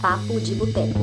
Papo 0.00 0.38
de 0.40 0.54
Boteco. 0.54 1.00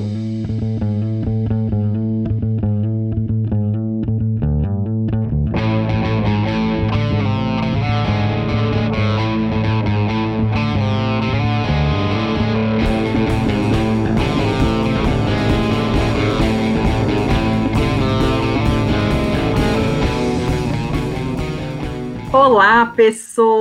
Olá, 22.32 22.88
pessoas! 22.96 23.53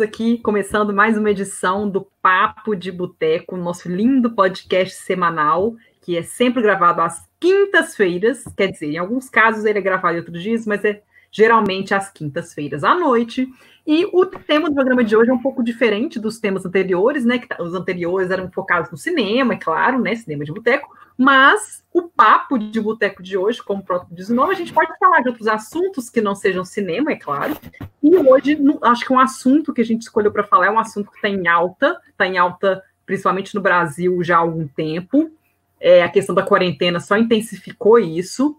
Aqui 0.00 0.38
começando 0.38 0.94
mais 0.94 1.18
uma 1.18 1.30
edição 1.30 1.88
do 1.88 2.06
Papo 2.22 2.74
de 2.74 2.90
Boteco, 2.90 3.56
nosso 3.56 3.86
lindo 3.86 4.30
podcast 4.30 4.94
semanal, 4.94 5.74
que 6.00 6.16
é 6.16 6.22
sempre 6.22 6.62
gravado 6.62 7.02
às 7.02 7.28
quintas-feiras. 7.38 8.44
Quer 8.56 8.68
dizer, 8.68 8.92
em 8.92 8.96
alguns 8.96 9.28
casos 9.28 9.66
ele 9.66 9.78
é 9.78 9.82
gravado 9.82 10.14
em 10.14 10.20
outros 10.20 10.42
dias, 10.42 10.66
mas 10.66 10.82
é 10.86 11.02
geralmente 11.30 11.92
às 11.92 12.10
quintas-feiras 12.10 12.82
à 12.82 12.94
noite. 12.94 13.46
E 13.92 14.08
o 14.12 14.24
tema 14.24 14.68
do 14.68 14.74
programa 14.76 15.02
de 15.02 15.16
hoje 15.16 15.32
é 15.32 15.34
um 15.34 15.42
pouco 15.42 15.64
diferente 15.64 16.20
dos 16.20 16.38
temas 16.38 16.64
anteriores, 16.64 17.24
né? 17.24 17.40
Que 17.40 17.48
tá, 17.48 17.60
os 17.60 17.74
anteriores 17.74 18.30
eram 18.30 18.48
focados 18.48 18.88
no 18.88 18.96
cinema, 18.96 19.54
é 19.54 19.56
claro, 19.56 20.00
né? 20.00 20.14
Cinema 20.14 20.44
de 20.44 20.52
boteco. 20.52 20.96
Mas 21.18 21.82
o 21.92 22.02
papo 22.02 22.56
de 22.56 22.80
boteco 22.80 23.20
de 23.20 23.36
hoje, 23.36 23.60
como 23.60 23.82
o 23.82 23.84
próprio 23.84 24.14
diz 24.14 24.28
o 24.28 24.34
nome, 24.36 24.52
a 24.52 24.56
gente 24.56 24.72
pode 24.72 24.96
falar 24.96 25.22
de 25.22 25.30
outros 25.30 25.48
assuntos 25.48 26.08
que 26.08 26.20
não 26.20 26.36
sejam 26.36 26.64
cinema, 26.64 27.10
é 27.10 27.16
claro. 27.16 27.56
E 28.00 28.14
hoje, 28.16 28.56
acho 28.82 29.04
que 29.04 29.12
um 29.12 29.18
assunto 29.18 29.74
que 29.74 29.80
a 29.80 29.84
gente 29.84 30.02
escolheu 30.02 30.30
para 30.30 30.44
falar 30.44 30.66
é 30.66 30.70
um 30.70 30.78
assunto 30.78 31.10
que 31.10 31.16
está 31.16 31.28
em 31.28 31.48
alta, 31.48 32.00
está 32.10 32.28
em 32.28 32.38
alta 32.38 32.84
principalmente 33.04 33.56
no 33.56 33.60
Brasil 33.60 34.22
já 34.22 34.36
há 34.36 34.38
algum 34.38 34.68
tempo. 34.68 35.32
É, 35.80 36.04
a 36.04 36.08
questão 36.08 36.32
da 36.32 36.44
quarentena 36.44 37.00
só 37.00 37.16
intensificou 37.16 37.98
isso. 37.98 38.56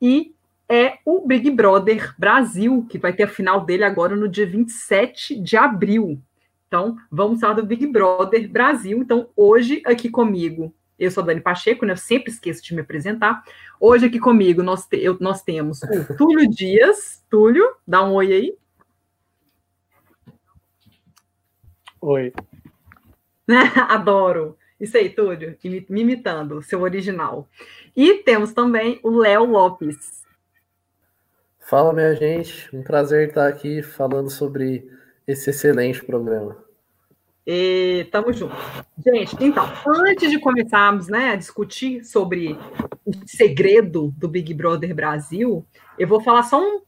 E 0.00 0.34
é 0.72 0.98
o 1.04 1.26
Big 1.26 1.50
Brother 1.50 2.14
Brasil, 2.18 2.86
que 2.88 2.96
vai 2.96 3.12
ter 3.12 3.24
a 3.24 3.28
final 3.28 3.62
dele 3.62 3.84
agora 3.84 4.16
no 4.16 4.26
dia 4.26 4.46
27 4.46 5.38
de 5.38 5.54
abril. 5.54 6.18
Então, 6.66 6.96
vamos 7.10 7.40
falar 7.40 7.52
do 7.52 7.66
Big 7.66 7.86
Brother 7.86 8.48
Brasil. 8.48 8.96
Então, 8.96 9.28
hoje 9.36 9.82
aqui 9.84 10.08
comigo 10.08 10.74
eu 10.98 11.10
sou 11.10 11.22
a 11.22 11.26
Dani 11.26 11.42
Pacheco, 11.42 11.84
né? 11.84 11.92
Eu 11.92 11.98
sempre 11.98 12.32
esqueço 12.32 12.62
de 12.64 12.74
me 12.74 12.80
apresentar. 12.80 13.42
Hoje 13.78 14.06
aqui 14.06 14.18
comigo 14.18 14.62
nós, 14.62 14.86
te, 14.86 14.96
eu, 14.96 15.18
nós 15.20 15.42
temos 15.42 15.82
o 15.82 16.16
Túlio 16.16 16.48
Dias. 16.48 17.22
Túlio, 17.28 17.68
dá 17.86 18.02
um 18.02 18.14
oi 18.14 18.32
aí. 18.32 18.56
Oi. 22.00 22.32
Adoro. 23.90 24.56
Isso 24.80 24.96
aí, 24.96 25.10
Túlio, 25.10 25.54
me 25.62 26.00
imitando 26.00 26.56
o 26.56 26.62
seu 26.62 26.80
original. 26.80 27.46
E 27.94 28.14
temos 28.18 28.54
também 28.54 28.98
o 29.02 29.10
Léo 29.10 29.44
Lopes. 29.44 30.22
Fala, 31.62 31.92
minha 31.92 32.14
gente. 32.14 32.68
Um 32.74 32.82
prazer 32.82 33.28
estar 33.28 33.48
aqui 33.48 33.82
falando 33.82 34.28
sobre 34.28 34.88
esse 35.26 35.50
excelente 35.50 36.04
programa. 36.04 36.56
E 37.46 38.06
tamo 38.12 38.32
junto. 38.32 38.54
Gente, 39.04 39.36
então, 39.40 39.64
antes 39.86 40.30
de 40.30 40.38
começarmos 40.38 41.08
né, 41.08 41.30
a 41.30 41.36
discutir 41.36 42.04
sobre 42.04 42.56
o 43.04 43.12
segredo 43.26 44.14
do 44.16 44.28
Big 44.28 44.54
Brother 44.54 44.94
Brasil, 44.94 45.66
eu 45.98 46.06
vou 46.06 46.20
falar 46.20 46.44
só 46.44 46.60
um 46.60 46.80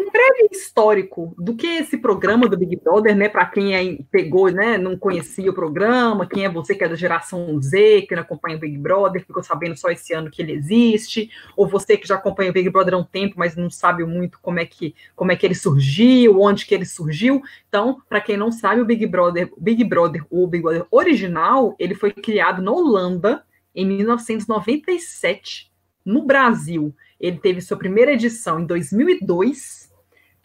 um 0.00 0.10
breve 0.10 0.48
histórico 0.52 1.34
do 1.38 1.54
que 1.54 1.66
é 1.66 1.80
esse 1.80 1.98
programa 1.98 2.48
do 2.48 2.56
Big 2.56 2.76
Brother, 2.76 3.16
né? 3.16 3.28
Para 3.28 3.46
quem 3.46 4.06
pegou, 4.10 4.50
né? 4.50 4.78
Não 4.78 4.96
conhecia 4.96 5.50
o 5.50 5.54
programa, 5.54 6.26
quem 6.26 6.44
é 6.44 6.48
você 6.48 6.74
que 6.74 6.84
é 6.84 6.88
da 6.88 6.94
geração 6.94 7.60
Z, 7.60 8.02
que 8.02 8.14
não 8.14 8.22
acompanha 8.22 8.56
o 8.56 8.60
Big 8.60 8.78
Brother, 8.78 9.24
ficou 9.24 9.42
sabendo 9.42 9.76
só 9.76 9.90
esse 9.90 10.12
ano 10.12 10.30
que 10.30 10.40
ele 10.42 10.52
existe, 10.52 11.30
ou 11.56 11.66
você 11.66 11.96
que 11.96 12.06
já 12.06 12.14
acompanha 12.14 12.50
o 12.50 12.52
Big 12.52 12.68
Brother 12.70 12.94
há 12.94 12.98
um 12.98 13.04
tempo, 13.04 13.34
mas 13.36 13.56
não 13.56 13.70
sabe 13.70 14.04
muito 14.04 14.38
como 14.40 14.58
é 14.58 14.66
que, 14.66 14.94
como 15.16 15.32
é 15.32 15.36
que 15.36 15.46
ele 15.46 15.54
surgiu, 15.54 16.40
onde 16.40 16.66
que 16.66 16.74
ele 16.74 16.86
surgiu. 16.86 17.42
Então, 17.68 18.00
para 18.08 18.20
quem 18.20 18.36
não 18.36 18.52
sabe, 18.52 18.80
o 18.80 18.84
Big 18.84 19.06
Brother, 19.06 19.52
Big 19.58 19.82
Brother, 19.84 20.24
o 20.30 20.46
Big 20.46 20.62
Brother 20.62 20.86
original, 20.90 21.74
ele 21.78 21.94
foi 21.94 22.12
criado 22.12 22.62
na 22.62 22.70
Holanda 22.70 23.44
em 23.74 23.86
1997, 23.86 25.70
no 26.04 26.24
Brasil. 26.24 26.94
Ele 27.22 27.38
teve 27.38 27.60
sua 27.60 27.76
primeira 27.76 28.12
edição 28.12 28.58
em 28.58 28.66
2002 28.66 29.92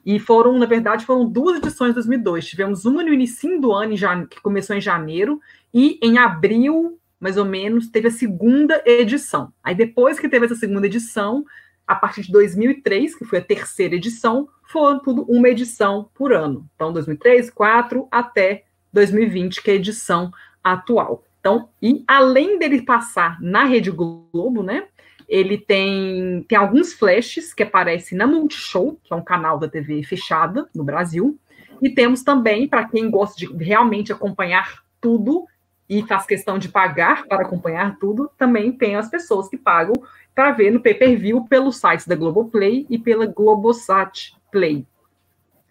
e 0.05 0.19
foram, 0.19 0.57
na 0.57 0.67
verdade, 0.67 1.05
foram 1.05 1.27
duas 1.27 1.57
edições 1.57 1.89
em 1.91 1.95
2002. 1.95 2.45
Tivemos 2.45 2.85
uma 2.85 3.03
no 3.03 3.11
início 3.11 3.59
do 3.59 3.73
ano, 3.73 4.27
que 4.27 4.39
começou 4.39 4.75
em 4.75 4.79
janeiro, 4.79 5.41
e 5.73 5.99
em 6.01 6.17
abril, 6.17 6.97
mais 7.19 7.35
ou 7.35 7.43
menos, 7.43 7.89
teve 7.89 8.07
a 8.07 8.11
segunda 8.11 8.81
edição. 8.85 9.51
Aí 9.61 9.75
depois 9.75 10.19
que 10.19 10.29
teve 10.29 10.45
essa 10.45 10.55
segunda 10.55 10.85
edição, 10.85 11.43
a 11.85 11.95
partir 11.95 12.21
de 12.21 12.31
2003, 12.31 13.15
que 13.15 13.25
foi 13.25 13.39
a 13.39 13.44
terceira 13.44 13.95
edição, 13.95 14.47
foram 14.63 14.99
tudo 14.99 15.23
uma 15.23 15.49
edição 15.49 16.09
por 16.13 16.31
ano. 16.31 16.69
Então, 16.75 16.94
2003, 16.94 17.49
4 17.49 18.07
até 18.11 18.63
2020, 18.94 19.61
que 19.61 19.71
é 19.71 19.73
a 19.73 19.77
edição 19.77 20.31
atual. 20.63 21.23
Então, 21.39 21.69
e 21.81 22.03
além 22.07 22.59
dele 22.59 22.81
passar 22.81 23.41
na 23.41 23.63
Rede 23.63 23.89
Globo, 23.91 24.63
né, 24.63 24.88
ele 25.27 25.57
tem, 25.57 26.45
tem 26.47 26.57
alguns 26.57 26.93
flashes 26.93 27.53
que 27.53 27.63
aparecem 27.63 28.17
na 28.17 28.25
Multishow, 28.25 28.97
que 29.03 29.13
é 29.13 29.15
um 29.15 29.23
canal 29.23 29.59
da 29.59 29.67
TV 29.67 30.01
fechada 30.03 30.69
no 30.73 30.83
Brasil. 30.83 31.38
E 31.81 31.89
temos 31.89 32.23
também, 32.23 32.67
para 32.67 32.88
quem 32.88 33.09
gosta 33.11 33.38
de 33.38 33.63
realmente 33.63 34.11
acompanhar 34.11 34.83
tudo 35.01 35.45
e 35.89 36.01
faz 36.03 36.25
questão 36.25 36.57
de 36.57 36.69
pagar 36.69 37.25
para 37.27 37.43
acompanhar 37.43 37.97
tudo, 37.99 38.29
também 38.38 38.71
tem 38.71 38.95
as 38.95 39.09
pessoas 39.09 39.47
que 39.47 39.57
pagam 39.57 39.95
para 40.33 40.51
ver 40.51 40.71
no 40.71 40.81
pay-per-view 40.81 41.45
pelo 41.45 41.71
site 41.71 42.07
da 42.07 42.15
Globoplay 42.15 42.85
e 42.89 42.97
pela 42.97 43.25
Globosat 43.25 44.33
Play. 44.51 44.85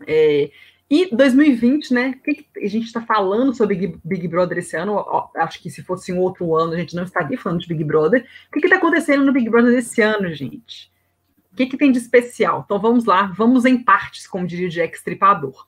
É, 0.07 0.51
e 0.89 1.09
2020, 1.15 1.93
né? 1.93 2.15
O 2.17 2.23
que, 2.23 2.47
a 2.63 2.69
gente 2.69 2.87
está 2.87 3.01
falando 3.01 3.53
sobre 3.53 3.99
Big, 4.05 4.29
Brother 4.29 4.59
esse 4.59 4.77
ano? 4.77 5.05
Acho 5.35 5.61
que 5.61 5.69
se 5.69 5.83
fosse 5.83 6.13
um 6.13 6.21
outro 6.21 6.55
ano, 6.55 6.75
a 6.75 6.77
gente 6.77 6.95
não 6.95 7.03
estaria 7.03 7.37
falando 7.37 7.61
de 7.61 7.67
Big 7.67 7.83
Brother. 7.83 8.25
O 8.49 8.53
que 8.53 8.65
está 8.65 8.77
acontecendo 8.77 9.25
no 9.25 9.33
Big 9.33 9.51
Brother 9.51 9.77
esse 9.77 10.01
ano, 10.01 10.33
gente? 10.33 10.93
O 11.53 11.57
que, 11.57 11.67
que 11.67 11.77
tem 11.77 11.91
de 11.91 11.99
especial? 11.99 12.63
Então 12.65 12.79
vamos 12.79 13.05
lá, 13.05 13.33
vamos 13.37 13.65
em 13.65 13.83
partes, 13.83 14.29
como 14.29 14.47
diria 14.47 14.69
o 14.69 14.71
Jack 14.71 14.97
Stripador. 14.97 15.67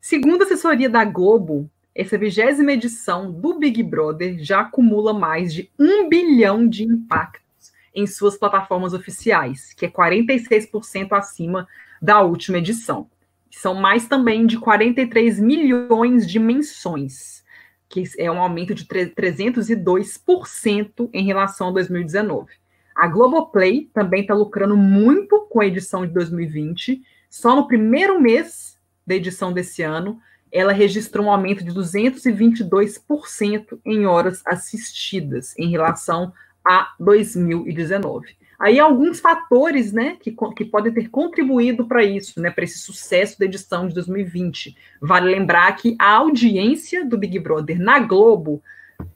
Segundo 0.00 0.42
a 0.42 0.44
assessoria 0.44 0.90
da 0.90 1.04
Globo, 1.04 1.70
essa 1.94 2.18
vigésima 2.18 2.72
edição 2.72 3.32
do 3.32 3.58
Big 3.58 3.82
Brother 3.82 4.36
já 4.38 4.60
acumula 4.60 5.14
mais 5.14 5.52
de 5.54 5.70
um 5.78 6.10
bilhão 6.10 6.68
de 6.68 6.84
impactos 6.84 7.72
em 7.94 8.06
suas 8.06 8.36
plataformas 8.36 8.92
oficiais, 8.92 9.72
que 9.72 9.86
é 9.86 9.90
46% 9.90 11.12
acima 11.12 11.66
da 12.02 12.20
última 12.20 12.58
edição 12.58 13.08
são 13.50 13.74
mais 13.74 14.06
também 14.06 14.46
de 14.46 14.58
43 14.58 15.40
milhões 15.40 16.28
de 16.28 16.38
menções, 16.38 17.42
que 17.88 18.04
é 18.18 18.30
um 18.30 18.40
aumento 18.40 18.74
de 18.74 18.84
302% 18.84 21.08
em 21.12 21.24
relação 21.24 21.68
a 21.68 21.72
2019. 21.72 22.52
A 22.94 23.06
Globoplay 23.06 23.90
também 23.94 24.20
está 24.22 24.34
lucrando 24.34 24.76
muito 24.76 25.46
com 25.48 25.60
a 25.60 25.66
edição 25.66 26.06
de 26.06 26.12
2020. 26.12 27.02
Só 27.30 27.54
no 27.54 27.68
primeiro 27.68 28.20
mês 28.20 28.76
da 29.06 29.14
edição 29.14 29.52
desse 29.52 29.82
ano, 29.82 30.20
ela 30.50 30.72
registrou 30.72 31.26
um 31.26 31.30
aumento 31.30 31.62
de 31.62 31.70
222% 31.70 33.78
em 33.84 34.06
horas 34.06 34.42
assistidas 34.44 35.54
em 35.56 35.70
relação 35.70 36.32
a 36.64 36.92
2019. 36.98 38.36
Aí 38.58 38.80
alguns 38.80 39.20
fatores, 39.20 39.92
né, 39.92 40.16
que, 40.20 40.34
que 40.56 40.64
podem 40.64 40.92
ter 40.92 41.08
contribuído 41.08 41.86
para 41.86 42.02
isso, 42.02 42.40
né, 42.40 42.50
para 42.50 42.64
esse 42.64 42.78
sucesso 42.78 43.38
da 43.38 43.44
edição 43.44 43.86
de 43.86 43.94
2020. 43.94 44.76
Vale 45.00 45.30
lembrar 45.30 45.70
que 45.76 45.94
a 45.98 46.10
audiência 46.14 47.04
do 47.04 47.16
Big 47.16 47.38
Brother 47.38 47.78
na 47.78 48.00
Globo 48.00 48.60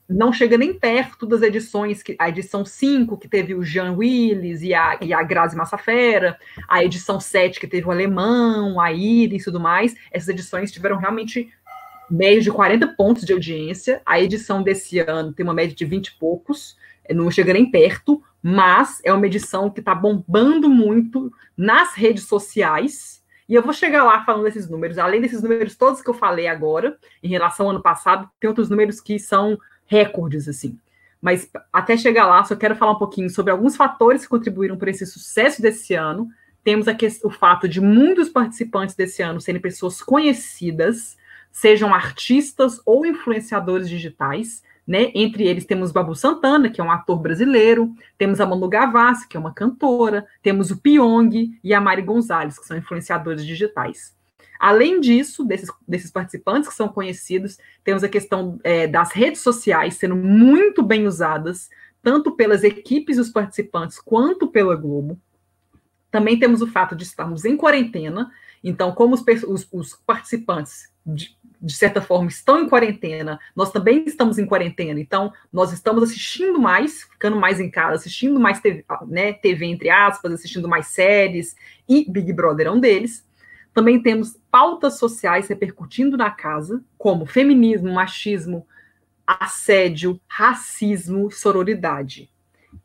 não 0.09 0.33
chega 0.33 0.57
nem 0.57 0.73
perto 0.75 1.27
das 1.27 1.43
edições, 1.43 2.03
que 2.03 2.15
a 2.19 2.29
edição 2.29 2.65
5, 2.65 3.17
que 3.17 3.27
teve 3.27 3.55
o 3.55 3.65
Jean 3.65 3.93
Willis 3.93 4.63
e 4.63 4.75
a, 4.75 4.99
e 5.01 5.13
a 5.13 5.23
Grazi 5.23 5.57
Massafera, 5.57 6.39
a 6.69 6.85
edição 6.85 7.19
7, 7.19 7.59
que 7.59 7.67
teve 7.67 7.89
o 7.89 7.91
Alemão, 7.91 8.81
a 8.81 8.93
Iris 8.93 9.43
e 9.43 9.45
tudo 9.47 9.59
mais, 9.59 9.97
essas 10.13 10.29
edições 10.29 10.71
tiveram 10.71 10.99
realmente 10.99 11.51
média 12.11 12.43
de 12.43 12.51
40 12.51 12.89
pontos 12.89 13.25
de 13.25 13.33
audiência, 13.33 14.03
a 14.05 14.21
edição 14.21 14.63
desse 14.63 14.99
ano 14.99 15.33
tem 15.33 15.45
uma 15.45 15.55
média 15.55 15.75
de 15.75 15.85
20 15.85 16.09
e 16.09 16.19
poucos, 16.19 16.77
não 17.11 17.31
chega 17.31 17.53
nem 17.53 17.71
perto, 17.71 18.23
mas 18.43 19.01
é 19.05 19.13
uma 19.13 19.27
edição 19.27 19.71
que 19.71 19.79
está 19.79 19.95
bombando 19.95 20.69
muito 20.69 21.33
nas 21.57 21.95
redes 21.95 22.25
sociais. 22.25 23.23
E 23.49 23.55
eu 23.55 23.63
vou 23.63 23.73
chegar 23.73 24.03
lá 24.03 24.25
falando 24.25 24.45
desses 24.45 24.69
números. 24.69 24.99
Além 24.99 25.21
desses 25.21 25.43
números 25.43 25.77
todos 25.77 26.03
que 26.03 26.11
eu 26.11 26.15
falei 26.15 26.49
agora, 26.49 26.99
em 27.23 27.29
relação 27.29 27.67
ao 27.67 27.73
ano 27.73 27.83
passado, 27.83 28.29
tem 28.41 28.49
outros 28.49 28.69
números 28.69 29.01
que 29.01 29.19
são 29.19 29.57
recordes, 29.87 30.49
assim. 30.49 30.77
Mas 31.21 31.49
até 31.73 31.97
chegar 31.97 32.27
lá, 32.27 32.43
só 32.43 32.57
quero 32.57 32.75
falar 32.75 32.93
um 32.93 32.99
pouquinho 32.99 33.31
sobre 33.31 33.53
alguns 33.53 33.77
fatores 33.77 34.23
que 34.23 34.29
contribuíram 34.29 34.77
para 34.77 34.91
esse 34.91 35.07
sucesso 35.07 35.63
desse 35.63 35.95
ano. 35.95 36.29
Temos 36.65 36.87
o 37.23 37.31
fato 37.31 37.69
de 37.69 37.81
muitos 37.81 38.29
participantes 38.29 38.97
desse 38.97 39.23
ano 39.23 39.41
serem 39.41 39.61
pessoas 39.61 40.03
conhecidas, 40.03 41.17
sejam 41.53 41.95
artistas 41.95 42.81
ou 42.85 43.07
influenciadores 43.07 43.89
digitais 43.89 44.65
né? 44.87 45.11
Entre 45.15 45.47
eles 45.47 45.65
temos 45.65 45.93
Babu 45.93 46.15
Santana, 46.15 46.69
que 46.69 46.81
é 46.81 46.85
um 46.85 46.91
ator 46.91 47.21
brasileiro, 47.21 47.95
temos 48.19 48.41
a 48.41 48.47
Manu 48.47 48.69
Gavassi, 48.69 49.29
que 49.29 49.37
é 49.37 49.41
uma 49.41 49.53
cantora, 49.53 50.27
temos 50.43 50.71
o 50.71 50.77
Pyong 50.77 51.59
e 51.63 51.75
a 51.75 51.81
Mari 51.81 52.03
Gonzalez, 52.03 52.59
que 52.59 52.67
são 52.67 52.77
influenciadores 52.77 53.47
digitais. 53.47 54.15
Além 54.59 55.01
disso, 55.01 55.45
desses, 55.45 55.71
desses 55.87 56.11
participantes 56.11 56.69
que 56.69 56.75
são 56.75 56.89
conhecidos, 56.89 57.59
temos 57.83 58.05
a 58.05 58.09
questão 58.09 58.61
é, 58.63 58.87
das 58.87 59.11
redes 59.13 59.41
sociais 59.41 59.95
sendo 59.95 60.15
muito 60.15 60.83
bem 60.83 61.07
usadas, 61.07 61.69
tanto 62.01 62.33
pelas 62.33 62.63
equipes 62.63 63.17
dos 63.17 63.29
participantes 63.29 63.99
quanto 63.99 64.47
pela 64.47 64.77
Globo. 64.77 65.19
Também 66.13 66.39
temos 66.39 66.63
o 66.63 66.67
fato 66.67 66.95
de 66.95 67.05
estarmos 67.05 67.45
em 67.45 67.57
quarentena, 67.57 68.31
então, 68.63 68.93
como 68.93 69.15
os, 69.15 69.25
os, 69.49 69.69
os 69.73 69.95
participantes, 70.07 70.93
de, 71.05 71.37
de, 71.63 71.75
certa 71.75 72.03
forma, 72.03 72.29
estão 72.29 72.61
em 72.61 72.69
quarentena, 72.69 73.39
nós 73.55 73.71
também 73.71 74.05
estamos 74.05 74.39
em 74.39 74.45
quarentena, 74.45 74.99
então, 74.99 75.33
nós 75.53 75.73
estamos 75.73 76.03
assistindo 76.03 76.59
mais, 76.59 77.05
ficando 77.05 77.37
mais 77.37 77.61
em 77.61 77.71
casa, 77.71 77.95
assistindo 77.95 78.41
mais 78.41 78.61
TV, 78.61 78.85
né, 79.07 79.33
TV 79.33 79.67
entre 79.67 79.89
aspas, 79.89 80.33
assistindo 80.33 80.69
mais 80.69 80.89
séries, 80.89 81.55
e 81.89 82.05
Big 82.11 82.33
Brother 82.33 82.67
é 82.67 82.71
um 82.71 82.81
deles. 82.81 83.25
Também 83.73 84.03
temos 84.03 84.37
pautas 84.51 84.99
sociais 84.99 85.49
repercutindo 85.49 86.17
na 86.17 86.31
casa, 86.31 86.83
como 86.99 87.25
feminismo, 87.25 87.93
machismo, 87.93 88.67
assédio, 89.27 90.21
racismo, 90.29 91.31
sororidade. 91.31 92.29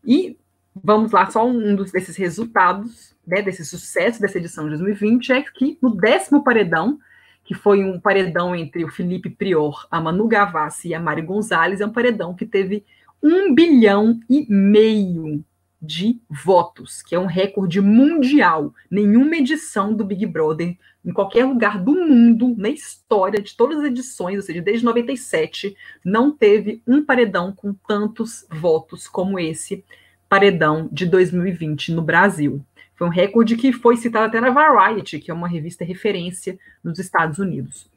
E 0.05 0.37
vamos 0.83 1.11
lá, 1.11 1.29
só 1.29 1.45
um 1.45 1.75
desses 1.75 2.15
resultados, 2.15 3.15
né, 3.25 3.41
desse 3.41 3.65
sucesso 3.65 4.21
dessa 4.21 4.37
edição 4.37 4.65
de 4.65 4.77
2020, 4.77 5.33
é 5.33 5.41
que 5.41 5.77
no 5.81 5.95
décimo 5.95 6.43
paredão, 6.43 6.99
que 7.47 7.53
foi 7.53 7.81
um 7.81 7.97
paredão 7.97 8.53
entre 8.53 8.83
o 8.83 8.91
Felipe 8.91 9.29
Prior, 9.29 9.87
a 9.89 10.01
Manu 10.01 10.27
Gavassi 10.27 10.89
e 10.89 10.93
a 10.93 10.99
Mari 10.99 11.21
Gonzalez, 11.21 11.79
é 11.79 11.85
um 11.85 11.93
paredão 11.93 12.33
que 12.33 12.45
teve 12.45 12.83
um 13.23 13.55
bilhão 13.55 14.19
e 14.29 14.45
meio 14.51 15.41
de 15.81 16.19
votos, 16.29 17.01
que 17.01 17.15
é 17.15 17.19
um 17.19 17.25
recorde 17.25 17.79
mundial. 17.79 18.73
Nenhuma 18.91 19.37
edição 19.37 19.93
do 19.93 20.03
Big 20.03 20.25
Brother, 20.25 20.75
em 21.05 21.13
qualquer 21.13 21.45
lugar 21.45 21.81
do 21.81 21.93
mundo, 21.93 22.53
na 22.57 22.69
história 22.69 23.41
de 23.41 23.55
todas 23.55 23.79
as 23.79 23.85
edições, 23.85 24.35
ou 24.35 24.41
seja, 24.41 24.61
desde 24.61 24.83
97, 24.83 25.73
não 26.03 26.31
teve 26.31 26.81
um 26.85 27.01
paredão 27.01 27.53
com 27.53 27.73
tantos 27.73 28.45
votos 28.51 29.07
como 29.07 29.39
esse 29.39 29.85
paredão 30.27 30.89
de 30.91 31.05
2020 31.05 31.93
no 31.93 32.01
Brasil. 32.01 32.61
Foi 32.97 33.07
um 33.07 33.11
recorde 33.11 33.55
que 33.55 33.71
foi 33.71 33.95
citado 33.95 34.25
até 34.25 34.41
na 34.41 34.49
Variety, 34.49 35.19
que 35.19 35.29
é 35.29 35.33
uma 35.33 35.47
revista 35.47 35.85
referência 35.85 36.57
nos 36.83 36.97
Estados 36.97 37.37
Unidos. 37.37 37.87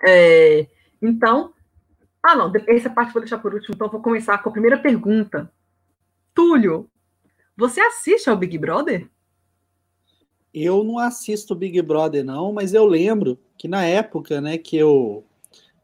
É, 0.00 0.66
então, 1.02 1.52
ah, 2.22 2.36
não, 2.36 2.52
essa 2.68 2.88
parte 2.88 3.12
vou 3.12 3.20
deixar 3.20 3.38
por 3.38 3.52
último, 3.52 3.74
então 3.74 3.88
vou 3.88 4.00
começar 4.00 4.38
com 4.38 4.48
a 4.48 4.52
primeira 4.52 4.78
pergunta. 4.78 5.50
Túlio, 6.32 6.88
você 7.56 7.80
assiste 7.80 8.30
ao 8.30 8.36
Big 8.36 8.56
Brother? 8.56 9.08
Eu 10.54 10.84
não 10.84 10.98
assisto 10.98 11.54
Big 11.54 11.82
Brother, 11.82 12.24
não, 12.24 12.52
mas 12.52 12.74
eu 12.74 12.86
lembro 12.86 13.38
que 13.58 13.66
na 13.66 13.84
época 13.84 14.40
né, 14.40 14.56
que 14.56 14.76
eu 14.76 15.24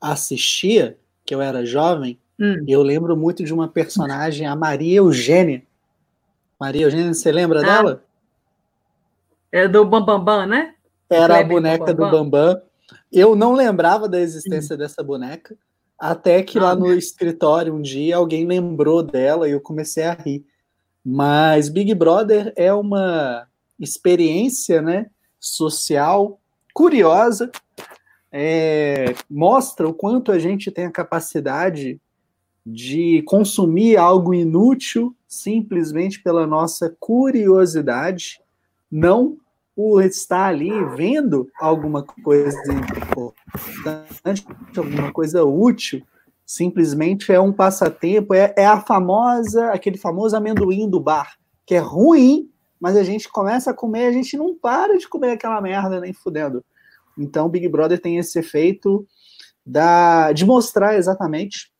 assistia, 0.00 0.96
que 1.24 1.34
eu 1.34 1.40
era 1.40 1.66
jovem, 1.66 2.20
hum. 2.38 2.64
eu 2.68 2.82
lembro 2.82 3.16
muito 3.16 3.42
de 3.42 3.52
uma 3.52 3.66
personagem, 3.66 4.46
a 4.46 4.54
Maria 4.54 4.98
Eugênia. 4.98 5.64
Maria 6.60 6.82
Eugênia, 6.82 7.12
você 7.12 7.32
lembra 7.32 7.60
ah. 7.60 7.62
dela? 7.62 8.07
É 9.50 9.66
do 9.66 9.84
Bambambam, 9.84 10.24
Bam, 10.24 10.24
Bam, 10.24 10.46
né? 10.46 10.74
Era 11.08 11.40
a 11.40 11.44
boneca 11.44 11.94
Bam, 11.94 11.94
do 11.94 12.10
Bambam. 12.10 12.62
Eu 13.12 13.34
não 13.34 13.54
lembrava 13.54 14.08
da 14.08 14.20
existência 14.20 14.74
hum. 14.74 14.78
dessa 14.78 15.02
boneca, 15.02 15.56
até 15.98 16.42
que 16.42 16.58
ah, 16.58 16.62
lá 16.62 16.74
no 16.74 16.92
escritório 16.92 17.74
um 17.74 17.82
dia 17.82 18.16
alguém 18.16 18.46
lembrou 18.46 19.02
dela 19.02 19.48
e 19.48 19.52
eu 19.52 19.60
comecei 19.60 20.04
a 20.04 20.12
rir. 20.12 20.44
Mas 21.04 21.68
Big 21.68 21.94
Brother 21.94 22.52
é 22.56 22.72
uma 22.72 23.46
experiência 23.78 24.82
né, 24.82 25.06
social 25.40 26.38
curiosa, 26.74 27.50
é, 28.30 29.14
mostra 29.28 29.88
o 29.88 29.94
quanto 29.94 30.30
a 30.30 30.38
gente 30.38 30.70
tem 30.70 30.84
a 30.84 30.92
capacidade 30.92 32.00
de 32.64 33.22
consumir 33.22 33.96
algo 33.96 34.34
inútil 34.34 35.16
simplesmente 35.26 36.22
pela 36.22 36.46
nossa 36.46 36.94
curiosidade, 37.00 38.40
não 38.90 39.38
por 39.74 40.02
estar 40.02 40.46
ali 40.46 40.72
vendo 40.96 41.48
alguma 41.60 42.02
coisa 42.02 42.58
importante, 42.72 44.44
alguma 44.76 45.12
coisa 45.12 45.44
útil, 45.44 46.02
simplesmente 46.44 47.30
é 47.30 47.38
um 47.38 47.52
passatempo, 47.52 48.34
é, 48.34 48.52
é 48.56 48.66
a 48.66 48.80
famosa, 48.80 49.70
aquele 49.70 49.96
famoso 49.96 50.36
amendoim 50.36 50.90
do 50.90 50.98
bar, 50.98 51.36
que 51.64 51.74
é 51.74 51.78
ruim, 51.78 52.50
mas 52.80 52.96
a 52.96 53.04
gente 53.04 53.28
começa 53.28 53.70
a 53.70 53.74
comer, 53.74 54.06
a 54.06 54.12
gente 54.12 54.36
não 54.36 54.56
para 54.56 54.98
de 54.98 55.08
comer 55.08 55.32
aquela 55.32 55.60
merda 55.60 56.00
nem 56.00 56.12
fudendo. 56.12 56.64
Então, 57.16 57.48
Big 57.48 57.68
Brother 57.68 58.00
tem 58.00 58.18
esse 58.18 58.38
efeito 58.38 59.06
da, 59.64 60.32
de 60.32 60.44
mostrar 60.44 60.96
exatamente 60.96 61.72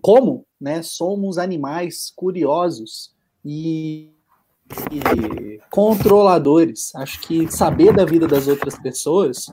como 0.00 0.46
né, 0.60 0.82
somos 0.82 1.36
animais 1.36 2.12
curiosos 2.14 3.14
e, 3.44 4.15
e, 4.90 5.60
controladores. 5.70 6.94
Acho 6.94 7.20
que 7.20 7.50
saber 7.50 7.92
da 7.92 8.04
vida 8.04 8.26
das 8.26 8.48
outras 8.48 8.78
pessoas, 8.78 9.50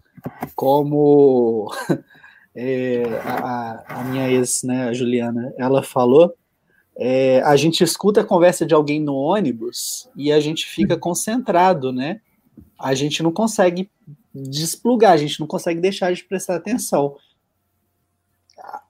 como 0.56 1.71
é, 2.56 3.04
a, 3.25 4.01
a, 4.01 4.04
minha 4.06 4.31
ex, 4.31 4.63
né, 4.63 4.89
a 4.89 4.94
Juliana, 4.94 5.54
ela 5.57 5.83
falou, 5.83 6.33
é, 6.95 7.42
a 7.42 7.56
gente 7.56 7.83
escuta 7.83 8.21
a 8.21 8.25
conversa 8.25 8.65
de 8.65 8.74
alguém 8.74 9.01
no 9.01 9.15
ônibus 9.15 10.10
e 10.15 10.31
a 10.31 10.39
gente 10.39 10.65
fica 10.65 10.95
concentrado, 10.98 11.92
né? 11.92 12.21
A 12.80 12.94
gente 12.94 13.24
não 13.24 13.31
consegue 13.31 13.89
desplugar, 14.33 15.13
a 15.13 15.18
gente 15.18 15.39
não 15.39 15.48
consegue 15.48 15.80
deixar 15.80 16.13
de 16.13 16.24
prestar 16.24 16.56
atenção. 16.56 17.15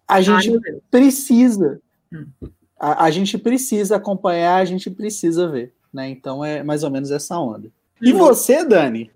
A 0.08 0.22
gente 0.22 0.52
Ai, 0.52 0.82
precisa, 0.92 1.82
hum. 2.12 2.26
a, 2.80 3.06
a 3.06 3.12
gente 3.12 3.38
precisa 3.38 3.96
acompanhar, 3.96 4.58
a 4.58 4.66
gente 4.66 4.90
precisa 4.90 5.48
ver, 5.48 5.74
né? 5.94 6.10
Então 6.10 6.44
é 6.44 6.64
mais 6.64 6.84
ou 6.84 6.92
menos 6.92 7.12
essa 7.12 7.38
onda. 7.38 7.70
E 8.02 8.12
uhum. 8.12 8.20
você, 8.20 8.66
Dani? 8.66 9.12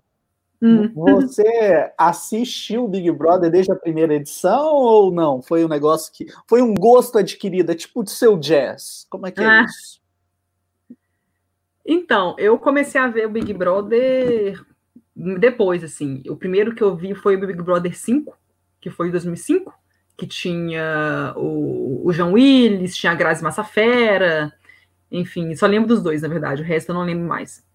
Hum. 0.60 0.90
Você 0.92 1.92
assistiu 1.96 2.84
o 2.84 2.88
Big 2.88 3.10
Brother 3.12 3.50
desde 3.50 3.70
a 3.70 3.76
primeira 3.76 4.14
edição 4.14 4.74
ou 4.74 5.12
não? 5.12 5.40
Foi 5.40 5.64
um 5.64 5.68
negócio 5.68 6.12
que. 6.12 6.26
Foi 6.48 6.62
um 6.62 6.74
gosto 6.74 7.18
adquirido, 7.18 7.70
é 7.70 7.74
tipo 7.74 8.02
do 8.02 8.10
seu 8.10 8.36
jazz. 8.36 9.06
Como 9.08 9.26
é 9.26 9.30
que 9.30 9.40
é 9.40 9.46
ah. 9.46 9.64
isso? 9.64 10.00
Então, 11.86 12.34
eu 12.38 12.58
comecei 12.58 13.00
a 13.00 13.08
ver 13.08 13.26
o 13.26 13.30
Big 13.30 13.52
Brother 13.54 14.62
depois, 15.38 15.82
assim. 15.82 16.22
O 16.28 16.36
primeiro 16.36 16.74
que 16.74 16.82
eu 16.82 16.94
vi 16.94 17.14
foi 17.14 17.36
o 17.36 17.40
Big 17.40 17.62
Brother 17.62 17.96
5, 17.96 18.36
que 18.80 18.90
foi 18.90 19.08
em 19.08 19.10
2005, 19.10 19.72
que 20.16 20.26
tinha 20.26 21.32
o, 21.36 22.06
o 22.06 22.12
João 22.12 22.32
Willis, 22.32 22.96
tinha 22.96 23.12
a 23.12 23.14
Grazi 23.14 23.42
Massafera, 23.42 24.52
enfim, 25.10 25.54
só 25.54 25.66
lembro 25.66 25.88
dos 25.88 26.02
dois, 26.02 26.22
na 26.22 26.28
verdade, 26.28 26.62
o 26.62 26.64
resto 26.64 26.90
eu 26.90 26.94
não 26.94 27.04
lembro 27.04 27.26
mais 27.26 27.66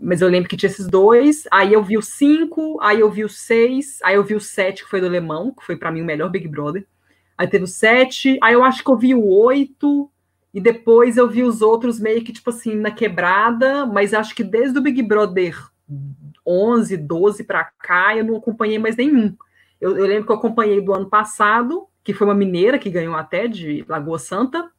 mas 0.00 0.22
eu 0.22 0.28
lembro 0.28 0.48
que 0.48 0.56
tinha 0.56 0.70
esses 0.70 0.86
dois. 0.86 1.46
Aí 1.50 1.72
eu 1.72 1.82
vi 1.82 1.98
o 1.98 2.02
cinco, 2.02 2.78
aí 2.80 3.00
eu 3.00 3.10
vi 3.10 3.22
o 3.22 3.28
seis, 3.28 3.98
aí 4.02 4.14
eu 4.14 4.24
vi 4.24 4.34
o 4.34 4.40
sete, 4.40 4.82
que 4.82 4.90
foi 4.90 5.00
do 5.00 5.06
Alemão, 5.06 5.52
que 5.52 5.64
foi 5.64 5.76
para 5.76 5.90
mim 5.90 6.00
o 6.00 6.04
melhor 6.04 6.30
Big 6.30 6.48
Brother. 6.48 6.86
Aí 7.36 7.46
teve 7.46 7.64
o 7.64 7.68
sete, 7.68 8.38
aí 8.42 8.54
eu 8.54 8.64
acho 8.64 8.82
que 8.82 8.90
eu 8.90 8.96
vi 8.96 9.14
o 9.14 9.26
oito, 9.26 10.10
e 10.52 10.60
depois 10.60 11.16
eu 11.16 11.28
vi 11.28 11.42
os 11.42 11.60
outros 11.60 12.00
meio 12.00 12.24
que, 12.24 12.32
tipo 12.32 12.50
assim, 12.50 12.74
na 12.74 12.90
quebrada, 12.90 13.86
mas 13.86 14.14
acho 14.14 14.34
que 14.34 14.42
desde 14.42 14.78
o 14.78 14.82
Big 14.82 15.02
Brother 15.02 15.56
11, 16.46 16.96
12 16.96 17.44
para 17.44 17.64
cá, 17.64 18.16
eu 18.16 18.24
não 18.24 18.36
acompanhei 18.36 18.78
mais 18.78 18.96
nenhum. 18.96 19.36
Eu, 19.80 19.96
eu 19.96 20.06
lembro 20.06 20.26
que 20.26 20.32
eu 20.32 20.36
acompanhei 20.36 20.80
do 20.80 20.94
ano 20.94 21.08
passado, 21.08 21.86
que 22.02 22.14
foi 22.14 22.26
uma 22.26 22.34
mineira 22.34 22.78
que 22.78 22.90
ganhou 22.90 23.14
até 23.14 23.46
de 23.46 23.84
Lagoa 23.88 24.18
Santa, 24.18 24.70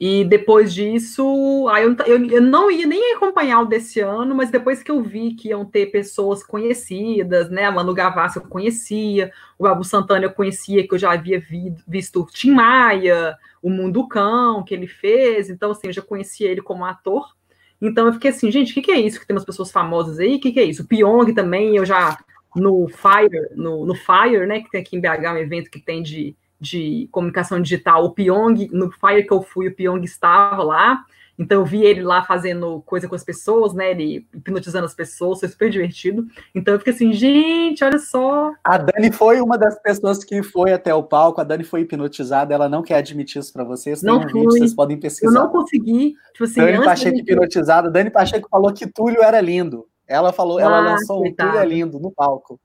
e 0.00 0.24
depois 0.24 0.72
disso, 0.72 1.66
aí 1.72 1.82
eu, 1.82 1.96
eu, 2.06 2.24
eu, 2.30 2.40
não 2.40 2.70
ia 2.70 2.86
nem 2.86 3.14
acompanhar 3.16 3.62
o 3.62 3.66
desse 3.66 3.98
ano, 3.98 4.32
mas 4.32 4.48
depois 4.48 4.80
que 4.80 4.92
eu 4.92 5.02
vi 5.02 5.34
que 5.34 5.48
iam 5.48 5.64
ter 5.64 5.86
pessoas 5.86 6.44
conhecidas, 6.44 7.50
né? 7.50 7.64
A 7.64 7.72
Manu 7.72 7.92
Gavassi 7.92 8.36
eu 8.36 8.42
conhecia, 8.44 9.32
o 9.58 9.64
Babu 9.64 9.82
Santana 9.82 10.26
eu 10.26 10.32
conhecia, 10.32 10.86
que 10.86 10.94
eu 10.94 10.98
já 10.98 11.12
havia 11.12 11.40
vi, 11.40 11.74
visto 11.86 12.20
o 12.20 12.26
Tim 12.26 12.52
Maia, 12.52 13.36
o 13.60 13.68
Mundo 13.68 14.06
Cão, 14.06 14.62
que 14.62 14.72
ele 14.72 14.86
fez, 14.86 15.50
então 15.50 15.72
assim, 15.72 15.88
eu 15.88 15.92
já 15.92 16.02
conhecia 16.02 16.48
ele 16.48 16.62
como 16.62 16.84
ator. 16.84 17.34
Então 17.82 18.06
eu 18.06 18.12
fiquei 18.12 18.30
assim, 18.30 18.52
gente, 18.52 18.70
o 18.70 18.74
que, 18.74 18.82
que, 18.82 18.92
é 18.92 19.00
isso? 19.00 19.18
Que 19.18 19.26
tem 19.26 19.34
umas 19.34 19.44
pessoas 19.44 19.72
famosas 19.72 20.20
aí, 20.20 20.36
o 20.36 20.40
que, 20.40 20.52
que, 20.52 20.60
é 20.60 20.64
isso? 20.64 20.82
O 20.84 20.86
Pyong 20.86 21.32
também, 21.34 21.76
eu 21.76 21.84
já 21.84 22.16
no 22.54 22.86
Fire, 22.88 23.48
no, 23.56 23.84
no 23.84 23.94
Fire, 23.96 24.46
né? 24.46 24.60
Que 24.60 24.70
tem 24.70 24.80
aqui 24.80 24.96
em 24.96 25.00
BH 25.00 25.32
um 25.32 25.38
evento 25.38 25.70
que 25.70 25.80
tem 25.80 26.04
de 26.04 26.36
de 26.60 27.08
comunicação 27.12 27.60
digital, 27.60 28.04
o 28.04 28.12
Pyong, 28.12 28.68
no 28.72 28.90
Fire 28.90 29.26
que 29.26 29.32
eu 29.32 29.42
fui, 29.42 29.68
o 29.68 29.74
Pyong 29.74 30.04
estava 30.04 30.62
lá, 30.62 31.04
Então 31.38 31.60
eu 31.60 31.64
vi 31.64 31.84
ele 31.84 32.02
lá 32.02 32.24
fazendo 32.24 32.82
coisa 32.84 33.06
com 33.06 33.14
as 33.14 33.22
pessoas, 33.22 33.72
né? 33.72 33.92
Ele 33.92 34.26
hipnotizando 34.34 34.84
as 34.84 34.94
pessoas, 34.94 35.38
foi 35.38 35.48
super 35.48 35.70
divertido. 35.70 36.26
Então 36.52 36.74
eu 36.74 36.78
fiquei 36.80 36.92
assim, 36.92 37.12
gente, 37.12 37.84
olha 37.84 37.98
só. 37.98 38.52
A 38.64 38.76
Dani 38.76 39.12
foi 39.12 39.40
uma 39.40 39.56
das 39.56 39.80
pessoas 39.80 40.24
que 40.24 40.42
foi 40.42 40.72
até 40.72 40.92
o 40.92 41.04
palco, 41.04 41.40
a 41.40 41.44
Dani 41.44 41.62
foi 41.62 41.82
hipnotizada, 41.82 42.52
ela 42.52 42.68
não 42.68 42.82
quer 42.82 42.96
admitir 42.96 43.38
isso 43.38 43.52
para 43.52 43.62
vocês. 43.62 44.00
Tem 44.00 44.10
não 44.10 44.18
um 44.18 44.22
fui. 44.22 44.40
Vídeo, 44.40 44.50
vocês 44.50 44.74
podem 44.74 44.98
pesquisar. 44.98 45.38
Eu 45.38 45.44
não 45.44 45.48
consegui. 45.48 46.14
Tipo 46.32 46.44
assim, 46.44 46.60
Dani 46.60 46.84
Pacheco 46.84 47.14
de... 47.14 47.22
hipnotizada. 47.22 47.90
Dani 47.90 48.10
Pacheco 48.10 48.48
falou 48.50 48.72
que 48.74 48.86
Túlio 48.86 49.22
era 49.22 49.40
lindo. 49.40 49.86
Ela 50.08 50.32
falou, 50.32 50.58
ah, 50.58 50.62
ela 50.62 50.80
lançou 50.80 51.24
um 51.24 51.32
Túlio 51.32 51.58
é 51.58 51.64
lindo 51.64 52.00
no 52.00 52.10
palco. 52.10 52.58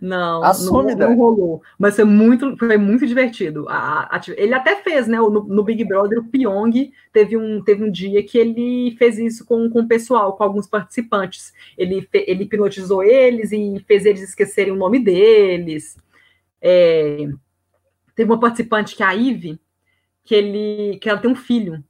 Não, 0.00 0.42
Assume, 0.44 0.94
não, 0.94 1.10
não, 1.10 1.16
rolou. 1.16 1.62
Mas 1.78 1.96
foi 1.96 2.04
muito, 2.04 2.56
foi 2.56 2.76
muito 2.76 3.06
divertido. 3.06 3.66
A, 3.68 4.16
a, 4.16 4.20
ele 4.36 4.54
até 4.54 4.76
fez, 4.76 5.08
né? 5.08 5.16
No, 5.16 5.30
no, 5.30 5.62
Big 5.64 5.84
Brother, 5.84 6.18
o 6.18 6.24
Pyong 6.24 6.92
teve 7.12 7.36
um, 7.36 7.62
teve 7.62 7.82
um 7.82 7.90
dia 7.90 8.22
que 8.22 8.36
ele 8.36 8.94
fez 8.98 9.18
isso 9.18 9.44
com, 9.46 9.70
com 9.70 9.80
o 9.80 9.88
pessoal, 9.88 10.36
com 10.36 10.44
alguns 10.44 10.66
participantes. 10.66 11.52
Ele, 11.76 12.06
ele 12.12 12.44
hipnotizou 12.44 13.02
eles 13.02 13.50
e 13.52 13.82
fez 13.86 14.04
eles 14.04 14.22
esquecerem 14.22 14.72
o 14.72 14.76
nome 14.76 14.98
deles. 14.98 15.96
É, 16.60 17.28
teve 18.14 18.30
uma 18.30 18.40
participante 18.40 18.94
que 18.94 19.02
é 19.02 19.06
a 19.06 19.14
Ive, 19.14 19.58
que, 20.22 20.34
ele, 20.34 20.98
que 20.98 21.08
ela 21.08 21.18
tem 21.18 21.30
um 21.30 21.36
filho. 21.36 21.82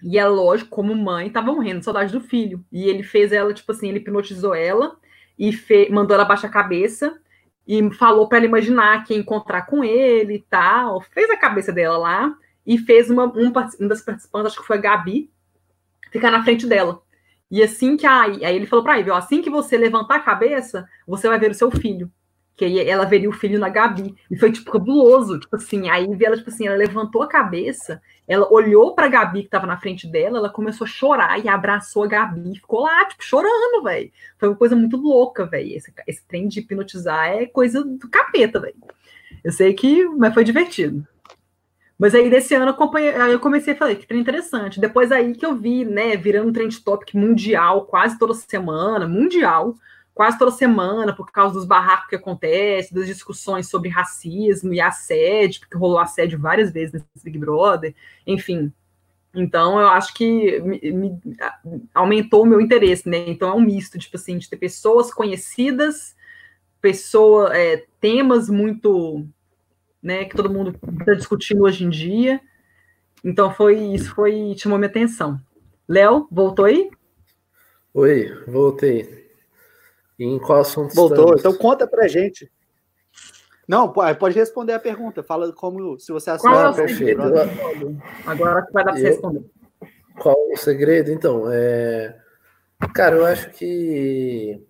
E 0.00 0.16
ela, 0.16 0.30
lógico, 0.30 0.70
como 0.70 0.94
mãe, 0.94 1.28
tava 1.28 1.52
morrendo 1.52 1.80
de 1.80 1.84
saudade 1.84 2.12
do 2.12 2.20
filho. 2.20 2.64
E 2.70 2.84
ele 2.84 3.02
fez 3.02 3.32
ela, 3.32 3.52
tipo 3.52 3.72
assim, 3.72 3.88
ele 3.88 3.98
hipnotizou 3.98 4.54
ela 4.54 4.96
e 5.38 5.52
mandou 5.90 6.14
ela 6.14 6.24
baixar 6.24 6.48
a 6.48 6.52
cabeça 6.52 7.18
e 7.66 7.90
falou 7.94 8.28
para 8.28 8.38
ela 8.38 8.46
imaginar 8.46 9.04
que 9.04 9.12
ia 9.12 9.20
encontrar 9.20 9.62
com 9.62 9.84
ele 9.84 10.34
e 10.34 10.40
tal. 10.40 11.00
Fez 11.00 11.30
a 11.30 11.36
cabeça 11.36 11.72
dela 11.72 11.98
lá 11.98 12.34
e 12.66 12.78
fez 12.78 13.10
uma, 13.10 13.26
um, 13.26 13.52
um 13.80 13.88
das 13.88 14.02
participantes, 14.02 14.52
acho 14.52 14.60
que 14.60 14.66
foi 14.66 14.78
a 14.78 14.80
Gabi, 14.80 15.30
ficar 16.10 16.30
na 16.30 16.42
frente 16.42 16.66
dela. 16.66 17.00
E 17.50 17.62
assim 17.62 17.96
que 17.96 18.06
a, 18.06 18.22
aí 18.22 18.56
ele 18.56 18.66
falou 18.66 18.84
para 18.84 18.96
Ivy, 18.96 19.10
assim 19.10 19.40
que 19.40 19.48
você 19.48 19.78
levantar 19.78 20.16
a 20.16 20.20
cabeça, 20.20 20.86
você 21.06 21.28
vai 21.28 21.38
ver 21.38 21.50
o 21.50 21.54
seu 21.54 21.70
filho 21.70 22.10
que 22.58 22.64
aí 22.64 22.80
ela 22.80 23.04
veria 23.04 23.30
o 23.30 23.32
filho 23.32 23.56
na 23.56 23.68
Gabi. 23.68 24.16
E 24.28 24.36
foi, 24.36 24.50
tipo, 24.50 24.72
cabuloso. 24.72 25.38
Tipo 25.38 25.54
assim, 25.54 25.88
aí 25.88 26.08
ela, 26.20 26.36
tipo 26.36 26.50
assim, 26.50 26.66
ela 26.66 26.76
levantou 26.76 27.22
a 27.22 27.28
cabeça, 27.28 28.02
ela 28.26 28.52
olhou 28.52 28.96
pra 28.96 29.06
Gabi 29.06 29.44
que 29.44 29.48
tava 29.48 29.64
na 29.64 29.78
frente 29.78 30.08
dela, 30.08 30.38
ela 30.38 30.50
começou 30.50 30.84
a 30.84 30.88
chorar 30.88 31.38
e 31.38 31.48
abraçou 31.48 32.02
a 32.02 32.08
Gabi. 32.08 32.56
Ficou 32.56 32.80
lá, 32.80 33.04
tipo, 33.04 33.24
chorando, 33.24 33.84
velho. 33.84 34.10
Foi 34.36 34.48
uma 34.48 34.56
coisa 34.56 34.74
muito 34.74 34.96
louca, 34.96 35.46
velho. 35.46 35.76
Esse, 35.76 35.94
esse 36.04 36.26
trem 36.26 36.48
de 36.48 36.58
hipnotizar 36.58 37.28
é 37.28 37.46
coisa 37.46 37.84
do 37.84 38.08
capeta, 38.08 38.58
velho. 38.58 38.74
Eu 39.44 39.52
sei 39.52 39.72
que, 39.72 40.04
mas 40.06 40.34
foi 40.34 40.42
divertido. 40.42 41.06
Mas 41.96 42.12
aí 42.12 42.28
desse 42.28 42.56
ano 42.56 42.76
eu, 42.76 42.98
eu 43.28 43.38
comecei 43.38 43.72
a 43.72 43.76
falar 43.76 43.94
que 43.94 44.06
trem 44.06 44.20
interessante. 44.20 44.80
Depois 44.80 45.12
aí 45.12 45.32
que 45.32 45.46
eu 45.46 45.54
vi, 45.54 45.84
né, 45.84 46.16
virando 46.16 46.48
um 46.48 46.52
trend 46.52 46.80
topic 46.82 47.14
mundial 47.14 47.86
quase 47.86 48.18
toda 48.18 48.34
semana, 48.34 49.06
mundial 49.06 49.76
quase 50.18 50.36
toda 50.36 50.50
semana, 50.50 51.14
por 51.14 51.30
causa 51.30 51.54
dos 51.54 51.64
barracos 51.64 52.08
que 52.08 52.16
acontecem, 52.16 52.92
das 52.92 53.06
discussões 53.06 53.68
sobre 53.68 53.88
racismo 53.88 54.74
e 54.74 54.80
assédio, 54.80 55.60
porque 55.60 55.78
rolou 55.78 56.00
assédio 56.00 56.40
várias 56.40 56.72
vezes 56.72 56.94
nesse 56.94 57.24
Big 57.24 57.38
Brother, 57.38 57.94
enfim. 58.26 58.72
Então, 59.32 59.78
eu 59.78 59.86
acho 59.86 60.12
que 60.12 60.60
me, 60.60 60.80
me, 60.90 61.20
aumentou 61.94 62.42
o 62.42 62.46
meu 62.46 62.60
interesse, 62.60 63.08
né? 63.08 63.28
Então, 63.28 63.48
é 63.48 63.54
um 63.54 63.60
misto, 63.60 63.96
tipo 63.96 64.16
assim, 64.16 64.38
de 64.38 64.50
ter 64.50 64.56
pessoas 64.56 65.14
conhecidas, 65.14 66.16
pessoa, 66.80 67.56
é, 67.56 67.86
temas 68.00 68.50
muito, 68.50 69.24
né, 70.02 70.24
que 70.24 70.34
todo 70.34 70.52
mundo 70.52 70.76
está 70.98 71.14
discutindo 71.14 71.62
hoje 71.62 71.84
em 71.84 71.90
dia. 71.90 72.40
Então, 73.24 73.54
foi 73.54 73.78
isso, 73.78 74.12
foi, 74.16 74.52
chamou 74.58 74.80
minha 74.80 74.90
atenção. 74.90 75.40
Léo, 75.86 76.26
voltou 76.28 76.64
aí? 76.64 76.90
Oi, 77.94 78.42
voltei. 78.48 79.27
E 80.18 80.24
em 80.24 80.38
qual 80.38 80.60
assunto 80.60 80.94
Voltou, 80.94 81.34
estamos? 81.34 81.40
então 81.40 81.54
conta 81.54 81.86
pra 81.86 82.08
gente. 82.08 82.50
Não, 83.68 83.92
pode 83.92 84.34
responder 84.34 84.72
a 84.72 84.80
pergunta. 84.80 85.22
Fala 85.22 85.52
como 85.52 85.98
se 85.98 86.10
você 86.10 86.30
assina. 86.30 86.52
Qual 86.52 86.66
é 86.66 86.70
o 86.70 86.74
perfeito. 86.74 87.22
Agora 88.26 88.66
vai 88.72 88.84
dar 88.84 88.92
para 88.92 89.00
você 89.00 89.08
responder. 89.08 89.44
Qual 90.18 90.36
o 90.50 90.56
segredo? 90.56 91.12
Então, 91.12 91.44
é... 91.52 92.16
cara, 92.94 93.16
eu 93.16 93.26
acho 93.26 93.50
que 93.50 94.66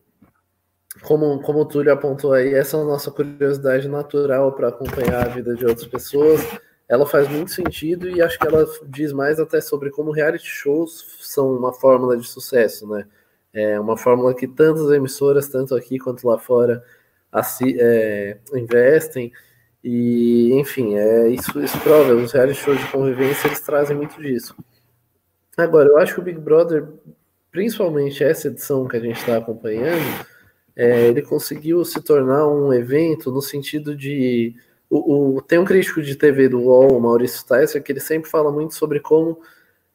como, 1.02 1.40
como 1.42 1.60
o 1.60 1.64
Túlio 1.64 1.92
apontou 1.92 2.32
aí, 2.32 2.54
essa 2.54 2.76
é 2.76 2.80
a 2.80 2.84
nossa 2.84 3.10
curiosidade 3.10 3.88
natural 3.88 4.52
para 4.52 4.68
acompanhar 4.68 5.26
a 5.26 5.28
vida 5.28 5.54
de 5.54 5.64
outras 5.64 5.86
pessoas. 5.86 6.40
Ela 6.88 7.06
faz 7.06 7.28
muito 7.28 7.50
sentido 7.52 8.08
e 8.08 8.20
acho 8.20 8.38
que 8.38 8.46
ela 8.46 8.66
diz 8.86 9.12
mais 9.12 9.38
até 9.38 9.60
sobre 9.60 9.90
como 9.90 10.10
reality 10.10 10.46
shows 10.46 11.04
são 11.20 11.52
uma 11.52 11.72
fórmula 11.72 12.16
de 12.16 12.26
sucesso, 12.26 12.88
né? 12.88 13.06
É 13.58 13.80
uma 13.80 13.96
fórmula 13.96 14.34
que 14.34 14.46
tantas 14.46 14.90
emissoras, 14.90 15.48
tanto 15.48 15.74
aqui 15.74 15.98
quanto 15.98 16.26
lá 16.26 16.38
fora, 16.38 16.84
assim, 17.32 17.74
é, 17.78 18.38
investem. 18.54 19.32
E, 19.82 20.52
enfim, 20.54 20.96
é, 20.96 21.28
isso, 21.28 21.60
isso 21.60 21.78
prova. 21.80 22.14
Os 22.14 22.32
reality 22.32 22.60
shows 22.60 22.78
de 22.78 22.90
convivência 22.90 23.48
eles 23.48 23.60
trazem 23.60 23.96
muito 23.96 24.20
disso. 24.20 24.54
Agora, 25.56 25.88
eu 25.88 25.98
acho 25.98 26.14
que 26.14 26.20
o 26.20 26.22
Big 26.22 26.38
Brother, 26.38 26.86
principalmente 27.50 28.22
essa 28.22 28.48
edição 28.48 28.86
que 28.86 28.96
a 28.96 29.00
gente 29.00 29.18
está 29.18 29.36
acompanhando, 29.38 30.24
é, 30.76 31.08
ele 31.08 31.22
conseguiu 31.22 31.84
se 31.84 32.00
tornar 32.00 32.46
um 32.46 32.72
evento 32.72 33.32
no 33.32 33.42
sentido 33.42 33.96
de. 33.96 34.54
O, 34.88 35.36
o, 35.36 35.42
tem 35.42 35.58
um 35.58 35.64
crítico 35.64 36.00
de 36.00 36.14
TV 36.14 36.48
do 36.48 36.60
UOL, 36.60 36.96
o 36.96 37.00
Maurício 37.00 37.44
Tyson, 37.44 37.80
que 37.80 37.90
ele 37.90 38.00
sempre 38.00 38.30
fala 38.30 38.52
muito 38.52 38.74
sobre 38.74 39.00
como 39.00 39.40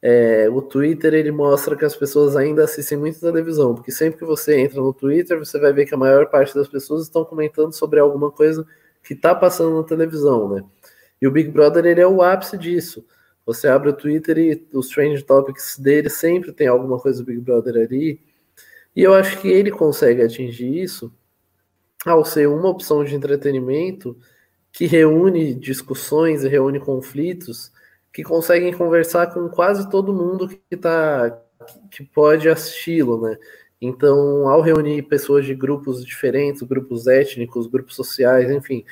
é, 0.06 0.50
o 0.50 0.60
Twitter 0.60 1.14
ele 1.14 1.30
mostra 1.30 1.74
que 1.74 1.84
as 1.84 1.96
pessoas 1.96 2.36
ainda 2.36 2.64
assistem 2.64 2.98
muito 2.98 3.18
televisão, 3.18 3.74
porque 3.74 3.90
sempre 3.90 4.18
que 4.18 4.24
você 4.26 4.60
entra 4.60 4.78
no 4.78 4.92
Twitter, 4.92 5.38
você 5.38 5.58
vai 5.58 5.72
ver 5.72 5.86
que 5.86 5.94
a 5.94 5.96
maior 5.96 6.26
parte 6.26 6.54
das 6.54 6.68
pessoas 6.68 7.04
estão 7.04 7.24
comentando 7.24 7.72
sobre 7.72 7.98
alguma 7.98 8.30
coisa 8.30 8.66
que 9.02 9.14
está 9.14 9.34
passando 9.34 9.74
na 9.74 9.82
televisão, 9.82 10.46
né? 10.46 10.62
E 11.22 11.26
o 11.26 11.30
Big 11.30 11.50
Brother 11.50 11.86
ele 11.86 12.02
é 12.02 12.06
o 12.06 12.20
ápice 12.20 12.58
disso. 12.58 13.02
Você 13.46 13.66
abre 13.66 13.88
o 13.88 13.92
Twitter 13.94 14.36
e 14.36 14.68
os 14.74 14.90
trend 14.90 15.22
topics 15.24 15.78
dele 15.78 16.10
sempre 16.10 16.52
tem 16.52 16.66
alguma 16.66 16.98
coisa 16.98 17.22
do 17.22 17.26
Big 17.26 17.40
Brother 17.40 17.76
ali. 17.76 18.20
E 18.94 19.02
eu 19.02 19.14
acho 19.14 19.40
que 19.40 19.48
ele 19.48 19.70
consegue 19.70 20.20
atingir 20.20 20.82
isso 20.82 21.10
ao 22.04 22.26
ser 22.26 22.46
uma 22.46 22.68
opção 22.68 23.02
de 23.04 23.14
entretenimento 23.14 24.14
que 24.70 24.84
reúne 24.84 25.54
discussões 25.54 26.44
e 26.44 26.48
reúne 26.48 26.78
conflitos 26.78 27.72
que 28.14 28.22
conseguem 28.22 28.72
conversar 28.72 29.34
com 29.34 29.48
quase 29.48 29.90
todo 29.90 30.14
mundo 30.14 30.48
que 30.48 30.76
tá 30.76 31.36
que 31.90 32.04
pode 32.04 32.48
assisti-lo, 32.48 33.20
né? 33.20 33.36
Então, 33.80 34.48
ao 34.48 34.60
reunir 34.60 35.02
pessoas 35.02 35.44
de 35.44 35.54
grupos 35.54 36.04
diferentes, 36.04 36.62
grupos 36.62 37.06
étnicos, 37.08 37.66
grupos 37.66 37.96
sociais, 37.96 38.50
enfim, 38.50 38.84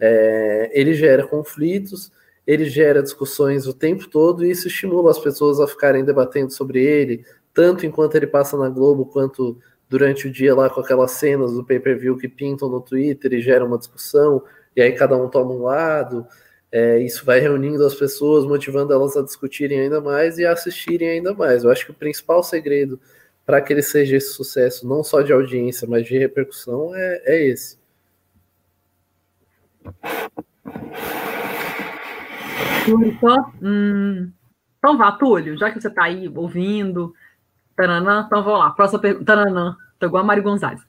é, 0.00 0.70
ele 0.72 0.92
gera 0.94 1.26
conflitos, 1.26 2.10
ele 2.46 2.64
gera 2.64 3.02
discussões 3.02 3.66
o 3.66 3.72
tempo 3.72 4.08
todo 4.08 4.44
e 4.44 4.50
isso 4.50 4.66
estimula 4.66 5.10
as 5.12 5.18
pessoas 5.20 5.60
a 5.60 5.68
ficarem 5.68 6.04
debatendo 6.04 6.52
sobre 6.52 6.82
ele, 6.82 7.24
tanto 7.54 7.86
enquanto 7.86 8.16
ele 8.16 8.26
passa 8.26 8.56
na 8.56 8.68
Globo, 8.68 9.06
quanto 9.06 9.56
durante 9.88 10.26
o 10.26 10.32
dia 10.32 10.54
lá 10.54 10.68
com 10.68 10.80
aquelas 10.80 11.12
cenas 11.12 11.52
do 11.52 11.64
pay-per-view 11.64 12.16
que 12.16 12.28
pintam 12.28 12.68
no 12.68 12.80
Twitter 12.80 13.34
e 13.34 13.40
gera 13.40 13.64
uma 13.64 13.78
discussão, 13.78 14.42
e 14.74 14.82
aí 14.82 14.92
cada 14.92 15.16
um 15.16 15.28
toma 15.28 15.52
um 15.52 15.62
lado. 15.62 16.26
É, 16.76 16.98
isso 16.98 17.24
vai 17.24 17.38
reunindo 17.38 17.86
as 17.86 17.94
pessoas, 17.94 18.44
motivando 18.44 18.92
elas 18.92 19.16
a 19.16 19.22
discutirem 19.22 19.78
ainda 19.78 20.00
mais 20.00 20.38
e 20.38 20.44
a 20.44 20.50
assistirem 20.50 21.08
ainda 21.08 21.32
mais. 21.32 21.62
Eu 21.62 21.70
acho 21.70 21.84
que 21.84 21.92
o 21.92 21.94
principal 21.94 22.42
segredo 22.42 22.98
para 23.46 23.60
que 23.60 23.72
ele 23.72 23.80
seja 23.80 24.16
esse 24.16 24.32
sucesso, 24.32 24.84
não 24.84 25.04
só 25.04 25.22
de 25.22 25.32
audiência, 25.32 25.86
mas 25.86 26.04
de 26.04 26.18
repercussão, 26.18 26.92
é, 26.92 27.22
é 27.26 27.46
esse. 27.46 27.78
Hum, 33.62 34.32
então 34.76 34.98
vá, 34.98 35.12
Túlio, 35.12 35.56
já 35.56 35.70
que 35.70 35.80
você 35.80 35.86
está 35.86 36.02
aí 36.02 36.28
ouvindo. 36.28 37.14
Taranã, 37.76 38.24
então 38.26 38.42
vamos 38.42 38.58
lá. 38.58 38.70
Próxima 38.70 38.98
pergunta. 38.98 39.24
Taranã, 39.24 39.76
tô 40.00 40.06
igual 40.06 40.24
a 40.24 40.26
Mari 40.26 40.40
Gonzalez. 40.40 40.80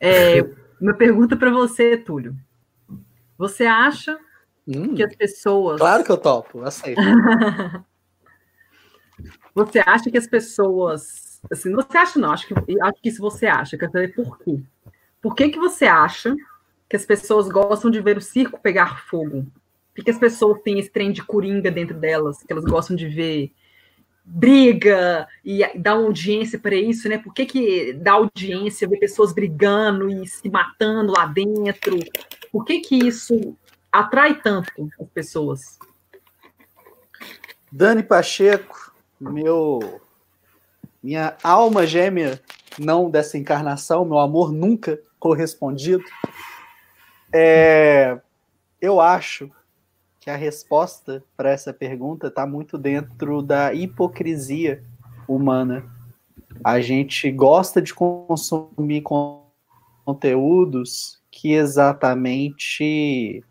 É, 0.00 0.40
minha 0.80 0.94
pergunta 0.94 1.36
para 1.36 1.50
você, 1.50 1.98
Túlio. 1.98 2.34
Você 3.36 3.66
acha 3.66 4.18
Hum, 4.66 4.94
que 4.94 5.02
as 5.02 5.14
pessoas. 5.14 5.78
Claro 5.78 6.04
que 6.04 6.10
eu 6.10 6.16
topo, 6.16 6.62
aceito. 6.62 7.00
você 9.54 9.80
acha 9.84 10.10
que 10.10 10.18
as 10.18 10.26
pessoas. 10.26 11.40
Assim, 11.50 11.72
você 11.72 11.98
acha, 11.98 12.18
não, 12.18 12.32
acho 12.32 12.46
que, 12.46 12.54
acho 12.54 13.02
que 13.02 13.08
isso 13.08 13.20
você 13.20 13.46
acha, 13.46 13.76
quero 13.76 13.92
saber 13.92 14.14
por 14.14 14.38
quê. 14.38 14.58
Por 15.20 15.34
que, 15.34 15.50
que 15.50 15.58
você 15.58 15.84
acha 15.84 16.34
que 16.88 16.96
as 16.96 17.04
pessoas 17.04 17.48
gostam 17.48 17.90
de 17.90 18.00
ver 18.00 18.16
o 18.16 18.22
circo 18.22 18.58
pegar 18.60 19.04
fogo? 19.06 19.42
Por 19.42 19.96
que, 19.96 20.04
que 20.04 20.10
as 20.10 20.18
pessoas 20.18 20.60
têm 20.62 20.78
esse 20.78 20.90
trem 20.90 21.12
de 21.12 21.22
coringa 21.22 21.70
dentro 21.70 21.98
delas, 21.98 22.42
que 22.42 22.52
elas 22.52 22.64
gostam 22.64 22.96
de 22.96 23.08
ver 23.08 23.52
briga 24.24 25.28
e 25.44 25.62
dá 25.78 25.92
audiência 25.92 26.58
para 26.58 26.74
isso, 26.74 27.08
né? 27.08 27.18
Por 27.18 27.34
que, 27.34 27.44
que 27.44 27.92
dá 27.92 28.12
audiência 28.12 28.88
ver 28.88 28.98
pessoas 28.98 29.34
brigando 29.34 30.08
e 30.08 30.26
se 30.26 30.48
matando 30.48 31.12
lá 31.12 31.26
dentro? 31.26 31.98
Por 32.50 32.64
que, 32.64 32.80
que 32.80 32.96
isso 32.96 33.54
atrai 33.94 34.40
tanto 34.40 34.90
as 35.00 35.08
pessoas? 35.08 35.78
Dani 37.70 38.02
Pacheco, 38.02 38.92
meu 39.20 40.00
minha 41.00 41.36
alma 41.42 41.86
gêmea 41.86 42.40
não 42.78 43.08
dessa 43.08 43.38
encarnação, 43.38 44.04
meu 44.04 44.18
amor 44.18 44.50
nunca 44.50 44.98
correspondido. 45.18 46.02
É, 47.32 48.18
eu 48.80 49.00
acho 49.00 49.50
que 50.18 50.30
a 50.30 50.36
resposta 50.36 51.22
para 51.36 51.50
essa 51.50 51.72
pergunta 51.72 52.28
está 52.28 52.46
muito 52.46 52.76
dentro 52.78 53.42
da 53.42 53.72
hipocrisia 53.74 54.82
humana. 55.28 55.84
A 56.64 56.80
gente 56.80 57.30
gosta 57.30 57.80
de 57.82 57.92
consumir 57.92 59.02
conteúdos 60.04 61.20
que 61.30 61.52
exatamente 61.52 63.44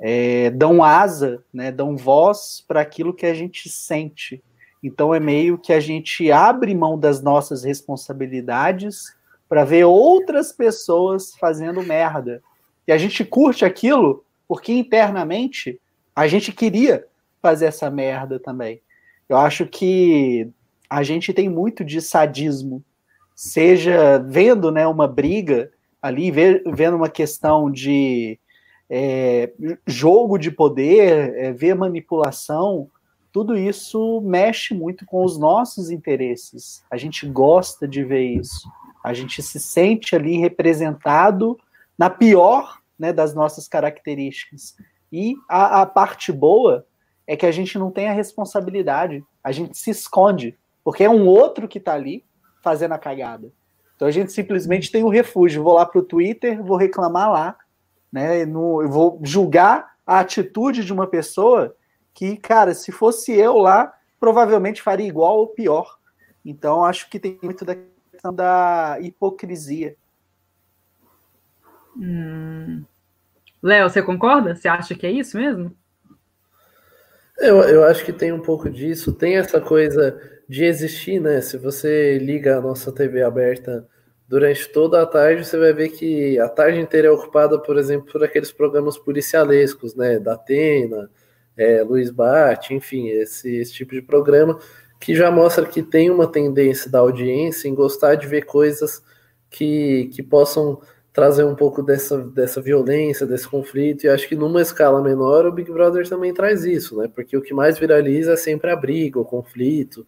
é, 0.00 0.50
dão 0.50 0.82
asa, 0.82 1.42
né, 1.52 1.72
dão 1.72 1.96
voz 1.96 2.64
para 2.66 2.80
aquilo 2.80 3.14
que 3.14 3.26
a 3.26 3.34
gente 3.34 3.68
sente. 3.68 4.42
Então 4.82 5.14
é 5.14 5.18
meio 5.18 5.58
que 5.58 5.72
a 5.72 5.80
gente 5.80 6.30
abre 6.30 6.74
mão 6.74 6.98
das 6.98 7.20
nossas 7.20 7.64
responsabilidades 7.64 9.16
para 9.48 9.64
ver 9.64 9.84
outras 9.84 10.52
pessoas 10.52 11.34
fazendo 11.34 11.82
merda. 11.82 12.42
E 12.86 12.92
a 12.92 12.98
gente 12.98 13.24
curte 13.24 13.64
aquilo 13.64 14.24
porque 14.46 14.72
internamente 14.72 15.80
a 16.14 16.26
gente 16.26 16.52
queria 16.52 17.04
fazer 17.42 17.66
essa 17.66 17.90
merda 17.90 18.38
também. 18.38 18.80
Eu 19.28 19.36
acho 19.36 19.66
que 19.66 20.48
a 20.88 21.02
gente 21.02 21.32
tem 21.32 21.48
muito 21.48 21.84
de 21.84 22.00
sadismo, 22.00 22.82
seja 23.34 24.18
vendo 24.18 24.70
né, 24.72 24.86
uma 24.86 25.06
briga 25.06 25.70
ali, 26.00 26.30
vendo 26.30 26.96
uma 26.96 27.10
questão 27.10 27.70
de 27.70 28.38
é, 28.90 29.52
jogo 29.86 30.38
de 30.38 30.50
poder, 30.50 31.34
é, 31.36 31.52
ver 31.52 31.74
manipulação, 31.74 32.90
tudo 33.32 33.56
isso 33.56 34.20
mexe 34.22 34.74
muito 34.74 35.04
com 35.04 35.24
os 35.24 35.38
nossos 35.38 35.90
interesses. 35.90 36.82
A 36.90 36.96
gente 36.96 37.26
gosta 37.26 37.86
de 37.86 38.02
ver 38.02 38.24
isso. 38.24 38.68
A 39.04 39.12
gente 39.12 39.42
se 39.42 39.60
sente 39.60 40.16
ali 40.16 40.38
representado 40.38 41.58
na 41.96 42.08
pior 42.08 42.78
né, 42.98 43.12
das 43.12 43.34
nossas 43.34 43.68
características. 43.68 44.76
E 45.12 45.34
a, 45.48 45.82
a 45.82 45.86
parte 45.86 46.32
boa 46.32 46.86
é 47.26 47.36
que 47.36 47.46
a 47.46 47.52
gente 47.52 47.78
não 47.78 47.90
tem 47.90 48.08
a 48.08 48.12
responsabilidade, 48.12 49.22
a 49.44 49.52
gente 49.52 49.76
se 49.76 49.90
esconde, 49.90 50.56
porque 50.82 51.04
é 51.04 51.10
um 51.10 51.26
outro 51.26 51.68
que 51.68 51.78
está 51.78 51.92
ali 51.92 52.24
fazendo 52.62 52.92
a 52.92 52.98
cagada. 52.98 53.52
Então 53.94 54.08
a 54.08 54.10
gente 54.10 54.32
simplesmente 54.32 54.90
tem 54.90 55.04
um 55.04 55.08
refúgio. 55.08 55.62
Vou 55.62 55.74
lá 55.74 55.84
para 55.84 56.00
o 56.00 56.04
Twitter, 56.04 56.62
vou 56.62 56.76
reclamar 56.76 57.30
lá, 57.30 57.56
né? 58.12 58.44
No, 58.44 58.82
eu 58.82 58.88
vou 58.88 59.20
julgar 59.22 59.94
a 60.06 60.20
atitude 60.20 60.84
de 60.84 60.92
uma 60.92 61.06
pessoa 61.06 61.74
que, 62.14 62.36
cara, 62.36 62.74
se 62.74 62.90
fosse 62.90 63.32
eu 63.32 63.58
lá, 63.58 63.94
provavelmente 64.18 64.82
faria 64.82 65.06
igual 65.06 65.38
ou 65.38 65.48
pior. 65.48 65.98
Então, 66.44 66.84
acho 66.84 67.08
que 67.10 67.18
tem 67.18 67.38
muito 67.42 67.64
da 67.64 67.76
questão 68.10 68.34
da 68.34 68.98
hipocrisia. 69.00 69.96
Hum. 71.96 72.84
Léo, 73.62 73.88
você 73.88 74.02
concorda? 74.02 74.54
Você 74.54 74.68
acha 74.68 74.94
que 74.94 75.06
é 75.06 75.10
isso 75.10 75.36
mesmo? 75.36 75.76
Eu, 77.38 77.60
eu 77.62 77.84
acho 77.84 78.04
que 78.04 78.12
tem 78.12 78.32
um 78.32 78.40
pouco 78.40 78.70
disso. 78.70 79.12
Tem 79.12 79.36
essa 79.36 79.60
coisa 79.60 80.20
de 80.48 80.64
existir, 80.64 81.20
né? 81.20 81.40
Se 81.40 81.56
você 81.56 82.18
liga 82.18 82.58
a 82.58 82.60
nossa 82.60 82.90
TV 82.90 83.22
aberta 83.22 83.86
durante 84.28 84.68
toda 84.68 85.02
a 85.02 85.06
tarde, 85.06 85.46
você 85.46 85.56
vai 85.56 85.72
ver 85.72 85.88
que 85.88 86.38
a 86.38 86.48
tarde 86.48 86.78
inteira 86.78 87.08
é 87.08 87.10
ocupada, 87.10 87.58
por 87.58 87.78
exemplo, 87.78 88.12
por 88.12 88.22
aqueles 88.22 88.52
programas 88.52 88.98
policialescos, 88.98 89.94
né? 89.94 90.18
Da 90.18 90.34
Atena, 90.34 91.10
é, 91.56 91.82
Luiz 91.82 92.10
Bate, 92.10 92.74
enfim, 92.74 93.08
esse, 93.08 93.56
esse 93.56 93.72
tipo 93.72 93.94
de 93.94 94.02
programa 94.02 94.58
que 95.00 95.14
já 95.14 95.30
mostra 95.30 95.64
que 95.64 95.82
tem 95.82 96.10
uma 96.10 96.26
tendência 96.26 96.90
da 96.90 96.98
audiência 96.98 97.68
em 97.68 97.74
gostar 97.74 98.16
de 98.16 98.26
ver 98.26 98.44
coisas 98.44 99.02
que, 99.50 100.10
que 100.12 100.22
possam 100.22 100.80
trazer 101.12 101.44
um 101.44 101.54
pouco 101.54 101.82
dessa, 101.82 102.18
dessa 102.18 102.60
violência, 102.60 103.26
desse 103.26 103.48
conflito, 103.48 104.04
e 104.04 104.08
acho 104.08 104.28
que 104.28 104.36
numa 104.36 104.60
escala 104.60 105.02
menor 105.02 105.46
o 105.46 105.52
Big 105.52 105.70
Brother 105.72 106.08
também 106.08 106.34
traz 106.34 106.64
isso, 106.64 106.96
né? 106.98 107.08
Porque 107.12 107.36
o 107.36 107.42
que 107.42 107.54
mais 107.54 107.78
viraliza 107.78 108.34
é 108.34 108.36
sempre 108.36 108.70
a 108.70 108.76
briga, 108.76 109.18
o 109.18 109.24
conflito, 109.24 110.06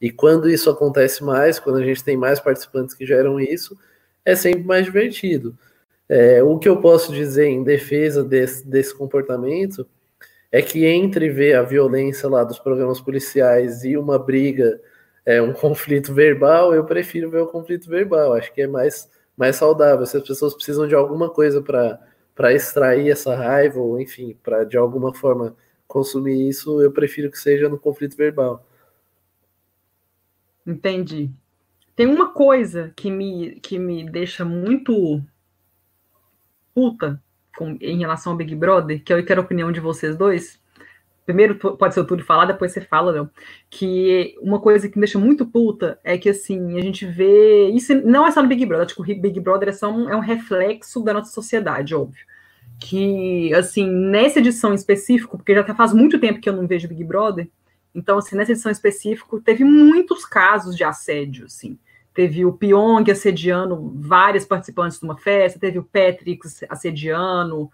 e 0.00 0.10
quando 0.10 0.48
isso 0.48 0.70
acontece 0.70 1.24
mais, 1.24 1.58
quando 1.58 1.76
a 1.76 1.84
gente 1.84 2.04
tem 2.04 2.16
mais 2.16 2.38
participantes 2.38 2.94
que 2.94 3.04
geram 3.04 3.40
isso, 3.40 3.76
é 4.24 4.36
sempre 4.36 4.64
mais 4.64 4.84
divertido. 4.84 5.56
É, 6.08 6.42
o 6.42 6.58
que 6.58 6.68
eu 6.68 6.80
posso 6.80 7.12
dizer 7.12 7.46
em 7.46 7.62
defesa 7.62 8.24
desse, 8.24 8.66
desse 8.66 8.94
comportamento 8.94 9.86
é 10.50 10.62
que 10.62 10.86
entre 10.86 11.28
ver 11.28 11.54
a 11.56 11.62
violência 11.62 12.28
lá 12.28 12.44
dos 12.44 12.58
programas 12.58 13.00
policiais 13.00 13.84
e 13.84 13.96
uma 13.96 14.18
briga, 14.18 14.80
é, 15.26 15.42
um 15.42 15.52
conflito 15.54 16.14
verbal, 16.14 16.74
eu 16.74 16.84
prefiro 16.84 17.30
ver 17.30 17.40
o 17.40 17.46
conflito 17.46 17.88
verbal. 17.90 18.34
Acho 18.34 18.52
que 18.52 18.62
é 18.62 18.66
mais, 18.66 19.10
mais 19.36 19.56
saudável. 19.56 20.06
Se 20.06 20.16
as 20.16 20.26
pessoas 20.26 20.54
precisam 20.54 20.86
de 20.86 20.94
alguma 20.94 21.28
coisa 21.28 21.60
para 21.60 22.54
extrair 22.54 23.10
essa 23.10 23.34
raiva, 23.34 23.80
ou 23.80 24.00
enfim, 24.00 24.36
para 24.42 24.64
de 24.64 24.76
alguma 24.76 25.12
forma 25.14 25.56
consumir 25.86 26.48
isso, 26.48 26.80
eu 26.82 26.92
prefiro 26.92 27.30
que 27.30 27.38
seja 27.38 27.68
no 27.68 27.78
conflito 27.78 28.16
verbal. 28.16 28.64
Entendi. 30.68 31.30
Tem 31.96 32.06
uma 32.06 32.28
coisa 32.28 32.92
que 32.94 33.10
me, 33.10 33.58
que 33.60 33.78
me 33.78 34.08
deixa 34.08 34.44
muito 34.44 35.22
puta 36.74 37.20
com, 37.56 37.78
em 37.80 37.98
relação 37.98 38.32
ao 38.32 38.36
Big 38.36 38.54
Brother, 38.54 39.02
que 39.02 39.10
eu 39.10 39.24
quero 39.24 39.40
a 39.40 39.44
opinião 39.44 39.72
de 39.72 39.80
vocês 39.80 40.14
dois. 40.14 40.60
Primeiro 41.24 41.56
pode 41.56 41.94
ser 41.94 42.00
o 42.00 42.04
Túlio 42.04 42.24
falar, 42.24 42.44
depois 42.44 42.70
você 42.70 42.82
fala, 42.82 43.12
Léo. 43.12 43.30
Que 43.70 44.36
uma 44.42 44.60
coisa 44.60 44.90
que 44.90 44.98
me 44.98 45.06
deixa 45.06 45.18
muito 45.18 45.46
puta 45.46 45.98
é 46.04 46.18
que, 46.18 46.28
assim, 46.28 46.78
a 46.78 46.82
gente 46.82 47.06
vê. 47.06 47.70
Isso 47.70 47.94
não 48.06 48.26
é 48.26 48.30
só 48.30 48.42
no 48.42 48.48
Big 48.48 48.66
Brother, 48.66 48.84
acho 48.84 48.94
que 48.94 49.00
o 49.00 49.20
Big 49.20 49.40
Brother 49.40 49.70
é 49.70 49.72
só 49.72 49.90
um, 49.90 50.10
é 50.10 50.14
um 50.14 50.20
reflexo 50.20 51.02
da 51.02 51.14
nossa 51.14 51.32
sociedade, 51.32 51.94
óbvio. 51.94 52.26
Que, 52.78 53.54
assim, 53.54 53.90
nessa 53.90 54.38
edição 54.38 54.72
em 54.72 54.74
específico, 54.74 55.38
porque 55.38 55.54
já 55.54 55.64
faz 55.74 55.94
muito 55.94 56.20
tempo 56.20 56.40
que 56.40 56.48
eu 56.48 56.56
não 56.56 56.66
vejo 56.66 56.88
Big 56.88 57.04
Brother, 57.04 57.48
então, 57.98 58.18
assim, 58.18 58.36
nessa 58.36 58.52
edição 58.52 58.72
específica, 58.72 59.40
teve 59.44 59.64
muitos 59.64 60.24
casos 60.24 60.76
de 60.76 60.84
assédio, 60.84 61.46
assim 61.46 61.78
teve 62.18 62.44
o 62.44 62.52
Pyong 62.52 63.08
assediando 63.12 63.92
vários 63.94 64.44
participantes 64.44 64.98
de 64.98 65.04
uma 65.04 65.16
festa, 65.16 65.56
teve 65.56 65.78
o 65.78 65.84
Patrick 65.84 66.40
assediando, 66.68 67.70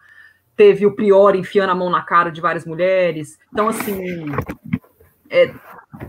teve 0.54 0.84
o 0.84 0.94
Prior 0.94 1.34
enfiando 1.34 1.70
a 1.70 1.74
mão 1.74 1.88
na 1.88 2.02
cara 2.02 2.28
de 2.28 2.42
várias 2.42 2.66
mulheres. 2.66 3.38
Então, 3.50 3.70
assim, 3.70 4.26
é, 5.34 5.54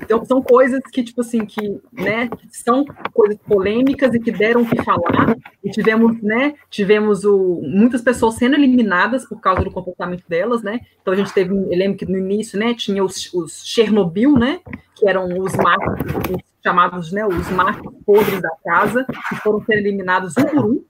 então, 0.02 0.24
são 0.26 0.42
coisas 0.42 0.82
que, 0.92 1.04
tipo 1.04 1.22
assim, 1.22 1.46
que, 1.46 1.80
né, 1.92 2.30
são 2.50 2.86
coisas 3.14 3.38
polêmicas 3.38 4.14
e 4.14 4.20
que 4.20 4.32
deram 4.32 4.62
o 4.62 4.70
que 4.70 4.82
falar. 4.84 5.36
E 5.64 5.70
tivemos, 5.70 6.22
né, 6.22 6.54
tivemos 6.70 7.24
o, 7.24 7.62
muitas 7.64 8.02
pessoas 8.02 8.36
sendo 8.36 8.56
eliminadas 8.56 9.26
por 9.26 9.40
causa 9.40 9.64
do 9.64 9.72
comportamento 9.72 10.24
delas, 10.28 10.64
né? 10.64 10.82
Então 11.02 11.14
a 11.14 11.18
gente 11.18 11.34
teve, 11.34 11.54
eu 11.54 11.78
lembro 11.78 11.98
que 11.98 12.06
no 12.06 12.18
início, 12.18 12.58
né, 12.58 12.74
tinha 12.74 13.04
os, 13.04 13.34
os 13.34 13.66
Chernobyl, 13.66 14.34
né, 14.34 14.60
que 14.96 15.08
eram 15.08 15.28
os 15.40 15.56
machos, 15.56 16.42
chamados, 16.64 17.12
né, 17.12 17.26
os 17.26 17.50
machos 17.52 17.94
podres 18.06 18.42
da 18.42 18.52
casa, 18.64 19.06
que 19.30 19.36
foram 19.38 19.60
sendo 19.62 19.80
eliminados 19.80 20.34
um 20.38 20.44
por 20.44 20.66
um. 20.66 20.86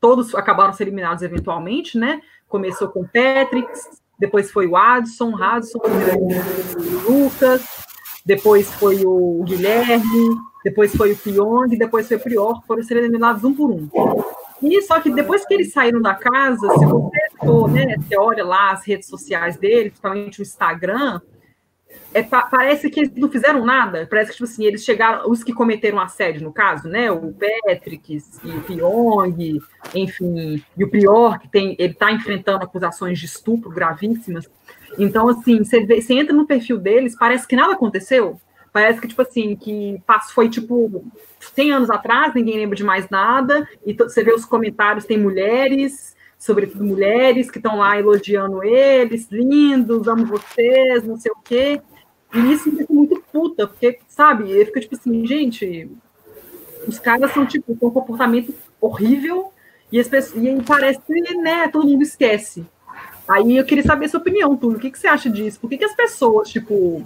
Todos 0.00 0.34
acabaram 0.34 0.72
sendo 0.72 0.88
eliminados 0.88 1.22
eventualmente, 1.22 1.98
né? 1.98 2.20
Começou 2.48 2.88
com 2.88 3.02
Patrick, 3.02 3.68
depois 4.18 4.50
foi 4.50 4.66
o 4.66 4.76
Adson, 4.76 5.30
Radson, 5.30 5.78
o 5.78 7.10
Lucas, 7.10 7.62
depois 8.24 8.72
foi 8.74 9.04
o 9.04 9.42
Guilherme, 9.44 10.36
depois 10.64 10.94
foi 10.96 11.12
o 11.12 11.16
Pyong, 11.16 11.76
depois 11.76 12.08
foi 12.08 12.16
o 12.16 12.20
Prior, 12.20 12.60
foram 12.66 12.82
sendo 12.82 12.98
eliminados 12.98 13.44
um 13.44 13.54
por 13.54 13.70
um. 13.70 13.88
E 14.62 14.82
só 14.82 15.00
que 15.00 15.10
depois 15.10 15.46
que 15.46 15.54
eles 15.54 15.72
saíram 15.72 16.00
da 16.00 16.14
casa, 16.14 16.68
se 16.70 16.84
você 16.86 17.18
for, 17.38 17.70
né, 17.70 17.94
você 17.98 18.18
olha 18.18 18.44
lá 18.44 18.72
as 18.72 18.84
redes 18.84 19.08
sociais 19.08 19.56
dele, 19.56 19.90
principalmente 19.90 20.40
o 20.40 20.42
Instagram, 20.42 21.20
é, 22.16 22.22
parece 22.22 22.88
que 22.88 23.00
eles 23.00 23.12
não 23.14 23.30
fizeram 23.30 23.62
nada. 23.62 24.06
Parece 24.08 24.30
que, 24.30 24.36
tipo 24.36 24.44
assim, 24.44 24.64
eles 24.64 24.82
chegaram, 24.82 25.30
os 25.30 25.44
que 25.44 25.52
cometeram 25.52 26.00
assédio, 26.00 26.42
no 26.42 26.50
caso, 26.50 26.88
né? 26.88 27.10
O 27.10 27.34
Patrick 27.34 28.22
e 28.42 28.50
o 28.50 28.60
Pyong, 28.62 29.60
enfim, 29.94 30.64
e 30.74 30.84
o 30.84 30.88
Prior, 30.88 31.38
que 31.38 31.46
tem, 31.46 31.76
ele 31.78 31.92
está 31.92 32.10
enfrentando 32.10 32.64
acusações 32.64 33.18
de 33.18 33.26
estupro 33.26 33.70
gravíssimas. 33.70 34.48
Então, 34.98 35.28
assim, 35.28 35.62
você, 35.62 35.84
você 35.84 36.14
entra 36.14 36.34
no 36.34 36.46
perfil 36.46 36.78
deles, 36.78 37.14
parece 37.14 37.46
que 37.46 37.54
nada 37.54 37.74
aconteceu. 37.74 38.40
Parece 38.72 38.98
que, 38.98 39.08
tipo 39.08 39.20
assim, 39.20 39.54
que 39.54 40.00
foi, 40.32 40.48
tipo, 40.48 41.04
100 41.54 41.72
anos 41.72 41.90
atrás, 41.90 42.34
ninguém 42.34 42.56
lembra 42.56 42.76
de 42.76 42.84
mais 42.84 43.10
nada, 43.10 43.68
e 43.84 43.92
você 43.92 44.24
vê 44.24 44.32
os 44.32 44.46
comentários, 44.46 45.04
tem 45.04 45.18
mulheres, 45.18 46.16
sobretudo 46.38 46.82
mulheres, 46.82 47.50
que 47.50 47.58
estão 47.58 47.76
lá 47.76 47.98
elogiando 47.98 48.64
eles, 48.64 49.28
lindos, 49.30 50.08
amo 50.08 50.24
vocês, 50.24 51.04
não 51.04 51.18
sei 51.18 51.30
o 51.32 51.42
quê. 51.44 51.82
E 52.34 52.52
isso 52.52 52.70
me 52.70 52.76
deixa 52.76 52.92
muito 52.92 53.22
puta, 53.32 53.66
porque, 53.66 53.98
sabe, 54.08 54.50
eu 54.50 54.66
fico 54.66 54.80
tipo 54.80 54.94
assim, 54.94 55.26
gente, 55.26 55.90
os 56.86 56.98
caras 56.98 57.32
são, 57.32 57.46
tipo, 57.46 57.76
com 57.76 57.88
um 57.88 57.90
comportamento 57.90 58.54
horrível 58.80 59.52
e, 59.90 60.00
as 60.00 60.08
pessoas, 60.08 60.42
e 60.42 60.62
parece 60.62 61.00
que, 61.00 61.34
né, 61.36 61.68
todo 61.68 61.86
mundo 61.86 62.02
esquece. 62.02 62.66
Aí 63.28 63.56
eu 63.56 63.64
queria 63.64 63.84
saber 63.84 64.06
a 64.06 64.08
sua 64.08 64.20
opinião, 64.20 64.56
Túlio. 64.56 64.78
O 64.78 64.80
que, 64.80 64.90
que 64.90 64.98
você 64.98 65.08
acha 65.08 65.28
disso? 65.28 65.58
Por 65.58 65.68
que, 65.68 65.78
que 65.78 65.84
as 65.84 65.94
pessoas, 65.94 66.48
tipo, 66.48 67.04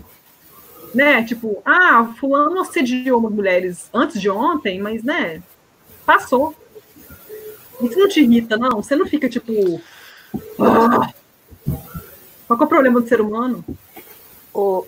né? 0.94 1.24
Tipo, 1.24 1.62
ah, 1.64 2.12
fulano 2.18 2.61
assediou 2.61 3.20
mulheres 3.30 3.88
antes 3.92 4.20
de 4.20 4.28
ontem, 4.28 4.80
mas, 4.80 5.02
né, 5.02 5.42
passou. 6.04 6.54
Isso 7.83 7.98
não 7.98 8.09
te 8.09 8.20
irrita, 8.20 8.59
não? 8.59 8.83
Você 8.83 8.94
não 8.94 9.06
fica, 9.06 9.28
tipo... 9.28 9.80
qual 10.56 12.61
é 12.61 12.64
o 12.64 12.66
problema 12.66 13.00
do 13.00 13.09
ser 13.09 13.20
humano? 13.20 13.64
Oh, 14.52 14.85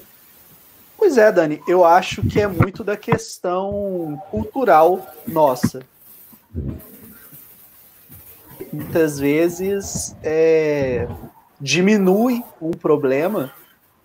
pois 1.03 1.19
é, 1.19 1.33
Dani, 1.33 1.61
eu 1.67 1.85
acho 1.85 2.23
que 2.29 2.41
é 2.41 2.47
muito 2.47 2.85
da 2.85 2.97
questão 2.97 4.23
cultural 4.31 5.05
nossa. 5.27 5.83
Muitas 8.73 9.19
vezes 9.19 10.15
é, 10.23 11.09
diminui 11.61 12.45
um 12.61 12.71
problema, 12.71 13.53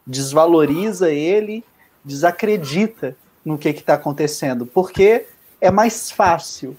desvaloriza 0.08 1.12
ele 1.12 1.64
desacredita 2.04 3.16
no 3.46 3.60
que 3.60 3.70
está 3.70 3.94
acontecendo, 3.94 4.66
porque 4.66 5.28
é 5.62 5.70
mais 5.70 6.10
fácil, 6.10 6.76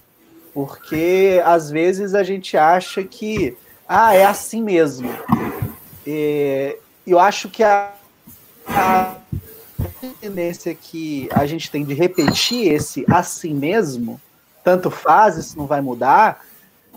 porque 0.53 1.41
às 1.45 1.71
vezes 1.71 2.13
a 2.13 2.23
gente 2.23 2.57
acha 2.57 3.05
que 3.05 3.55
ah, 3.87 4.13
é 4.13 4.25
assim 4.25 4.61
mesmo. 4.61 5.09
E, 6.05 6.77
eu 7.07 7.17
acho 7.17 7.47
que 7.47 7.63
a, 7.63 7.93
a 8.67 9.15
tendência 10.21 10.73
que 10.75 11.29
a 11.31 11.45
gente 11.45 11.69
tem 11.71 11.83
de 11.83 11.93
repetir 11.93 12.71
esse 12.71 13.05
assim 13.09 13.53
mesmo, 13.53 14.19
tanto 14.63 14.89
faz, 14.89 15.37
isso 15.37 15.57
não 15.57 15.65
vai 15.65 15.81
mudar, 15.81 16.41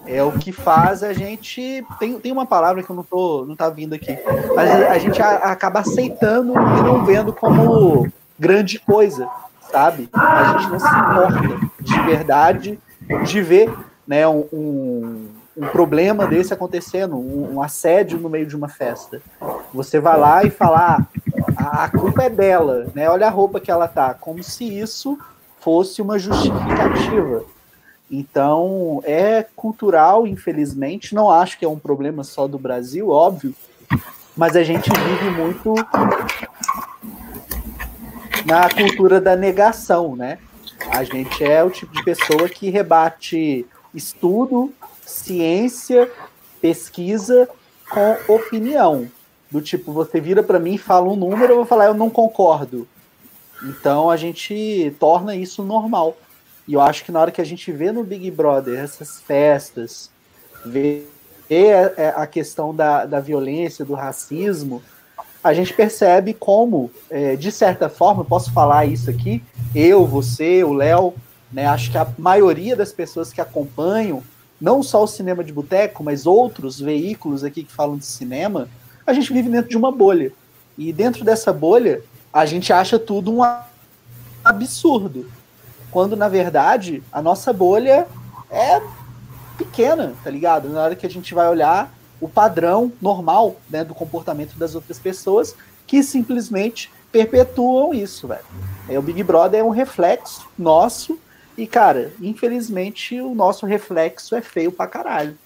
é 0.07 0.23
o 0.23 0.33
que 0.33 0.53
faz 0.53 1.03
a 1.03 1.13
gente. 1.13 1.85
Tem, 1.99 2.19
tem 2.19 2.33
uma 2.33 2.47
palavra 2.47 2.83
que 2.83 2.91
eu 2.91 2.97
não 2.97 3.05
tô 3.05 3.45
não 3.47 3.55
tá 3.55 3.71
vindo 3.71 3.95
aqui, 3.95 4.19
mas 4.55 4.71
a, 4.71 4.99
gente 4.99 5.23
a, 5.23 5.37
acaba 5.37 5.81
aceitando 5.81 6.53
e 6.53 6.83
não 6.83 7.05
vendo 7.05 7.33
como 7.33 8.11
grande 8.39 8.79
coisa, 8.79 9.29
sabe? 9.71 10.09
A 10.13 10.59
gente 10.59 10.71
não 10.71 10.81
se 10.81 10.87
importa 10.87 11.71
de 11.81 12.01
verdade 12.03 12.81
de 13.25 13.43
ver 13.43 13.73
né, 14.07 14.27
um, 14.27 14.47
um, 14.53 15.29
um 15.57 15.67
problema 15.69 16.27
desse 16.27 16.53
acontecendo, 16.53 17.17
um, 17.17 17.55
um, 17.55 17.63
assédio 17.63 18.19
no 18.19 18.29
meio 18.29 18.47
de 18.47 18.57
uma 18.57 18.69
festa. 18.69 19.21
Você 19.73 20.01
vai 20.01 20.19
lá 20.19 20.45
e 20.45 20.51
falar, 20.51 21.01
ah, 21.01 21.21
a 21.71 21.89
culpa 21.89 22.25
é 22.25 22.31
dela, 22.31 22.91
né? 22.95 23.09
Olha 23.09 23.27
a 23.27 23.31
roupa 23.31 23.61
que 23.61 23.71
ela 23.71 23.87
tá, 23.87 24.15
como 24.15 24.43
se 24.43 24.65
isso 24.65 25.19
fosse 25.61 26.03
uma 26.03 26.19
justificativa. 26.19 27.45
Então, 28.11 29.01
é 29.05 29.47
cultural, 29.55 30.27
infelizmente. 30.27 31.15
Não 31.15 31.31
acho 31.31 31.59
que 31.59 31.65
é 31.65 31.69
um 31.69 31.79
problema 31.79 32.25
só 32.25 32.49
do 32.49 32.59
Brasil, 32.59 33.09
óbvio, 33.09 33.55
mas 34.37 34.57
a 34.57 34.63
gente 34.63 34.91
vive 34.91 35.31
muito 35.31 35.75
na 38.45 38.69
cultura 38.69 39.21
da 39.21 39.37
negação, 39.37 40.17
né? 40.17 40.39
A 40.91 41.05
gente 41.05 41.45
é 41.45 41.63
o 41.63 41.71
tipo 41.71 41.93
de 41.95 42.03
pessoa 42.03 42.49
que 42.49 42.71
rebate 42.71 43.65
estudo, 43.95 44.73
ciência, 45.07 46.11
pesquisa 46.61 47.49
com 47.89 48.35
opinião. 48.35 49.09
Do 49.53 49.61
tipo, 49.61 49.93
você 49.93 50.19
vira 50.19 50.43
para 50.43 50.59
mim 50.59 50.75
e 50.75 50.79
fala 50.79 51.11
um 51.11 51.15
número, 51.15 51.53
eu 51.53 51.57
vou 51.57 51.67
falar, 51.67 51.85
eu 51.85 51.95
não 51.95 52.09
concordo. 52.09 52.89
Então 53.63 54.09
a 54.09 54.17
gente 54.17 54.97
torna 54.99 55.37
isso 55.37 55.63
normal. 55.63 56.17
E 56.67 56.73
eu 56.73 56.81
acho 56.81 57.05
que 57.05 57.13
na 57.13 57.21
hora 57.21 57.31
que 57.31 57.41
a 57.41 57.45
gente 57.45 57.71
vê 57.71 57.93
no 57.93 58.03
Big 58.03 58.31
Brother 58.31 58.79
essas 58.79 59.21
festas, 59.21 60.11
vê 60.65 61.05
a 62.17 62.27
questão 62.27 62.75
da, 62.75 63.05
da 63.05 63.21
violência, 63.21 63.85
do 63.85 63.93
racismo, 63.93 64.83
a 65.45 65.53
gente 65.53 65.75
percebe 65.75 66.33
como, 66.33 66.91
é, 67.11 67.37
de 67.37 67.53
certa 67.53 67.91
forma, 67.91 68.25
posso 68.25 68.51
falar 68.53 68.87
isso 68.87 69.11
aqui, 69.11 69.43
eu, 69.75 70.07
você, 70.07 70.65
o 70.65 70.73
Léo, 70.73 71.13
né, 71.53 71.67
acho 71.67 71.91
que 71.91 71.99
a 71.99 72.09
maioria 72.17 72.75
das 72.75 72.91
pessoas 72.91 73.35
que 73.35 73.41
acompanham, 73.41 74.23
não 74.59 74.83
só 74.83 75.03
o 75.03 75.07
cinema 75.09 75.45
de 75.45 75.53
boteco, 75.53 76.03
mas 76.03 76.25
outros 76.25 76.81
veículos 76.81 77.45
aqui 77.45 77.65
que 77.65 77.73
falam 77.73 77.99
de 77.99 78.07
cinema, 78.07 78.67
a 79.07 79.13
gente 79.13 79.33
vive 79.33 79.49
dentro 79.49 79.71
de 79.71 79.77
uma 79.77 79.91
bolha. 79.91 80.33
E 80.77 80.93
dentro 80.93 81.25
dessa 81.25 81.53
bolha, 81.53 82.03
a 82.33 82.47
gente 82.47 82.73
acha 82.73 82.99
tudo 82.99 83.33
um 83.33 83.41
absurdo. 84.45 85.31
Quando, 85.91 86.17
na 86.17 86.29
verdade, 86.29 87.03
a 87.13 87.21
nossa 87.21 87.53
bolha 87.53 88.07
é 88.51 88.81
pequena, 89.59 90.15
tá 90.25 90.31
ligado? 90.31 90.69
Na 90.69 90.83
hora 90.83 90.97
que 90.97 91.07
a 91.07 91.11
gente 91.11 91.35
vai 91.35 91.49
olhar, 91.49 91.93
o 92.21 92.29
padrão 92.29 92.93
normal 93.01 93.57
né, 93.69 93.85
do 93.85 93.95
comportamento 93.95 94.57
das 94.57 94.75
outras 94.75 94.99
pessoas 94.99 95.55
que 95.87 96.03
simplesmente 96.03 96.91
perpetuam 97.11 97.93
isso, 97.93 98.27
velho. 98.27 98.45
É, 98.89 98.99
o 98.99 99.03
Big 99.03 99.23
Brother 99.23 99.61
é 99.61 99.65
um 99.65 99.71
reflexo 99.71 100.49
nosso 100.59 101.19
e, 101.57 101.67
cara, 101.67 102.13
infelizmente 102.21 103.21
o 103.21 103.35
nosso 103.35 103.67
reflexo 103.67 104.35
é 104.35 104.41
feio 104.41 104.73
pra 104.73 104.87
caralho. 104.87 105.37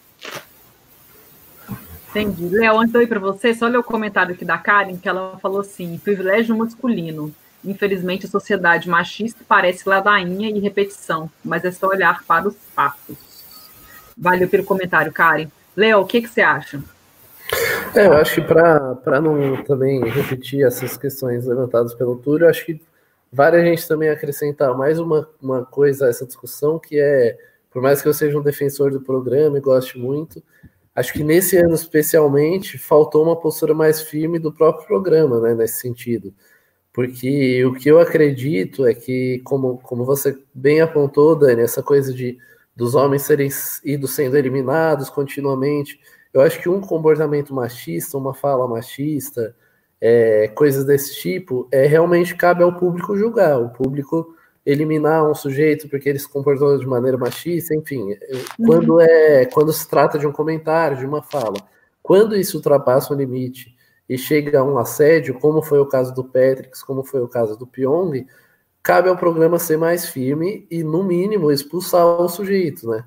Entendi. 2.16 2.48
Léo, 2.48 2.78
antes 2.78 2.92
de 2.92 2.98
eu 2.98 3.02
ir 3.02 3.06
para 3.08 3.20
você, 3.20 3.52
só 3.52 3.66
ler 3.66 3.76
o 3.76 3.84
comentário 3.84 4.34
aqui 4.34 4.42
da 4.42 4.56
Karen, 4.56 4.96
que 4.96 5.06
ela 5.06 5.38
falou 5.38 5.60
assim: 5.60 5.98
privilégio 5.98 6.56
masculino. 6.56 7.30
Infelizmente, 7.62 8.24
a 8.24 8.28
sociedade 8.28 8.88
machista 8.88 9.44
parece 9.46 9.86
ladainha 9.86 10.48
e 10.48 10.58
repetição, 10.58 11.30
mas 11.44 11.64
é 11.64 11.70
só 11.70 11.88
olhar 11.88 12.24
para 12.24 12.48
os 12.48 12.56
fatos. 12.74 13.16
Valeu 14.16 14.48
pelo 14.48 14.64
comentário, 14.64 15.12
Karen. 15.12 15.48
Léo, 15.76 16.00
o 16.00 16.06
que, 16.06 16.22
que 16.22 16.28
você 16.28 16.40
acha? 16.40 16.82
É, 17.94 18.06
eu 18.06 18.14
acho 18.14 18.36
que 18.36 18.40
para 18.40 19.20
não 19.20 19.62
também 19.64 20.02
repetir 20.08 20.64
essas 20.64 20.96
questões 20.96 21.46
levantadas 21.46 21.94
pelo 21.94 22.16
Túlio, 22.16 22.48
acho 22.48 22.64
que 22.64 22.80
vale 23.30 23.56
a 23.56 23.64
gente 23.64 23.86
também 23.86 24.08
acrescentar 24.08 24.74
mais 24.74 24.98
uma, 24.98 25.28
uma 25.42 25.66
coisa 25.66 26.06
a 26.06 26.08
essa 26.08 26.24
discussão, 26.24 26.78
que 26.78 26.98
é, 26.98 27.36
por 27.70 27.82
mais 27.82 28.00
que 28.00 28.08
eu 28.08 28.14
seja 28.14 28.38
um 28.38 28.42
defensor 28.42 28.90
do 28.90 29.00
programa 29.00 29.58
e 29.58 29.60
goste 29.60 29.98
muito, 29.98 30.42
acho 30.96 31.12
que 31.12 31.22
nesse 31.22 31.56
ano 31.56 31.74
especialmente 31.74 32.78
faltou 32.78 33.22
uma 33.22 33.36
postura 33.36 33.74
mais 33.74 34.00
firme 34.00 34.38
do 34.38 34.52
próprio 34.52 34.86
programa, 34.86 35.40
né, 35.40 35.54
nesse 35.54 35.80
sentido. 35.80 36.34
Porque 36.92 37.64
o 37.64 37.74
que 37.74 37.88
eu 37.90 38.00
acredito 38.00 38.86
é 38.86 38.94
que, 38.94 39.40
como, 39.44 39.78
como 39.78 40.04
você 40.04 40.36
bem 40.54 40.80
apontou, 40.80 41.36
Dani, 41.36 41.62
essa 41.62 41.82
coisa 41.82 42.12
de 42.12 42.38
dos 42.76 42.94
homens 42.94 43.22
serem 43.22 43.48
ido 43.84 44.06
sendo 44.06 44.36
eliminados 44.36 45.08
continuamente. 45.08 45.98
Eu 46.32 46.42
acho 46.42 46.60
que 46.60 46.68
um 46.68 46.80
comportamento 46.80 47.54
machista, 47.54 48.18
uma 48.18 48.34
fala 48.34 48.68
machista, 48.68 49.56
é, 49.98 50.48
coisas 50.48 50.84
desse 50.84 51.16
tipo, 51.16 51.66
é 51.72 51.86
realmente 51.86 52.34
cabe 52.34 52.62
ao 52.62 52.76
público 52.76 53.16
julgar, 53.16 53.58
o 53.58 53.70
público 53.70 54.35
eliminar 54.66 55.24
um 55.24 55.34
sujeito 55.34 55.88
porque 55.88 56.08
ele 56.08 56.18
se 56.18 56.28
comportou 56.28 56.76
de 56.76 56.86
maneira 56.86 57.16
machista, 57.16 57.72
enfim, 57.72 58.02
uhum. 58.58 58.66
quando 58.66 59.00
é 59.00 59.46
quando 59.46 59.72
se 59.72 59.88
trata 59.88 60.18
de 60.18 60.26
um 60.26 60.32
comentário, 60.32 60.98
de 60.98 61.06
uma 61.06 61.22
fala, 61.22 61.56
quando 62.02 62.36
isso 62.36 62.56
ultrapassa 62.56 63.14
o 63.14 63.16
limite 63.16 63.76
e 64.08 64.18
chega 64.18 64.60
a 64.60 64.64
um 64.64 64.76
assédio, 64.76 65.38
como 65.38 65.62
foi 65.62 65.78
o 65.78 65.86
caso 65.86 66.12
do 66.12 66.24
Patrick, 66.24 66.78
como 66.84 67.04
foi 67.04 67.20
o 67.20 67.28
caso 67.28 67.56
do 67.56 67.66
Pyong, 67.66 68.26
cabe 68.82 69.08
ao 69.08 69.16
programa 69.16 69.58
ser 69.58 69.76
mais 69.76 70.08
firme 70.08 70.66
e, 70.70 70.84
no 70.84 71.02
mínimo, 71.02 71.50
expulsar 71.50 72.06
o 72.06 72.28
sujeito, 72.28 72.88
né? 72.88 73.04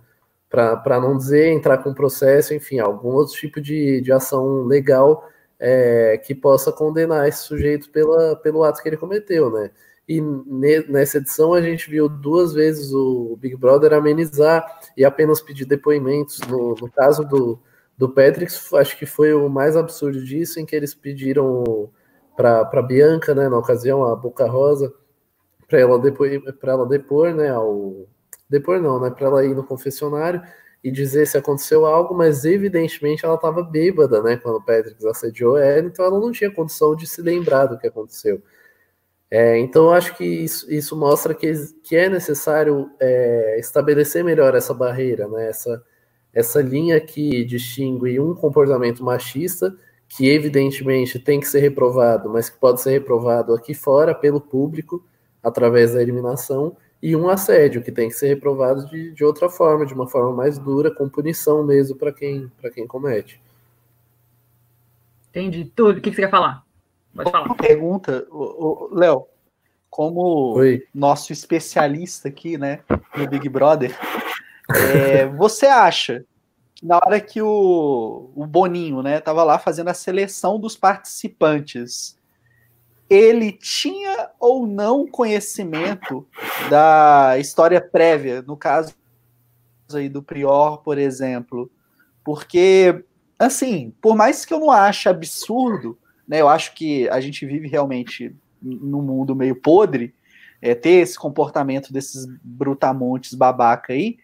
Para 0.50 1.00
não 1.00 1.16
dizer 1.16 1.48
entrar 1.50 1.78
com 1.78 1.94
processo, 1.94 2.54
enfim, 2.54 2.80
algum 2.80 3.10
outro 3.10 3.34
tipo 3.36 3.62
de, 3.62 4.02
de 4.02 4.12
ação 4.12 4.64
legal 4.64 5.30
é, 5.58 6.18
que 6.18 6.36
possa 6.36 6.72
condenar 6.72 7.28
esse 7.28 7.44
sujeito 7.44 7.90
pela, 7.92 8.36
pelo 8.38 8.64
ato 8.64 8.82
que 8.82 8.90
ele 8.90 8.98
cometeu, 8.98 9.50
né? 9.52 9.72
E 10.10 10.20
ne, 10.20 10.80
nessa 10.88 11.20
edição 11.20 11.54
a 11.54 11.62
gente 11.62 11.88
viu 11.88 12.10
duas 12.10 12.52
vezes 12.52 12.92
o 12.92 13.38
Big 13.40 13.56
Brother 13.56 13.94
amenizar 13.94 14.66
e 14.98 15.06
apenas 15.06 15.40
pedir 15.40 15.66
depoimentos. 15.66 16.40
No, 16.50 16.74
no 16.74 16.92
caso 16.92 17.24
do, 17.24 17.60
do 17.96 18.10
Patrick, 18.10 18.52
acho 18.74 18.98
que 18.98 19.06
foi 19.06 19.36
o 19.36 19.48
mais 19.48 19.78
absurdo 19.78 20.24
disso, 20.26 20.60
em 20.60 20.66
que 20.66 20.76
eles 20.76 20.96
pediram 20.96 21.92
para 22.36 22.82
Bianca, 22.82 23.36
né, 23.36 23.48
na 23.50 23.60
ocasião, 23.60 24.04
a 24.04 24.16
Boca 24.16 24.48
Rosa, 24.48 24.92
para 25.68 25.80
ela 25.80 26.00
depor, 26.00 26.28
para 26.60 26.72
ela 26.72 26.88
depor, 26.88 27.36
né, 27.36 27.52
ao 27.52 28.08
depor 28.50 28.82
não, 28.82 29.00
né, 29.00 29.12
para 29.12 29.28
ela 29.28 29.46
ir 29.46 29.54
no 29.54 29.64
confessionário 29.64 30.42
e 30.84 30.90
dizer 30.90 31.28
se 31.28 31.38
aconteceu 31.38 31.86
algo, 31.86 32.16
mas 32.16 32.46
evidentemente 32.46 33.26
ela 33.26 33.36
estava 33.36 33.62
bêbada, 33.62 34.24
né, 34.24 34.38
quando 34.38 34.56
o 34.56 34.66
Patrick 34.66 35.06
assediou 35.08 35.56
ela, 35.56 35.86
então 35.86 36.04
ela 36.04 36.20
não 36.20 36.32
tinha 36.32 36.50
condição 36.50 36.96
de 36.96 37.06
se 37.06 37.22
lembrar 37.22 37.68
do 37.68 37.78
que 37.78 37.86
aconteceu. 37.86 38.42
É, 39.32 39.60
então 39.60 39.92
acho 39.92 40.18
que 40.18 40.26
isso, 40.26 40.72
isso 40.74 40.96
mostra 40.96 41.36
que, 41.36 41.54
que 41.84 41.96
é 41.96 42.10
necessário 42.10 42.90
é, 43.00 43.60
estabelecer 43.60 44.24
melhor 44.24 44.56
essa 44.56 44.74
barreira, 44.74 45.28
né, 45.28 45.50
essa, 45.50 45.84
essa 46.34 46.62
linha 46.62 47.00
que 47.00 47.44
distingue 47.46 48.20
um 48.20 48.34
comportamento 48.34 49.04
machista 49.04 49.76
que 50.10 50.28
evidentemente 50.28 51.20
tem 51.20 51.40
que 51.40 51.48
ser 51.48 51.60
reprovado, 51.60 52.30
mas 52.30 52.50
que 52.50 52.58
pode 52.58 52.82
ser 52.82 52.90
reprovado 52.90 53.54
aqui 53.54 53.76
fora 53.76 54.16
pelo 54.16 54.42
público, 54.42 55.06
através 55.42 55.94
da 55.94 56.02
eliminação, 56.02 56.76
e 57.02 57.16
um 57.16 57.30
assédio, 57.30 57.84
que 57.84 57.92
tem 57.92 58.10
que 58.10 58.16
ser 58.16 58.28
reprovado 58.28 58.88
de, 58.88 59.12
de 59.12 59.24
outra 59.24 59.48
forma, 59.48 59.86
de 59.86 59.94
uma 59.94 60.08
forma 60.08 60.36
mais 60.36 60.58
dura, 60.58 60.90
com 60.92 61.08
punição 61.08 61.64
mesmo 61.64 61.96
para 61.96 62.12
quem, 62.12 62.52
quem 62.74 62.88
comete. 62.88 63.40
Entendi. 65.30 65.72
Tudo. 65.76 66.00
O 66.00 66.02
que 66.02 66.12
você 66.12 66.24
quer 66.24 66.32
falar? 66.32 66.66
Pode 67.16 67.32
falar. 67.32 67.46
Uma 67.46 67.56
pergunta, 67.56 68.28
Léo. 68.92 69.26
como 69.90 70.54
Oi. 70.56 70.84
nosso 70.94 71.34
especialista 71.34 72.28
aqui, 72.28 72.58
né, 72.58 72.82
no 73.18 73.28
Big 73.28 73.48
Brother, 73.50 73.98
é, 74.94 75.26
você 75.36 75.66
acha 75.66 76.24
que 76.76 76.86
na 76.86 76.98
hora 76.98 77.20
que 77.20 77.42
o, 77.42 78.32
o 78.36 78.46
Boninho, 78.46 79.02
né, 79.02 79.20
tava 79.20 79.44
lá 79.44 79.60
fazendo 79.60 79.90
a 79.90 79.94
seleção 79.94 80.60
dos 80.60 80.76
participantes, 80.78 82.18
ele 83.10 83.52
tinha 83.52 84.30
ou 84.40 84.68
não 84.68 85.08
conhecimento 85.08 86.28
da 86.70 87.38
história 87.40 87.82
prévia, 87.82 88.42
no 88.44 88.56
caso 88.56 88.94
aí 89.94 90.08
do 90.08 90.22
Prior, 90.22 90.78
por 90.84 91.00
exemplo, 91.00 91.72
porque 92.24 93.04
assim, 93.40 93.94
por 94.00 94.16
mais 94.16 94.46
que 94.46 94.54
eu 94.54 94.60
não 94.60 94.70
ache 94.70 95.10
absurdo, 95.10 95.98
né, 96.30 96.40
eu 96.40 96.48
acho 96.48 96.76
que 96.76 97.10
a 97.10 97.20
gente 97.20 97.44
vive 97.44 97.68
realmente 97.68 98.36
num 98.62 99.02
mundo 99.02 99.36
meio 99.36 99.56
podre, 99.56 100.14
é, 100.62 100.76
ter 100.76 101.02
esse 101.02 101.18
comportamento 101.18 101.92
desses 101.92 102.28
brutamontes 102.44 103.34
babaca 103.34 103.94
aí, 103.94 104.18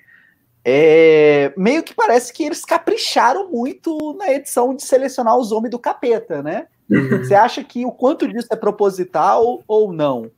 é, 0.64 1.52
meio 1.58 1.82
que 1.82 1.96
parece 1.96 2.32
que 2.32 2.44
eles 2.44 2.64
capricharam 2.64 3.50
muito 3.50 4.16
na 4.18 4.32
edição 4.32 4.76
de 4.76 4.84
selecionar 4.84 5.36
os 5.36 5.52
homens 5.52 5.72
do 5.72 5.80
capeta, 5.80 6.44
né? 6.44 6.68
Uhum. 6.90 7.24
Você 7.24 7.34
acha 7.34 7.64
que 7.64 7.86
o 7.86 7.92
quanto 7.92 8.28
disso 8.28 8.48
é 8.52 8.56
proposital 8.56 9.64
ou 9.68 9.92
não? 9.92 10.30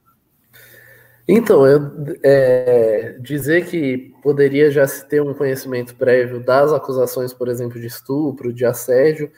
Então, 1.27 1.65
eu, 1.65 1.91
é, 2.23 3.17
dizer 3.19 3.65
que 3.65 4.13
poderia 4.23 4.71
já 4.71 4.88
se 4.88 5.06
ter 5.06 5.21
um 5.21 5.34
conhecimento 5.34 5.95
prévio 5.95 6.39
das 6.39 6.71
acusações, 6.71 7.34
por 7.34 7.49
exemplo, 7.49 7.80
de 7.80 7.88
estupro, 7.88 8.53
de 8.53 8.65
assédio, 8.65 9.30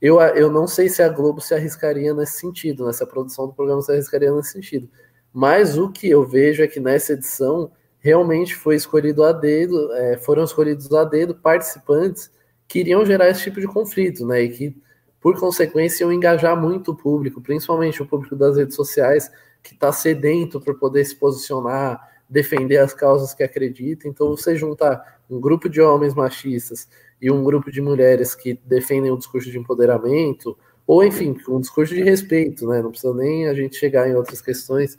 eu, 0.00 0.20
eu 0.20 0.50
não 0.50 0.66
sei 0.66 0.88
se 0.88 1.02
a 1.02 1.08
Globo 1.08 1.40
se 1.40 1.54
arriscaria 1.54 2.14
nesse 2.14 2.38
sentido, 2.40 2.86
né? 2.86 2.92
se 2.92 3.02
a 3.02 3.06
produção 3.06 3.46
do 3.46 3.52
programa 3.52 3.82
se 3.82 3.92
arriscaria 3.92 4.32
nesse 4.32 4.52
sentido. 4.52 4.88
Mas 5.32 5.76
o 5.76 5.90
que 5.90 6.08
eu 6.08 6.24
vejo 6.24 6.62
é 6.62 6.68
que 6.68 6.80
nessa 6.80 7.12
edição 7.12 7.70
realmente 7.98 8.54
foi 8.54 8.76
escolhido 8.76 9.24
a 9.24 9.32
dedo, 9.32 9.92
é, 9.92 10.16
foram 10.18 10.44
escolhidos 10.44 10.92
a 10.92 11.04
dedo 11.04 11.34
participantes 11.34 12.30
que 12.66 12.80
iriam 12.80 13.04
gerar 13.04 13.28
esse 13.28 13.42
tipo 13.42 13.60
de 13.60 13.66
conflito, 13.66 14.26
né? 14.26 14.42
E 14.42 14.48
que, 14.50 14.76
por 15.20 15.38
consequência, 15.38 16.04
iam 16.04 16.12
engajar 16.12 16.60
muito 16.60 16.92
o 16.92 16.96
público, 16.96 17.40
principalmente 17.40 18.00
o 18.02 18.06
público 18.06 18.36
das 18.36 18.56
redes 18.56 18.76
sociais, 18.76 19.30
que 19.62 19.74
está 19.74 19.90
sedento 19.90 20.60
por 20.60 20.78
poder 20.78 21.04
se 21.04 21.16
posicionar, 21.16 22.00
defender 22.28 22.76
as 22.76 22.94
causas 22.94 23.34
que 23.34 23.42
acredita. 23.42 24.06
Então, 24.06 24.30
você 24.30 24.54
juntar 24.54 25.20
um 25.28 25.40
grupo 25.40 25.68
de 25.68 25.80
homens 25.80 26.14
machistas 26.14 26.88
e 27.20 27.30
um 27.30 27.42
grupo 27.42 27.70
de 27.70 27.80
mulheres 27.80 28.34
que 28.34 28.54
defendem 28.64 29.10
o 29.10 29.18
discurso 29.18 29.50
de 29.50 29.58
empoderamento, 29.58 30.56
ou 30.86 31.04
enfim, 31.04 31.36
um 31.48 31.60
discurso 31.60 31.94
de 31.94 32.02
respeito, 32.02 32.66
né? 32.66 32.80
Não 32.80 32.90
precisa 32.90 33.12
nem 33.14 33.48
a 33.48 33.54
gente 33.54 33.76
chegar 33.76 34.08
em 34.08 34.14
outras 34.14 34.40
questões. 34.40 34.98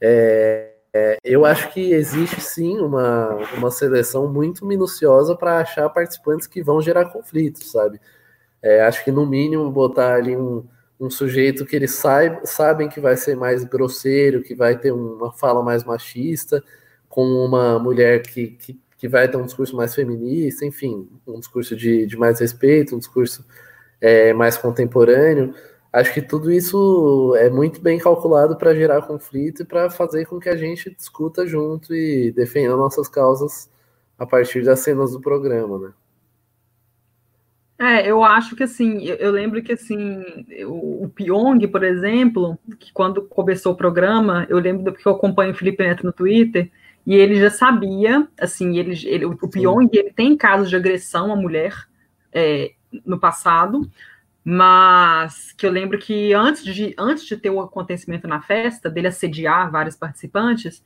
É, 0.00 0.72
é, 0.94 1.18
eu 1.22 1.44
acho 1.44 1.72
que 1.74 1.92
existe 1.92 2.40
sim 2.40 2.78
uma, 2.78 3.34
uma 3.58 3.70
seleção 3.70 4.32
muito 4.32 4.64
minuciosa 4.64 5.36
para 5.36 5.58
achar 5.58 5.90
participantes 5.90 6.46
que 6.46 6.62
vão 6.62 6.80
gerar 6.80 7.06
conflitos, 7.06 7.70
sabe? 7.70 8.00
É, 8.62 8.80
acho 8.82 9.04
que 9.04 9.12
no 9.12 9.26
mínimo 9.26 9.70
botar 9.70 10.14
ali 10.14 10.34
um, 10.34 10.64
um 10.98 11.10
sujeito 11.10 11.66
que 11.66 11.76
eles 11.76 11.92
saib, 11.92 12.40
sabem 12.44 12.88
que 12.88 13.00
vai 13.00 13.16
ser 13.16 13.36
mais 13.36 13.62
grosseiro, 13.64 14.42
que 14.42 14.54
vai 14.54 14.78
ter 14.78 14.90
uma 14.92 15.32
fala 15.32 15.62
mais 15.62 15.84
machista, 15.84 16.64
com 17.08 17.24
uma 17.44 17.78
mulher 17.78 18.22
que, 18.22 18.48
que 18.48 18.80
que 18.98 19.08
vai 19.08 19.28
ter 19.28 19.36
um 19.36 19.44
discurso 19.44 19.76
mais 19.76 19.94
feminista, 19.94 20.64
enfim, 20.64 21.08
um 21.26 21.38
discurso 21.38 21.76
de, 21.76 22.06
de 22.06 22.16
mais 22.16 22.40
respeito, 22.40 22.94
um 22.94 22.98
discurso 22.98 23.44
é, 24.00 24.32
mais 24.32 24.56
contemporâneo. 24.56 25.54
Acho 25.92 26.12
que 26.12 26.22
tudo 26.22 26.52
isso 26.52 27.34
é 27.38 27.48
muito 27.48 27.80
bem 27.80 27.98
calculado 27.98 28.56
para 28.56 28.74
gerar 28.74 29.02
conflito 29.02 29.62
e 29.62 29.64
para 29.64 29.88
fazer 29.88 30.26
com 30.26 30.38
que 30.38 30.48
a 30.48 30.56
gente 30.56 30.94
discuta 30.94 31.46
junto 31.46 31.94
e 31.94 32.32
defenda 32.32 32.76
nossas 32.76 33.08
causas 33.08 33.70
a 34.18 34.26
partir 34.26 34.62
das 34.64 34.80
cenas 34.80 35.12
do 35.12 35.20
programa, 35.20 35.78
né? 35.78 35.92
É, 37.78 38.10
eu 38.10 38.24
acho 38.24 38.56
que 38.56 38.62
assim, 38.62 39.04
eu, 39.04 39.30
lembro 39.30 39.62
que 39.62 39.72
assim, 39.72 40.22
o, 40.66 41.04
o, 41.04 41.08
Pyong, 41.10 41.66
por 41.68 41.84
exemplo, 41.84 42.58
que 42.78 42.90
quando 42.90 43.20
começou 43.22 43.74
o 43.74 43.76
programa, 43.76 44.46
eu 44.48 44.58
lembro 44.58 44.92
porque 44.92 45.06
eu 45.06 45.12
acompanho 45.12 45.52
o 45.52 45.54
Felipe 45.54 45.82
Neto 45.82 46.04
no 46.04 46.12
Twitter, 46.12 46.70
e 47.06 47.14
ele 47.14 47.38
já 47.38 47.50
sabia, 47.50 48.26
assim, 48.40 48.76
ele, 48.76 48.98
ele 49.06 49.24
o 49.24 49.48
Pyong, 49.48 49.88
ele 49.92 50.12
tem 50.12 50.36
casos 50.36 50.68
de 50.68 50.74
agressão 50.74 51.32
à 51.32 51.36
mulher 51.36 51.86
é, 52.32 52.72
no 53.04 53.18
passado, 53.18 53.88
mas 54.44 55.52
que 55.52 55.66
eu 55.66 55.70
lembro 55.70 55.98
que 55.98 56.32
antes 56.34 56.64
de, 56.64 56.94
antes 56.98 57.24
de 57.24 57.36
ter 57.36 57.50
o 57.50 57.60
acontecimento 57.60 58.26
na 58.26 58.42
festa, 58.42 58.90
dele 58.90 59.06
assediar 59.06 59.70
vários 59.70 59.94
participantes, 59.94 60.82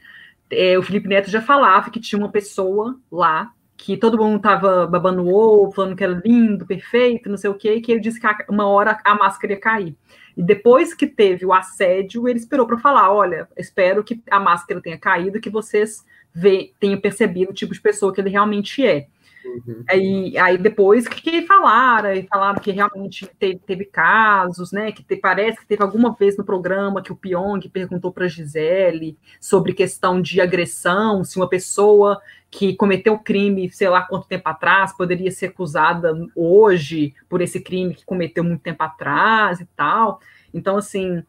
é, 0.51 0.79
o 0.79 0.83
Felipe 0.83 1.09
Neto 1.09 1.31
já 1.31 1.41
falava 1.41 1.91
que 1.91 2.01
tinha 2.01 2.19
uma 2.19 2.31
pessoa 2.31 2.99
lá 3.11 3.51
que 3.83 3.97
todo 3.97 4.19
mundo 4.19 4.39
tava 4.39 4.87
babando 4.87 5.23
o 5.23 5.35
ovo, 5.35 5.73
falando 5.73 5.97
que 5.97 6.05
era 6.05 6.21
lindo, 6.23 6.67
perfeito, 6.67 7.31
não 7.31 7.39
sei 7.39 7.49
o 7.49 7.55
quê, 7.55 7.81
que 7.81 7.91
ele 7.91 8.01
disse 8.01 8.21
que 8.21 8.27
uma 8.49 8.67
hora 8.67 9.01
a 9.03 9.15
máscara 9.15 9.55
ia 9.55 9.59
cair. 9.59 9.97
E 10.37 10.43
depois 10.43 10.93
que 10.93 11.07
teve 11.07 11.47
o 11.47 11.53
assédio, 11.53 12.29
ele 12.29 12.39
esperou 12.39 12.67
para 12.67 12.79
falar: 12.79 13.11
olha, 13.11 13.49
espero 13.57 14.05
que 14.05 14.23
a 14.31 14.39
máscara 14.39 14.83
tenha 14.83 14.99
caído, 14.99 15.41
que 15.41 15.49
vocês 15.49 16.05
vê, 16.33 16.75
tenham 16.79 17.01
percebido 17.01 17.53
o 17.53 17.55
tipo 17.55 17.73
de 17.73 17.81
pessoa 17.81 18.13
que 18.13 18.21
ele 18.21 18.29
realmente 18.29 18.85
é. 18.87 19.07
Uhum. 19.45 19.85
Aí, 19.89 20.39
aí 20.39 20.59
depois 20.59 21.09
que 21.09 21.43
falaram, 21.47 22.13
e 22.13 22.27
falaram 22.27 22.61
que 22.61 22.71
realmente 22.71 23.27
teve, 23.39 23.59
teve 23.59 23.85
casos, 23.87 24.71
né? 24.73 24.93
Que 24.93 25.03
te, 25.03 25.17
parece 25.17 25.61
que 25.61 25.67
teve 25.67 25.83
alguma 25.83 26.15
vez 26.15 26.37
no 26.37 26.45
programa 26.45 27.03
que 27.03 27.13
o 27.13 27.17
Pyong 27.17 27.61
perguntou 27.73 28.13
para 28.13 28.29
Gisele 28.29 29.19
sobre 29.41 29.73
questão 29.73 30.21
de 30.21 30.41
agressão, 30.41 31.25
se 31.25 31.37
uma 31.37 31.49
pessoa 31.49 32.21
que 32.51 32.75
cometeu 32.75 33.19
crime, 33.19 33.71
sei 33.71 33.89
lá 33.89 34.03
quanto 34.03 34.27
tempo 34.27 34.49
atrás, 34.49 34.95
poderia 34.97 35.31
ser 35.31 35.47
acusada 35.47 36.13
hoje 36.35 37.15
por 37.29 37.41
esse 37.41 37.61
crime 37.61 37.95
que 37.95 38.05
cometeu 38.05 38.43
muito 38.43 38.61
tempo 38.61 38.83
atrás 38.83 39.61
e 39.61 39.67
tal. 39.77 40.21
Então, 40.53 40.77
assim, 40.77 41.23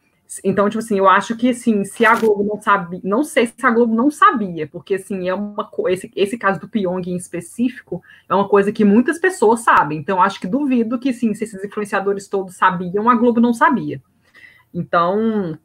então, 0.46 0.70
tipo 0.70 0.80
assim, 0.80 0.98
eu 0.98 1.10
acho 1.10 1.36
que 1.36 1.50
assim, 1.50 1.84
se 1.84 2.06
a 2.06 2.16
Globo 2.16 2.44
não 2.44 2.62
sabia, 2.62 3.02
não 3.04 3.22
sei 3.22 3.48
se 3.48 3.66
a 3.66 3.70
Globo 3.70 3.94
não 3.94 4.10
sabia, 4.10 4.66
porque 4.66 4.96
assim, 4.96 5.28
é 5.28 5.34
uma 5.34 5.70
esse, 5.90 6.10
esse 6.16 6.38
caso 6.38 6.58
do 6.60 6.70
Pyong 6.70 7.02
em 7.06 7.18
específico 7.18 8.02
é 8.30 8.34
uma 8.34 8.48
coisa 8.48 8.72
que 8.72 8.86
muitas 8.86 9.20
pessoas 9.20 9.60
sabem. 9.60 9.98
Então, 9.98 10.22
acho 10.22 10.40
que 10.40 10.48
duvido 10.48 10.98
que 10.98 11.12
sim, 11.12 11.34
se 11.34 11.44
esses 11.44 11.62
influenciadores 11.64 12.30
todos 12.30 12.56
sabiam, 12.56 13.10
a 13.10 13.16
Globo 13.16 13.42
não 13.42 13.54
sabia. 13.54 14.02
Então, 14.74 15.58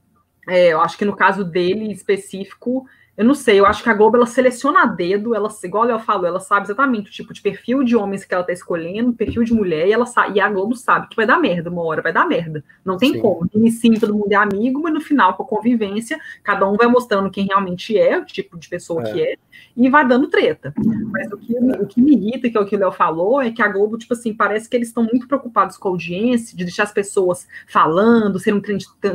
é, 0.48 0.72
eu 0.72 0.80
acho 0.80 0.98
que 0.98 1.04
no 1.04 1.14
caso 1.14 1.44
dele 1.44 1.92
específico, 1.92 2.86
eu 3.16 3.24
não 3.24 3.34
sei, 3.34 3.58
eu 3.58 3.64
acho 3.64 3.82
que 3.82 3.88
a 3.88 3.94
Globo 3.94 4.16
ela 4.16 4.26
seleciona 4.26 4.82
a 4.82 4.86
dedo, 4.86 5.34
ela, 5.34 5.48
igual 5.64 5.88
eu 5.88 5.98
falo, 5.98 6.26
ela 6.26 6.38
sabe 6.38 6.66
exatamente 6.66 7.08
o 7.08 7.12
tipo 7.12 7.32
de 7.32 7.40
perfil 7.40 7.82
de 7.82 7.96
homens 7.96 8.26
que 8.26 8.34
ela 8.34 8.44
tá 8.44 8.52
escolhendo, 8.52 9.12
perfil 9.14 9.42
de 9.42 9.54
mulher, 9.54 9.88
e 9.88 9.92
ela 9.92 10.04
sabe, 10.04 10.36
e 10.36 10.40
a 10.40 10.48
Globo 10.50 10.76
sabe 10.76 11.08
que 11.08 11.16
vai 11.16 11.26
dar 11.26 11.38
merda, 11.38 11.70
uma 11.70 11.82
hora 11.82 12.02
vai 12.02 12.12
dar 12.12 12.28
merda. 12.28 12.62
Não 12.84 12.98
tem 12.98 13.14
Sim. 13.14 13.20
como. 13.20 13.48
No 13.54 13.60
início 13.60 13.98
todo 13.98 14.14
mundo 14.14 14.30
é 14.30 14.34
amigo, 14.34 14.82
mas 14.82 14.92
no 14.92 15.00
final, 15.00 15.34
com 15.34 15.44
a 15.44 15.46
convivência, 15.46 16.20
cada 16.42 16.68
um 16.68 16.76
vai 16.76 16.86
mostrando 16.88 17.30
quem 17.30 17.46
realmente 17.46 17.96
é, 17.96 18.18
o 18.18 18.24
tipo 18.24 18.58
de 18.58 18.68
pessoa 18.68 19.02
é. 19.02 19.12
que 19.12 19.22
é, 19.22 19.36
e 19.74 19.88
vai 19.88 20.06
dando 20.06 20.28
treta. 20.28 20.74
Mas 21.10 21.32
o 21.32 21.38
que, 21.38 21.54
o 21.56 21.86
que 21.86 22.02
me 22.02 22.12
irrita, 22.12 22.50
que 22.50 22.58
é 22.58 22.60
o 22.60 22.66
que 22.66 22.76
o 22.76 22.78
Léo 22.78 22.92
falou, 22.92 23.40
é 23.40 23.50
que 23.50 23.62
a 23.62 23.68
Globo, 23.68 23.96
tipo 23.96 24.12
assim, 24.12 24.34
parece 24.34 24.68
que 24.68 24.76
eles 24.76 24.88
estão 24.88 25.04
muito 25.04 25.26
preocupados 25.26 25.78
com 25.78 25.88
a 25.88 25.90
audiência, 25.92 26.54
de 26.54 26.64
deixar 26.64 26.82
as 26.82 26.92
pessoas 26.92 27.48
falando, 27.66 28.38
sendo, 28.38 28.62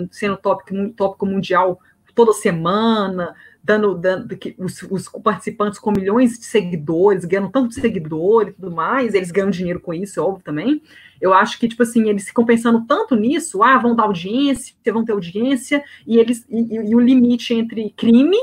sendo 0.09 0.37
tópico, 0.37 0.89
tópico 0.89 1.25
mundial 1.27 1.79
toda 2.13 2.33
semana, 2.33 3.33
dando, 3.63 3.95
dando 3.95 4.35
que 4.35 4.55
os, 4.57 4.81
os, 4.83 5.07
participantes 5.23 5.79
com 5.79 5.91
milhões 5.91 6.39
de 6.39 6.45
seguidores, 6.45 7.25
ganham 7.25 7.49
tanto 7.49 7.69
de 7.69 7.75
seguidores 7.75 8.53
e 8.53 8.55
tudo 8.55 8.71
mais, 8.71 9.13
eles 9.13 9.31
ganham 9.31 9.51
dinheiro 9.51 9.79
com 9.79 9.93
isso, 9.93 10.19
é 10.19 10.23
óbvio 10.23 10.43
também. 10.43 10.81
Eu 11.19 11.33
acho 11.33 11.59
que, 11.59 11.67
tipo 11.67 11.83
assim, 11.83 12.09
eles 12.09 12.25
ficam 12.25 12.43
pensando 12.43 12.85
tanto 12.85 13.15
nisso, 13.15 13.61
ah, 13.61 13.77
vão 13.77 13.95
dar 13.95 14.03
audiência, 14.03 14.75
vão 14.91 15.05
ter 15.05 15.11
audiência, 15.11 15.83
e 16.07 16.17
eles 16.17 16.45
e, 16.49 16.89
e 16.89 16.95
o 16.95 16.99
limite 16.99 17.53
entre 17.53 17.91
crime, 17.91 18.37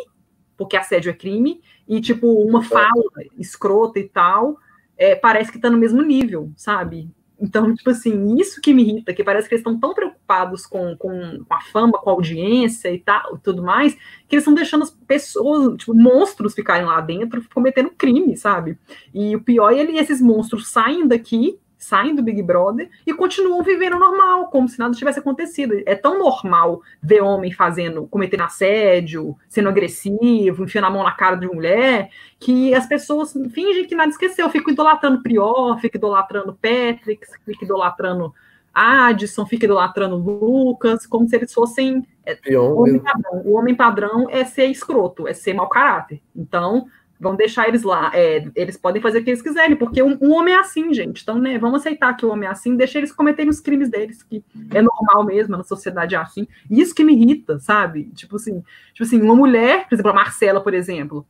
porque 0.57 0.76
assédio 0.76 1.11
é 1.11 1.14
crime, 1.14 1.61
e 1.88 2.00
tipo, 2.00 2.28
uma 2.44 2.62
fala 2.62 3.02
escrota 3.37 3.98
e 3.98 4.09
tal, 4.09 4.57
é, 4.96 5.14
parece 5.16 5.50
que 5.50 5.59
tá 5.59 5.70
no 5.70 5.78
mesmo 5.78 6.02
nível, 6.02 6.52
sabe? 6.57 7.11
Então, 7.40 7.72
tipo 7.74 7.90
assim, 7.90 8.37
isso 8.37 8.61
que 8.61 8.74
me 8.74 8.83
irrita, 8.83 9.14
que 9.14 9.22
parece 9.22 9.48
que 9.48 9.55
eles 9.55 9.61
estão 9.61 9.79
tão 9.79 9.94
preocupados 9.94 10.66
com, 10.66 10.96
com, 10.96 11.44
a 11.48 11.61
fama, 11.61 11.98
com 11.98 12.11
a 12.11 12.12
audiência 12.12 12.92
e 12.92 12.98
tal, 12.98 13.37
e 13.37 13.38
tudo 13.38 13.62
mais, 13.62 13.94
que 14.27 14.35
eles 14.35 14.42
estão 14.42 14.55
deixando 14.55 14.83
as 14.83 14.90
pessoas, 14.90 15.77
tipo, 15.77 15.94
monstros 15.94 16.55
ficarem 16.55 16.87
lá 16.87 17.01
dentro, 17.01 17.42
cometendo 17.55 17.90
crime, 17.90 18.37
sabe? 18.37 18.77
E 19.14 19.37
o 19.37 19.40
pior 19.40 19.72
é 19.72 19.79
ele, 19.79 19.98
esses 19.98 20.20
monstros 20.20 20.68
saem 20.68 21.07
daqui 21.07 21.59
saem 21.79 22.14
do 22.14 22.23
Big 22.23 22.43
Brother 22.43 22.91
e 23.07 23.14
continuam 23.14 23.62
vivendo 23.62 23.99
normal, 23.99 24.49
como 24.49 24.69
se 24.69 24.79
nada 24.79 24.95
tivesse 24.95 25.21
acontecido. 25.21 25.81
É 25.87 25.95
tão 25.95 26.19
normal 26.19 26.83
ver 27.01 27.23
homem 27.23 27.53
fazendo, 27.53 28.07
cometendo 28.09 28.43
assédio, 28.43 29.37
sendo 29.49 29.69
agressivo, 29.69 30.64
enfiando 30.64 30.87
a 30.87 30.91
mão 30.91 31.05
na 31.05 31.12
cara 31.12 31.37
de 31.37 31.47
mulher, 31.47 32.11
que 32.38 32.75
as 32.75 32.87
pessoas 32.87 33.33
fingem 33.53 33.87
que 33.87 33.95
nada 33.95 34.11
esqueceu. 34.11 34.51
Fico 34.51 34.71
idolatrando 34.71 35.23
Prior, 35.23 35.79
fico 35.81 35.97
idolatrando 35.97 36.59
Patrick, 36.61 37.25
fico 37.45 37.64
idolatrando 37.64 38.35
Addison, 38.75 39.47
fica 39.47 39.64
idolatrando 39.64 40.17
Lucas, 40.17 41.07
como 41.07 41.27
se 41.29 41.37
eles 41.37 41.53
fossem 41.53 42.07
É, 42.25 42.38
o, 42.59 42.83
homem 42.83 42.99
padrão, 43.01 43.43
o 43.45 43.53
homem 43.55 43.75
padrão 43.75 44.27
é 44.31 44.45
ser 44.45 44.67
escroto, 44.67 45.27
é 45.27 45.33
ser 45.33 45.55
mau 45.55 45.69
caráter. 45.69 46.21
Então, 46.35 46.87
vão 47.18 47.35
deixar 47.35 47.68
eles 47.68 47.83
lá. 47.83 48.11
É, 48.14 48.46
eles 48.54 48.76
podem 48.76 49.02
fazer 49.02 49.18
o 49.18 49.24
que 49.24 49.31
eles 49.31 49.42
quiserem, 49.42 49.76
porque 49.76 50.02
um, 50.02 50.16
um, 50.20 50.33
homem 50.33 50.54
é 50.54 50.59
assim, 50.59 50.92
gente. 50.92 51.22
Então, 51.22 51.38
né, 51.38 51.59
vamos 51.59 51.81
aceitar 51.81 52.16
que 52.16 52.24
o 52.24 52.31
homem 52.31 52.48
é 52.48 52.52
assim, 52.52 52.76
deixa 52.76 52.98
eles 52.98 53.12
cometerem 53.12 53.50
os 53.50 53.61
crimes 53.61 53.88
deles, 53.88 54.22
que 54.22 54.44
é 54.72 54.81
normal 54.81 55.24
mesmo, 55.24 55.57
na 55.57 55.64
sociedade 55.64 56.14
é 56.14 56.18
assim. 56.18 56.46
Isso 56.70 56.94
que 56.94 57.04
me 57.04 57.14
irrita, 57.14 57.59
sabe? 57.59 58.04
Tipo 58.14 58.37
assim, 58.37 58.62
tipo 58.92 59.04
assim, 59.04 59.20
uma 59.20 59.35
mulher, 59.35 59.88
por 59.88 59.94
exemplo, 59.94 60.11
a 60.11 60.14
Marcela, 60.14 60.61
por 60.61 60.74
exemplo, 60.74 61.26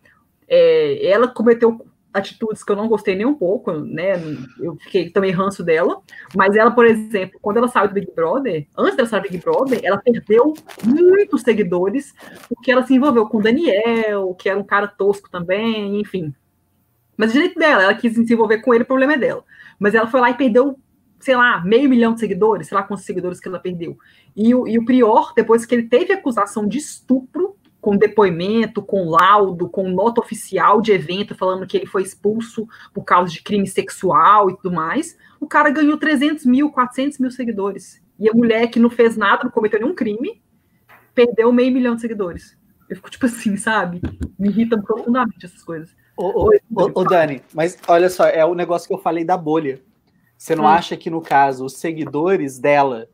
é, 0.46 1.07
ela 1.07 1.29
cometeu 1.29 1.87
atitudes 2.12 2.64
que 2.64 2.73
eu 2.73 2.77
não 2.77 2.88
gostei 2.88 3.14
nem 3.14 3.27
um 3.27 3.35
pouco, 3.35 3.73
né? 3.73 4.14
Eu 4.59 4.77
fiquei 4.77 5.11
também 5.11 5.31
ranço 5.31 5.62
dela. 5.62 6.01
Mas 6.35 6.57
ela, 6.57 6.71
por 6.71 6.87
exemplo, 6.87 7.38
quando 7.40 7.59
ela 7.59 7.68
saiu 7.68 7.88
do 7.88 7.94
Big 7.94 8.11
Brother, 8.14 8.66
antes 8.77 8.97
dela 8.97 9.09
sair 9.09 9.23
do 9.23 9.31
Big 9.31 9.38
Brother, 9.38 9.81
ela 9.83 9.99
perdeu 9.99 10.55
muitos 10.85 11.42
seguidores 11.42 12.14
porque 12.49 12.71
ela 12.71 12.87
se 12.87 12.94
envolveu 12.94 13.27
com 13.29 13.38
o 13.38 13.42
Daniel, 13.42 14.35
que 14.38 14.49
era 14.49 14.59
um 14.59 14.64
cara 14.64 14.87
tosco 14.87 15.31
também, 15.31 16.01
enfim. 16.01 16.35
Mas 17.16 17.31
o 17.31 17.33
direito 17.33 17.59
dela, 17.59 17.83
ela 17.83 17.94
quis 17.94 18.14
se 18.14 18.33
envolver 18.33 18.59
com 18.59 18.73
ele, 18.73 18.85
o 18.85 18.87
problema 18.87 19.14
é 19.14 19.18
dela. 19.18 19.44
Mas 19.79 19.94
ela 19.94 20.07
foi 20.07 20.21
lá 20.21 20.31
e 20.31 20.35
perdeu, 20.35 20.79
sei 21.18 21.35
lá, 21.35 21.61
meio 21.64 21.88
milhão 21.88 22.14
de 22.14 22.21
seguidores, 22.21 22.68
sei 22.68 22.77
lá 22.77 22.85
quantos 22.85 23.05
seguidores 23.05 23.40
que 23.40 23.49
ela 23.49 23.59
perdeu. 23.59 23.99
E 24.37 24.55
o, 24.55 24.68
e 24.68 24.79
o 24.79 24.85
Prior, 24.85 25.33
depois 25.35 25.66
que 25.66 25.75
ele 25.75 25.88
teve 25.88 26.12
acusação 26.12 26.66
de 26.66 26.79
estupro, 26.79 27.57
com 27.88 27.96
depoimento, 27.96 28.83
com 28.83 29.09
laudo, 29.09 29.66
com 29.66 29.88
nota 29.88 30.20
oficial 30.20 30.79
de 30.83 30.92
evento 30.92 31.35
falando 31.35 31.66
que 31.66 31.74
ele 31.74 31.87
foi 31.87 32.03
expulso 32.03 32.68
por 32.92 33.03
causa 33.03 33.33
de 33.33 33.42
crime 33.42 33.66
sexual 33.66 34.51
e 34.51 34.57
tudo 34.57 34.72
mais, 34.72 35.16
o 35.40 35.46
cara 35.46 35.70
ganhou 35.70 35.96
300 35.96 36.44
mil, 36.44 36.70
400 36.70 37.18
mil 37.18 37.31
seguidores. 37.31 38.03
E 38.18 38.29
a 38.29 38.35
mulher 38.35 38.66
que 38.66 38.79
não 38.79 38.90
fez 38.90 39.16
nada, 39.16 39.44
não 39.44 39.51
cometeu 39.51 39.81
nenhum 39.81 39.94
crime, 39.94 40.42
perdeu 41.14 41.51
meio 41.51 41.72
milhão 41.72 41.94
de 41.94 42.03
seguidores. 42.03 42.59
Eu 42.90 42.96
fico 42.96 43.09
tipo 43.09 43.24
assim, 43.24 43.57
sabe? 43.57 44.03
Me 44.38 44.51
irritam 44.51 44.83
profundamente 44.83 45.46
essas 45.46 45.62
coisas. 45.62 45.96
Ô, 46.14 46.44
ô, 46.44 46.51
ô, 46.51 46.90
ô, 46.94 47.05
Dani, 47.05 47.40
mas 47.55 47.79
olha 47.88 48.11
só, 48.11 48.27
é 48.27 48.44
o 48.44 48.55
negócio 48.55 48.87
que 48.87 48.92
eu 48.92 48.98
falei 48.98 49.24
da 49.24 49.38
bolha. 49.38 49.81
Você 50.37 50.55
não 50.55 50.64
hum. 50.64 50.68
acha 50.68 50.94
que, 50.94 51.09
no 51.09 51.22
caso, 51.22 51.64
os 51.64 51.79
seguidores 51.79 52.59
dela 52.59 53.09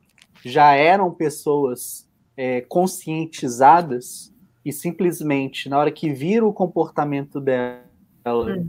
já 0.45 0.73
eram 0.73 1.15
pessoas 1.15 2.09
é, 2.37 2.63
conscientizadas 2.63 4.34
e 4.65 4.73
simplesmente, 4.73 5.69
na 5.69 5.79
hora 5.79 5.91
que 5.91 6.13
viram 6.13 6.49
o 6.49 6.53
comportamento 6.53 7.41
dela, 7.41 7.83
hum. 8.27 8.67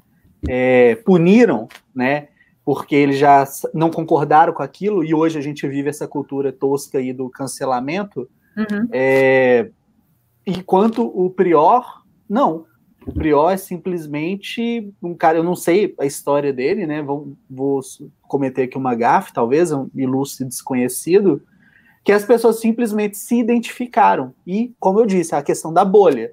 é, 0.48 0.96
puniram, 0.96 1.68
né? 1.94 2.28
Porque 2.64 2.96
eles 2.96 3.18
já 3.18 3.46
não 3.74 3.90
concordaram 3.90 4.52
com 4.52 4.64
aquilo, 4.64 5.04
e 5.04 5.14
hoje 5.14 5.38
a 5.38 5.42
gente 5.42 5.68
vive 5.68 5.90
essa 5.90 6.08
cultura 6.08 6.52
tosca 6.52 6.98
aí 6.98 7.14
do 7.14 7.30
cancelamento. 7.30 8.28
Uhum. 8.58 8.88
É, 8.92 9.70
enquanto 10.46 11.04
o 11.04 11.30
Prior, 11.30 12.04
não. 12.28 12.66
O 13.06 13.14
Prior 13.14 13.52
é 13.52 13.58
simplesmente 13.58 14.92
um 15.02 15.14
cara, 15.14 15.38
eu 15.38 15.44
não 15.44 15.56
sei 15.56 15.94
a 16.00 16.06
história 16.06 16.52
dele, 16.52 16.88
né? 16.88 17.04
Vou, 17.04 17.38
vou 17.48 17.80
cometer 18.24 18.64
aqui 18.64 18.78
uma 18.78 18.96
gafe, 18.96 19.32
talvez, 19.32 19.72
um 19.72 19.88
ilustre 19.94 20.46
desconhecido, 20.46 21.42
que 22.06 22.12
as 22.12 22.24
pessoas 22.24 22.60
simplesmente 22.60 23.18
se 23.18 23.36
identificaram. 23.36 24.34
E, 24.46 24.76
como 24.80 25.00
eu 25.00 25.08
disse, 25.08 25.34
a 25.34 25.42
questão 25.42 25.74
da 25.74 25.84
bolha. 25.84 26.32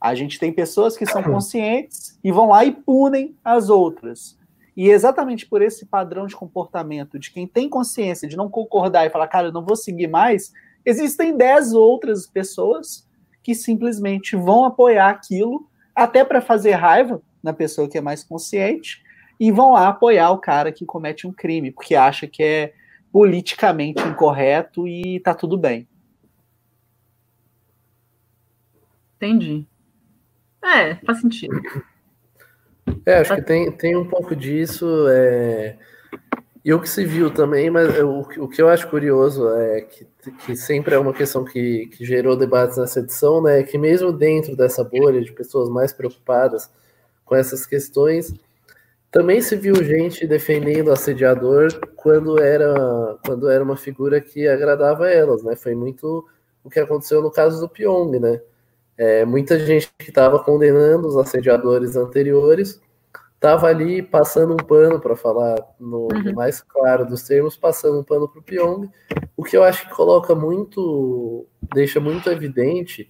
A 0.00 0.12
gente 0.12 0.40
tem 0.40 0.52
pessoas 0.52 0.96
que 0.96 1.06
são 1.06 1.22
conscientes 1.22 2.18
e 2.22 2.32
vão 2.32 2.48
lá 2.48 2.64
e 2.64 2.72
punem 2.72 3.34
as 3.42 3.70
outras. 3.70 4.36
E 4.76 4.90
exatamente 4.90 5.46
por 5.46 5.62
esse 5.62 5.86
padrão 5.86 6.26
de 6.26 6.34
comportamento 6.34 7.16
de 7.16 7.30
quem 7.30 7.46
tem 7.46 7.68
consciência 7.68 8.28
de 8.28 8.36
não 8.36 8.50
concordar 8.50 9.06
e 9.06 9.10
falar, 9.10 9.28
cara, 9.28 9.46
eu 9.48 9.52
não 9.52 9.64
vou 9.64 9.76
seguir 9.76 10.08
mais, 10.08 10.52
existem 10.84 11.36
dez 11.36 11.72
outras 11.72 12.26
pessoas 12.26 13.08
que 13.40 13.54
simplesmente 13.54 14.34
vão 14.34 14.64
apoiar 14.64 15.10
aquilo, 15.10 15.68
até 15.94 16.24
para 16.24 16.40
fazer 16.40 16.72
raiva 16.72 17.22
na 17.40 17.52
pessoa 17.52 17.88
que 17.88 17.96
é 17.96 18.00
mais 18.00 18.24
consciente, 18.24 19.00
e 19.38 19.52
vão 19.52 19.72
lá 19.72 19.88
apoiar 19.88 20.32
o 20.32 20.38
cara 20.38 20.72
que 20.72 20.84
comete 20.84 21.24
um 21.24 21.32
crime, 21.32 21.70
porque 21.70 21.94
acha 21.94 22.26
que 22.26 22.42
é 22.42 22.72
politicamente 23.14 24.02
incorreto 24.02 24.88
e 24.88 25.20
tá 25.20 25.32
tudo 25.32 25.56
bem. 25.56 25.86
Entendi. 29.14 29.64
É, 30.60 30.96
faz 30.96 31.20
sentido. 31.20 31.54
É, 33.06 33.18
acho 33.18 33.36
que 33.36 33.42
tem, 33.42 33.70
tem 33.70 33.94
um 33.94 34.04
pouco 34.04 34.34
disso. 34.34 35.06
É... 35.08 35.78
E 36.64 36.74
o 36.74 36.80
que 36.80 36.88
se 36.88 37.04
viu 37.04 37.32
também, 37.32 37.70
mas 37.70 37.94
eu, 37.94 38.18
o 38.18 38.48
que 38.48 38.60
eu 38.60 38.68
acho 38.68 38.88
curioso 38.88 39.48
é 39.48 39.82
que, 39.82 40.06
que 40.44 40.56
sempre 40.56 40.96
é 40.96 40.98
uma 40.98 41.14
questão 41.14 41.44
que, 41.44 41.86
que 41.86 42.04
gerou 42.04 42.36
debates 42.36 42.78
nessa 42.78 42.98
edição, 42.98 43.40
né? 43.40 43.60
É 43.60 43.62
que 43.62 43.78
mesmo 43.78 44.12
dentro 44.12 44.56
dessa 44.56 44.82
bolha 44.82 45.22
de 45.22 45.30
pessoas 45.30 45.68
mais 45.68 45.92
preocupadas 45.92 46.68
com 47.24 47.36
essas 47.36 47.64
questões, 47.64 48.34
também 49.14 49.40
se 49.40 49.54
viu 49.54 49.76
gente 49.76 50.26
defendendo 50.26 50.88
o 50.88 50.92
assediador 50.92 51.68
quando 51.94 52.42
era, 52.42 53.16
quando 53.24 53.48
era 53.48 53.62
uma 53.62 53.76
figura 53.76 54.20
que 54.20 54.48
agradava 54.48 55.04
a 55.04 55.10
elas, 55.12 55.40
né? 55.44 55.54
Foi 55.54 55.72
muito 55.72 56.26
o 56.64 56.68
que 56.68 56.80
aconteceu 56.80 57.22
no 57.22 57.30
caso 57.30 57.60
do 57.60 57.68
Pyong, 57.68 58.18
né? 58.18 58.40
É, 58.98 59.24
muita 59.24 59.56
gente 59.56 59.88
que 59.96 60.08
estava 60.08 60.42
condenando 60.42 61.06
os 61.06 61.16
assediadores 61.16 61.94
anteriores 61.94 62.82
estava 63.36 63.68
ali 63.68 64.02
passando 64.02 64.54
um 64.54 64.56
pano, 64.56 64.98
para 64.98 65.14
falar 65.14 65.64
no, 65.78 66.08
uhum. 66.12 66.22
no, 66.24 66.34
mais 66.34 66.60
claro 66.60 67.06
dos 67.06 67.22
termos, 67.22 67.56
passando 67.56 68.00
um 68.00 68.04
pano 68.04 68.28
para 68.28 68.40
o 68.40 68.42
Pyong, 68.42 68.90
o 69.36 69.44
que 69.44 69.56
eu 69.56 69.62
acho 69.62 69.88
que 69.88 69.94
coloca 69.94 70.34
muito, 70.34 71.46
deixa 71.72 72.00
muito 72.00 72.28
evidente 72.30 73.08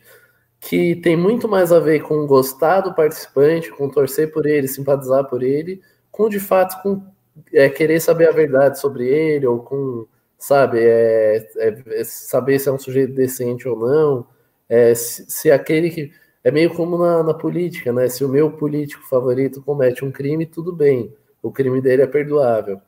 que 0.60 0.96
tem 0.96 1.16
muito 1.16 1.48
mais 1.48 1.72
a 1.72 1.80
ver 1.80 2.02
com 2.02 2.26
gostar 2.26 2.80
do 2.80 2.94
participante, 2.94 3.70
com 3.70 3.88
torcer 3.88 4.32
por 4.32 4.46
ele, 4.46 4.66
simpatizar 4.66 5.24
por 5.28 5.42
ele, 5.42 5.80
com 6.14 6.28
de 6.28 6.38
fato 6.38 6.80
com 6.80 7.04
é, 7.52 7.68
querer 7.68 7.98
saber 7.98 8.28
a 8.28 8.32
verdade 8.32 8.78
sobre 8.78 9.08
ele, 9.08 9.46
ou 9.46 9.58
com, 9.58 10.06
sabe, 10.38 10.78
é, 10.78 11.44
é, 11.56 12.00
é 12.00 12.04
saber 12.04 12.60
se 12.60 12.68
é 12.68 12.72
um 12.72 12.78
sujeito 12.78 13.12
decente 13.12 13.68
ou 13.68 13.76
não, 13.76 14.24
é, 14.68 14.94
se, 14.94 15.28
se, 15.28 15.50
aquele 15.50 15.90
que. 15.90 16.12
É 16.44 16.50
meio 16.50 16.74
como 16.74 16.98
na, 16.98 17.22
na, 17.22 17.32
política, 17.32 17.90
né? 17.90 18.06
Se 18.06 18.22
o 18.22 18.28
meu 18.28 18.50
político 18.50 19.02
favorito 19.08 19.62
comete 19.62 20.04
um 20.04 20.12
crime, 20.12 20.44
tudo 20.44 20.74
bem. 20.74 21.10
O 21.42 21.50
crime 21.50 21.80
dele 21.80 22.02
é 22.02 22.06
perdoável. 22.06 22.82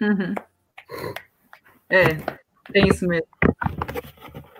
Uhum. 0.00 0.34
É, 1.90 2.16
tem 2.72 2.88
isso 2.88 3.06
mesmo. 3.06 3.26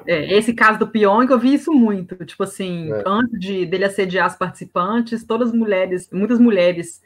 É, 0.06 0.34
esse 0.34 0.52
caso 0.52 0.78
do 0.78 0.86
Pyong, 0.86 1.30
eu 1.30 1.38
vi 1.38 1.54
isso 1.54 1.72
muito. 1.72 2.14
Tipo 2.26 2.42
assim, 2.42 2.92
é. 2.92 3.02
antes 3.06 3.40
de, 3.40 3.64
dele 3.64 3.86
assediar 3.86 4.26
as 4.26 4.36
participantes, 4.36 5.24
todas 5.24 5.48
as 5.48 5.54
mulheres, 5.54 6.10
muitas 6.12 6.38
mulheres 6.38 7.00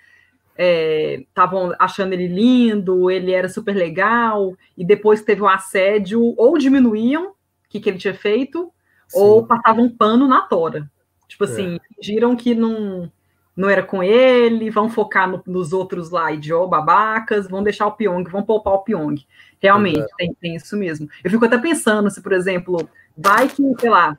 estavam 0.60 1.72
é, 1.72 1.76
achando 1.78 2.12
ele 2.12 2.28
lindo, 2.28 3.10
ele 3.10 3.32
era 3.32 3.48
super 3.48 3.74
legal, 3.74 4.54
e 4.76 4.84
depois 4.84 5.22
teve 5.22 5.42
um 5.42 5.48
assédio, 5.48 6.34
ou 6.36 6.58
diminuíam 6.58 7.30
o 7.30 7.34
que, 7.68 7.80
que 7.80 7.88
ele 7.88 7.98
tinha 7.98 8.14
feito, 8.14 8.70
Sim. 9.08 9.18
ou 9.18 9.46
passavam 9.46 9.84
um 9.84 9.96
pano 9.96 10.28
na 10.28 10.42
tora. 10.42 10.90
Tipo 11.26 11.44
assim, 11.44 11.76
é. 11.76 11.94
fingiram 11.94 12.36
que 12.36 12.54
não, 12.54 13.10
não 13.56 13.68
era 13.68 13.82
com 13.82 14.02
ele, 14.02 14.70
vão 14.70 14.90
focar 14.90 15.30
no, 15.30 15.42
nos 15.46 15.72
outros 15.72 16.10
lá, 16.10 16.32
idiot, 16.32 16.68
babacas, 16.68 17.48
vão 17.48 17.62
deixar 17.62 17.86
o 17.86 17.92
Pyong, 17.92 18.24
vão 18.24 18.42
poupar 18.42 18.74
o 18.74 18.82
Pyong. 18.82 19.16
Realmente, 19.60 20.06
tem, 20.16 20.34
tem 20.34 20.56
isso 20.56 20.76
mesmo. 20.76 21.08
Eu 21.22 21.30
fico 21.30 21.44
até 21.44 21.58
pensando 21.58 22.10
se, 22.10 22.20
por 22.22 22.32
exemplo, 22.32 22.88
vai 23.16 23.48
que, 23.48 23.62
sei 23.78 23.90
lá, 23.90 24.18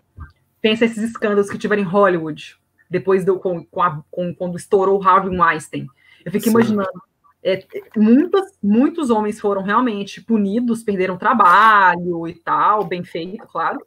pensa 0.62 0.86
esses 0.86 1.04
escândalos 1.04 1.50
que 1.50 1.58
tiveram 1.58 1.82
em 1.82 1.86
Hollywood, 1.86 2.56
depois 2.90 3.26
do, 3.26 3.40
com, 3.40 3.64
com, 3.66 3.82
a, 3.82 4.04
com 4.10 4.34
quando 4.34 4.58
estourou 4.58 5.00
o 5.00 5.08
Harvey 5.08 5.38
Weinstein. 5.38 5.88
Eu 6.26 6.32
fico 6.32 6.46
Sim. 6.46 6.50
imaginando. 6.52 7.02
É, 7.44 7.66
muitas, 7.98 8.58
muitos 8.62 9.10
homens 9.10 9.40
foram 9.40 9.64
realmente 9.64 10.22
punidos, 10.22 10.84
perderam 10.84 11.18
trabalho 11.18 12.28
e 12.28 12.36
tal, 12.36 12.86
bem 12.86 13.04
feito, 13.04 13.48
claro. 13.48 13.84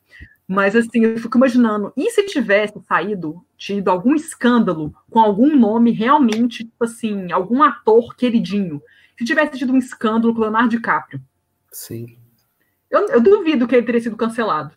Mas 0.47 0.75
assim, 0.77 1.05
eu 1.05 1.19
fico 1.19 1.39
imaginando, 1.39 1.93
e 1.97 2.11
se 2.11 2.27
tivesse 2.27 2.79
saído, 2.83 3.43
tido 3.57 3.89
algum 3.89 4.15
escândalo 4.15 4.93
com 5.09 5.21
algum 5.21 5.57
nome 5.57 5.91
realmente, 5.93 6.65
tipo 6.65 6.85
assim, 6.85 7.33
algum 7.33 7.63
ator 7.63 8.15
queridinho? 8.15 8.83
Se 9.17 9.25
tivesse 9.25 9.57
tido 9.57 9.73
um 9.73 9.79
escândalo 9.79 10.35
com 10.35 10.41
o 10.41 10.43
Leonardo 10.43 10.69
DiCaprio. 10.69 11.23
Sim. 11.71 12.19
Eu, 12.91 13.09
eu 13.09 13.21
duvido 13.21 13.67
que 13.67 13.75
ele 13.75 13.87
teria 13.87 14.01
sido 14.01 14.17
cancelado 14.17 14.77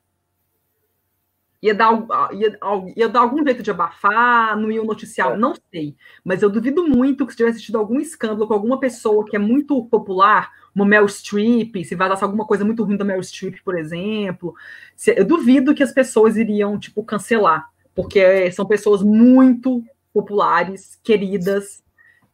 ia 1.62 1.74
dar, 1.74 2.06
ia, 2.34 2.58
ia 2.96 3.10
dar 3.10 3.22
algum 3.22 3.44
jeito 3.44 3.64
de 3.64 3.72
abafar, 3.72 4.58
não 4.58 4.72
ia 4.72 4.84
noticiar, 4.84 5.32
é. 5.32 5.38
não 5.38 5.54
sei. 5.72 5.96
Mas 6.24 6.42
eu 6.42 6.50
duvido 6.50 6.88
muito 6.88 7.26
que 7.26 7.32
se 7.32 7.38
tivesse 7.38 7.62
tido 7.62 7.78
algum 7.78 8.00
escândalo 8.00 8.48
com 8.48 8.54
alguma 8.54 8.80
pessoa 8.80 9.26
que 9.26 9.36
é 9.36 9.40
muito 9.40 9.84
popular, 9.86 10.52
uma 10.76 10.86
Meryl 10.86 11.08
Streep, 11.08 11.84
se 11.84 11.96
vazasse 11.96 12.24
alguma 12.24 12.46
coisa 12.46 12.64
muito 12.64 12.84
ruim 12.84 12.98
da 12.98 13.06
Meryl 13.06 13.24
Streep, 13.24 13.58
por 13.64 13.78
exemplo, 13.78 14.54
se, 14.96 15.18
eu 15.18 15.26
duvido 15.26 15.74
que 15.74 15.82
as 15.82 15.92
pessoas 15.92 16.38
iriam, 16.38 16.78
tipo, 16.78 17.04
cancelar, 17.04 17.68
porque 17.96 18.52
são 18.52 18.66
pessoas 18.66 19.02
muito 19.02 19.84
populares, 20.14 21.00
queridas, 21.04 21.84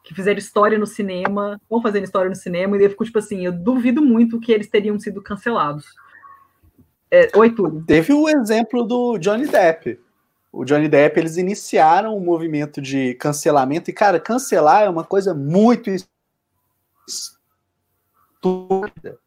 que 0.03 0.13
fizeram 0.13 0.37
história 0.37 0.77
no 0.77 0.85
cinema, 0.85 1.59
vão 1.69 1.81
fazendo 1.81 2.03
história 2.03 2.29
no 2.29 2.35
cinema, 2.35 2.77
e 2.77 2.83
eu 2.83 2.89
fico, 2.89 3.05
tipo 3.05 3.19
assim, 3.19 3.45
eu 3.45 3.53
duvido 3.53 4.01
muito 4.01 4.39
que 4.39 4.51
eles 4.51 4.67
teriam 4.67 4.99
sido 4.99 5.21
cancelados. 5.21 5.95
É, 7.13 7.29
oi, 7.37 7.53
Túlio. 7.53 7.83
Teve 7.85 8.11
o 8.11 8.27
exemplo 8.27 8.83
do 8.83 9.19
Johnny 9.19 9.45
Depp. 9.45 9.99
O 10.51 10.65
Johnny 10.65 10.89
Depp, 10.89 11.19
eles 11.19 11.37
iniciaram 11.37 12.17
um 12.17 12.19
movimento 12.19 12.81
de 12.81 13.13
cancelamento, 13.13 13.91
e, 13.91 13.93
cara, 13.93 14.19
cancelar 14.19 14.81
é 14.81 14.89
uma 14.89 15.03
coisa 15.03 15.31
muito 15.31 15.91
estúpida. 18.41 19.19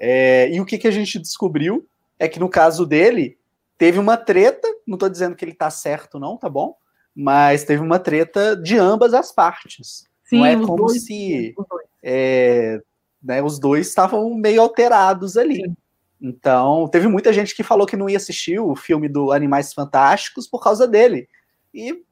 É, 0.00 0.50
e 0.54 0.58
o 0.58 0.64
que, 0.64 0.78
que 0.78 0.88
a 0.88 0.90
gente 0.90 1.18
descobriu 1.18 1.86
é 2.18 2.26
que 2.26 2.40
no 2.40 2.48
caso 2.48 2.86
dele, 2.86 3.36
teve 3.76 3.98
uma 3.98 4.16
treta, 4.16 4.66
não 4.86 4.94
estou 4.94 5.10
dizendo 5.10 5.36
que 5.36 5.44
ele 5.44 5.52
está 5.52 5.68
certo, 5.68 6.18
não, 6.18 6.38
tá 6.38 6.48
bom? 6.48 6.78
Mas 7.14 7.64
teve 7.64 7.82
uma 7.82 7.98
treta 7.98 8.56
de 8.56 8.78
ambas 8.78 9.12
as 9.12 9.30
partes. 9.30 10.08
Sim, 10.24 10.38
não 10.38 10.46
é 10.46 10.56
como 10.56 10.86
dois, 10.86 11.04
se 11.04 11.54
é, 12.02 12.80
né, 13.22 13.42
os 13.42 13.58
dois 13.58 13.86
estavam 13.86 14.34
meio 14.34 14.62
alterados 14.62 15.36
ali. 15.36 15.56
Sim. 15.56 15.76
Então, 16.22 16.86
teve 16.86 17.08
muita 17.08 17.32
gente 17.32 17.54
que 17.54 17.64
falou 17.64 17.84
que 17.84 17.96
não 17.96 18.08
ia 18.08 18.16
assistir 18.16 18.60
o 18.60 18.76
filme 18.76 19.08
do 19.08 19.32
Animais 19.32 19.74
Fantásticos 19.74 20.46
por 20.46 20.62
causa 20.62 20.86
dele. 20.86 21.28
E. 21.74 22.04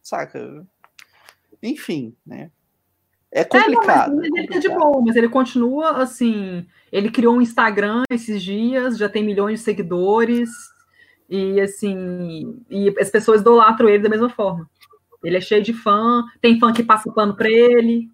Saca? 0.00 0.66
Enfim, 1.62 2.16
né? 2.26 2.50
É 3.30 3.44
complicado. 3.44 4.12
É, 4.12 4.14
não, 4.14 4.20
mas 4.22 4.32
ele 4.32 4.48
tá 4.48 4.58
de 4.58 4.68
boa, 4.70 5.02
mas 5.02 5.16
ele 5.16 5.28
continua 5.28 6.02
assim. 6.02 6.66
Ele 6.90 7.10
criou 7.10 7.36
um 7.36 7.42
Instagram 7.42 8.04
esses 8.10 8.42
dias, 8.42 8.96
já 8.96 9.06
tem 9.06 9.22
milhões 9.22 9.58
de 9.58 9.64
seguidores, 9.64 10.48
e 11.28 11.60
assim, 11.60 12.58
e 12.70 12.88
as 12.98 13.10
pessoas 13.10 13.42
idolatram 13.42 13.86
ele 13.86 14.02
da 14.02 14.08
mesma 14.08 14.30
forma. 14.30 14.68
Ele 15.22 15.36
é 15.36 15.40
cheio 15.42 15.62
de 15.62 15.74
fã, 15.74 16.24
tem 16.40 16.58
fã 16.58 16.72
que 16.72 16.82
passa 16.82 17.12
pano 17.12 17.36
para 17.36 17.50
ele, 17.50 18.08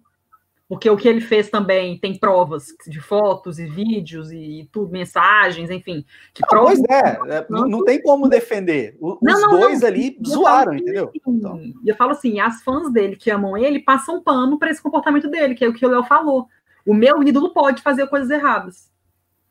porque 0.67 0.89
o 0.89 0.97
que 0.97 1.07
ele 1.07 1.21
fez 1.21 1.49
também 1.49 1.97
tem 1.99 2.17
provas 2.17 2.67
de 2.87 2.99
fotos 2.99 3.59
e 3.59 3.65
vídeos 3.65 4.31
e 4.31 4.67
tudo, 4.71 4.91
mensagens, 4.91 5.69
enfim. 5.69 6.03
Que 6.33 6.41
não, 6.51 6.65
pois 6.65 6.79
é, 6.89 7.19
é 7.29 7.45
não, 7.49 7.67
não, 7.67 7.83
tem 7.83 8.01
como 8.01 8.27
defender. 8.27 8.97
Os 8.99 9.19
não, 9.21 9.59
dois 9.59 9.83
ali 9.83 10.17
zoaram, 10.25 10.73
entendeu? 10.73 11.09
Assim, 11.09 11.19
então. 11.27 11.59
Eu 11.85 11.95
falo 11.95 12.11
assim, 12.11 12.39
as 12.39 12.63
fãs 12.63 12.91
dele 12.91 13.15
que 13.15 13.29
amam 13.29 13.55
ele 13.55 13.79
passam 13.79 14.23
pano 14.23 14.57
para 14.57 14.71
esse 14.71 14.81
comportamento 14.81 15.29
dele, 15.29 15.53
que 15.53 15.63
é 15.63 15.69
o 15.69 15.73
que 15.73 15.85
o 15.85 15.89
Léo 15.89 16.03
falou. 16.03 16.47
O 16.83 16.93
meu 16.93 17.21
ídolo 17.21 17.53
pode 17.53 17.83
fazer 17.83 18.07
coisas 18.07 18.29
erradas. 18.29 18.91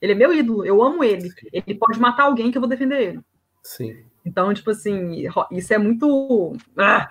Ele 0.00 0.12
é 0.12 0.16
meu 0.16 0.34
ídolo, 0.34 0.64
eu 0.64 0.82
amo 0.82 1.04
ele. 1.04 1.30
Sim. 1.30 1.48
Ele 1.52 1.74
pode 1.76 2.00
matar 2.00 2.24
alguém 2.24 2.50
que 2.50 2.58
eu 2.58 2.60
vou 2.60 2.68
defender 2.68 3.00
ele. 3.00 3.20
Sim. 3.62 4.04
Então, 4.26 4.52
tipo 4.52 4.70
assim, 4.70 5.26
isso 5.52 5.72
é 5.72 5.78
muito. 5.78 6.56
Ah, 6.76 7.10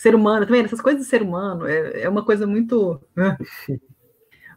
ser 0.00 0.14
humano, 0.14 0.46
também, 0.46 0.64
essas 0.64 0.80
coisas 0.80 1.02
de 1.02 1.08
ser 1.08 1.22
humano, 1.22 1.66
é, 1.66 2.02
é 2.02 2.08
uma 2.08 2.24
coisa 2.24 2.46
muito. 2.46 3.00
Ah. 3.16 3.36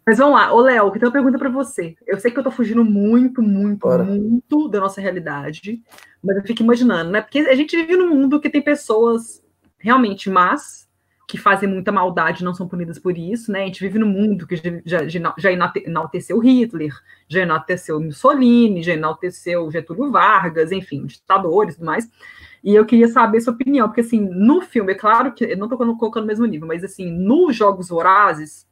Mas 0.05 0.17
vamos 0.17 0.35
lá, 0.35 0.53
ô 0.53 0.59
Léo, 0.59 0.91
que 0.91 0.99
tem 0.99 1.07
uma 1.07 1.13
pergunta 1.13 1.39
para 1.39 1.49
você. 1.49 1.95
Eu 2.05 2.19
sei 2.19 2.29
que 2.29 2.37
eu 2.37 2.43
tô 2.43 2.51
fugindo 2.51 2.83
muito, 2.83 3.41
muito, 3.41 3.87
muito 3.87 4.67
da 4.67 4.81
nossa 4.81 4.99
realidade, 4.99 5.81
mas 6.21 6.35
eu 6.35 6.43
fico 6.43 6.61
imaginando, 6.61 7.09
né? 7.09 7.21
Porque 7.21 7.39
a 7.39 7.55
gente 7.55 7.73
vive 7.77 7.95
num 7.95 8.09
mundo 8.09 8.41
que 8.41 8.49
tem 8.49 8.61
pessoas 8.61 9.41
realmente 9.79 10.29
más, 10.29 10.89
que 11.25 11.37
fazem 11.37 11.69
muita 11.69 11.89
maldade 11.89 12.43
não 12.43 12.53
são 12.53 12.67
punidas 12.67 12.99
por 12.99 13.17
isso, 13.17 13.49
né? 13.49 13.63
A 13.63 13.65
gente 13.65 13.79
vive 13.79 13.97
num 13.97 14.09
mundo 14.09 14.45
que 14.45 14.57
já, 14.85 15.07
já, 15.07 15.33
já 15.37 15.51
enalteceu 15.51 16.37
Hitler, 16.37 16.91
já 17.29 17.41
enalteceu 17.41 17.99
Mussolini, 18.01 18.83
já 18.83 18.93
enalteceu 18.93 19.71
Getúlio 19.71 20.11
Vargas, 20.11 20.71
enfim, 20.73 21.05
ditadores 21.05 21.75
e 21.75 21.77
tudo 21.77 21.85
mais. 21.85 22.09
E 22.63 22.73
eu 22.73 22.85
queria 22.85 23.07
saber 23.07 23.41
sua 23.41 23.53
opinião, 23.53 23.87
porque 23.87 24.01
assim, 24.01 24.19
no 24.19 24.61
filme, 24.61 24.93
é 24.93 24.95
claro 24.95 25.33
que 25.33 25.43
eu 25.43 25.57
não 25.57 25.65
estou 25.65 25.77
colocando 25.97 26.23
no 26.23 26.27
mesmo 26.27 26.45
nível, 26.45 26.67
mas 26.67 26.83
assim, 26.83 27.11
nos 27.11 27.55
Jogos 27.55 27.89
Vorazes, 27.89 28.65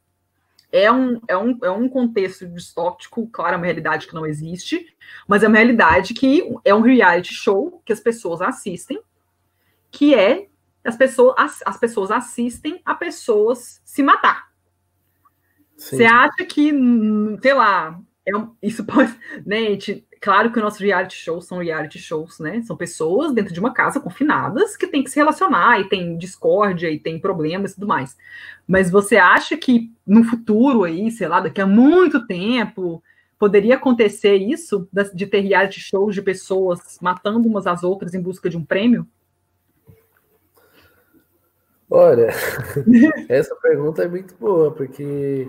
é 0.72 0.90
um, 0.90 1.20
é 1.28 1.36
um, 1.36 1.58
é 1.62 1.70
um 1.70 1.86
contexto 1.86 2.46
distópico, 2.46 3.28
claro, 3.30 3.54
é 3.54 3.56
uma 3.58 3.66
realidade 3.66 4.06
que 4.06 4.14
não 4.14 4.24
existe, 4.24 4.96
mas 5.28 5.42
é 5.42 5.48
uma 5.48 5.58
realidade 5.58 6.14
que 6.14 6.42
é 6.64 6.74
um 6.74 6.80
reality 6.80 7.34
show 7.34 7.82
que 7.84 7.92
as 7.92 8.00
pessoas 8.00 8.40
assistem, 8.40 8.98
que 9.90 10.14
é 10.14 10.46
as 10.82 10.96
pessoas, 10.96 11.34
as, 11.36 11.62
as 11.66 11.76
pessoas 11.76 12.10
assistem 12.10 12.80
a 12.84 12.94
pessoas 12.94 13.82
se 13.84 14.02
matar. 14.02 14.50
Você 15.76 16.04
acha 16.04 16.44
que, 16.44 16.72
hum, 16.72 17.38
sei 17.42 17.54
lá, 17.54 18.00
é 18.26 18.36
um, 18.36 18.54
isso 18.62 18.84
pode. 18.84 19.14
Né, 19.44 19.64
gente, 19.64 20.06
claro 20.22 20.52
que 20.52 20.58
o 20.58 20.62
nosso 20.62 20.80
reality 20.80 21.16
shows 21.16 21.46
são 21.46 21.58
reality 21.58 21.98
shows, 21.98 22.38
né? 22.38 22.62
São 22.62 22.76
pessoas 22.76 23.34
dentro 23.34 23.52
de 23.52 23.58
uma 23.58 23.74
casa 23.74 23.98
confinadas 23.98 24.76
que 24.76 24.86
tem 24.86 25.02
que 25.02 25.10
se 25.10 25.16
relacionar 25.16 25.80
e 25.80 25.88
tem 25.88 26.16
discórdia 26.16 26.88
e 26.88 26.98
tem 26.98 27.18
problemas 27.18 27.72
e 27.72 27.74
tudo 27.74 27.88
mais. 27.88 28.16
Mas 28.66 28.88
você 28.88 29.16
acha 29.16 29.56
que 29.56 29.92
no 30.06 30.22
futuro 30.22 30.84
aí, 30.84 31.10
sei 31.10 31.26
lá, 31.26 31.40
daqui 31.40 31.60
a 31.60 31.66
muito 31.66 32.24
tempo, 32.24 33.02
poderia 33.36 33.74
acontecer 33.74 34.36
isso 34.36 34.88
de 35.12 35.26
ter 35.26 35.40
reality 35.40 35.80
shows 35.80 36.14
de 36.14 36.22
pessoas 36.22 36.98
matando 37.02 37.48
umas 37.48 37.66
às 37.66 37.82
outras 37.82 38.14
em 38.14 38.22
busca 38.22 38.48
de 38.48 38.56
um 38.56 38.64
prêmio? 38.64 39.04
Olha, 41.90 42.28
essa 43.28 43.56
pergunta 43.56 44.04
é 44.04 44.08
muito 44.08 44.36
boa, 44.36 44.70
porque 44.70 45.48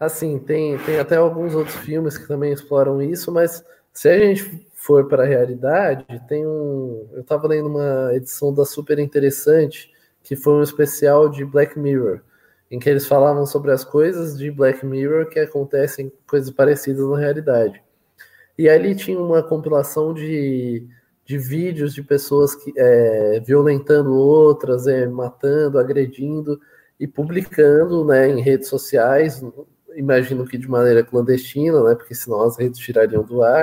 assim, 0.00 0.38
tem, 0.38 0.78
tem 0.78 0.98
até 0.98 1.16
alguns 1.16 1.54
outros 1.54 1.76
filmes 1.76 2.16
que 2.16 2.26
também 2.26 2.52
exploram 2.52 3.02
isso, 3.02 3.30
mas 3.30 3.62
se 3.94 4.08
a 4.08 4.18
gente 4.18 4.68
for 4.74 5.08
para 5.08 5.22
a 5.22 5.26
realidade, 5.26 6.04
tem 6.28 6.46
um. 6.46 7.08
Eu 7.12 7.22
estava 7.22 7.48
lendo 7.48 7.68
uma 7.68 8.10
edição 8.12 8.52
da 8.52 8.66
Super 8.66 8.98
Interessante, 8.98 9.90
que 10.22 10.36
foi 10.36 10.54
um 10.54 10.62
especial 10.62 11.28
de 11.28 11.44
Black 11.44 11.78
Mirror, 11.78 12.20
em 12.70 12.78
que 12.78 12.90
eles 12.90 13.06
falavam 13.06 13.46
sobre 13.46 13.70
as 13.72 13.84
coisas 13.84 14.36
de 14.36 14.50
Black 14.50 14.84
Mirror 14.84 15.28
que 15.30 15.38
acontecem, 15.38 16.12
coisas 16.26 16.50
parecidas 16.50 17.08
na 17.08 17.18
realidade. 17.18 17.82
E 18.58 18.68
ali 18.68 18.94
tinha 18.94 19.18
uma 19.18 19.42
compilação 19.42 20.12
de 20.12 20.86
de 21.24 21.38
vídeos 21.38 21.94
de 21.94 22.02
pessoas 22.02 22.54
que, 22.54 22.72
é, 22.76 23.40
violentando 23.40 24.14
outras, 24.14 24.86
é, 24.86 25.06
matando, 25.06 25.78
agredindo 25.78 26.60
e 27.00 27.06
publicando 27.06 28.04
né, 28.04 28.28
em 28.28 28.40
redes 28.40 28.68
sociais, 28.68 29.42
imagino 29.96 30.46
que 30.46 30.58
de 30.58 30.68
maneira 30.68 31.02
clandestina, 31.02 31.82
né, 31.82 31.94
porque 31.94 32.14
senão 32.14 32.42
as 32.42 32.58
redes 32.58 32.78
tirariam 32.78 33.24
do 33.24 33.42
ar, 33.42 33.62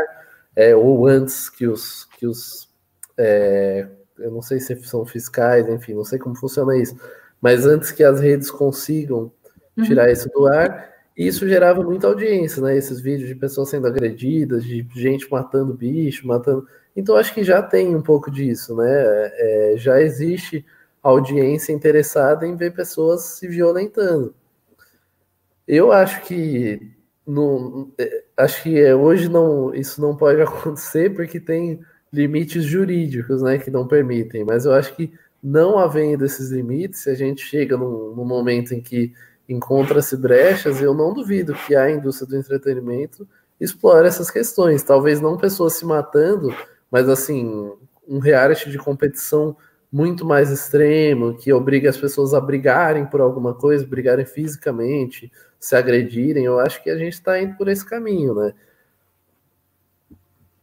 é, 0.56 0.76
ou 0.76 1.08
antes 1.08 1.49
que 1.49 1.68
os, 1.68 2.06
que 2.18 2.28
os 2.28 2.70
é, 3.18 3.88
eu 4.18 4.32
não 4.32 4.41
sei 4.41 4.60
se 4.60 4.76
são 4.84 5.06
fiscais, 5.06 5.68
enfim, 5.68 5.93
não 5.93 6.04
sei 6.04 6.20
como 6.20 6.36
funciona 6.36 6.78
isso, 6.78 6.95
mas 7.41 7.66
antes 7.66 7.91
que 7.91 8.04
as 8.04 8.20
redes 8.20 8.52
consigam 8.52 9.32
uhum. 9.78 9.84
tirar 9.84 10.06
uhum. 10.06 10.12
isso 10.12 10.30
do 10.30 10.47
ar, 10.47 10.91
isso 11.18 11.47
gerava 11.47 11.84
muita 11.84 12.08
audiência, 12.08 12.62
né? 12.62 12.78
Esses 12.78 13.02
vídeos 13.02 13.28
de 13.28 13.36
pessoas 13.36 13.70
sendo 13.70 13.88
agredidas, 13.88 14.64
de 14.64 14.88
gente 14.95 15.30
matando 15.30 15.74
bicho, 15.74 16.26
matando. 16.26 16.66
Então 16.95 17.16
acho 17.16 17.34
que 17.34 17.43
já 17.43 17.62
tem 17.62 17.95
um 17.95 18.02
pouco 18.02 18.32
disso, 18.32 18.76
né? 18.76 18.86
É, 18.88 19.74
já 19.78 20.02
existe 20.02 20.66
audiência 21.04 21.74
interessada 21.74 22.45
em 22.47 22.56
ver 22.56 22.74
pessoas 22.74 23.24
se 23.24 23.47
violentando. 23.47 24.34
Eu 25.68 25.91
acho 25.91 26.22
que 26.24 26.91
é, 27.98 28.24
acho 28.38 28.64
que 28.64 28.80
é, 28.80 28.96
hoje 28.96 29.30
não 29.30 29.74
isso 29.74 30.02
não 30.02 30.16
pode 30.16 30.42
acontecer 30.42 31.14
porque 31.14 31.40
tem 31.40 31.80
limites 32.12 32.64
jurídicos, 32.64 33.42
né, 33.42 33.58
que 33.58 33.72
não 33.72 33.88
permitem. 33.88 34.44
Mas 34.44 34.66
eu 34.66 34.74
acho 34.74 34.96
que 34.96 35.12
não 35.42 35.78
havendo 35.80 36.26
esses 36.26 36.52
limites, 36.52 37.02
se 37.02 37.10
a 37.10 37.16
gente 37.16 37.42
chega 37.42 37.78
num, 37.78 38.14
num 38.16 38.26
momento 38.26 38.74
em 38.74 38.82
que 38.82 39.14
encontra-se 39.48 40.16
brechas, 40.18 40.82
eu 40.82 40.94
não 40.94 41.14
duvido 41.14 41.54
que 41.54 41.76
a 41.76 41.90
indústria 41.90 42.28
do 42.28 42.38
entretenimento 42.38 43.28
explore 43.60 44.08
essas 44.08 44.30
questões. 44.30 44.84
Talvez 44.84 45.20
não 45.22 45.38
pessoas 45.38 45.74
se 45.74 45.86
matando, 45.86 46.56
mas 46.92 47.08
assim, 47.10 47.72
um 48.08 48.20
reality 48.20 48.70
de 48.70 48.78
competição 48.78 49.56
muito 49.92 50.26
mais 50.26 50.50
extremo, 50.50 51.36
que 51.36 51.52
obriga 51.52 51.90
as 51.90 51.98
pessoas 51.98 52.34
a 52.34 52.40
brigarem 52.40 53.06
por 53.06 53.20
alguma 53.20 53.54
coisa, 53.54 53.86
brigarem 53.86 54.26
fisicamente, 54.26 55.32
se 55.62 55.76
agredirem, 55.76 56.43
eu 56.43 56.59
acho 56.59 56.82
que 56.82 56.89
a 56.89 56.97
gente 56.97 57.14
está 57.14 57.39
indo 57.39 57.55
por 57.55 57.68
esse 57.68 57.86
caminho, 57.86 58.34
né? 58.34 58.53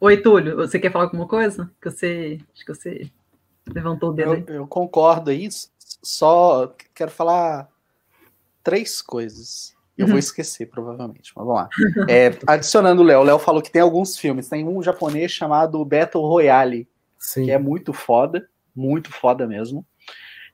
Oi, 0.00 0.16
Túlio, 0.16 0.56
você 0.56 0.78
quer 0.78 0.90
falar 0.90 1.04
alguma 1.04 1.26
coisa? 1.26 1.70
Que 1.80 1.88
você, 1.88 2.40
acho 2.52 2.66
que 2.66 2.74
você 2.74 3.10
levantou 3.72 4.10
o 4.10 4.12
dedo. 4.12 4.44
Eu, 4.48 4.54
eu 4.56 4.66
concordo 4.66 5.30
aí, 5.30 5.48
só 6.02 6.74
quero 6.92 7.12
falar 7.12 7.68
três 8.62 9.00
coisas. 9.00 9.72
Eu 9.96 10.06
vou 10.06 10.14
uhum. 10.14 10.18
esquecer, 10.18 10.66
provavelmente, 10.66 11.32
mas 11.34 11.46
vamos 11.46 11.62
lá. 11.62 11.68
É, 12.08 12.36
adicionando 12.46 13.02
o 13.02 13.04
Léo, 13.04 13.20
o 13.20 13.24
Léo 13.24 13.38
falou 13.38 13.62
que 13.62 13.70
tem 13.70 13.82
alguns 13.82 14.16
filmes. 14.16 14.48
Tem 14.48 14.66
um 14.66 14.82
japonês 14.82 15.32
chamado 15.32 15.84
Battle 15.84 16.26
Royale, 16.26 16.88
Sim. 17.18 17.46
que 17.46 17.50
é 17.50 17.58
muito 17.58 17.92
foda, 17.92 18.48
muito 18.74 19.12
foda 19.12 19.46
mesmo. 19.46 19.84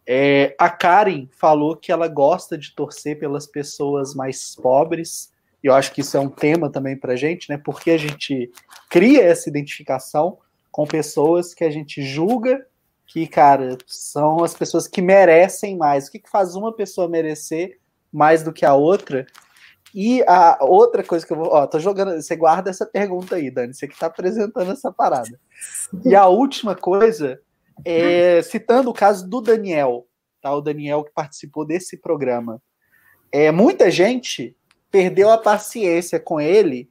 É, 0.07 0.55
a 0.59 0.69
Karen 0.69 1.29
falou 1.33 1.77
que 1.77 1.91
ela 1.91 2.09
gosta 2.09 2.59
de 2.59 2.75
torcer 2.75 3.19
pelas 3.19 3.47
pessoas 3.47 4.15
mais 4.15 4.55
pobres. 4.55 5.33
E 5.63 5.67
eu 5.67 5.75
acho 5.75 5.93
que 5.93 6.03
isso 6.03 6.17
é 6.17 6.21
um 6.21 6.29
tema 6.29 6.71
também 6.71 6.97
pra 6.97 7.17
gente, 7.17 7.49
né? 7.49 7.57
Porque 7.57 7.91
a 7.91 7.99
gente 7.99 8.51
cria 8.91 9.23
essa 9.23 9.49
identificação 9.49 10.39
com 10.71 10.87
pessoas 10.87 11.55
que 11.55 11.65
a 11.65 11.71
gente 11.71 12.03
julga 12.03 12.67
que, 13.07 13.27
cara, 13.27 13.79
são 13.87 14.43
as 14.43 14.55
pessoas 14.55 14.89
que 14.89 15.01
merecem 15.01 15.77
mais. 15.77 16.09
O 16.09 16.13
que, 16.13 16.19
que 16.19 16.31
faz 16.31 16.55
uma 16.55 16.75
pessoa 16.75 17.09
merecer 17.09 17.79
mais 18.13 18.43
do 18.43 18.53
que 18.53 18.65
a 18.65 18.75
outra, 18.75 19.27
E 19.95 20.25
a 20.25 20.59
outra 20.61 21.05
coisa 21.05 21.25
que 21.25 21.33
eu 21.33 21.37
vou. 21.37 21.47
Ó, 21.53 21.67
tô 21.67 21.79
jogando. 21.79 22.21
Você 22.21 22.35
guarda 22.35 22.71
essa 22.71 22.85
pergunta 22.85 23.37
aí, 23.37 23.51
Dani. 23.51 23.73
Você 23.73 23.87
que 23.87 23.97
tá 23.97 24.07
apresentando 24.07 24.73
essa 24.73 24.91
parada. 24.91 25.39
E 26.05 26.15
a 26.17 26.27
última 26.27 26.75
coisa 26.75 27.41
é 27.85 28.43
citando 28.43 28.91
o 28.91 28.95
caso 28.95 29.29
do 29.29 29.41
Daniel, 29.41 30.07
tá? 30.41 30.55
O 30.55 30.61
Daniel 30.61 31.05
que 31.05 31.13
participou 31.13 31.65
desse 31.67 31.97
programa. 31.97 32.61
É, 33.33 33.51
muita 33.51 33.91
gente 33.91 34.57
perdeu 34.91 35.31
a 35.31 35.39
paciência 35.39 36.21
com 36.21 36.41
ele 36.41 36.89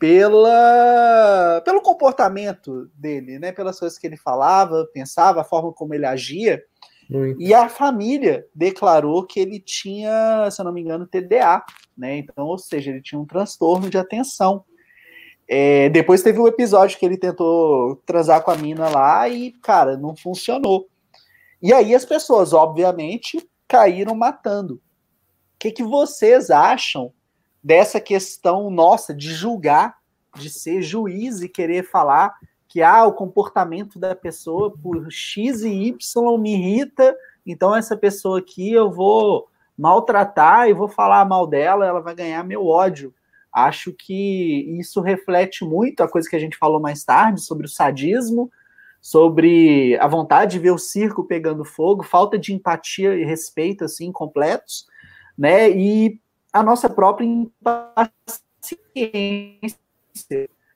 pela, 0.00 1.62
pelo 1.64 1.82
comportamento 1.82 2.90
dele, 2.94 3.38
né? 3.38 3.52
Pelas 3.52 3.78
coisas 3.78 3.98
que 3.98 4.06
ele 4.06 4.16
falava, 4.16 4.88
pensava, 4.92 5.42
a 5.42 5.44
forma 5.44 5.72
como 5.72 5.94
ele 5.94 6.06
agia. 6.06 6.62
Muito. 7.08 7.40
E 7.40 7.52
a 7.52 7.68
família 7.68 8.46
declarou 8.54 9.26
que 9.26 9.38
ele 9.38 9.60
tinha, 9.60 10.48
se 10.50 10.60
eu 10.60 10.64
não 10.64 10.72
me 10.72 10.80
engano, 10.80 11.06
TDA, 11.06 11.62
né? 11.96 12.16
Então, 12.16 12.46
ou 12.46 12.56
seja, 12.56 12.90
ele 12.90 13.02
tinha 13.02 13.20
um 13.20 13.26
transtorno 13.26 13.90
de 13.90 13.98
atenção. 13.98 14.64
É, 15.52 15.88
depois 15.88 16.22
teve 16.22 16.38
um 16.38 16.46
episódio 16.46 16.96
que 16.96 17.04
ele 17.04 17.16
tentou 17.16 17.96
transar 18.06 18.40
com 18.44 18.52
a 18.52 18.56
mina 18.56 18.88
lá 18.88 19.28
e, 19.28 19.50
cara, 19.50 19.96
não 19.96 20.14
funcionou. 20.14 20.88
E 21.60 21.72
aí 21.72 21.92
as 21.92 22.04
pessoas, 22.04 22.52
obviamente, 22.52 23.44
caíram 23.66 24.14
matando. 24.14 24.74
O 24.74 24.80
que, 25.58 25.72
que 25.72 25.82
vocês 25.82 26.50
acham 26.50 27.12
dessa 27.60 28.00
questão 28.00 28.70
nossa 28.70 29.12
de 29.12 29.34
julgar, 29.34 29.96
de 30.36 30.48
ser 30.48 30.82
juiz 30.82 31.40
e 31.40 31.48
querer 31.48 31.82
falar 31.82 32.32
que 32.68 32.80
ah, 32.80 33.04
o 33.04 33.12
comportamento 33.12 33.98
da 33.98 34.14
pessoa 34.14 34.72
por 34.80 35.10
X 35.10 35.62
e 35.62 35.88
Y 35.88 36.38
me 36.38 36.54
irrita, 36.54 37.12
então 37.44 37.74
essa 37.74 37.96
pessoa 37.96 38.38
aqui 38.38 38.72
eu 38.72 38.88
vou 38.88 39.48
maltratar 39.76 40.68
e 40.68 40.72
vou 40.72 40.86
falar 40.86 41.24
mal 41.24 41.44
dela, 41.44 41.84
ela 41.84 42.00
vai 42.00 42.14
ganhar 42.14 42.44
meu 42.44 42.64
ódio. 42.68 43.12
Acho 43.52 43.92
que 43.92 44.78
isso 44.78 45.00
reflete 45.00 45.64
muito 45.64 46.02
a 46.02 46.08
coisa 46.08 46.28
que 46.28 46.36
a 46.36 46.40
gente 46.40 46.56
falou 46.56 46.80
mais 46.80 47.02
tarde 47.04 47.40
sobre 47.40 47.66
o 47.66 47.68
sadismo, 47.68 48.50
sobre 49.00 49.96
a 49.98 50.06
vontade 50.06 50.52
de 50.52 50.58
ver 50.58 50.70
o 50.70 50.78
circo 50.78 51.24
pegando 51.24 51.64
fogo, 51.64 52.02
falta 52.02 52.38
de 52.38 52.52
empatia 52.52 53.14
e 53.14 53.24
respeito 53.24 53.84
assim 53.84 54.12
completos, 54.12 54.86
né? 55.36 55.70
E 55.70 56.20
a 56.52 56.62
nossa 56.62 56.88
própria 56.88 57.24
impaciência 57.26 58.10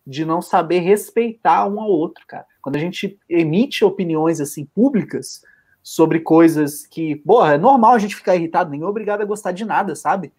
de 0.06 0.24
não 0.24 0.42
saber 0.42 0.80
respeitar 0.80 1.66
um 1.66 1.80
ao 1.80 1.88
outro, 1.88 2.26
cara. 2.26 2.46
Quando 2.60 2.76
a 2.76 2.80
gente 2.80 3.18
emite 3.28 3.84
opiniões 3.84 4.40
assim 4.40 4.64
públicas 4.64 5.42
sobre 5.82 6.20
coisas 6.20 6.86
que, 6.86 7.16
porra, 7.16 7.54
é 7.54 7.58
normal 7.58 7.92
a 7.92 7.98
gente 7.98 8.16
ficar 8.16 8.36
irritado, 8.36 8.70
nem 8.70 8.82
é 8.82 8.86
obrigado 8.86 9.20
a 9.20 9.26
gostar 9.26 9.52
de 9.52 9.64
nada, 9.64 9.94
sabe? 9.94 10.32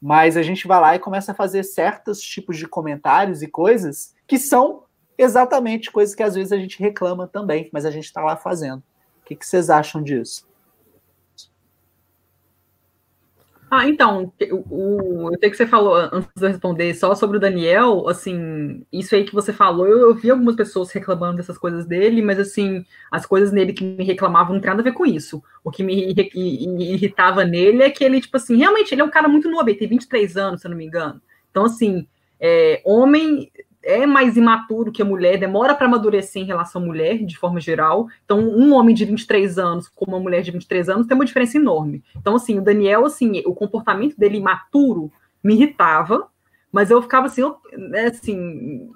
Mas 0.00 0.36
a 0.36 0.42
gente 0.42 0.66
vai 0.66 0.80
lá 0.80 0.94
e 0.94 0.98
começa 0.98 1.32
a 1.32 1.34
fazer 1.34 1.62
certos 1.62 2.20
tipos 2.20 2.56
de 2.56 2.68
comentários 2.68 3.42
e 3.42 3.48
coisas 3.48 4.14
que 4.26 4.38
são 4.38 4.84
exatamente 5.18 5.90
coisas 5.90 6.14
que 6.14 6.22
às 6.22 6.34
vezes 6.34 6.52
a 6.52 6.58
gente 6.58 6.78
reclama 6.78 7.26
também, 7.26 7.70
mas 7.72 7.84
a 7.84 7.90
gente 7.90 8.04
está 8.04 8.22
lá 8.22 8.36
fazendo. 8.36 8.82
O 9.22 9.24
que, 9.24 9.36
vocês 9.40 9.70
acham 9.70 10.02
disso? 10.02 10.46
Ah, 13.68 13.88
então, 13.88 14.32
o, 14.70 15.26
o, 15.28 15.38
que 15.38 15.54
você 15.54 15.66
falou, 15.66 15.96
antes 15.96 16.30
de 16.36 16.44
eu 16.44 16.48
responder, 16.48 16.94
só 16.94 17.14
sobre 17.16 17.36
o 17.36 17.40
Daniel, 17.40 18.08
assim, 18.08 18.86
isso 18.92 19.14
aí 19.14 19.24
que 19.24 19.34
você 19.34 19.52
falou, 19.52 19.88
eu, 19.88 19.98
eu, 19.98 20.14
vi 20.14 20.30
algumas 20.30 20.54
pessoas 20.54 20.92
reclamando 20.92 21.38
dessas 21.38 21.58
coisas 21.58 21.84
dele, 21.84 22.22
mas, 22.22 22.38
assim, 22.38 22.84
as 23.10 23.26
coisas 23.26 23.50
nele 23.50 23.72
que 23.72 23.82
me 23.82 24.04
reclamavam 24.04 24.54
não 24.54 24.60
tem 24.60 24.70
nada 24.70 24.82
a 24.82 24.84
ver 24.84 24.92
com 24.92 25.04
isso. 25.04 25.42
O 25.64 25.70
que 25.72 25.82
me, 25.82 26.14
me 26.14 26.92
irritava 26.92 27.44
nele 27.44 27.82
é 27.82 27.90
que 27.90 28.04
ele, 28.04 28.20
tipo 28.20 28.36
assim, 28.36 28.56
realmente, 28.56 28.94
ele 28.94 29.00
é 29.00 29.04
um 29.04 29.10
cara 29.10 29.26
muito 29.26 29.50
novo, 29.50 29.68
ele 29.68 29.78
tem 29.78 29.88
23 29.88 30.36
anos, 30.36 30.60
se 30.60 30.66
eu 30.68 30.70
não 30.70 30.78
me 30.78 30.86
engano. 30.86 31.20
Então, 31.50 31.64
assim, 31.64 32.06
é, 32.38 32.80
homem 32.84 33.50
é 33.86 34.04
mais 34.04 34.36
imaturo 34.36 34.90
que 34.90 35.00
a 35.00 35.04
mulher, 35.04 35.38
demora 35.38 35.74
para 35.74 35.86
amadurecer 35.86 36.42
em 36.42 36.46
relação 36.46 36.82
à 36.82 36.84
mulher, 36.84 37.24
de 37.24 37.38
forma 37.38 37.60
geral. 37.60 38.08
Então, 38.24 38.40
um 38.40 38.74
homem 38.74 38.94
de 38.94 39.04
23 39.04 39.58
anos 39.58 39.88
com 39.88 40.04
uma 40.04 40.18
mulher 40.18 40.42
de 40.42 40.50
23 40.50 40.88
anos 40.88 41.06
tem 41.06 41.14
uma 41.14 41.24
diferença 41.24 41.56
enorme. 41.56 42.02
Então, 42.16 42.34
assim, 42.34 42.58
o 42.58 42.62
Daniel, 42.62 43.06
assim, 43.06 43.42
o 43.46 43.54
comportamento 43.54 44.16
dele 44.18 44.38
imaturo 44.38 45.12
me 45.42 45.54
irritava, 45.54 46.26
mas 46.72 46.90
eu 46.90 47.00
ficava 47.00 47.26
assim, 47.26 47.42
eu, 47.42 47.56
né, 47.78 48.06
assim, 48.06 48.90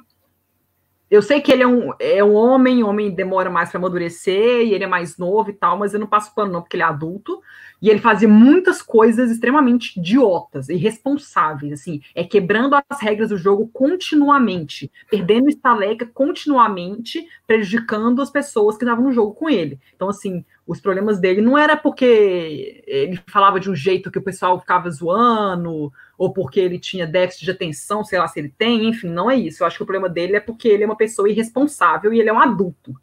eu 1.11 1.20
sei 1.20 1.40
que 1.40 1.50
ele 1.50 1.62
é 1.62 1.66
um, 1.66 1.92
é 1.98 2.22
um 2.22 2.34
homem, 2.34 2.84
homem 2.84 3.11
demora 3.11 3.50
mais 3.50 3.70
para 3.70 3.78
amadurecer, 3.78 4.66
e 4.66 4.72
ele 4.72 4.84
é 4.84 4.86
mais 4.86 5.18
novo 5.18 5.50
e 5.50 5.52
tal, 5.52 5.76
mas 5.76 5.92
eu 5.92 5.98
não 5.98 6.06
passo 6.06 6.34
pano 6.34 6.52
não, 6.52 6.62
porque 6.62 6.76
ele 6.76 6.84
é 6.84 6.86
adulto, 6.86 7.42
e 7.82 7.88
ele 7.88 7.98
fazia 7.98 8.28
muitas 8.28 8.80
coisas 8.80 9.30
extremamente 9.30 9.98
idiotas, 9.98 10.68
irresponsáveis, 10.68 11.72
assim, 11.72 12.00
é 12.14 12.22
quebrando 12.22 12.76
as 12.88 13.00
regras 13.00 13.30
do 13.30 13.36
jogo 13.36 13.68
continuamente, 13.72 14.90
perdendo 15.11 15.48
estaleca 15.48 16.06
continuamente, 16.06 17.26
prejudicando 17.46 18.22
as 18.22 18.30
pessoas 18.30 18.76
que 18.76 18.84
estavam 18.84 19.04
no 19.04 19.12
jogo 19.12 19.34
com 19.34 19.50
ele. 19.50 19.80
Então, 19.96 20.08
assim, 20.08 20.44
os 20.66 20.80
problemas 20.80 21.18
dele 21.18 21.40
não 21.40 21.58
era 21.58 21.76
porque 21.76 22.84
ele 22.86 23.18
falava 23.26 23.58
de 23.58 23.68
um 23.68 23.74
jeito 23.74 24.11
que 24.11 24.18
o 24.18 24.22
pessoal 24.22 24.61
ficava 24.61 24.88
zoando, 24.90 25.92
ou 26.20 26.30
porque 26.30 26.60
ele 26.60 26.78
tinha 26.78 27.06
déficit 27.06 27.46
de 27.46 27.50
atenção, 27.50 28.04
sei 28.04 28.18
lá 28.18 28.28
se 28.28 28.38
ele 28.38 28.50
tem, 28.50 28.86
enfim, 28.86 29.08
não 29.08 29.30
é 29.30 29.36
isso. 29.36 29.62
Eu 29.62 29.66
acho 29.66 29.78
que 29.78 29.82
o 29.82 29.86
problema 29.86 30.06
dele 30.06 30.36
é 30.36 30.40
porque 30.40 30.68
ele 30.68 30.82
é 30.82 30.86
uma 30.86 30.94
pessoa 30.94 31.30
irresponsável 31.30 32.12
e 32.12 32.20
ele 32.20 32.28
é 32.28 32.32
um 32.32 32.38
adulto. 32.38 32.94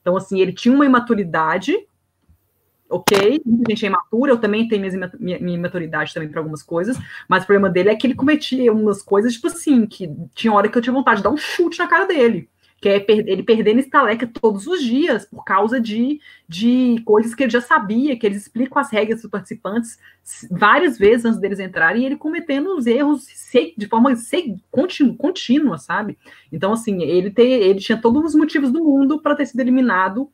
Então, 0.00 0.16
assim, 0.16 0.40
ele 0.40 0.54
tinha 0.54 0.74
uma 0.74 0.86
imaturidade, 0.86 1.76
ok, 2.88 3.42
muita 3.44 3.72
gente 3.72 3.84
é 3.84 3.88
imatura, 3.88 4.32
eu 4.32 4.38
também 4.38 4.66
tenho 4.68 4.80
minha, 4.80 5.12
minha, 5.20 5.38
minha 5.38 5.58
imaturidade 5.58 6.14
também 6.14 6.30
para 6.30 6.40
algumas 6.40 6.62
coisas, 6.62 6.96
mas 7.28 7.42
o 7.42 7.46
problema 7.46 7.68
dele 7.68 7.90
é 7.90 7.94
que 7.94 8.06
ele 8.06 8.14
cometia 8.14 8.72
umas 8.72 9.02
coisas, 9.02 9.34
tipo 9.34 9.48
assim, 9.48 9.84
que 9.84 10.10
tinha 10.34 10.54
hora 10.54 10.66
que 10.66 10.78
eu 10.78 10.80
tinha 10.80 10.94
vontade 10.94 11.18
de 11.18 11.24
dar 11.24 11.30
um 11.30 11.36
chute 11.36 11.78
na 11.78 11.86
cara 11.86 12.06
dele 12.06 12.48
que 12.82 12.88
é 12.88 13.04
ele 13.08 13.44
perdendo 13.44 13.78
estaleca 13.78 14.26
todos 14.26 14.66
os 14.66 14.82
dias 14.82 15.24
por 15.24 15.44
causa 15.44 15.80
de, 15.80 16.20
de 16.48 17.00
coisas 17.04 17.32
que 17.32 17.44
ele 17.44 17.52
já 17.52 17.60
sabia, 17.60 18.18
que 18.18 18.26
eles 18.26 18.42
explicam 18.42 18.76
as 18.76 18.90
regras 18.90 19.22
dos 19.22 19.30
participantes 19.30 20.00
várias 20.50 20.98
vezes 20.98 21.24
antes 21.24 21.38
deles 21.38 21.60
entrarem, 21.60 22.02
e 22.02 22.06
ele 22.06 22.16
cometendo 22.16 22.76
os 22.76 22.84
erros 22.84 23.28
de 23.78 23.86
forma 23.86 24.12
contínua, 24.68 25.14
contínua, 25.16 25.78
sabe? 25.78 26.18
Então, 26.50 26.72
assim, 26.72 27.04
ele, 27.04 27.30
ter, 27.30 27.44
ele 27.44 27.78
tinha 27.78 27.96
todos 27.96 28.24
os 28.24 28.34
motivos 28.34 28.72
do 28.72 28.82
mundo 28.82 29.22
para 29.22 29.36
ter 29.36 29.46
sido 29.46 29.60
eliminado 29.60 30.28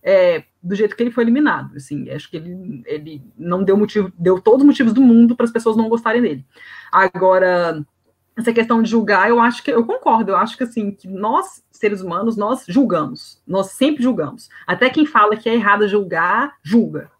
é, 0.00 0.44
do 0.62 0.76
jeito 0.76 0.94
que 0.94 1.02
ele 1.02 1.10
foi 1.10 1.24
eliminado. 1.24 1.76
Assim, 1.76 2.08
acho 2.10 2.30
que 2.30 2.36
ele, 2.36 2.82
ele 2.86 3.22
não 3.36 3.64
deu 3.64 3.76
motivo, 3.76 4.12
deu 4.16 4.40
todos 4.40 4.60
os 4.60 4.66
motivos 4.66 4.92
do 4.92 5.00
mundo 5.00 5.34
para 5.34 5.46
as 5.46 5.52
pessoas 5.52 5.76
não 5.76 5.88
gostarem 5.88 6.22
dele. 6.22 6.46
Agora, 6.92 7.84
essa 8.38 8.52
questão 8.52 8.80
de 8.80 8.88
julgar, 8.88 9.28
eu 9.28 9.40
acho 9.40 9.62
que 9.62 9.70
eu 9.70 9.84
concordo, 9.84 10.30
eu 10.30 10.36
acho 10.36 10.56
que 10.56 10.62
assim, 10.62 10.92
que 10.92 11.08
nós, 11.08 11.64
seres 11.72 12.00
humanos, 12.00 12.36
nós 12.36 12.64
julgamos, 12.68 13.42
nós 13.46 13.72
sempre 13.72 14.02
julgamos. 14.02 14.48
Até 14.66 14.88
quem 14.88 15.04
fala 15.04 15.36
que 15.36 15.48
é 15.48 15.54
errado 15.54 15.88
julgar, 15.88 16.54
julga. 16.62 17.10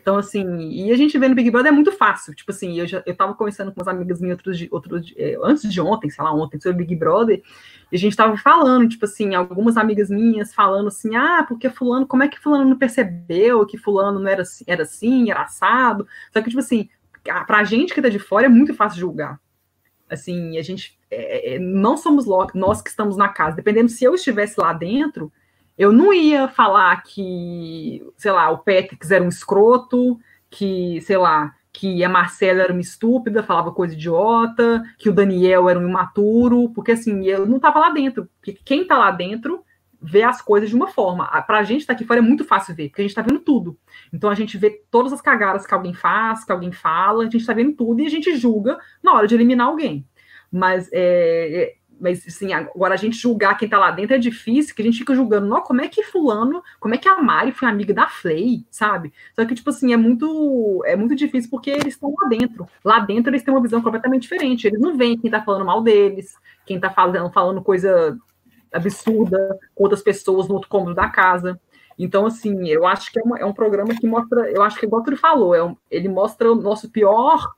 Então, 0.00 0.18
assim, 0.18 0.44
e 0.70 0.92
a 0.92 0.96
gente 0.96 1.16
vê 1.16 1.28
no 1.28 1.34
Big 1.34 1.50
Brother 1.50 1.72
é 1.72 1.74
muito 1.74 1.90
fácil. 1.90 2.34
Tipo 2.34 2.50
assim, 2.50 2.78
eu 2.78 2.86
já 2.86 3.02
eu 3.06 3.16
tava 3.16 3.32
conversando 3.34 3.72
com 3.72 3.80
umas 3.80 3.88
amigas 3.88 4.20
minhas 4.20 4.36
outros, 4.36 4.66
outros, 4.70 5.14
é, 5.16 5.38
antes 5.42 5.72
de 5.72 5.80
ontem, 5.80 6.10
sei 6.10 6.22
lá, 6.22 6.34
ontem, 6.34 6.60
sobre 6.60 6.84
Big 6.84 6.94
Brother, 6.96 7.42
e 7.90 7.96
a 7.96 7.98
gente 7.98 8.16
tava 8.16 8.36
falando, 8.36 8.88
tipo 8.88 9.04
assim, 9.06 9.34
algumas 9.34 9.76
amigas 9.78 10.10
minhas 10.10 10.52
falando 10.52 10.88
assim, 10.88 11.14
ah, 11.16 11.44
porque 11.48 11.70
fulano, 11.70 12.06
como 12.06 12.22
é 12.22 12.28
que 12.28 12.38
fulano 12.38 12.68
não 12.68 12.76
percebeu 12.76 13.64
que 13.64 13.78
fulano 13.78 14.18
não 14.18 14.28
era 14.28 14.42
assim, 14.42 14.64
era 14.66 14.82
assim, 14.82 15.30
era 15.30 15.42
assado? 15.42 16.06
Só 16.32 16.42
que, 16.42 16.50
tipo 16.50 16.60
assim, 16.60 16.90
pra 17.46 17.64
gente 17.64 17.94
que 17.94 18.02
tá 18.02 18.08
de 18.08 18.18
fora 18.18 18.46
é 18.46 18.48
muito 18.48 18.74
fácil 18.74 19.00
julgar. 19.00 19.40
Assim, 20.14 20.58
a 20.58 20.62
gente 20.62 20.98
é, 21.10 21.52
é, 21.52 21.56
é 21.56 21.58
não 21.58 21.96
somos 21.96 22.26
nós 22.54 22.82
que 22.82 22.90
estamos 22.90 23.16
na 23.16 23.28
casa. 23.28 23.56
Dependendo 23.56 23.88
se 23.88 24.04
eu 24.04 24.14
estivesse 24.14 24.58
lá 24.60 24.72
dentro, 24.72 25.32
eu 25.76 25.92
não 25.92 26.12
ia 26.12 26.48
falar 26.48 27.02
que, 27.02 28.02
sei 28.16 28.32
lá, 28.32 28.50
o 28.50 28.58
Patrick 28.58 29.12
era 29.12 29.24
um 29.24 29.28
escroto, 29.28 30.18
que, 30.48 31.00
sei 31.02 31.16
lá, 31.16 31.54
que 31.72 32.04
a 32.04 32.08
Marcela 32.08 32.62
era 32.62 32.72
uma 32.72 32.80
estúpida, 32.80 33.42
falava 33.42 33.72
coisa 33.72 33.94
idiota, 33.94 34.84
que 34.96 35.08
o 35.08 35.12
Daniel 35.12 35.68
era 35.68 35.78
um 35.78 35.88
imaturo, 35.88 36.70
porque 36.70 36.92
assim, 36.92 37.26
eu 37.26 37.44
não 37.44 37.56
estava 37.56 37.80
lá 37.80 37.90
dentro. 37.90 38.28
Porque 38.40 38.58
quem 38.64 38.82
está 38.82 38.96
lá 38.96 39.10
dentro 39.10 39.64
vê 40.04 40.22
as 40.22 40.42
coisas 40.42 40.68
de 40.68 40.76
uma 40.76 40.88
forma. 40.88 41.26
Para 41.42 41.58
a 41.58 41.62
gente 41.62 41.80
estar 41.80 41.94
tá 41.94 41.96
aqui 41.96 42.04
fora 42.04 42.20
é 42.20 42.22
muito 42.22 42.44
fácil 42.44 42.74
ver, 42.74 42.88
porque 42.88 43.00
a 43.00 43.04
gente 43.04 43.10
está 43.10 43.22
vendo 43.22 43.40
tudo. 43.40 43.78
Então 44.12 44.28
a 44.28 44.34
gente 44.34 44.58
vê 44.58 44.70
todas 44.90 45.12
as 45.12 45.22
cagadas 45.22 45.66
que 45.66 45.72
alguém 45.72 45.94
faz, 45.94 46.44
que 46.44 46.52
alguém 46.52 46.70
fala, 46.70 47.22
a 47.22 47.24
gente 47.24 47.38
está 47.38 47.54
vendo 47.54 47.72
tudo 47.72 48.02
e 48.02 48.06
a 48.06 48.10
gente 48.10 48.36
julga 48.36 48.78
na 49.02 49.14
hora 49.14 49.26
de 49.26 49.34
eliminar 49.34 49.66
alguém. 49.66 50.06
Mas, 50.52 50.90
é, 50.92 51.62
é 51.62 51.74
mas 51.98 52.26
assim, 52.26 52.52
agora 52.52 52.92
a 52.92 52.98
gente 52.98 53.16
julgar 53.16 53.56
quem 53.56 53.66
está 53.66 53.78
lá 53.78 53.90
dentro 53.90 54.14
é 54.14 54.18
difícil, 54.18 54.74
que 54.74 54.82
a 54.82 54.84
gente 54.84 54.98
fica 54.98 55.14
julgando, 55.14 55.46
não, 55.46 55.62
como 55.62 55.80
é 55.80 55.88
que 55.88 56.02
fulano, 56.02 56.62
como 56.78 56.94
é 56.94 56.98
que 56.98 57.08
a 57.08 57.22
Mari 57.22 57.52
foi 57.52 57.66
amiga 57.66 57.94
da 57.94 58.06
Flay, 58.06 58.66
sabe? 58.70 59.10
Só 59.34 59.44
que, 59.46 59.54
tipo 59.54 59.70
assim, 59.70 59.92
é 59.92 59.96
muito, 59.96 60.82
é 60.84 60.96
muito 60.96 61.14
difícil 61.14 61.48
porque 61.50 61.70
eles 61.70 61.94
estão 61.94 62.12
lá 62.20 62.28
dentro. 62.28 62.68
Lá 62.84 62.98
dentro 62.98 63.30
eles 63.30 63.42
têm 63.42 63.54
uma 63.54 63.62
visão 63.62 63.80
completamente 63.80 64.22
diferente. 64.22 64.66
Eles 64.66 64.80
não 64.80 64.98
veem 64.98 65.16
quem 65.16 65.28
está 65.28 65.42
falando 65.42 65.64
mal 65.64 65.80
deles, 65.82 66.34
quem 66.66 66.76
está 66.76 66.90
falando, 66.90 67.32
falando 67.32 67.62
coisa 67.62 68.18
absurda 68.74 69.58
com 69.74 69.84
outras 69.84 70.02
pessoas 70.02 70.48
no 70.48 70.54
outro 70.54 70.68
cômodo 70.68 70.94
da 70.94 71.08
casa. 71.08 71.58
Então, 71.98 72.26
assim, 72.26 72.68
eu 72.68 72.86
acho 72.86 73.12
que 73.12 73.18
é, 73.18 73.22
uma, 73.22 73.38
é 73.38 73.44
um 73.44 73.52
programa 73.52 73.94
que 73.94 74.06
mostra, 74.06 74.50
eu 74.50 74.62
acho 74.62 74.78
que, 74.78 74.86
igual 74.86 75.02
ele 75.06 75.16
falou, 75.16 75.54
é 75.54 75.62
um, 75.62 75.76
ele 75.90 76.08
mostra 76.08 76.50
o 76.50 76.56
nosso 76.56 76.90
pior, 76.90 77.54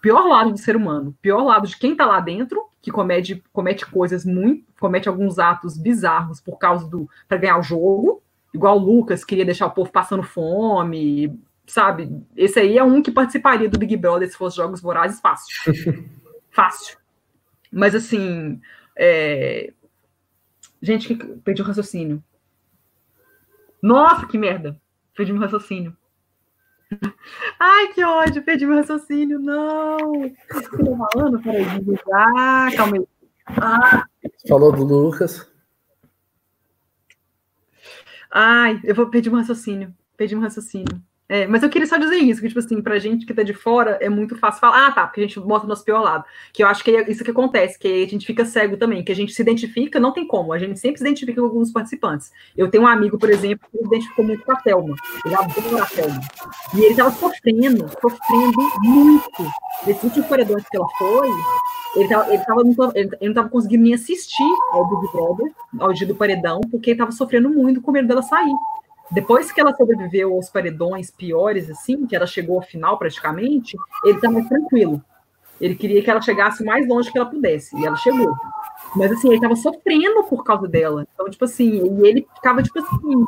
pior 0.00 0.26
lado 0.26 0.50
do 0.50 0.58
ser 0.58 0.76
humano, 0.76 1.14
pior 1.20 1.42
lado 1.42 1.66
de 1.66 1.76
quem 1.76 1.92
está 1.92 2.06
lá 2.06 2.20
dentro, 2.20 2.64
que 2.80 2.90
comete, 2.90 3.42
comete 3.52 3.84
coisas 3.84 4.24
muito, 4.24 4.64
comete 4.80 5.08
alguns 5.08 5.38
atos 5.38 5.76
bizarros 5.76 6.40
por 6.40 6.58
causa 6.58 6.88
do 6.88 7.08
para 7.28 7.36
ganhar 7.36 7.58
o 7.58 7.62
jogo, 7.62 8.22
igual 8.54 8.78
o 8.78 8.82
Lucas 8.82 9.24
queria 9.24 9.44
deixar 9.44 9.66
o 9.66 9.72
povo 9.72 9.90
passando 9.90 10.22
fome, 10.22 11.38
sabe? 11.66 12.24
Esse 12.36 12.60
aí 12.60 12.78
é 12.78 12.84
um 12.84 13.02
que 13.02 13.10
participaria 13.10 13.68
do 13.68 13.78
Big 13.78 13.96
Brother 13.96 14.30
se 14.30 14.36
fosse 14.36 14.56
jogos 14.56 14.80
vorazes 14.80 15.20
fácil, 15.20 15.74
fácil. 16.50 16.96
Mas 17.70 17.94
assim, 17.94 18.60
é... 18.96 19.72
gente 20.80 21.14
que 21.14 21.24
perdi 21.40 21.62
o 21.62 21.64
raciocínio. 21.64 22.22
Nossa, 23.82 24.26
que 24.26 24.38
merda! 24.38 24.80
Perdi 25.14 25.32
meu 25.32 25.42
raciocínio. 25.42 25.96
Ai, 27.58 27.92
que 27.92 28.04
ódio, 28.04 28.42
perdi 28.42 28.66
meu 28.66 28.76
raciocínio, 28.76 29.38
não. 29.38 30.24
Estou 30.24 30.96
falando, 30.96 31.40
peraí, 31.42 31.64
ah, 32.12 32.68
calma 32.76 32.96
aí. 32.96 33.06
Ah. 33.46 34.04
Falou 34.48 34.72
do 34.72 34.84
Lucas. 34.84 35.50
Ai, 38.30 38.80
eu 38.84 38.94
vou 38.94 39.08
perder 39.08 39.30
meu 39.30 39.38
raciocínio. 39.38 39.94
Perdi 40.16 40.34
meu 40.34 40.44
raciocínio. 40.44 41.02
É, 41.28 41.46
mas 41.46 41.62
eu 41.62 41.68
queria 41.68 41.88
só 41.88 41.96
dizer 41.96 42.18
isso, 42.18 42.40
que, 42.40 42.46
tipo 42.46 42.60
assim, 42.60 42.80
pra 42.80 42.98
gente 43.00 43.26
que 43.26 43.34
tá 43.34 43.42
de 43.42 43.52
fora 43.52 43.98
é 44.00 44.08
muito 44.08 44.36
fácil 44.36 44.60
falar, 44.60 44.86
ah, 44.86 44.92
tá, 44.92 45.06
porque 45.06 45.20
a 45.20 45.24
gente 45.24 45.40
mostra 45.40 45.66
o 45.66 45.68
nosso 45.68 45.84
pior 45.84 46.00
lado. 46.00 46.24
Que 46.52 46.62
eu 46.62 46.68
acho 46.68 46.84
que 46.84 46.90
é 46.92 47.10
isso 47.10 47.24
que 47.24 47.30
acontece, 47.32 47.78
que 47.78 48.04
a 48.04 48.08
gente 48.08 48.24
fica 48.24 48.44
cego 48.44 48.76
também, 48.76 49.02
que 49.02 49.10
a 49.10 49.14
gente 49.14 49.32
se 49.32 49.42
identifica, 49.42 49.98
não 49.98 50.12
tem 50.12 50.26
como, 50.26 50.52
a 50.52 50.58
gente 50.58 50.78
sempre 50.78 50.98
se 50.98 51.04
identifica 51.04 51.40
com 51.40 51.48
alguns 51.48 51.72
participantes. 51.72 52.30
Eu 52.56 52.70
tenho 52.70 52.84
um 52.84 52.86
amigo, 52.86 53.18
por 53.18 53.28
exemplo, 53.28 53.66
que 53.70 53.78
se 53.78 53.84
identificou 53.84 54.24
muito 54.24 54.44
com 54.44 54.52
a 54.52 54.56
Thelma, 54.56 54.94
ele 55.24 55.34
adora 55.34 55.82
a 55.82 55.86
Thelma. 55.86 56.20
E 56.74 56.84
ele 56.84 56.94
tava 56.94 57.10
sofrendo, 57.10 57.90
sofrendo 58.00 58.70
muito. 58.84 59.50
Nesse 59.84 60.06
último 60.06 60.28
paredão 60.28 60.56
que 60.56 60.76
ela 60.76 60.88
foi, 60.96 61.28
ele, 61.96 62.08
tava, 62.08 62.32
ele, 62.32 62.44
tava, 62.44 62.62
ele, 62.94 63.10
ele 63.20 63.28
não 63.28 63.34
tava 63.34 63.48
conseguindo 63.48 63.82
nem 63.82 63.94
assistir 63.94 64.48
ao 64.70 64.88
Big 64.88 65.12
Brother, 65.12 65.52
ao 65.80 65.92
dia 65.92 66.06
do 66.06 66.14
paredão, 66.14 66.60
porque 66.70 66.90
ele 66.90 66.98
tava 66.98 67.10
sofrendo 67.10 67.50
muito 67.50 67.80
com 67.80 67.90
medo 67.90 68.06
dela 68.06 68.22
sair. 68.22 68.54
Depois 69.10 69.52
que 69.52 69.60
ela 69.60 69.74
sobreviveu 69.74 70.32
aos 70.34 70.50
paredões 70.50 71.10
piores, 71.10 71.70
assim, 71.70 72.06
que 72.06 72.16
ela 72.16 72.26
chegou 72.26 72.56
ao 72.56 72.62
final 72.62 72.98
praticamente, 72.98 73.76
ele 74.04 74.20
tá 74.20 74.30
mais 74.30 74.48
tranquilo. 74.48 75.02
Ele 75.60 75.74
queria 75.74 76.02
que 76.02 76.10
ela 76.10 76.20
chegasse 76.20 76.62
o 76.62 76.66
mais 76.66 76.86
longe 76.86 77.10
que 77.10 77.16
ela 77.16 77.30
pudesse, 77.30 77.76
e 77.78 77.86
ela 77.86 77.96
chegou. 77.96 78.34
Mas 78.94 79.12
assim, 79.12 79.30
ele 79.30 79.40
tava 79.40 79.56
sofrendo 79.56 80.24
por 80.24 80.44
causa 80.44 80.68
dela. 80.68 81.06
Então, 81.14 81.30
tipo 81.30 81.44
assim, 81.44 82.00
e 82.00 82.06
ele 82.06 82.26
ficava, 82.34 82.62
tipo 82.62 82.78
assim, 82.78 83.26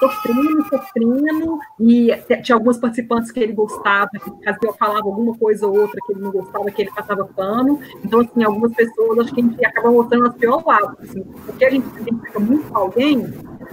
sofrendo, 0.00 0.66
sofrendo, 0.68 1.58
e 1.78 2.10
tinha 2.42 2.56
alguns 2.56 2.78
participantes 2.78 3.30
que 3.30 3.38
ele 3.38 3.52
gostava, 3.52 4.08
que 4.10 4.66
eu 4.66 4.72
falava 4.72 5.06
alguma 5.06 5.36
coisa 5.36 5.66
ou 5.66 5.78
outra 5.78 6.00
que 6.06 6.12
ele 6.12 6.22
não 6.22 6.32
gostava, 6.32 6.70
que 6.70 6.82
ele 6.82 6.90
passava 6.90 7.24
pano. 7.26 7.78
Então, 8.02 8.20
assim, 8.20 8.42
algumas 8.42 8.72
pessoas, 8.74 9.18
acho 9.18 9.34
que 9.34 9.40
a 9.40 9.44
gente 9.44 9.64
acaba 9.64 9.90
mostrando 9.90 10.26
as 10.26 10.34
pior 10.34 10.64
lado, 10.66 10.96
assim, 11.02 11.22
porque 11.44 11.64
a 11.64 11.70
gente 11.70 11.86
se 11.90 12.00
identifica 12.00 12.40
muito 12.40 12.68
com 12.68 12.78
alguém, 12.78 13.26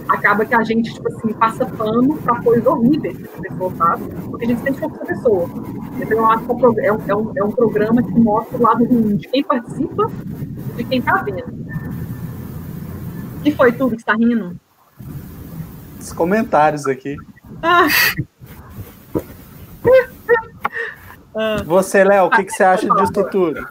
acaba 0.09 0.45
que 0.45 0.53
a 0.53 0.63
gente, 0.63 0.93
tipo 0.93 1.07
assim, 1.07 1.33
passa 1.33 1.65
pano 1.65 2.17
para 2.17 2.41
coisas 2.41 2.65
horríveis 2.65 3.17
que 3.17 3.37
a 3.37 3.41
pessoa 3.49 3.71
faz, 3.71 4.01
porque 4.29 4.45
a 4.45 4.47
gente 4.49 4.61
sente 4.61 4.79
com 4.79 4.87
essa 4.87 5.05
pessoa. 5.05 5.49
Então, 5.99 6.17
eu 6.17 6.25
acho 6.25 6.45
que 6.45 6.51
é 6.51 6.93
um, 6.93 7.01
é, 7.07 7.15
um, 7.15 7.31
é 7.37 7.43
um 7.43 7.51
programa 7.51 8.03
que 8.03 8.19
mostra 8.19 8.57
o 8.57 8.61
lado 8.61 8.83
ruim 8.83 9.15
de 9.15 9.27
quem 9.29 9.43
participa 9.43 10.11
e 10.73 10.77
de 10.77 10.83
quem 10.83 11.01
tá 11.01 11.23
vendo. 11.23 11.65
Que 13.43 13.51
foi 13.51 13.71
tudo 13.71 13.91
que 13.91 14.01
está 14.01 14.13
rindo? 14.13 14.59
Os 15.99 16.13
comentários 16.13 16.85
aqui. 16.87 17.17
Ah. 17.61 17.87
Você, 21.65 22.03
Léo, 22.03 22.25
o 22.25 22.29
que, 22.29 22.43
que 22.43 22.51
você 22.51 22.63
acha 22.63 22.87
disso 22.87 23.29
tudo? 23.29 23.67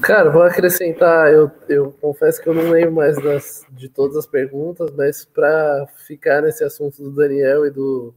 Cara, 0.00 0.30
vou 0.30 0.42
acrescentar, 0.42 1.32
eu, 1.32 1.50
eu 1.68 1.92
confesso 2.00 2.40
que 2.40 2.48
eu 2.48 2.54
não 2.54 2.70
lembro 2.70 2.94
mais 2.94 3.16
das, 3.20 3.66
de 3.70 3.88
todas 3.88 4.16
as 4.16 4.26
perguntas, 4.26 4.90
mas 4.96 5.24
para 5.24 5.86
ficar 6.06 6.42
nesse 6.42 6.62
assunto 6.62 7.02
do 7.02 7.10
Daniel 7.10 7.66
e 7.66 7.70
do, 7.70 8.14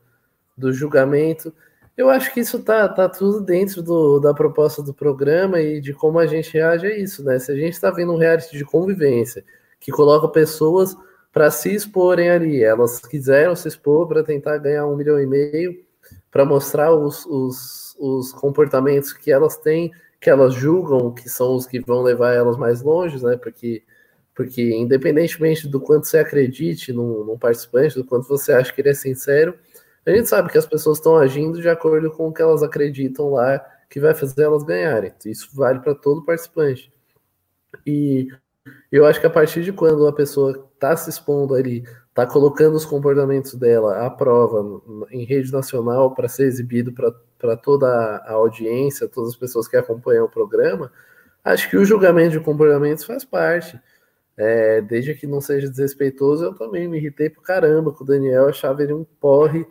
do 0.56 0.72
julgamento, 0.72 1.52
eu 1.98 2.12
acho 2.12 2.32
que 2.32 2.42
isso 2.42 2.60
tá, 2.60 2.88
tá 2.88 3.10
tudo 3.10 3.42
dentro 3.42 3.82
do, 3.82 4.20
da 4.20 4.36
proposta 4.36 4.84
do 4.84 4.94
programa 4.94 5.60
e 5.60 5.82
de 5.82 5.94
como 5.94 6.20
a 6.20 6.28
gente 6.28 6.54
reage 6.54 6.86
a 6.86 6.96
isso, 6.96 7.24
né? 7.24 7.40
Se 7.40 7.52
a 7.52 7.56
gente 7.56 7.74
está 7.74 7.90
vendo 7.90 8.14
um 8.14 8.18
reality 8.18 8.56
de 8.56 8.64
convivência 8.64 9.44
que 9.80 9.92
coloca 9.92 10.28
pessoas 10.28 10.96
para 11.32 11.52
se 11.52 11.74
exporem 11.74 12.30
ali, 12.30 12.64
elas 12.64 13.00
quiseram 13.00 13.56
se 13.56 13.68
expor 13.68 14.08
para 14.08 14.24
tentar 14.24 14.58
ganhar 14.58 14.86
um 14.88 14.96
milhão 14.96 15.20
e 15.20 15.28
meio, 15.28 15.86
para 16.32 16.46
mostrar 16.46 16.94
os, 16.94 17.26
os, 17.26 17.96
os 18.00 18.32
comportamentos 18.34 19.14
que 19.14 19.32
elas 19.32 19.58
têm 19.58 19.92
que 20.20 20.30
elas 20.30 20.54
julgam 20.54 21.14
que 21.14 21.30
são 21.30 21.56
os 21.56 21.66
que 21.66 21.80
vão 21.80 22.02
levar 22.02 22.34
elas 22.34 22.58
mais 22.58 22.82
longe, 22.82 23.24
né? 23.24 23.38
Porque, 23.38 23.84
porque 24.34 24.74
independentemente 24.76 25.68
do 25.68 25.80
quanto 25.80 26.08
você 26.08 26.20
acredite 26.20 26.92
num, 26.92 27.24
num 27.24 27.38
participante, 27.38 27.96
do 27.96 28.06
quanto 28.06 28.28
você 28.28 28.52
acha 28.52 28.74
que 28.74 28.82
ele 28.82 28.90
é 28.90 28.94
sincero, 28.94 29.58
a 30.06 30.12
gente 30.12 30.28
sabe 30.28 30.52
que 30.52 30.58
as 30.58 30.66
pessoas 30.66 30.98
estão 30.98 31.18
agindo 31.18 31.62
de 31.62 31.70
acordo 31.70 32.10
com 32.12 32.30
o 32.30 32.34
que 32.34 32.42
elas 32.42 32.64
acreditam 32.64 33.32
lá 33.32 33.64
que 33.90 34.00
vai 34.00 34.14
fazer 34.16 34.44
elas 34.44 34.64
ganharem. 34.64 35.14
Isso 35.26 35.50
vale 35.54 35.80
para 35.80 35.94
todo 35.96 36.24
participante. 36.26 36.92
E 37.86 38.28
eu 38.92 39.06
acho 39.06 39.20
que 39.20 39.28
a 39.28 39.30
partir 39.30 39.64
de 39.64 39.74
quando 39.74 40.08
a 40.08 40.14
pessoa 40.14 40.70
está 40.74 40.96
se 40.96 41.10
expondo 41.10 41.54
ali, 41.54 41.84
está 42.10 42.26
colocando 42.26 42.76
os 42.76 42.86
comportamentos 42.86 43.54
dela 43.54 44.06
à 44.06 44.10
prova 44.10 44.82
em 45.12 45.24
rede 45.24 45.52
nacional 45.52 46.16
para 46.16 46.28
ser 46.28 46.46
exibido 46.46 46.94
para 47.38 47.58
toda 47.58 47.88
a 48.26 48.34
audiência, 48.34 49.08
todas 49.08 49.32
as 49.32 49.36
pessoas 49.36 49.68
que 49.68 49.78
acompanham 49.78 50.26
o 50.26 50.30
programa, 50.30 50.92
acho 51.44 51.70
que 51.70 51.78
o 51.78 51.86
julgamento 51.86 52.32
de 52.32 52.40
comportamentos 52.40 53.04
faz 53.04 53.24
parte. 53.24 53.80
É, 54.38 54.82
desde 54.82 55.16
que 55.16 55.26
não 55.26 55.42
seja 55.42 55.68
desrespeitoso, 55.68 56.46
eu 56.46 56.54
também 56.54 56.88
me 56.88 56.98
irritei 56.98 57.30
por 57.30 57.42
caramba 57.42 57.92
com 57.92 58.04
o 58.04 58.08
Daniel, 58.08 58.48
achava 58.48 58.84
ele 58.84 58.94
um 58.94 59.04
porre, 59.20 59.66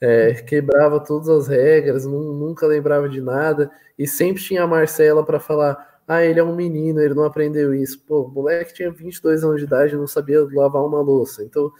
é, 0.00 0.34
quebrava 0.34 1.00
todas 1.00 1.28
as 1.28 1.48
regras, 1.48 2.04
nunca 2.04 2.66
lembrava 2.66 3.08
de 3.08 3.20
nada, 3.20 3.70
e 3.98 4.06
sempre 4.06 4.42
tinha 4.42 4.64
a 4.64 4.66
Marcela 4.66 5.24
para 5.24 5.38
falar: 5.38 5.87
ah, 6.08 6.24
ele 6.24 6.40
é 6.40 6.42
um 6.42 6.56
menino, 6.56 7.00
ele 7.00 7.12
não 7.12 7.24
aprendeu 7.24 7.74
isso. 7.74 8.00
Pô, 8.00 8.22
o 8.22 8.30
moleque 8.30 8.72
tinha 8.72 8.90
22 8.90 9.44
anos 9.44 9.58
de 9.58 9.66
idade 9.66 9.94
e 9.94 9.98
não 9.98 10.06
sabia 10.06 10.42
lavar 10.52 10.82
uma 10.82 11.02
louça. 11.02 11.44
Então, 11.44 11.70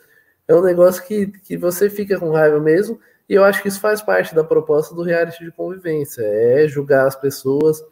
é 0.47 0.55
um 0.55 0.63
negócio 0.63 1.03
que, 1.05 1.29
que 1.29 1.57
você 1.57 1.89
fica 1.89 2.19
com 2.21 2.31
raiva 2.31 2.61
mesmo, 2.61 3.01
e 3.29 3.35
eu 3.35 3.45
acho 3.45 3.63
que 3.63 3.69
isso 3.69 3.81
faz 3.81 4.03
parte 4.03 4.35
da 4.35 4.45
proposta 4.45 4.95
do 4.95 5.03
reality 5.03 5.45
de 5.45 5.51
convivência, 5.53 6.23
é 6.23 6.69
julgar 6.69 7.07
as 7.07 7.17
pessoas, 7.17 7.83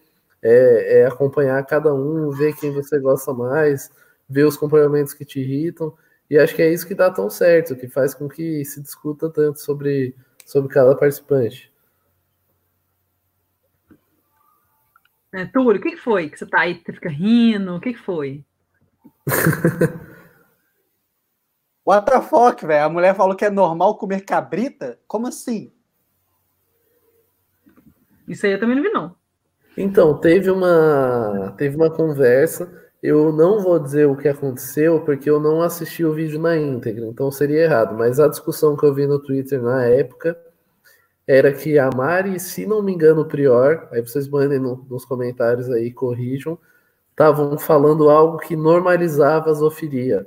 é, 0.42 1.00
é 1.00 1.06
acompanhar 1.06 1.64
cada 1.66 1.94
um, 1.94 2.30
ver 2.30 2.54
quem 2.56 2.70
você 2.70 2.98
gosta 2.98 3.32
mais, 3.32 3.90
ver 4.28 4.44
os 4.44 4.56
comportamentos 4.56 5.14
que 5.14 5.24
te 5.24 5.40
irritam, 5.40 5.92
e 6.28 6.38
acho 6.38 6.54
que 6.54 6.62
é 6.62 6.72
isso 6.72 6.86
que 6.86 6.94
dá 6.94 7.10
tão 7.10 7.30
certo, 7.30 7.76
que 7.76 7.88
faz 7.88 8.14
com 8.14 8.28
que 8.28 8.64
se 8.64 8.82
discuta 8.82 9.30
tanto 9.30 9.60
sobre, 9.60 10.14
sobre 10.44 10.72
cada 10.72 10.94
participante. 10.94 11.72
É, 15.36 15.44
Túlio, 15.44 15.78
o 15.78 15.82
que, 15.82 15.90
que 15.90 15.96
foi 15.98 16.30
que 16.30 16.38
você 16.38 16.46
tá 16.46 16.60
aí, 16.60 16.80
você 16.82 16.94
fica 16.94 17.10
rindo? 17.10 17.76
O 17.76 17.80
que, 17.80 17.92
que 17.92 17.98
foi? 17.98 18.42
What 21.86 22.10
the 22.10 22.22
fuck, 22.22 22.66
velho? 22.66 22.86
A 22.86 22.88
mulher 22.88 23.14
falou 23.14 23.36
que 23.36 23.44
é 23.44 23.50
normal 23.50 23.98
comer 23.98 24.22
cabrita? 24.22 24.98
Como 25.06 25.26
assim? 25.26 25.70
Isso 28.26 28.46
aí 28.46 28.52
eu 28.52 28.58
também 28.58 28.76
não 28.76 28.82
vi, 28.82 28.88
não. 28.88 29.14
Então, 29.76 30.18
teve 30.18 30.50
uma, 30.50 31.54
teve 31.58 31.76
uma 31.76 31.90
conversa. 31.90 32.72
Eu 33.02 33.30
não 33.30 33.60
vou 33.60 33.78
dizer 33.78 34.06
o 34.06 34.16
que 34.16 34.28
aconteceu, 34.28 35.04
porque 35.04 35.28
eu 35.28 35.38
não 35.38 35.60
assisti 35.60 36.02
o 36.02 36.14
vídeo 36.14 36.40
na 36.40 36.56
íntegra, 36.56 37.04
então 37.04 37.30
seria 37.30 37.64
errado. 37.64 37.94
Mas 37.94 38.18
a 38.18 38.26
discussão 38.26 38.74
que 38.74 38.86
eu 38.86 38.94
vi 38.94 39.06
no 39.06 39.18
Twitter 39.22 39.60
na 39.60 39.84
época 39.84 40.34
era 41.26 41.52
que 41.52 41.78
a 41.78 41.90
Mari, 41.90 42.38
se 42.38 42.66
não 42.66 42.82
me 42.82 42.92
engano, 42.92 43.22
o 43.22 43.26
Prior, 43.26 43.88
aí 43.92 44.00
vocês 44.00 44.28
mandem 44.28 44.58
no, 44.58 44.86
nos 44.88 45.04
comentários 45.04 45.70
aí, 45.70 45.92
corrijam, 45.92 46.58
estavam 47.10 47.58
falando 47.58 48.08
algo 48.10 48.38
que 48.38 48.56
normalizava 48.56 49.50
a 49.50 49.54
zoofilia 49.54 50.26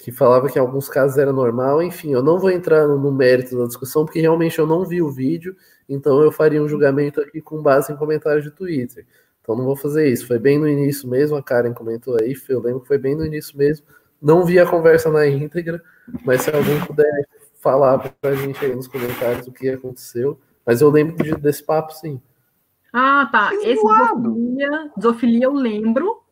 que 0.00 0.10
falava 0.10 0.48
que 0.48 0.58
em 0.58 0.62
alguns 0.62 0.88
casos 0.88 1.18
era 1.18 1.32
normal. 1.32 1.82
Enfim, 1.82 2.12
eu 2.12 2.22
não 2.22 2.38
vou 2.38 2.50
entrar 2.50 2.88
no, 2.88 3.12
mérito 3.12 3.56
da 3.58 3.66
discussão, 3.66 4.04
porque 4.06 4.20
realmente 4.20 4.58
eu 4.58 4.66
não 4.66 4.84
vi 4.84 5.02
o 5.02 5.10
vídeo, 5.10 5.54
então 5.86 6.22
eu 6.22 6.32
faria 6.32 6.62
um 6.62 6.68
julgamento 6.68 7.20
aqui 7.20 7.40
com 7.40 7.62
base 7.62 7.92
em 7.92 7.96
comentários 7.96 8.44
de 8.44 8.50
Twitter. 8.50 9.06
Então 9.42 9.54
não 9.54 9.64
vou 9.64 9.76
fazer 9.76 10.08
isso. 10.08 10.26
Foi 10.26 10.38
bem 10.38 10.58
no 10.58 10.66
início 10.66 11.06
mesmo, 11.06 11.36
a 11.36 11.42
Karen 11.42 11.74
comentou 11.74 12.16
aí, 12.18 12.34
eu 12.48 12.60
lembro 12.60 12.80
que 12.80 12.88
foi 12.88 12.96
bem 12.96 13.14
no 13.14 13.26
início 13.26 13.56
mesmo. 13.58 13.86
Não 14.22 14.44
vi 14.44 14.58
a 14.58 14.66
conversa 14.66 15.10
na 15.10 15.26
íntegra, 15.26 15.82
mas 16.24 16.42
se 16.42 16.50
alguém 16.50 16.80
puder 16.86 17.06
falar 17.60 17.98
pra 18.20 18.34
gente 18.34 18.64
aí 18.64 18.74
nos 18.74 18.88
comentários 18.88 19.46
o 19.46 19.52
que 19.52 19.68
aconteceu. 19.68 20.38
Mas 20.66 20.80
eu 20.80 20.90
lembro 20.90 21.22
de, 21.22 21.34
desse 21.36 21.62
papo, 21.62 21.92
sim. 21.92 22.20
Ah, 22.92 23.28
tá. 23.30 23.54
Esse 23.54 23.80
zoofilia, 23.80 24.90
zoofilia 25.00 25.44
eu 25.44 25.52
lembro, 25.52 26.22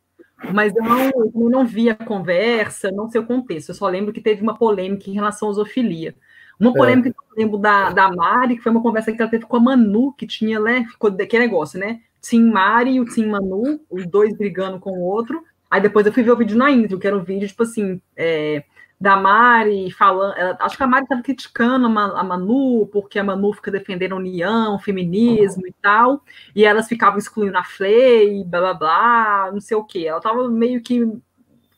mas 0.53 0.75
eu 0.75 0.83
não, 0.83 1.05
eu 1.07 1.51
não 1.51 1.67
vi 1.67 1.89
a 1.89 1.95
conversa, 1.95 2.91
não 2.91 3.09
sei 3.09 3.21
o 3.21 3.27
contexto. 3.27 3.71
Eu 3.71 3.75
só 3.75 3.89
lembro 3.89 4.13
que 4.13 4.21
teve 4.21 4.43
uma 4.43 4.57
polêmica 4.57 5.09
em 5.09 5.15
relação 5.15 5.49
à 5.49 5.53
zoofilia. 5.53 6.15
Uma 6.59 6.71
é. 6.71 6.75
polêmica 6.75 7.09
é. 7.09 7.13
que 7.13 7.19
eu 7.19 7.45
lembro 7.45 7.59
da, 7.59 7.91
da 7.91 8.11
Mari, 8.11 8.57
que 8.57 8.63
foi 8.63 8.73
uma 8.73 8.83
conversa 8.83 9.13
que 9.13 9.21
ela 9.21 9.31
teve 9.31 9.47
com 9.47 9.57
a 9.57 9.61
Manu, 9.61 10.13
que 10.13 10.27
tinha, 10.27 10.59
né, 10.59 10.85
ficou 10.91 11.15
que 11.15 11.39
negócio, 11.39 11.79
né? 11.79 12.01
Tim 12.21 12.51
Mari 12.51 12.95
e 12.95 13.01
o 13.01 13.05
Tim 13.05 13.27
Manu, 13.27 13.81
os 13.89 14.07
dois 14.07 14.37
brigando 14.37 14.81
com 14.81 14.91
o 14.91 15.03
outro. 15.03 15.43
Aí 15.71 15.81
depois 15.81 16.05
eu 16.07 16.13
fui 16.13 16.23
ver 16.23 16.33
o 16.33 16.37
vídeo 16.37 16.57
na 16.57 16.71
intro, 16.71 16.99
que 16.99 17.07
era 17.07 17.17
um 17.17 17.23
vídeo, 17.23 17.47
tipo 17.47 17.63
assim, 17.63 18.01
é, 18.17 18.65
da 19.01 19.17
Mari 19.17 19.91
falando. 19.91 20.37
Ela, 20.37 20.57
acho 20.61 20.77
que 20.77 20.83
a 20.83 20.87
Mari 20.87 21.05
estava 21.05 21.23
criticando 21.23 21.87
a 21.87 22.25
Manu, 22.25 22.87
porque 22.93 23.19
a 23.19 23.25
Manu 23.25 23.53
fica 23.53 23.71
defendendo 23.71 24.13
a 24.13 24.17
união, 24.17 24.79
feminismo 24.79 25.63
uhum. 25.63 25.69
e 25.69 25.75
tal, 25.81 26.23
e 26.55 26.65
elas 26.65 26.89
ficavam 26.89 27.19
excluindo 27.19 27.57
a 27.57 27.65
Flay, 27.65 28.45
blá 28.45 28.61
blá 28.61 28.75
blá, 28.75 29.51
não 29.53 29.61
sei 29.61 29.77
o 29.77 29.85
quê. 29.85 30.07
Ela 30.07 30.19
estava 30.19 30.49
meio 30.49 30.83
que 30.83 31.07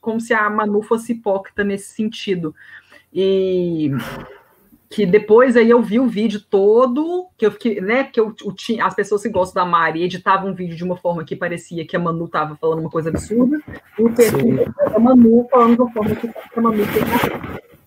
como 0.01 0.21
se 0.21 0.33
a 0.33 0.49
Manu 0.49 0.83
fosse 0.83 1.13
hipócrita 1.13 1.63
nesse 1.63 1.95
sentido. 1.95 2.55
E 3.13 3.91
que 4.91 5.07
depois 5.07 5.57
aí 5.57 5.71
eu 5.71 5.81
vi 5.81 6.01
o 6.01 6.09
vídeo 6.09 6.41
todo, 6.41 7.29
que 7.39 7.47
eu 7.47 7.53
fiquei, 7.53 7.81
né, 7.81 8.03
que 8.03 8.19
eu, 8.19 8.35
o, 8.43 8.55
as 8.83 8.95
pessoas 8.95 9.23
que 9.23 9.29
gostam 9.29 9.63
da 9.63 9.71
Mari 9.71 10.03
editavam 10.03 10.51
um 10.51 10.55
vídeo 10.55 10.77
de 10.77 10.83
uma 10.83 10.97
forma 10.97 11.25
que 11.25 11.37
parecia 11.37 11.87
que 11.87 11.95
a 11.95 11.99
Manu 11.99 12.27
tava 12.27 12.57
falando 12.57 12.81
uma 12.81 12.91
coisa 12.91 13.09
absurda, 13.09 13.63
e 13.97 14.03
o 14.03 14.13
perfil 14.13 14.67
a 14.93 14.99
Manu 14.99 15.47
falando 15.49 15.77
de 15.77 15.83
uma 15.83 15.93
forma 15.93 16.17
que 16.17 16.29
a 16.29 16.61
Manu 16.61 16.85
fez. 16.87 17.05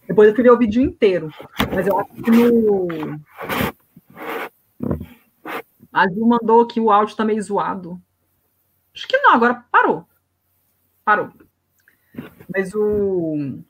Depois 0.08 0.30
eu 0.30 0.36
fui 0.36 0.44
ver 0.44 0.52
o 0.52 0.58
vídeo 0.58 0.82
inteiro, 0.82 1.30
mas 1.76 1.86
eu 1.86 2.00
acho 2.00 2.14
que 2.14 2.32
no... 2.32 3.20
A 5.92 6.08
Gil 6.08 6.26
mandou 6.26 6.66
que 6.66 6.80
o 6.80 6.90
áudio 6.90 7.16
tá 7.18 7.26
meio 7.26 7.42
zoado. 7.42 8.02
Acho 8.96 9.08
que 9.08 9.18
não, 9.18 9.34
agora 9.34 9.66
parou. 9.70 10.06
Parou. 11.04 11.30
Mas 12.54 12.74
o 12.74 13.62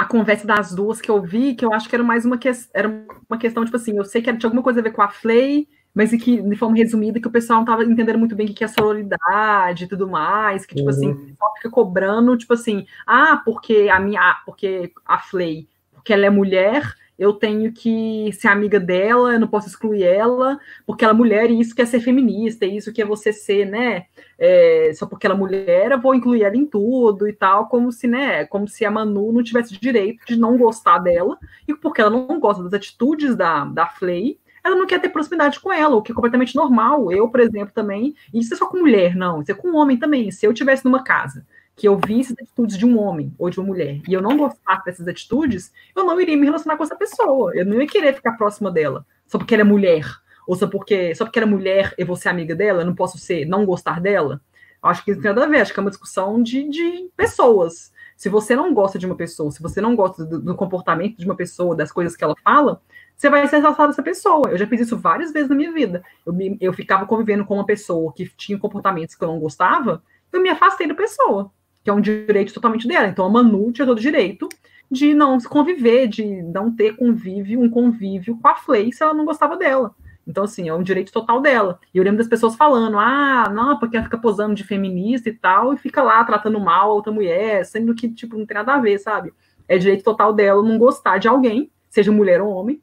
a 0.00 0.06
conversa 0.06 0.46
das 0.46 0.74
duas 0.74 0.98
que 0.98 1.10
eu 1.10 1.20
vi, 1.20 1.54
que 1.54 1.62
eu 1.62 1.74
acho 1.74 1.86
que 1.86 1.94
era 1.94 2.02
mais 2.02 2.24
uma, 2.24 2.38
que, 2.38 2.50
era 2.72 2.88
uma 3.28 3.36
questão, 3.38 3.62
tipo 3.66 3.76
assim, 3.76 3.98
eu 3.98 4.04
sei 4.06 4.22
que 4.22 4.34
tinha 4.34 4.46
alguma 4.48 4.62
coisa 4.62 4.80
a 4.80 4.82
ver 4.82 4.92
com 4.92 5.02
a 5.02 5.10
Flay, 5.10 5.68
mas 5.94 6.10
e 6.10 6.16
que, 6.16 6.40
de 6.40 6.56
forma 6.56 6.74
resumida, 6.78 7.20
que 7.20 7.28
o 7.28 7.30
pessoal 7.30 7.58
não 7.58 7.64
estava 7.64 7.84
entendendo 7.84 8.18
muito 8.18 8.34
bem 8.34 8.46
o 8.46 8.54
que 8.54 8.64
é 8.64 8.68
sororidade 8.68 9.84
e 9.84 9.86
tudo 9.86 10.08
mais, 10.08 10.64
que, 10.64 10.74
tipo 10.74 10.88
assim, 10.88 11.08
uhum. 11.08 11.12
assim, 11.12 11.36
só 11.38 11.52
fica 11.54 11.70
cobrando, 11.70 12.34
tipo 12.34 12.54
assim, 12.54 12.86
ah, 13.06 13.42
porque 13.44 13.90
a 13.92 14.00
minha, 14.00 14.40
porque 14.46 14.90
a 15.04 15.18
Flay, 15.18 15.68
porque 15.92 16.14
ela 16.14 16.24
é 16.24 16.30
mulher, 16.30 16.82
eu 17.20 17.34
tenho 17.34 17.70
que 17.70 18.32
ser 18.32 18.48
amiga 18.48 18.80
dela, 18.80 19.34
eu 19.34 19.38
não 19.38 19.46
posso 19.46 19.68
excluir 19.68 20.04
ela, 20.04 20.58
porque 20.86 21.04
ela 21.04 21.12
é 21.12 21.16
mulher 21.16 21.50
e 21.50 21.60
isso 21.60 21.74
quer 21.74 21.86
ser 21.86 22.00
feminista, 22.00 22.64
e 22.64 22.78
isso 22.78 22.94
que 22.94 23.02
é 23.02 23.04
você 23.04 23.30
ser, 23.30 23.66
né? 23.66 24.06
É, 24.38 24.90
só 24.94 25.04
porque 25.04 25.26
ela 25.26 25.36
é 25.36 25.38
mulher, 25.38 25.90
eu 25.90 26.00
vou 26.00 26.14
incluir 26.14 26.44
ela 26.44 26.56
em 26.56 26.64
tudo 26.64 27.28
e 27.28 27.32
tal, 27.34 27.68
como 27.68 27.92
se, 27.92 28.06
né? 28.06 28.46
Como 28.46 28.66
se 28.66 28.86
a 28.86 28.90
Manu 28.90 29.32
não 29.32 29.42
tivesse 29.42 29.78
direito 29.78 30.24
de 30.26 30.34
não 30.34 30.56
gostar 30.56 30.98
dela, 30.98 31.38
e 31.68 31.74
porque 31.74 32.00
ela 32.00 32.08
não 32.08 32.40
gosta 32.40 32.62
das 32.62 32.72
atitudes 32.72 33.36
da, 33.36 33.66
da 33.66 33.86
Flay, 33.86 34.38
ela 34.64 34.76
não 34.76 34.86
quer 34.86 34.98
ter 34.98 35.10
proximidade 35.10 35.60
com 35.60 35.70
ela, 35.70 35.96
o 35.96 36.02
que 36.02 36.12
é 36.12 36.14
completamente 36.14 36.56
normal. 36.56 37.12
Eu, 37.12 37.28
por 37.28 37.40
exemplo, 37.40 37.74
também, 37.74 38.14
isso 38.32 38.54
é 38.54 38.56
só 38.56 38.66
com 38.66 38.78
mulher, 38.78 39.14
não, 39.14 39.42
isso 39.42 39.52
é 39.52 39.54
com 39.54 39.76
homem 39.76 39.98
também. 39.98 40.30
Se 40.30 40.46
eu 40.46 40.54
tivesse 40.54 40.86
numa 40.86 41.04
casa 41.04 41.44
que 41.80 41.88
eu 41.88 41.98
visse 41.98 42.34
atitudes 42.34 42.76
de 42.76 42.84
um 42.84 43.00
homem 43.00 43.34
ou 43.38 43.48
de 43.48 43.58
uma 43.58 43.68
mulher 43.68 44.02
e 44.06 44.12
eu 44.12 44.20
não 44.20 44.36
gostasse 44.36 44.84
dessas 44.84 45.08
atitudes, 45.08 45.72
eu 45.96 46.04
não 46.04 46.20
iria 46.20 46.36
me 46.36 46.44
relacionar 46.44 46.76
com 46.76 46.84
essa 46.84 46.94
pessoa. 46.94 47.56
Eu 47.56 47.64
não 47.64 47.80
ia 47.80 47.86
querer 47.86 48.12
ficar 48.12 48.32
próxima 48.32 48.70
dela 48.70 49.06
só 49.26 49.38
porque 49.38 49.54
ela 49.54 49.62
é 49.62 49.64
mulher. 49.64 50.04
Ou 50.46 50.54
só 50.54 50.66
porque, 50.66 51.14
só 51.14 51.24
porque 51.24 51.38
ela 51.38 51.48
é 51.48 51.50
mulher 51.50 51.94
eu 51.96 52.04
vou 52.04 52.16
ser 52.16 52.28
amiga 52.28 52.54
dela, 52.54 52.82
eu 52.82 52.86
não 52.86 52.94
posso 52.94 53.16
ser, 53.16 53.46
não 53.46 53.64
gostar 53.64 53.98
dela. 53.98 54.42
Acho 54.82 55.02
que 55.02 55.10
isso 55.10 55.22
tem 55.22 55.30
nada 55.30 55.46
a 55.46 55.48
ver, 55.48 55.62
acho 55.62 55.72
que 55.72 55.80
é 55.80 55.82
uma 55.82 55.88
discussão 55.88 56.42
de, 56.42 56.68
de 56.68 57.08
pessoas. 57.16 57.90
Se 58.14 58.28
você 58.28 58.54
não 58.54 58.74
gosta 58.74 58.98
de 58.98 59.06
uma 59.06 59.16
pessoa, 59.16 59.50
se 59.50 59.62
você 59.62 59.80
não 59.80 59.96
gosta 59.96 60.22
do, 60.22 60.38
do 60.38 60.54
comportamento 60.54 61.16
de 61.16 61.24
uma 61.24 61.34
pessoa, 61.34 61.74
das 61.74 61.90
coisas 61.90 62.14
que 62.14 62.22
ela 62.22 62.34
fala, 62.44 62.82
você 63.16 63.30
vai 63.30 63.48
se 63.48 63.56
afastar 63.56 63.86
dessa 63.86 64.02
pessoa. 64.02 64.50
Eu 64.50 64.58
já 64.58 64.66
fiz 64.66 64.82
isso 64.82 64.98
várias 64.98 65.32
vezes 65.32 65.48
na 65.48 65.56
minha 65.56 65.72
vida. 65.72 66.02
Eu, 66.26 66.34
eu 66.60 66.72
ficava 66.74 67.06
convivendo 67.06 67.46
com 67.46 67.54
uma 67.54 67.64
pessoa 67.64 68.12
que 68.12 68.28
tinha 68.36 68.58
comportamentos 68.58 69.14
que 69.14 69.24
eu 69.24 69.28
não 69.28 69.38
gostava, 69.38 70.02
eu 70.30 70.42
me 70.42 70.50
afastei 70.50 70.86
da 70.86 70.94
pessoa 70.94 71.50
que 71.82 71.90
é 71.90 71.92
um 71.92 72.00
direito 72.00 72.52
totalmente 72.52 72.86
dela. 72.86 73.08
Então 73.08 73.24
a 73.24 73.28
Manu 73.28 73.72
tinha 73.72 73.86
todo 73.86 73.98
o 73.98 74.00
direito 74.00 74.48
de 74.90 75.14
não 75.14 75.38
se 75.38 75.48
conviver, 75.48 76.08
de 76.08 76.42
não 76.42 76.74
ter 76.74 76.96
convívio, 76.96 77.60
um 77.60 77.70
convívio 77.70 78.36
com 78.36 78.48
a 78.48 78.56
Flay 78.56 78.92
se 78.92 79.02
ela 79.02 79.14
não 79.14 79.24
gostava 79.24 79.56
dela. 79.56 79.94
Então, 80.26 80.44
assim, 80.44 80.68
é 80.68 80.74
um 80.74 80.82
direito 80.82 81.12
total 81.12 81.40
dela. 81.40 81.80
E 81.92 81.98
eu 81.98 82.04
lembro 82.04 82.18
das 82.18 82.28
pessoas 82.28 82.54
falando, 82.54 82.98
ah, 82.98 83.48
não, 83.52 83.78
porque 83.78 83.96
ela 83.96 84.04
fica 84.04 84.18
posando 84.18 84.54
de 84.54 84.62
feminista 84.62 85.28
e 85.28 85.32
tal, 85.32 85.72
e 85.72 85.78
fica 85.78 86.02
lá 86.02 86.22
tratando 86.24 86.60
mal 86.60 86.90
a 86.90 86.94
outra 86.94 87.12
mulher, 87.12 87.64
sendo 87.64 87.94
que, 87.94 88.08
tipo, 88.08 88.36
não 88.36 88.46
tem 88.46 88.56
nada 88.56 88.74
a 88.74 88.78
ver, 88.78 88.98
sabe? 88.98 89.32
É 89.66 89.76
direito 89.78 90.04
total 90.04 90.32
dela 90.32 90.62
não 90.62 90.78
gostar 90.78 91.18
de 91.18 91.26
alguém, 91.26 91.70
seja 91.88 92.12
mulher 92.12 92.40
ou 92.40 92.52
homem, 92.52 92.80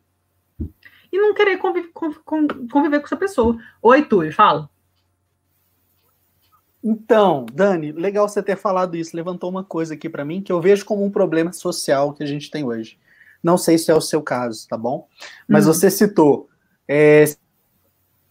e 1.12 1.18
não 1.18 1.34
querer 1.34 1.58
conviver, 1.58 1.90
conviver 1.94 3.00
com 3.00 3.06
essa 3.06 3.16
pessoa. 3.16 3.58
Oi, 3.82 4.02
Túlio, 4.04 4.34
fala. 4.34 4.70
Então, 6.90 7.46
Dani, 7.52 7.92
legal 7.92 8.30
você 8.30 8.42
ter 8.42 8.56
falado 8.56 8.96
isso. 8.96 9.14
Levantou 9.14 9.50
uma 9.50 9.62
coisa 9.62 9.94
aqui 9.94 10.08
para 10.08 10.24
mim 10.24 10.42
que 10.42 10.54
eu 10.54 10.62
vejo 10.62 10.86
como 10.86 11.04
um 11.04 11.12
problema 11.12 11.52
social 11.52 12.14
que 12.14 12.24
a 12.24 12.26
gente 12.26 12.50
tem 12.50 12.64
hoje. 12.64 12.98
Não 13.44 13.58
sei 13.58 13.78
se 13.78 13.92
é 13.92 13.94
o 13.94 14.00
seu 14.00 14.22
caso, 14.22 14.66
tá 14.70 14.78
bom? 14.78 15.06
Mas 15.46 15.68
uhum. 15.68 15.74
você 15.74 15.92
citou. 15.92 16.48
É, 16.88 17.26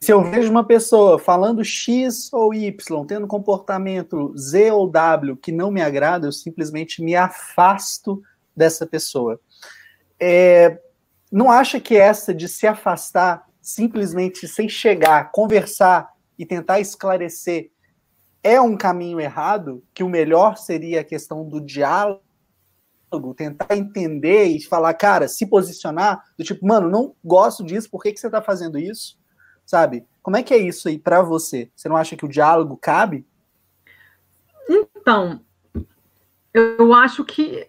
se 0.01 0.11
eu 0.11 0.25
vejo 0.25 0.51
uma 0.51 0.65
pessoa 0.65 1.19
falando 1.19 1.63
X 1.63 2.33
ou 2.33 2.55
Y, 2.55 3.05
tendo 3.05 3.27
comportamento 3.27 4.35
Z 4.35 4.71
ou 4.71 4.89
W 4.89 5.37
que 5.37 5.53
não 5.53 5.71
me 5.71 5.83
agrada, 5.83 6.27
eu 6.27 6.33
simplesmente 6.33 7.03
me 7.03 7.15
afasto 7.15 8.23
dessa 8.57 8.87
pessoa. 8.87 9.39
É, 10.19 10.81
não 11.31 11.51
acha 11.51 11.79
que 11.79 11.95
essa 11.95 12.33
de 12.33 12.49
se 12.49 12.67
afastar 12.67 13.47
simplesmente 13.61 14.49
sem 14.49 14.67
chegar, 14.67 15.31
conversar 15.31 16.09
e 16.39 16.47
tentar 16.47 16.81
esclarecer 16.81 17.71
é 18.47 18.61
um 18.61 18.77
caminho 18.77 19.21
errado, 19.21 19.83
que 19.93 20.05
o 20.05 20.09
melhor 20.09 20.57
seria 20.57 21.01
a 21.01 21.05
questão 21.05 21.49
do 21.49 21.61
diálogo, 21.61 22.23
tentar 23.37 23.77
entender 23.77 24.45
e 24.45 24.63
falar, 24.63 24.95
cara, 24.95 25.27
se 25.27 25.45
posicionar, 25.47 26.23
do 26.39 26.45
tipo, 26.45 26.65
mano, 26.65 26.89
não 26.89 27.15
gosto 27.25 27.65
disso, 27.65 27.91
por 27.91 28.01
que, 28.01 28.13
que 28.13 28.21
você 28.21 28.29
está 28.29 28.41
fazendo 28.41 28.79
isso? 28.79 29.19
Sabe? 29.65 30.07
Como 30.23 30.37
é 30.37 30.45
que 30.45 30.55
é 30.55 30.59
isso 30.59 30.89
aí 30.89 30.97
para 30.97 31.23
você? 31.23 31.71
Você 31.75 31.89
não 31.89 31.97
acha 31.97 32.17
que 32.17 32.25
o 32.25 32.29
diálogo 32.29 32.77
cabe? 32.77 33.27
Então, 34.69 35.41
eu 36.55 36.95
acho 36.95 37.25
que 37.25 37.67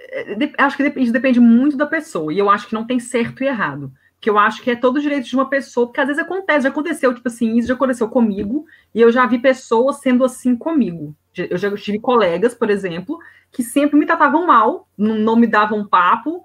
acho 0.59 0.77
que 0.77 0.83
depende, 0.83 1.11
depende 1.11 1.39
muito 1.39 1.75
da 1.75 1.87
pessoa, 1.87 2.31
e 2.31 2.37
eu 2.37 2.51
acho 2.51 2.67
que 2.67 2.75
não 2.75 2.85
tem 2.85 2.99
certo 2.99 3.43
e 3.43 3.47
errado 3.47 3.91
que 4.27 4.29
eu 4.29 4.37
acho 4.37 4.61
que 4.61 4.69
é 4.69 4.75
todo 4.75 4.99
direito 4.99 5.25
de 5.25 5.35
uma 5.35 5.49
pessoa, 5.49 5.87
porque 5.87 6.01
às 6.01 6.07
vezes 6.07 6.21
acontece, 6.21 6.63
já 6.63 6.69
aconteceu, 6.69 7.13
tipo 7.13 7.29
assim, 7.29 7.55
isso 7.55 7.69
já 7.69 7.75
aconteceu 7.75 8.09
comigo, 8.09 8.65
e 8.93 8.99
eu 8.99 9.09
já 9.09 9.25
vi 9.25 9.39
pessoas 9.39 10.01
sendo 10.01 10.25
assim 10.25 10.53
comigo. 10.53 11.15
Eu 11.33 11.57
já 11.57 11.73
tive 11.77 11.97
colegas, 11.97 12.53
por 12.53 12.69
exemplo, 12.69 13.17
que 13.53 13.63
sempre 13.63 13.97
me 13.97 14.05
tratavam 14.05 14.45
mal, 14.45 14.85
não 14.97 15.37
me 15.37 15.47
davam 15.47 15.87
papo, 15.87 16.43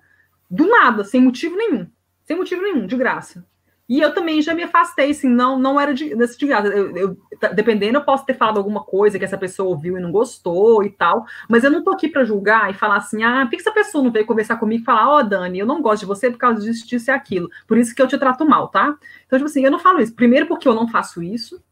do 0.49 0.69
nada, 0.69 1.03
sem 1.03 1.21
motivo 1.21 1.57
nenhum. 1.57 1.89
Sem 2.23 2.37
motivo 2.37 2.63
nenhum, 2.63 2.87
de 2.87 2.97
graça. 2.97 3.45
E 3.89 4.01
eu 4.01 4.15
também 4.15 4.41
já 4.41 4.55
me 4.55 4.63
afastei, 4.63 5.11
assim, 5.11 5.29
não, 5.29 5.59
não 5.59 5.79
era 5.79 5.93
de, 5.93 6.15
desse 6.15 6.39
de 6.39 6.47
graça. 6.47 6.69
Eu, 6.69 6.97
eu, 6.97 7.17
dependendo, 7.55 7.99
eu 7.99 8.05
posso 8.05 8.25
ter 8.25 8.35
falado 8.35 8.59
alguma 8.59 8.83
coisa 8.83 9.19
que 9.19 9.25
essa 9.25 9.37
pessoa 9.37 9.69
ouviu 9.69 9.99
e 9.99 10.01
não 10.01 10.13
gostou 10.13 10.85
e 10.85 10.91
tal, 10.91 11.27
mas 11.49 11.65
eu 11.65 11.71
não 11.71 11.83
tô 11.83 11.91
aqui 11.91 12.09
para 12.09 12.25
julgar 12.25 12.71
e 12.71 12.75
falar 12.75 12.97
assim, 12.97 13.23
ah, 13.23 13.43
por 13.43 13.51
que 13.51 13.57
essa 13.57 13.73
pessoa 13.73 14.03
não 14.03 14.13
veio 14.13 14.25
conversar 14.25 14.57
comigo 14.57 14.83
e 14.83 14.85
falar, 14.85 15.09
ó, 15.09 15.19
oh, 15.19 15.23
Dani, 15.23 15.59
eu 15.59 15.67
não 15.67 15.83
gosto 15.83 16.01
de 16.01 16.07
você 16.07 16.31
por 16.31 16.39
causa 16.39 16.61
disso, 16.61 16.87
disso 16.87 17.11
e 17.11 17.13
aquilo, 17.13 17.51
por 17.67 17.77
isso 17.77 17.95
que 17.95 18.01
eu 18.01 18.07
te 18.07 18.17
trato 18.17 18.47
mal, 18.47 18.69
tá? 18.69 18.97
Então, 19.27 19.39
tipo 19.39 19.51
assim, 19.51 19.65
eu 19.65 19.71
não 19.71 19.79
falo 19.79 20.01
isso. 20.01 20.15
Primeiro, 20.15 20.47
porque 20.47 20.69
eu 20.69 20.75
não 20.75 20.89
faço 20.89 21.23
isso. 21.23 21.63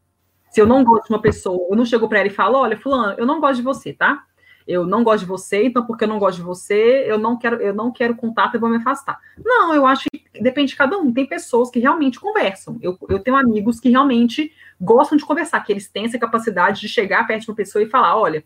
Se 0.51 0.61
eu 0.61 0.67
não 0.67 0.83
gosto 0.83 1.07
de 1.07 1.15
uma 1.15 1.23
pessoa, 1.23 1.69
eu 1.71 1.77
não 1.77 1.85
chego 1.85 2.09
para 2.09 2.19
ela 2.19 2.29
e 2.29 2.33
falo, 2.33 2.59
olha, 2.59 2.77
fulano, 2.77 3.15
eu 3.17 3.25
não 3.25 3.41
gosto 3.41 3.57
de 3.57 3.63
você, 3.63 3.93
tá? 3.93 4.25
Eu 4.67 4.87
não 4.87 5.03
gosto 5.03 5.21
de 5.21 5.27
você, 5.27 5.65
então 5.65 5.87
porque 5.87 6.05
eu 6.05 6.09
não 6.09 6.19
gosto 6.19 6.37
de 6.39 6.43
você, 6.43 7.05
eu 7.07 7.19
não 7.19 7.37
quero, 7.37 7.57
eu 7.57 7.75
não 7.75 7.91
quero 7.91 8.15
contato 8.15 8.55
e 8.55 8.59
vou 8.59 8.69
me 8.69 8.77
afastar. 8.77 9.19
Não, 9.45 9.75
eu 9.75 9.87
acho 9.87 10.05
que 10.11 10.41
depende 10.41 10.71
de 10.71 10.77
cada 10.77 10.97
um. 10.99 11.13
Tem 11.13 11.27
pessoas 11.27 11.71
que 11.71 11.79
realmente 11.79 12.21
conversam. 12.21 12.79
Eu, 12.81 12.97
eu 13.09 13.19
tenho 13.19 13.37
amigos 13.37 13.81
que 13.81 13.91
realmente 13.91 14.53
gostam 14.81 15.19
de 15.19 15.25
conversar, 15.25 15.61
que 15.61 15.73
eles 15.73 15.89
têm 15.89 16.05
essa 16.05 16.19
capacidade 16.19 16.81
de 16.81 16.89
chegar 16.89 17.27
perto 17.27 17.43
de 17.43 17.51
uma 17.51 17.57
pessoa 17.57 17.83
e 17.83 17.89
falar: 17.89 18.17
olha, 18.17 18.45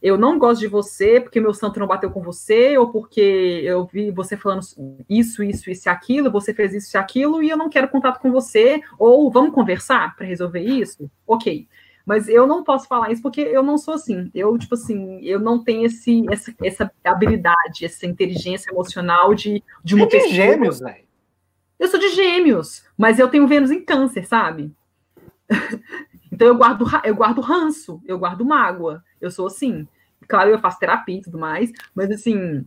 eu 0.00 0.16
não 0.16 0.38
gosto 0.38 0.60
de 0.60 0.68
você 0.68 1.20
porque 1.20 1.40
meu 1.40 1.52
santo 1.52 1.80
não 1.80 1.86
bateu 1.86 2.10
com 2.10 2.22
você, 2.22 2.78
ou 2.78 2.90
porque 2.90 3.20
eu 3.64 3.84
vi 3.86 4.10
você 4.10 4.36
falando 4.36 4.62
isso, 5.08 5.42
isso, 5.42 5.70
isso 5.70 5.88
e 5.88 5.90
aquilo, 5.90 6.30
você 6.30 6.54
fez 6.54 6.72
isso 6.72 6.96
e 6.96 6.98
aquilo, 6.98 7.42
e 7.42 7.50
eu 7.50 7.56
não 7.56 7.68
quero 7.68 7.88
contato 7.88 8.20
com 8.20 8.30
você, 8.30 8.80
ou 8.98 9.30
vamos 9.30 9.52
conversar 9.52 10.14
para 10.14 10.26
resolver 10.26 10.60
isso? 10.60 11.10
Ok. 11.26 11.66
Mas 12.08 12.26
eu 12.26 12.46
não 12.46 12.64
posso 12.64 12.88
falar 12.88 13.12
isso 13.12 13.20
porque 13.20 13.42
eu 13.42 13.62
não 13.62 13.76
sou 13.76 13.92
assim. 13.92 14.30
Eu, 14.34 14.56
tipo 14.56 14.74
assim, 14.74 15.20
eu 15.20 15.38
não 15.38 15.62
tenho 15.62 15.84
esse, 15.84 16.24
essa, 16.30 16.54
essa 16.64 16.90
habilidade, 17.04 17.84
essa 17.84 18.06
inteligência 18.06 18.70
emocional 18.70 19.34
de, 19.34 19.62
de 19.84 19.94
uma 19.94 20.04
é 20.04 20.06
de 20.06 20.12
pessoa. 20.12 20.32
gêmeos, 20.32 20.80
velho. 20.80 21.04
Eu 21.78 21.86
sou 21.86 22.00
de 22.00 22.08
gêmeos, 22.14 22.82
mas 22.96 23.18
eu 23.18 23.28
tenho 23.28 23.46
Vênus 23.46 23.70
em 23.70 23.84
câncer, 23.84 24.26
sabe? 24.26 24.74
então 26.32 26.48
eu 26.48 26.56
guardo, 26.56 26.86
eu 27.04 27.14
guardo 27.14 27.42
ranço, 27.42 28.00
eu 28.06 28.18
guardo 28.18 28.42
mágoa. 28.42 29.04
Eu 29.20 29.30
sou 29.30 29.46
assim. 29.46 29.86
Claro, 30.26 30.48
eu 30.48 30.58
faço 30.58 30.78
terapia 30.78 31.18
e 31.18 31.22
tudo 31.22 31.38
mais, 31.38 31.70
mas 31.94 32.10
assim, 32.10 32.64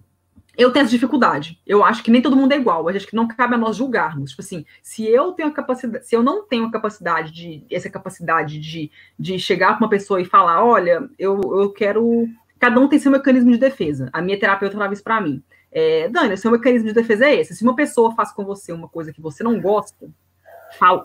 eu 0.57 0.71
tenho 0.71 0.83
essa 0.83 0.91
dificuldade. 0.91 1.59
Eu 1.65 1.83
acho 1.83 2.03
que 2.03 2.11
nem 2.11 2.21
todo 2.21 2.35
mundo 2.35 2.51
é 2.51 2.57
igual. 2.57 2.89
Eu 2.89 2.95
acho 2.95 3.07
que 3.07 3.15
não 3.15 3.27
cabe 3.27 3.55
a 3.55 3.57
nós 3.57 3.77
julgarmos. 3.77 4.31
Tipo 4.31 4.41
assim, 4.41 4.65
se 4.81 5.07
eu 5.07 5.31
tenho 5.31 5.49
a 5.49 5.51
capacidade, 5.51 6.05
se 6.05 6.15
eu 6.15 6.21
não 6.21 6.45
tenho 6.45 6.65
a 6.65 6.71
capacidade 6.71 7.31
de 7.31 7.65
essa 7.71 7.89
capacidade 7.89 8.59
de, 8.59 8.91
de 9.17 9.39
chegar 9.39 9.77
para 9.77 9.85
uma 9.85 9.89
pessoa 9.89 10.21
e 10.21 10.25
falar, 10.25 10.63
olha, 10.63 11.09
eu, 11.17 11.39
eu 11.41 11.71
quero. 11.71 12.27
Cada 12.59 12.79
um 12.79 12.87
tem 12.87 12.99
seu 12.99 13.11
mecanismo 13.11 13.51
de 13.51 13.57
defesa. 13.57 14.09
A 14.13 14.21
minha 14.21 14.39
terapeuta 14.39 14.73
falava 14.73 14.93
isso 14.93 15.03
para 15.03 15.21
mim. 15.21 15.41
É, 15.71 16.09
Dani, 16.09 16.37
seu 16.37 16.51
mecanismo 16.51 16.89
de 16.89 16.93
defesa 16.93 17.25
é 17.25 17.35
esse. 17.35 17.55
Se 17.55 17.63
uma 17.63 17.75
pessoa 17.75 18.13
faz 18.13 18.31
com 18.31 18.43
você 18.43 18.73
uma 18.73 18.89
coisa 18.89 19.13
que 19.13 19.21
você 19.21 19.43
não 19.43 19.59
gosta, 19.59 20.09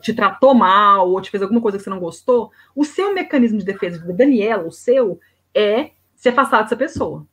te 0.03 0.13
tratou 0.13 0.55
mal 0.55 1.09
ou 1.09 1.21
te 1.21 1.31
fez 1.31 1.43
alguma 1.43 1.61
coisa 1.61 1.79
que 1.79 1.85
você 1.85 1.91
não 1.91 2.01
gostou, 2.01 2.51
o 2.75 2.85
seu 2.85 3.15
mecanismo 3.15 3.59
de 3.59 3.65
defesa 3.65 4.05
Daniela, 4.13 4.65
o 4.65 4.73
seu, 4.73 5.21
é 5.55 5.91
se 6.15 6.29
afastar 6.29 6.63
dessa 6.63 6.77
pessoa. 6.77 7.27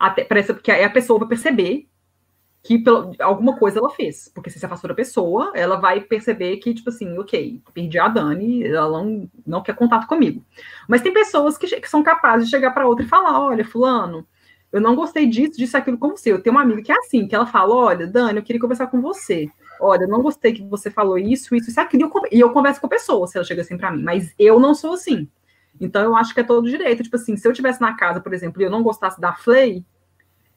Até, 0.00 0.24
parece, 0.24 0.54
porque 0.54 0.72
aí 0.72 0.82
a 0.82 0.88
pessoa 0.88 1.18
vai 1.18 1.28
perceber 1.28 1.86
que 2.62 2.78
pelo, 2.78 3.12
alguma 3.20 3.58
coisa 3.58 3.78
ela 3.78 3.90
fez. 3.90 4.30
Porque 4.34 4.48
se 4.48 4.58
se 4.58 4.64
afastou 4.64 4.88
da 4.88 4.94
pessoa, 4.94 5.52
ela 5.54 5.76
vai 5.76 6.00
perceber 6.00 6.56
que, 6.56 6.72
tipo 6.72 6.88
assim, 6.88 7.18
ok, 7.18 7.60
perdi 7.74 7.98
a 7.98 8.08
Dani, 8.08 8.64
ela 8.66 9.02
não, 9.02 9.30
não 9.46 9.62
quer 9.62 9.74
contato 9.74 10.06
comigo. 10.06 10.42
Mas 10.88 11.02
tem 11.02 11.12
pessoas 11.12 11.58
que, 11.58 11.66
que 11.66 11.88
são 11.88 12.02
capazes 12.02 12.46
de 12.46 12.50
chegar 12.50 12.70
para 12.70 12.86
outra 12.86 13.04
e 13.04 13.08
falar: 13.08 13.38
olha, 13.38 13.64
Fulano, 13.64 14.26
eu 14.72 14.80
não 14.80 14.96
gostei 14.96 15.26
disso, 15.26 15.58
disso, 15.58 15.76
aquilo 15.76 15.98
com 15.98 16.10
você. 16.10 16.32
Eu 16.32 16.42
tenho 16.42 16.56
uma 16.56 16.62
amiga 16.62 16.82
que 16.82 16.92
é 16.92 16.96
assim, 16.96 17.28
que 17.28 17.34
ela 17.34 17.46
fala: 17.46 17.74
olha, 17.74 18.06
Dani, 18.06 18.38
eu 18.38 18.42
queria 18.42 18.60
conversar 18.60 18.86
com 18.86 19.02
você. 19.02 19.50
Olha, 19.78 20.04
eu 20.04 20.08
não 20.08 20.22
gostei 20.22 20.52
que 20.54 20.62
você 20.62 20.90
falou 20.90 21.18
isso, 21.18 21.54
isso, 21.54 21.70
isso, 21.70 21.80
aquilo. 21.80 22.10
E 22.32 22.40
eu 22.40 22.50
converso 22.52 22.80
com 22.80 22.86
a 22.86 22.90
pessoa, 22.90 23.26
se 23.26 23.36
ela 23.36 23.44
chega 23.44 23.62
assim 23.62 23.76
para 23.76 23.90
mim. 23.90 24.02
Mas 24.02 24.34
eu 24.38 24.58
não 24.60 24.74
sou 24.74 24.94
assim. 24.94 25.28
Então 25.80 26.02
eu 26.02 26.14
acho 26.14 26.34
que 26.34 26.40
é 26.40 26.44
todo 26.44 26.68
direito. 26.68 27.02
Tipo 27.02 27.16
assim, 27.16 27.36
se 27.36 27.48
eu 27.48 27.52
tivesse 27.52 27.80
na 27.80 27.96
casa, 27.96 28.20
por 28.20 28.34
exemplo, 28.34 28.60
e 28.60 28.64
eu 28.64 28.70
não 28.70 28.82
gostasse 28.82 29.20
da 29.20 29.32
Flay, 29.32 29.84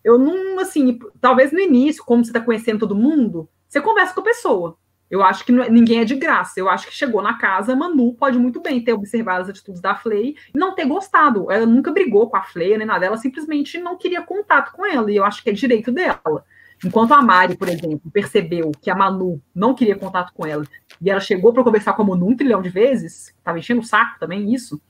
eu 0.04 0.20
não, 0.20 0.60
assim, 0.60 1.00
talvez 1.22 1.52
no 1.52 1.60
início, 1.60 2.04
como 2.04 2.24
você 2.24 2.30
está 2.30 2.42
conhecendo 2.42 2.80
todo 2.80 2.96
mundo, 2.96 3.48
você 3.68 3.80
conversa 3.80 4.14
com 4.14 4.22
a 4.22 4.26
pessoa. 4.26 4.78
Eu 5.10 5.22
acho 5.24 5.46
que 5.46 5.52
é, 5.52 5.70
ninguém 5.70 6.00
é 6.00 6.06
de 6.06 6.16
graça. 6.16 6.60
Eu 6.60 6.68
acho 6.68 6.88
que 6.88 6.94
chegou 6.94 7.22
na 7.22 7.38
casa, 7.38 7.76
Manu 7.76 8.14
pode 8.16 8.38
muito 8.38 8.60
bem 8.60 8.84
ter 8.84 8.94
observado 8.94 9.44
as 9.44 9.50
atitudes 9.50 9.80
da 9.80 9.96
Flay 9.96 10.36
e 10.54 10.58
não 10.58 10.74
ter 10.74 10.86
gostado. 10.86 11.52
Ela 11.52 11.66
nunca 11.66 11.92
brigou 11.92 12.30
com 12.30 12.36
a 12.36 12.44
Flay 12.44 12.78
nem 12.78 12.88
nada, 12.88 13.06
ela 13.06 13.18
simplesmente 13.18 13.78
não 13.78 13.98
queria 13.98 14.22
contato 14.24 14.72
com 14.72 14.86
ela, 14.86 15.12
e 15.12 15.16
eu 15.16 15.24
acho 15.24 15.44
que 15.44 15.50
é 15.50 15.54
direito 15.54 15.92
dela. 15.92 16.44
Enquanto 16.84 17.14
a 17.14 17.22
Mari, 17.22 17.56
por 17.56 17.70
exemplo, 17.70 18.12
percebeu 18.12 18.72
que 18.82 18.90
a 18.90 18.96
Manu 18.96 19.42
não 19.56 19.74
queria 19.74 19.96
contato 19.96 20.34
com 20.34 20.46
ela, 20.46 20.66
e 21.00 21.10
ela 21.10 21.22
chegou 21.22 21.54
para 21.54 21.64
conversar 21.64 21.94
com 21.94 22.02
a 22.02 22.06
Manu 22.06 22.28
um 22.28 22.36
trilhão 22.36 22.62
de 22.62 22.70
vezes, 22.70 23.28
estava 23.30 23.58
enchendo 23.60 23.82
o 23.82 23.86
saco 23.86 24.20
também, 24.20 24.54
isso, 24.54 24.82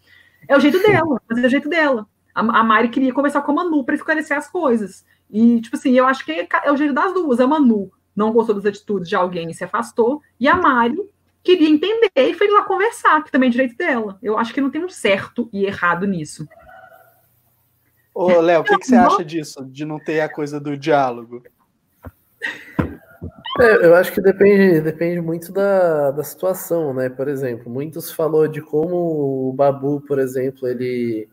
é 0.48 0.58
o 0.58 0.60
jeito 0.60 0.82
dela, 0.82 1.22
mas 1.30 1.44
é 1.44 1.48
o 1.48 1.50
jeito 1.50 1.70
dela. 1.70 2.08
A, 2.34 2.42
a 2.42 2.64
Mari 2.64 2.90
queria 2.90 3.14
conversar 3.14 3.42
com 3.42 3.52
a 3.52 3.56
Manu 3.56 3.84
para 3.84 3.96
esclarecer 3.96 4.38
as 4.38 4.50
coisas. 4.50 5.06
E, 5.30 5.62
tipo 5.62 5.76
assim, 5.76 5.92
eu 5.92 6.06
acho 6.06 6.26
que 6.26 6.32
é, 6.32 6.48
é 6.64 6.72
o 6.72 6.78
jeito 6.78 6.94
das 6.94 7.14
duas. 7.14 7.40
A 7.40 7.48
Manu 7.48 7.92
não 8.16 8.32
gostou 8.32 8.56
das 8.56 8.66
atitudes 8.66 9.10
de 9.10 9.16
alguém 9.16 9.50
e 9.50 9.54
se 9.54 9.64
afastou, 9.64 10.22
e 10.40 10.48
a 10.48 10.56
Mari 10.56 10.98
queria 11.44 11.68
entender 11.68 12.12
e 12.16 12.34
foi 12.34 12.48
lá 12.48 12.64
conversar, 12.64 13.24
que 13.24 13.32
também 13.32 13.50
é 13.50 13.52
direito 13.52 13.76
dela. 13.76 14.18
Eu 14.22 14.38
acho 14.38 14.54
que 14.54 14.62
não 14.62 14.70
tem 14.70 14.84
um 14.84 14.90
certo 14.90 15.50
e 15.52 15.66
errado 15.66 16.08
nisso. 16.08 16.48
Ô, 18.14 18.40
Léo, 18.40 18.62
o 18.62 18.64
que, 18.64 18.78
que, 18.78 18.86
você 18.86 18.96
acha 18.96 19.26
disso, 19.26 19.66
de 19.66 19.84
não 19.86 20.00
ter 20.00 20.22
a 20.22 20.30
coisa 20.30 20.60
do 20.60 20.78
diálogo? 20.78 21.44
É, 23.60 23.86
eu 23.86 23.96
acho 23.96 24.12
que 24.12 24.22
depende, 24.22 24.82
depende 24.82 25.22
muito 25.22 25.52
da, 25.52 26.12
da 26.12 26.24
situação, 26.24 26.94
né? 26.94 27.10
Por 27.10 27.28
exemplo, 27.28 27.70
muitos 27.72 28.12
falou 28.12 28.48
de 28.48 28.62
como 28.62 29.50
o 29.50 29.54
Babu, 29.54 30.02
por 30.02 30.18
exemplo, 30.18 30.68
ele 30.68 31.30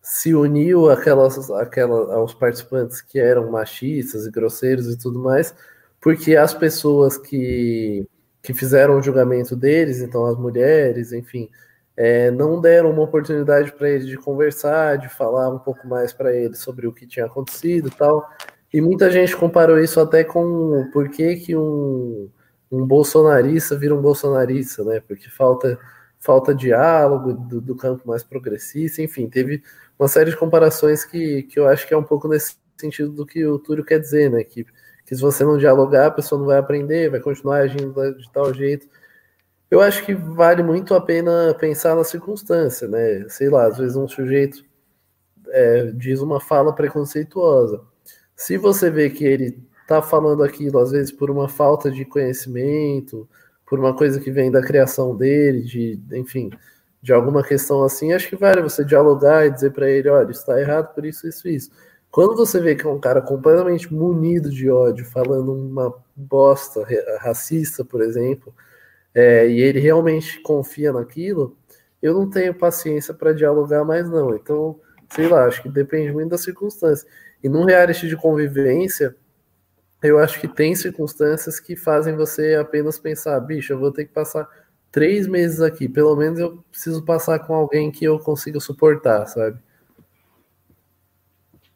se 0.00 0.32
uniu 0.34 0.88
àquelas, 0.90 1.50
àquela, 1.50 2.14
aos 2.14 2.32
participantes 2.32 3.00
que 3.00 3.18
eram 3.18 3.50
machistas 3.50 4.26
e 4.26 4.30
grosseiros 4.30 4.86
e 4.88 4.96
tudo 4.96 5.18
mais, 5.18 5.52
porque 6.00 6.36
as 6.36 6.54
pessoas 6.54 7.18
que, 7.18 8.06
que 8.40 8.54
fizeram 8.54 8.98
o 8.98 9.02
julgamento 9.02 9.56
deles, 9.56 10.00
então 10.00 10.24
as 10.26 10.38
mulheres, 10.38 11.12
enfim, 11.12 11.50
é, 11.96 12.30
não 12.30 12.60
deram 12.60 12.90
uma 12.90 13.02
oportunidade 13.02 13.72
para 13.72 13.90
ele 13.90 14.04
de 14.06 14.16
conversar, 14.16 14.98
de 14.98 15.08
falar 15.08 15.48
um 15.48 15.58
pouco 15.58 15.88
mais 15.88 16.12
para 16.12 16.32
ele 16.32 16.54
sobre 16.54 16.86
o 16.86 16.92
que 16.92 17.06
tinha 17.06 17.26
acontecido 17.26 17.88
e 17.88 17.90
tal. 17.90 18.28
E 18.76 18.80
muita 18.82 19.10
gente 19.10 19.34
comparou 19.34 19.78
isso 19.78 19.98
até 19.98 20.22
com 20.22 20.86
por 20.92 21.08
que, 21.08 21.36
que 21.36 21.56
um, 21.56 22.28
um 22.70 22.86
bolsonarista 22.86 23.74
vira 23.74 23.94
um 23.94 24.02
bolsonarista, 24.02 24.84
né? 24.84 25.00
Porque 25.00 25.30
falta 25.30 25.78
falta 26.20 26.54
diálogo 26.54 27.32
do, 27.32 27.58
do 27.58 27.74
campo 27.74 28.06
mais 28.06 28.22
progressista, 28.22 29.00
enfim, 29.00 29.30
teve 29.30 29.62
uma 29.98 30.08
série 30.08 30.30
de 30.30 30.36
comparações 30.36 31.06
que, 31.06 31.44
que 31.44 31.58
eu 31.58 31.66
acho 31.66 31.88
que 31.88 31.94
é 31.94 31.96
um 31.96 32.02
pouco 32.02 32.28
nesse 32.28 32.56
sentido 32.78 33.10
do 33.12 33.24
que 33.24 33.46
o 33.46 33.58
Túlio 33.58 33.82
quer 33.82 33.98
dizer, 33.98 34.30
né? 34.30 34.44
Que, 34.44 34.66
que 35.06 35.16
se 35.16 35.22
você 35.22 35.42
não 35.42 35.56
dialogar, 35.56 36.08
a 36.08 36.10
pessoa 36.10 36.38
não 36.38 36.46
vai 36.46 36.58
aprender, 36.58 37.10
vai 37.10 37.20
continuar 37.20 37.60
agindo 37.60 37.94
de 38.18 38.30
tal 38.30 38.52
jeito. 38.52 38.86
Eu 39.70 39.80
acho 39.80 40.04
que 40.04 40.12
vale 40.12 40.62
muito 40.62 40.94
a 40.94 41.00
pena 41.00 41.56
pensar 41.58 41.96
na 41.96 42.04
circunstância, 42.04 42.86
né? 42.86 43.26
Sei 43.30 43.48
lá, 43.48 43.68
às 43.68 43.78
vezes 43.78 43.96
um 43.96 44.06
sujeito 44.06 44.62
é, 45.48 45.92
diz 45.92 46.20
uma 46.20 46.40
fala 46.40 46.74
preconceituosa. 46.74 47.80
Se 48.36 48.58
você 48.58 48.90
vê 48.90 49.10
que 49.10 49.24
ele 49.24 49.58
está 49.82 50.02
falando 50.02 50.42
aquilo, 50.42 50.78
às 50.78 50.90
vezes 50.90 51.10
por 51.10 51.30
uma 51.30 51.48
falta 51.48 51.90
de 51.90 52.04
conhecimento, 52.04 53.28
por 53.66 53.78
uma 53.78 53.96
coisa 53.96 54.20
que 54.20 54.30
vem 54.30 54.50
da 54.50 54.62
criação 54.62 55.16
dele, 55.16 55.62
de, 55.62 56.00
enfim, 56.12 56.50
de 57.02 57.12
alguma 57.12 57.42
questão 57.42 57.82
assim, 57.82 58.12
acho 58.12 58.28
que 58.28 58.36
vale 58.36 58.60
você 58.60 58.84
dialogar 58.84 59.46
e 59.46 59.50
dizer 59.50 59.72
para 59.72 59.88
ele, 59.88 60.08
olha, 60.08 60.30
está 60.30 60.60
errado 60.60 60.94
por 60.94 61.04
isso, 61.06 61.26
isso, 61.26 61.48
isso. 61.48 61.70
Quando 62.10 62.36
você 62.36 62.60
vê 62.60 62.74
que 62.74 62.86
é 62.86 62.90
um 62.90 63.00
cara 63.00 63.20
completamente 63.20 63.92
munido 63.92 64.50
de 64.50 64.70
ódio, 64.70 65.04
falando 65.04 65.52
uma 65.52 65.94
bosta 66.14 66.84
racista, 67.20 67.84
por 67.84 68.00
exemplo, 68.00 68.54
é, 69.14 69.48
e 69.48 69.60
ele 69.60 69.80
realmente 69.80 70.40
confia 70.40 70.92
naquilo, 70.92 71.56
eu 72.02 72.14
não 72.14 72.28
tenho 72.28 72.54
paciência 72.54 73.14
para 73.14 73.32
dialogar 73.32 73.84
mais 73.84 74.08
não. 74.08 74.34
Então, 74.34 74.80
sei 75.10 75.28
lá, 75.28 75.44
acho 75.46 75.62
que 75.62 75.68
depende 75.68 76.12
muito 76.12 76.30
da 76.30 76.38
circunstância. 76.38 77.08
E 77.42 77.48
num 77.48 77.64
reality 77.64 78.08
de 78.08 78.16
convivência, 78.16 79.16
eu 80.02 80.18
acho 80.18 80.40
que 80.40 80.48
tem 80.48 80.74
circunstâncias 80.74 81.58
que 81.60 81.76
fazem 81.76 82.16
você 82.16 82.54
apenas 82.54 82.98
pensar, 82.98 83.38
bicho, 83.40 83.72
eu 83.72 83.78
vou 83.78 83.92
ter 83.92 84.04
que 84.04 84.12
passar 84.12 84.48
três 84.90 85.26
meses 85.26 85.60
aqui, 85.60 85.88
pelo 85.88 86.16
menos 86.16 86.38
eu 86.38 86.64
preciso 86.70 87.04
passar 87.04 87.38
com 87.40 87.54
alguém 87.54 87.90
que 87.90 88.04
eu 88.04 88.18
consiga 88.18 88.60
suportar, 88.60 89.26
sabe? 89.26 89.58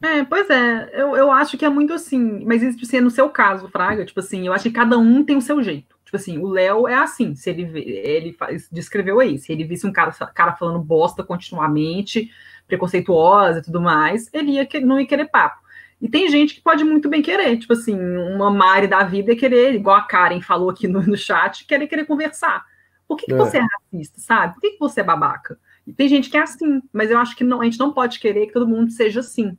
É, 0.03 0.25
pois 0.25 0.49
é, 0.49 0.91
eu, 0.95 1.15
eu 1.15 1.31
acho 1.31 1.59
que 1.59 1.65
é 1.65 1.69
muito 1.69 1.93
assim, 1.93 2.43
mas 2.47 2.63
isso 2.63 2.79
assim, 2.83 2.97
é 2.97 3.01
no 3.03 3.11
seu 3.11 3.29
caso, 3.29 3.69
Fraga, 3.69 4.07
tipo 4.07 4.21
assim, 4.21 4.47
eu 4.47 4.53
acho 4.53 4.65
que 4.65 4.71
cada 4.71 4.97
um 4.97 5.23
tem 5.23 5.37
o 5.37 5.43
seu 5.43 5.63
jeito. 5.63 5.95
Tipo 6.03 6.17
assim, 6.17 6.39
o 6.39 6.49
Léo 6.49 6.89
é 6.89 6.95
assim, 6.95 7.35
se 7.35 7.51
ele 7.51 7.71
ele 7.79 8.33
faz, 8.33 8.67
descreveu 8.73 9.21
aí, 9.21 9.39
se 9.39 9.53
ele 9.53 9.63
visse 9.63 9.87
um 9.87 9.93
cara, 9.93 10.11
cara 10.35 10.57
falando 10.57 10.83
bosta 10.83 11.23
continuamente, 11.23 12.31
preconceituosa 12.71 13.59
e 13.59 13.63
tudo 13.63 13.81
mais, 13.81 14.31
ele 14.33 14.53
ia, 14.53 14.69
não 14.83 14.99
ia 14.99 15.07
querer 15.07 15.29
papo. 15.29 15.61
E 16.01 16.09
tem 16.09 16.31
gente 16.31 16.55
que 16.55 16.63
pode 16.63 16.83
muito 16.83 17.11
bem 17.11 17.21
querer, 17.21 17.59
tipo 17.59 17.75
assim, 17.75 17.95
uma 17.95 18.51
Mari 18.51 18.87
da 18.87 19.03
vida 19.03 19.37
querer, 19.37 19.75
igual 19.75 19.97
a 19.97 20.03
Karen 20.03 20.41
falou 20.41 20.71
aqui 20.71 20.89
no, 20.89 21.03
no 21.03 21.17
chat, 21.17 21.67
querer 21.67 21.87
querer 21.87 22.07
conversar. 22.07 22.65
Por 23.07 23.17
que, 23.17 23.27
que 23.27 23.35
é. 23.35 23.37
você 23.37 23.59
é 23.59 23.61
racista, 23.61 24.21
sabe? 24.21 24.55
Por 24.55 24.61
que, 24.61 24.71
que 24.71 24.79
você 24.79 25.01
é 25.01 25.05
babaca? 25.05 25.59
E 25.87 25.93
tem 25.93 26.09
gente 26.09 26.31
que 26.31 26.39
é 26.39 26.43
assim, 26.43 26.81
mas 26.93 27.11
eu 27.11 27.19
acho 27.19 27.37
que 27.37 27.45
não, 27.45 27.61
a 27.61 27.65
gente 27.65 27.79
não 27.79 27.93
pode 27.93 28.19
querer 28.19 28.47
que 28.47 28.53
todo 28.53 28.69
mundo 28.69 28.91
seja 28.91 29.21
assim. 29.21 29.59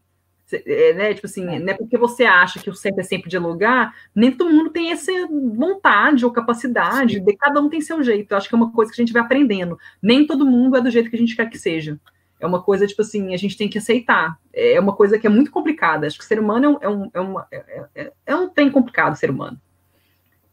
É, 0.66 0.94
né? 0.94 1.14
Tipo 1.14 1.28
assim, 1.28 1.48
é. 1.48 1.60
não 1.60 1.74
é 1.74 1.78
porque 1.78 1.98
você 1.98 2.26
acha 2.26 2.60
que 2.60 2.70
o 2.70 2.74
certo 2.74 3.00
é 3.00 3.04
sempre 3.04 3.30
dialogar, 3.30 3.94
nem 4.14 4.32
todo 4.32 4.52
mundo 4.52 4.70
tem 4.70 4.92
essa 4.92 5.12
vontade 5.30 6.26
ou 6.26 6.32
capacidade, 6.32 7.20
de, 7.20 7.38
cada 7.38 7.62
um 7.62 7.70
tem 7.70 7.82
seu 7.82 8.04
jeito. 8.04 8.32
Eu 8.32 8.38
acho 8.38 8.50
que 8.50 8.56
é 8.56 8.58
uma 8.58 8.72
coisa 8.72 8.92
que 8.92 9.00
a 9.00 9.04
gente 9.04 9.14
vai 9.14 9.22
aprendendo. 9.22 9.78
Nem 10.02 10.26
todo 10.26 10.46
mundo 10.46 10.76
é 10.76 10.82
do 10.82 10.90
jeito 10.90 11.10
que 11.10 11.16
a 11.16 11.20
gente 11.20 11.36
quer 11.36 11.50
que 11.50 11.58
seja. 11.58 12.00
É 12.42 12.48
uma 12.48 12.62
coisa, 12.62 12.88
tipo 12.88 13.04
assim, 13.04 13.36
a 13.36 13.38
gente 13.38 13.56
tem 13.56 13.70
que 13.70 13.78
aceitar. 13.78 14.36
É 14.52 14.80
uma 14.80 14.94
coisa 14.94 15.20
que 15.20 15.28
é 15.28 15.30
muito 15.30 15.52
complicada. 15.52 16.08
Acho 16.08 16.18
que 16.18 16.24
o 16.24 16.28
ser 16.28 16.40
humano 16.40 16.80
é 16.82 16.90
um, 16.90 17.10
é 17.14 17.22
um, 17.22 17.40
é, 17.40 17.88
é, 17.94 18.14
é 18.26 18.36
um 18.36 18.50
tem 18.50 18.70
complicado, 18.72 19.16
ser 19.16 19.30
humano. 19.30 19.62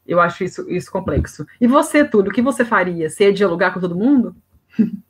Eu 0.07 0.21
acho 0.21 0.45
isso, 0.45 0.71
isso 0.71 0.93
complexo. 0.93 1.47
E 1.59 1.67
você, 1.67 2.05
Túlio, 2.05 2.31
o 2.31 2.35
que 2.35 2.43
você 2.43 2.63
faria? 2.63 3.09
Você 3.09 3.25
ia 3.25 3.33
dialogar 3.33 3.73
com 3.73 3.81
todo 3.81 3.97
mundo? 3.97 4.37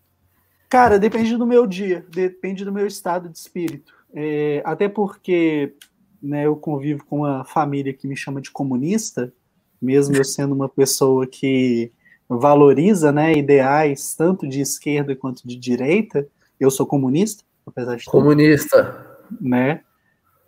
Cara, 0.71 0.99
depende 0.99 1.37
do 1.37 1.47
meu 1.47 1.67
dia, 1.67 2.07
depende 2.11 2.65
do 2.65 2.73
meu 2.73 2.87
estado 2.87 3.29
de 3.29 3.39
espírito. 3.39 3.93
É, 4.15 4.63
até 4.65 4.89
porque 4.89 5.75
né, 6.23 6.47
eu 6.47 6.55
convivo 6.55 7.05
com 7.05 7.19
uma 7.19 7.45
família 7.45 7.93
que 7.93 8.07
me 8.07 8.17
chama 8.17 8.41
de 8.41 8.51
comunista, 8.53 9.33
mesmo 9.81 10.15
eu 10.15 10.25
sendo 10.25 10.55
uma 10.55 10.69
pessoa 10.69 11.27
que 11.27 11.91
valoriza 12.29 13.11
né, 13.11 13.33
ideais 13.33 14.15
tanto 14.15 14.47
de 14.47 14.61
esquerda 14.61 15.17
quanto 15.17 15.47
de 15.47 15.57
direita, 15.57 16.29
eu 16.59 16.71
sou 16.71 16.87
comunista, 16.87 17.45
apesar 17.67 17.97
de 17.97 18.05
comunista, 18.05 19.07
tudo, 19.29 19.39
né? 19.41 19.83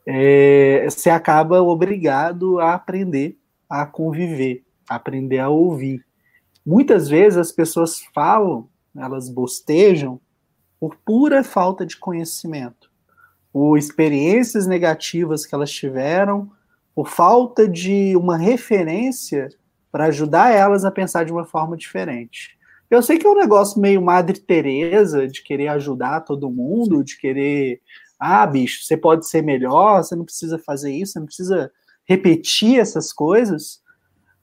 É, 0.06 0.86
você 0.88 1.10
acaba 1.10 1.62
obrigado 1.62 2.58
a 2.58 2.74
aprender 2.74 3.40
a 3.70 3.86
conviver, 3.86 4.64
aprender 4.88 5.38
a 5.38 5.48
ouvir. 5.48 6.04
Muitas 6.66 7.08
vezes 7.08 7.38
as 7.38 7.52
pessoas 7.52 8.00
falam, 8.12 8.68
elas 8.96 9.28
bostejam 9.28 10.20
por 10.80 10.96
pura 10.96 11.44
falta 11.44 11.86
de 11.86 11.96
conhecimento, 11.96 12.90
ou 13.52 13.78
experiências 13.78 14.66
negativas 14.66 15.46
que 15.46 15.54
elas 15.54 15.70
tiveram 15.70 16.50
por 16.94 17.08
falta 17.08 17.68
de 17.68 18.16
uma 18.16 18.36
referência 18.36 19.48
para 19.92 20.06
ajudar 20.06 20.50
elas 20.50 20.84
a 20.84 20.90
pensar 20.90 21.24
de 21.24 21.32
uma 21.32 21.44
forma 21.44 21.76
diferente. 21.76 22.58
Eu 22.90 23.02
sei 23.02 23.18
que 23.18 23.26
é 23.26 23.30
um 23.30 23.36
negócio 23.36 23.80
meio 23.80 24.02
Madre 24.02 24.40
Teresa 24.40 25.28
de 25.28 25.42
querer 25.42 25.68
ajudar 25.68 26.22
todo 26.22 26.50
mundo, 26.50 27.04
de 27.04 27.16
querer, 27.16 27.80
ah, 28.18 28.44
bicho, 28.44 28.82
você 28.82 28.96
pode 28.96 29.28
ser 29.28 29.42
melhor, 29.42 30.02
você 30.02 30.16
não 30.16 30.24
precisa 30.24 30.58
fazer 30.58 30.92
isso, 30.92 31.12
você 31.12 31.18
não 31.20 31.26
precisa 31.26 31.70
repetir 32.04 32.80
essas 32.80 33.12
coisas. 33.12 33.80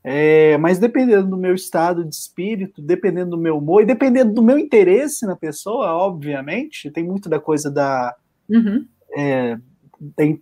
É, 0.02 0.58
mas 0.60 0.80
dependendo 0.80 1.28
do 1.28 1.36
meu 1.36 1.54
estado 1.54 2.06
de 2.06 2.16
espírito, 2.16 2.82
dependendo 2.82 3.32
do 3.32 3.38
meu 3.38 3.58
humor 3.58 3.82
e 3.82 3.86
dependendo 3.86 4.34
do 4.34 4.42
meu 4.42 4.58
interesse 4.58 5.26
na 5.26 5.36
pessoa, 5.36 5.92
obviamente, 5.92 6.90
tem 6.90 7.04
muito 7.04 7.28
da 7.28 7.42
coisa 7.42 7.70
da, 7.70 8.16
uhum. 8.48 8.88
é, 9.14 9.58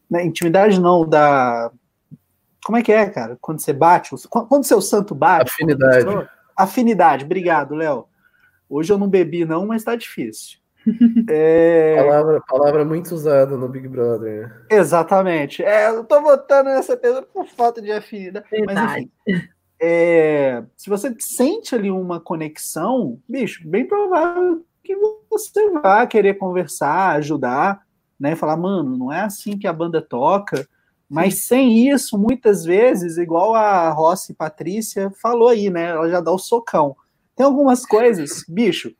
da 0.08 0.24
intimidade, 0.24 0.80
não, 0.80 1.08
da. 1.08 1.72
Como 2.64 2.78
é 2.78 2.84
que 2.84 2.92
é, 2.92 3.10
cara? 3.10 3.38
Quando 3.42 3.60
você 3.60 3.74
bate, 3.74 4.12
quando 4.30 4.64
seu 4.64 4.82
santo 4.82 5.16
bate. 5.16 5.52
Afinidade. 5.52 6.06
Afinidade, 6.56 7.26
obrigado, 7.26 7.76
Léo. 7.76 8.06
Hoje 8.70 8.92
eu 8.92 8.98
não 8.98 9.08
bebi, 9.08 9.46
não, 9.46 9.66
mas 9.66 9.84
tá 9.84 9.96
difícil. 9.96 10.60
É... 11.28 11.96
Palavra, 11.98 12.42
palavra 12.48 12.86
muito 12.86 13.14
usada 13.14 13.58
no 13.58 13.68
Big 13.68 13.88
Brother. 13.88 14.66
Exatamente. 14.70 15.64
É, 15.64 15.90
eu 15.90 16.04
tô 16.04 16.22
votando 16.22 16.70
nessa 16.70 16.96
pessoa 16.96 17.24
por 17.24 17.48
falta 17.48 17.82
de 17.82 17.92
afinidade. 17.92 18.46
Verdade. 18.52 19.10
Mas 19.28 19.36
enfim. 19.36 19.50
É, 19.80 20.64
se 20.78 20.90
você 20.90 21.14
sente 21.20 21.76
ali 21.76 21.92
uma 21.92 22.20
conexão, 22.20 23.20
bicho, 23.28 23.68
bem 23.68 23.86
provável 23.86 24.66
que 24.84 24.96
você 25.30 25.70
vai 25.72 26.08
querer 26.08 26.36
conversar, 26.36 27.16
ajudar, 27.16 27.82
né? 28.20 28.36
Falar, 28.36 28.56
mano, 28.56 28.98
não 28.98 29.12
é 29.12 29.22
assim 29.22 29.58
que 29.58 29.68
a 29.68 29.74
banda 29.74 30.02
toca. 30.02 30.68
Mas 31.10 31.46
sem 31.46 31.88
isso, 31.88 32.18
muitas 32.18 32.66
vezes, 32.66 33.18
igual 33.18 33.54
a 33.54 33.90
Rossi 33.92 34.34
Patrícia 34.34 35.12
falou 35.22 35.50
aí, 35.50 35.70
né? 35.70 35.90
Ela 35.90 36.10
já 36.10 36.20
dá 36.20 36.32
o 36.32 36.40
socão. 36.40 36.96
Tem 37.36 37.46
algumas 37.46 37.86
coisas, 37.86 38.44
bicho, 38.48 38.96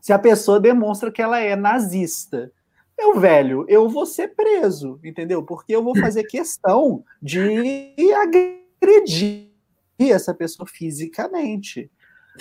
se 0.00 0.12
a 0.12 0.18
pessoa 0.18 0.60
demonstra 0.60 1.10
que 1.10 1.22
ela 1.22 1.40
é 1.40 1.56
nazista, 1.56 2.52
meu 2.96 3.18
velho, 3.18 3.64
eu 3.68 3.88
vou 3.88 4.06
ser 4.06 4.34
preso, 4.34 5.00
entendeu? 5.02 5.42
Porque 5.42 5.74
eu 5.74 5.82
vou 5.82 5.98
fazer 5.98 6.24
questão 6.24 7.02
de 7.20 7.94
agredir 8.14 9.50
essa 9.98 10.32
pessoa 10.32 10.66
fisicamente. 10.66 11.90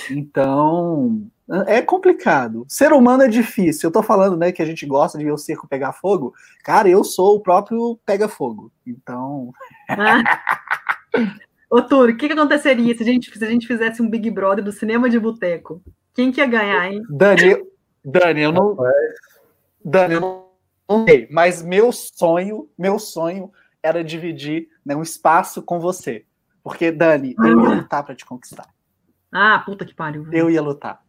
Então, 0.10 1.28
é 1.68 1.82
complicado. 1.82 2.66
Ser 2.68 2.94
humano 2.94 3.24
é 3.24 3.28
difícil. 3.28 3.88
Eu 3.88 3.94
tô 3.94 4.02
falando, 4.02 4.38
né, 4.38 4.52
que 4.52 4.62
a 4.62 4.66
gente 4.66 4.86
gosta 4.86 5.18
de 5.18 5.26
ver 5.26 5.32
o 5.32 5.38
cerco 5.38 5.68
pegar 5.68 5.94
fogo. 5.94 6.34
Cara, 6.64 6.89
eu 6.89 7.04
sou 7.04 7.36
o 7.36 7.39
próprio 7.39 8.00
pega-fogo. 8.06 8.72
Então. 8.86 9.52
Ah. 9.89 10.24
Ô, 11.70 11.82
Túlio, 11.82 12.14
o 12.14 12.18
que, 12.18 12.28
que 12.28 12.34
aconteceria 12.34 12.96
se 12.96 13.02
a, 13.02 13.06
gente, 13.06 13.36
se 13.36 13.44
a 13.44 13.50
gente 13.50 13.66
fizesse 13.66 14.00
um 14.00 14.08
Big 14.08 14.30
Brother 14.30 14.64
do 14.64 14.72
cinema 14.72 15.10
de 15.10 15.20
boteco? 15.20 15.82
Quem 16.14 16.32
que 16.32 16.39
ia 16.39 16.46
ganhar, 16.46 16.91
hein? 16.91 17.02
Dani, 17.10 17.66
Dani, 18.06 18.41
eu 18.41 18.52
não. 18.52 18.78
Dani, 19.84 20.14
eu 20.14 20.22
não, 20.22 21.06
sei, 21.08 21.28
mas 21.32 21.64
meu 21.64 21.91
sonho, 21.91 22.70
meu 22.78 23.00
sonho 23.00 23.52
era 23.82 24.04
dividir 24.04 24.70
né, 24.86 24.96
um 24.96 25.02
espaço 25.02 25.64
com 25.64 25.80
você. 25.80 26.26
Porque, 26.64 26.91
Dani, 26.91 27.36
eu 27.39 27.60
ia 27.64 27.76
lutar 27.76 28.04
para 28.04 28.16
te 28.16 28.24
conquistar. 28.24 28.68
Ah, 29.34 29.59
puta 29.65 29.86
que 29.86 29.93
pariu. 29.93 30.27
Eu 30.31 30.49
ia 30.49 30.61
lutar. 30.61 31.01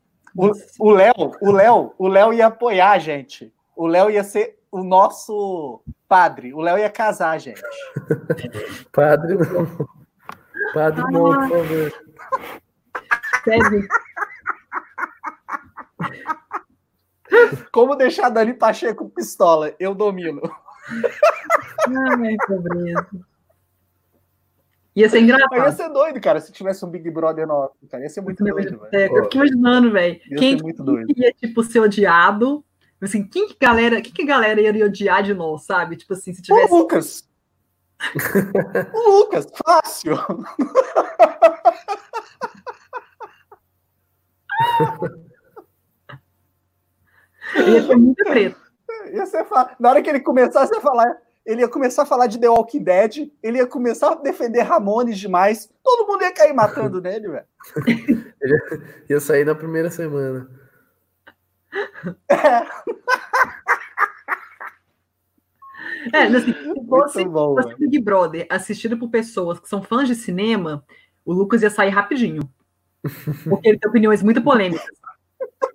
O 0.80 0.90
Léo, 0.90 1.32
o 1.40 1.52
Léo, 1.52 1.94
o 1.96 2.08
Léo 2.08 2.32
ia 2.32 2.46
apoiar 2.46 2.92
a 2.92 2.98
gente. 2.98 3.54
O 3.76 3.86
Léo 3.86 4.10
ia 4.10 4.24
ser 4.24 4.58
o 4.70 4.82
nosso 4.82 5.80
padre. 6.08 6.52
O 6.52 6.60
Léo 6.60 6.78
ia 6.78 6.90
casar 6.90 7.30
a 7.30 7.38
gente. 7.38 7.62
padre 8.90 9.34
não. 9.34 9.88
Padre 10.72 11.02
ah, 11.06 11.10
não, 11.10 11.22
por 11.22 11.48
favor. 11.48 11.92
Como 17.70 17.94
deixar 17.94 18.28
Dani 18.30 18.54
Pacheco 18.54 19.08
pistola? 19.10 19.74
Eu 19.78 19.94
domino. 19.94 20.40
Ai, 21.86 22.36
pobreza. 22.46 23.34
Ia 24.97 25.09
ser 25.09 25.20
engraçado. 25.20 25.57
ia 25.57 25.72
ser 25.72 25.88
doido, 25.88 26.20
cara, 26.20 26.40
se 26.40 26.53
tivesse 26.53 26.84
um 26.84 26.88
Big 26.88 27.11
Brother 27.11 27.47
nosso, 27.47 27.74
cara. 27.90 28.05
Ia 28.05 28.09
ser 28.09 28.20
muito 28.20 28.45
doido, 28.45 28.78
velho. 28.78 28.88
É, 28.92 29.09
eu 29.09 29.24
fico 29.24 29.36
imaginando, 29.36 29.90
velho. 29.90 30.20
Quem, 30.36 30.57
quem 30.57 31.05
ia, 31.16 31.32
tipo, 31.32 31.64
ser 31.64 31.80
odiado? 31.80 32.64
Assim, 33.03 33.26
quem 33.26 33.49
que 33.49 33.57
galera, 33.61 34.01
quem 34.01 34.12
que 34.12 34.24
galera 34.24 34.61
ia 34.61 34.86
odiar 34.86 35.22
de 35.22 35.34
nós, 35.34 35.64
sabe? 35.64 35.97
Tipo 35.97 36.14
assim, 36.14 36.32
se 36.32 36.40
tivesse. 36.40 36.72
O 36.72 36.76
Lucas! 36.78 37.28
o 38.95 39.11
Lucas, 39.18 39.47
fácil! 39.64 40.16
ia 47.66 47.82
ser 47.82 47.97
muito 47.97 48.24
preto. 48.24 48.61
Ia 49.12 49.26
ser 49.26 49.45
fácil. 49.45 49.76
Na 49.78 49.90
hora 49.90 50.01
que 50.03 50.09
ele 50.09 50.20
começasse 50.20 50.74
a 50.74 50.80
falar, 50.80 51.16
ele 51.45 51.61
ia 51.61 51.68
começar 51.68 52.03
a 52.03 52.07
falar 52.07 52.26
de 52.26 52.38
The 52.38 52.49
Walking 52.49 52.82
Dead, 52.82 53.30
ele 53.42 53.59
ia 53.59 53.66
começar 53.66 54.12
a 54.12 54.14
defender 54.14 54.62
Ramones 54.62 55.18
demais, 55.18 55.70
todo 55.82 56.07
mundo 56.07 56.22
ia 56.22 56.32
cair 56.32 56.55
matando 56.55 57.01
nele, 57.03 57.28
velho. 57.28 58.34
Ia 59.09 59.20
sair 59.20 59.45
na 59.45 59.55
primeira 59.55 59.90
semana. 59.90 60.49
É. 62.28 62.64
É, 66.12 66.22
assim, 66.24 66.53
se 66.53 66.86
fosse, 66.86 67.24
bom, 67.24 67.61
fosse 67.61 67.76
Big 67.78 67.99
Brother 68.01 68.47
assistido 68.51 68.99
por 68.99 69.11
pessoas 69.11 69.59
que 69.59 69.68
são 69.68 69.82
fãs 69.82 70.07
de 70.07 70.14
cinema, 70.14 70.84
o 71.24 71.32
Lucas 71.32 71.62
ia 71.62 71.70
sair 71.70 71.90
rapidinho. 71.90 72.42
Porque 73.49 73.68
ele 73.68 73.78
tem 73.78 73.88
opiniões 73.88 74.22
muito 74.22 74.42
polêmicas. 74.42 74.86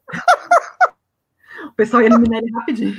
o 1.65 1.73
pessoal 1.73 2.01
ia 2.01 2.07
eliminar 2.07 2.41
ele 2.41 2.51
rapidinho. 2.51 2.95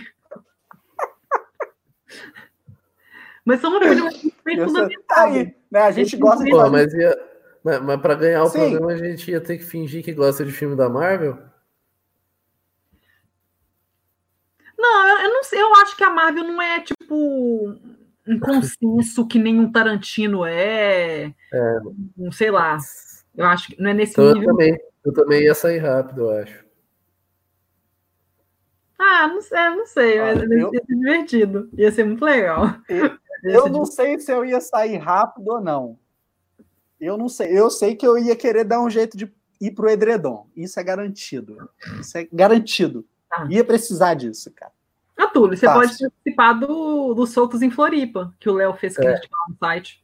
Mas 3.51 3.61
são 3.61 3.71
uma 3.71 3.81
coisa 3.81 4.11
fundamental. 4.45 5.05
Tá 5.09 5.25
aí, 5.25 5.53
né? 5.69 5.81
A 5.81 5.91
gente 5.91 6.17
gosta 6.17 6.45
de. 6.45 6.51
Pô, 6.51 6.71
mas, 6.71 6.95
ia, 6.95 7.21
mas, 7.65 7.83
mas 7.83 8.01
para 8.01 8.15
ganhar 8.15 8.45
o 8.45 8.49
Sim. 8.49 8.59
programa, 8.61 8.93
a 8.93 8.97
gente 8.97 9.29
ia 9.29 9.41
ter 9.41 9.59
que 9.59 9.65
fingir 9.65 10.05
que 10.05 10.13
gosta 10.13 10.45
de 10.45 10.53
filme 10.53 10.77
da 10.77 10.89
Marvel? 10.89 11.37
Não, 14.79 15.09
eu, 15.09 15.25
eu 15.25 15.31
não 15.31 15.43
sei. 15.43 15.61
Eu 15.61 15.75
acho 15.75 15.97
que 15.97 16.05
a 16.05 16.11
Marvel 16.11 16.45
não 16.45 16.63
é 16.63 16.79
tipo 16.79 17.77
um 18.25 18.39
consenso 18.39 19.27
que 19.27 19.37
nenhum 19.37 19.73
Tarantino 19.73 20.45
é. 20.47 21.35
é. 21.53 21.79
Um, 22.17 22.31
sei 22.31 22.53
lá. 22.53 22.79
Eu 23.37 23.47
acho 23.47 23.67
que 23.67 23.83
não 23.83 23.91
é 23.91 23.95
nesse 23.95 24.13
então 24.13 24.33
nível. 24.33 24.43
Eu 24.43 24.47
também, 24.47 24.79
eu 25.05 25.13
também 25.13 25.43
ia 25.43 25.55
sair 25.57 25.79
rápido, 25.79 26.21
eu 26.21 26.31
acho. 26.39 26.65
Ah, 28.97 29.27
não 29.27 29.41
sei, 29.41 29.71
não 29.71 29.87
sei, 29.87 30.19
ah, 30.21 30.35
mas 30.37 30.51
eu... 30.51 30.73
ia 30.73 30.85
ser 30.85 30.95
divertido. 30.95 31.69
Ia 31.77 31.91
ser 31.91 32.05
muito 32.05 32.25
legal. 32.25 32.77
Eu, 32.89 33.19
eu 33.43 33.69
não 33.69 33.85
sei 33.85 34.19
se 34.19 34.33
eu 34.33 34.45
ia 34.45 34.61
sair 34.61 34.97
rápido 34.97 35.49
ou 35.49 35.61
não. 35.61 35.99
Eu 37.01 37.17
não 37.17 37.29
sei. 37.29 37.57
Eu 37.57 37.71
sei 37.71 37.97
que 37.97 38.07
eu 38.07 38.19
ia 38.19 38.37
querer 38.37 38.65
dar 38.65 38.81
um 38.81 38.91
jeito 38.91 39.17
de 39.17 39.33
ir 39.61 39.71
pro 39.73 39.89
edredom. 39.89 40.47
Isso 40.57 40.79
é 40.79 40.83
garantido. 40.83 41.71
Isso 42.01 42.17
é 42.19 42.29
garantido. 42.33 43.07
Ah. 43.33 43.47
Ia 43.49 43.65
precisar 43.65 44.15
disso, 44.15 44.51
cara. 44.55 44.73
Ah, 45.17 45.29
Túlio, 45.29 45.57
você 45.57 45.67
Fácil. 45.67 45.81
pode 45.81 45.99
participar 45.99 46.53
do, 46.55 47.15
do 47.15 47.27
Soltos 47.27 47.61
em 47.61 47.71
Floripa, 47.71 48.35
que 48.41 48.49
o 48.49 48.55
Léo 48.55 48.75
fez 48.75 48.97
crítica 48.97 49.37
é. 49.49 49.51
no 49.51 49.57
site. 49.59 50.03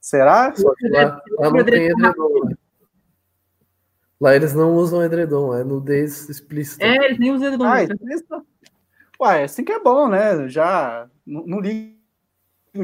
Será? 0.00 0.52
Lá, 0.90 1.22
lá 1.38 1.50
não 1.50 1.64
tem 1.64 1.86
edredom. 1.86 2.44
Né? 2.44 2.56
Lá 4.20 4.34
eles 4.34 4.54
não 4.54 4.74
usam 4.74 5.02
edredom, 5.02 5.54
é 5.54 5.62
nudez 5.62 6.28
explícita. 6.28 6.84
É, 6.84 6.96
eles 7.04 7.18
nem 7.18 7.32
usam 7.32 7.46
edredom. 7.46 7.64
Ah, 7.64 7.82
explícita. 7.84 8.44
Ué, 9.20 9.44
assim 9.44 9.64
que 9.64 9.72
é 9.72 9.80
bom, 9.80 10.08
né? 10.08 10.48
Já 10.48 11.08
não, 11.26 11.60
ligo 11.60 11.94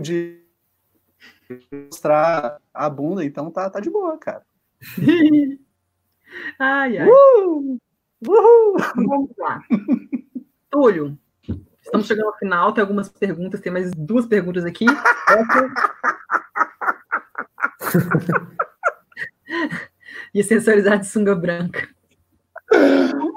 de 0.01 0.41
mostrar 1.73 2.61
a 2.73 2.89
bunda, 2.89 3.25
então 3.25 3.51
tá, 3.51 3.69
tá 3.69 3.81
de 3.81 3.91
boa, 3.91 4.17
cara. 4.19 4.47
ai, 6.59 6.99
ai. 6.99 7.09
Uh! 7.09 7.79
Uhul! 8.27 8.77
Vamos 8.95 9.31
lá. 9.39 9.61
Túlio, 10.71 11.19
estamos 11.83 12.07
chegando 12.07 12.29
ao 12.29 12.39
final, 12.39 12.73
tem 12.73 12.83
algumas 12.83 13.09
perguntas, 13.09 13.61
tem 13.61 13.73
mais 13.73 13.91
duas 13.93 14.27
perguntas 14.27 14.65
aqui. 14.65 14.87
e 20.35 20.45
sensualizar 20.45 21.01
de 21.01 21.07
sunga 21.07 21.35
branca. 21.35 21.89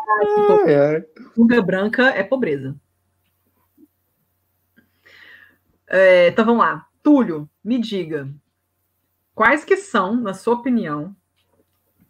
Sunga 1.33 1.61
branca 1.61 2.09
é 2.09 2.23
pobreza. 2.23 2.75
É, 5.87 6.27
então 6.29 6.45
vamos 6.45 6.61
lá. 6.61 6.87
Túlio, 7.01 7.49
me 7.63 7.77
diga, 7.79 8.29
quais 9.35 9.65
que 9.65 9.75
são, 9.77 10.15
na 10.15 10.33
sua 10.33 10.55
opinião, 10.55 11.15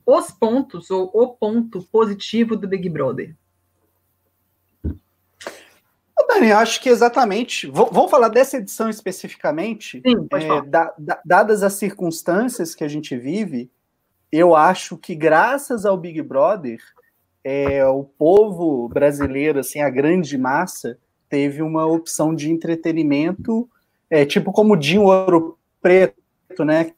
os 0.06 0.32
pontos 0.32 0.92
ou 0.92 1.10
o 1.14 1.30
ponto 1.30 1.82
positivo 1.84 2.56
do 2.56 2.68
Big 2.68 2.88
Brother? 2.90 3.36
Dani, 6.34 6.50
eu 6.50 6.58
acho 6.58 6.82
que 6.82 6.90
exatamente. 6.90 7.68
Vamos 7.68 8.10
falar 8.10 8.30
dessa 8.30 8.58
edição 8.58 8.90
especificamente. 8.90 10.02
Sim, 10.06 10.28
pode 10.28 10.46
é, 10.46 10.62
da, 10.64 10.94
da, 10.98 11.22
dadas 11.24 11.64
as 11.64 11.74
circunstâncias 11.74 12.74
que 12.74 12.84
a 12.84 12.88
gente 12.88 13.16
vive, 13.18 13.72
eu 14.32 14.56
acho 14.56 14.98
que 14.98 15.16
graças 15.16 15.86
ao 15.86 15.98
Big 15.98 16.22
Brother, 16.22 16.80
é, 17.44 17.86
o 17.86 18.04
povo 18.04 18.88
brasileiro, 18.88 19.60
assim, 19.60 19.82
a 19.82 19.90
grande 19.90 20.38
massa, 20.38 20.98
teve 21.30 21.62
uma 21.62 21.86
opção 21.86 22.34
de 22.34 22.52
entretenimento, 22.52 23.70
é, 24.10 24.26
tipo 24.26 24.52
como 24.52 24.78
Dinho 24.78 25.04
Ouro 25.04 25.58
Preto, 25.82 26.64
né? 26.64 26.92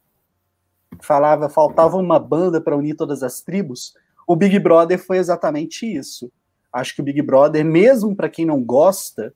Falava, 1.01 1.49
faltava 1.49 1.97
uma 1.97 2.19
banda 2.19 2.61
para 2.61 2.75
unir 2.75 2.95
todas 2.95 3.23
as 3.23 3.41
tribos. 3.41 3.93
O 4.27 4.35
Big 4.35 4.59
Brother 4.59 4.99
foi 4.99 5.17
exatamente 5.17 5.85
isso. 5.85 6.31
Acho 6.71 6.95
que 6.95 7.01
o 7.01 7.03
Big 7.03 7.21
Brother, 7.21 7.63
mesmo 7.63 8.15
para 8.15 8.29
quem 8.29 8.45
não 8.45 8.61
gosta, 8.61 9.33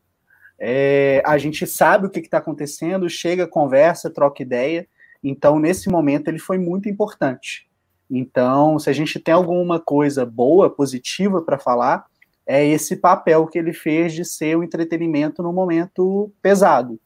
é, 0.60 1.24
a 1.26 1.38
gente 1.38 1.66
sabe 1.66 2.08
o 2.08 2.10
que 2.10 2.20
está 2.20 2.40
acontecendo, 2.40 3.10
chega, 3.10 3.48
conversa, 3.48 4.10
troca 4.10 4.44
ideia. 4.44 4.88
Então, 5.24 5.60
nesse 5.60 5.90
momento, 5.90 6.28
ele 6.28 6.40
foi 6.40 6.58
muito 6.58 6.90
importante. 6.90 7.69
Então, 8.10 8.80
se 8.80 8.90
a 8.90 8.94
gente 8.94 9.20
tem 9.20 9.34
alguma 9.34 9.80
coisa 9.80 10.26
boa, 10.26 10.70
positiva 10.70 11.42
para 11.42 11.60
falar, 11.60 12.06
é 12.46 12.66
esse 12.66 12.96
papel 12.96 13.46
que 13.46 13.60
ele 13.60 13.72
fez 13.74 14.14
de 14.14 14.26
ser 14.26 14.58
o 14.58 14.64
entretenimento 14.64 15.44
no 15.44 15.54
momento 15.54 16.32
pesado. 16.42 17.00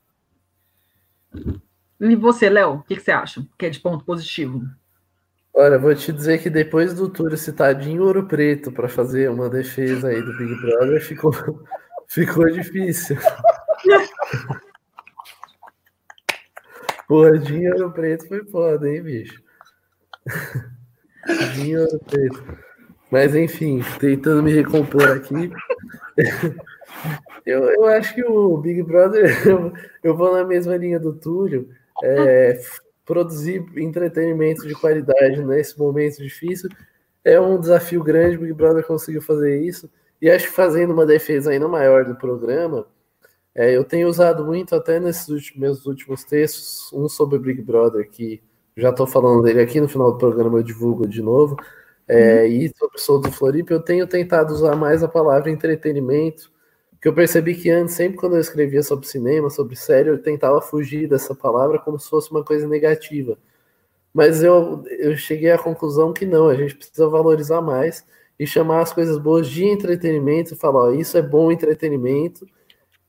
E 1.99 2.15
você, 2.15 2.49
Léo, 2.49 2.75
o 2.75 2.83
que, 2.83 2.95
que, 2.95 3.01
você 3.01 3.11
acha 3.11 3.45
que 3.57 3.65
é 3.65 3.69
de 3.69 3.81
ponto 3.81 4.05
positivo? 4.05 4.61
Olha, 5.53 5.77
vou 5.77 5.93
te 5.93 6.13
dizer 6.13 6.41
que 6.41 6.49
depois 6.49 6.93
do 6.93 7.09
Túlio 7.09 7.37
citadinho 7.37 8.03
Ouro 8.03 8.25
Preto 8.25 8.71
para 8.71 8.87
fazer 8.87 9.29
uma 9.29 9.49
defesa 9.49 10.07
aí 10.07 10.21
do 10.21 10.37
Big 10.37 10.55
Brother, 10.61 11.01
ficou, 11.01 11.31
ficou 12.07 12.49
difícil. 12.49 13.17
Porra, 17.07 17.37
Dinho 17.37 17.73
Ouro 17.73 17.91
Preto 17.91 18.27
foi 18.27 18.45
foda, 18.45 18.89
hein, 18.89 19.03
bicho? 19.03 19.43
Mas 23.11 23.35
enfim, 23.35 23.81
tentando 23.99 24.41
me 24.41 24.51
recompor 24.51 25.03
aqui. 25.11 25.51
eu, 27.45 27.63
eu 27.69 27.85
acho 27.85 28.15
que 28.15 28.23
o 28.23 28.57
Big 28.57 28.81
Brother, 28.81 29.47
eu, 29.47 29.71
eu 30.03 30.17
vou 30.17 30.33
na 30.33 30.43
mesma 30.43 30.75
linha 30.75 30.99
do 30.99 31.13
Túlio. 31.13 31.69
É, 32.03 32.59
produzir 33.05 33.63
entretenimento 33.77 34.67
de 34.67 34.73
qualidade 34.73 35.43
nesse 35.43 35.77
momento 35.77 36.17
difícil 36.17 36.69
é 37.23 37.39
um 37.39 37.59
desafio 37.59 38.03
grande. 38.03 38.37
O 38.37 38.41
Big 38.41 38.53
Brother 38.53 38.85
conseguiu 38.85 39.21
fazer 39.21 39.61
isso. 39.61 39.89
E 40.21 40.29
acho 40.29 40.47
que 40.47 40.53
fazendo 40.53 40.93
uma 40.93 41.05
defesa 41.05 41.51
ainda 41.51 41.67
maior 41.67 42.05
do 42.05 42.15
programa, 42.15 42.87
é, 43.53 43.75
eu 43.75 43.83
tenho 43.83 44.07
usado 44.07 44.45
muito 44.45 44.75
até 44.75 44.99
nesses 44.99 45.27
últimos, 45.27 45.59
meus 45.59 45.85
últimos 45.85 46.23
textos, 46.23 46.91
um 46.93 47.07
sobre 47.07 47.37
o 47.37 47.41
Big 47.41 47.61
Brother, 47.61 48.09
que 48.09 48.41
já 48.75 48.89
estou 48.89 49.05
falando 49.07 49.43
dele 49.43 49.61
aqui 49.61 49.79
no 49.79 49.87
final 49.87 50.11
do 50.11 50.17
programa, 50.17 50.59
eu 50.59 50.63
divulgo 50.63 51.07
de 51.07 51.21
novo. 51.21 51.57
É, 52.07 52.41
uhum. 52.41 52.47
E 52.47 52.73
sobre 52.77 52.99
Sou 52.99 53.19
do 53.19 53.31
Floripa, 53.31 53.73
eu 53.73 53.81
tenho 53.81 54.05
tentado 54.07 54.53
usar 54.53 54.75
mais 54.75 55.03
a 55.03 55.07
palavra 55.07 55.49
entretenimento, 55.49 56.51
que 57.01 57.07
eu 57.07 57.13
percebi 57.13 57.55
que 57.55 57.69
antes, 57.69 57.95
sempre 57.95 58.17
quando 58.17 58.35
eu 58.35 58.41
escrevia 58.41 58.81
sobre 58.83 59.07
cinema, 59.07 59.49
sobre 59.49 59.75
série, 59.75 60.09
eu 60.09 60.21
tentava 60.21 60.61
fugir 60.61 61.07
dessa 61.07 61.35
palavra 61.35 61.79
como 61.79 61.99
se 61.99 62.09
fosse 62.09 62.31
uma 62.31 62.43
coisa 62.43 62.67
negativa. 62.67 63.37
Mas 64.13 64.43
eu, 64.43 64.83
eu 64.89 65.17
cheguei 65.17 65.51
à 65.51 65.57
conclusão 65.57 66.13
que 66.13 66.25
não, 66.25 66.47
a 66.47 66.55
gente 66.55 66.75
precisa 66.75 67.07
valorizar 67.09 67.61
mais 67.61 68.05
e 68.39 68.45
chamar 68.47 68.81
as 68.81 68.93
coisas 68.93 69.17
boas 69.17 69.47
de 69.47 69.65
entretenimento 69.65 70.53
e 70.53 70.57
falar, 70.57 70.89
ó, 70.89 70.91
isso 70.91 71.17
é 71.17 71.21
bom 71.21 71.51
entretenimento 71.51 72.45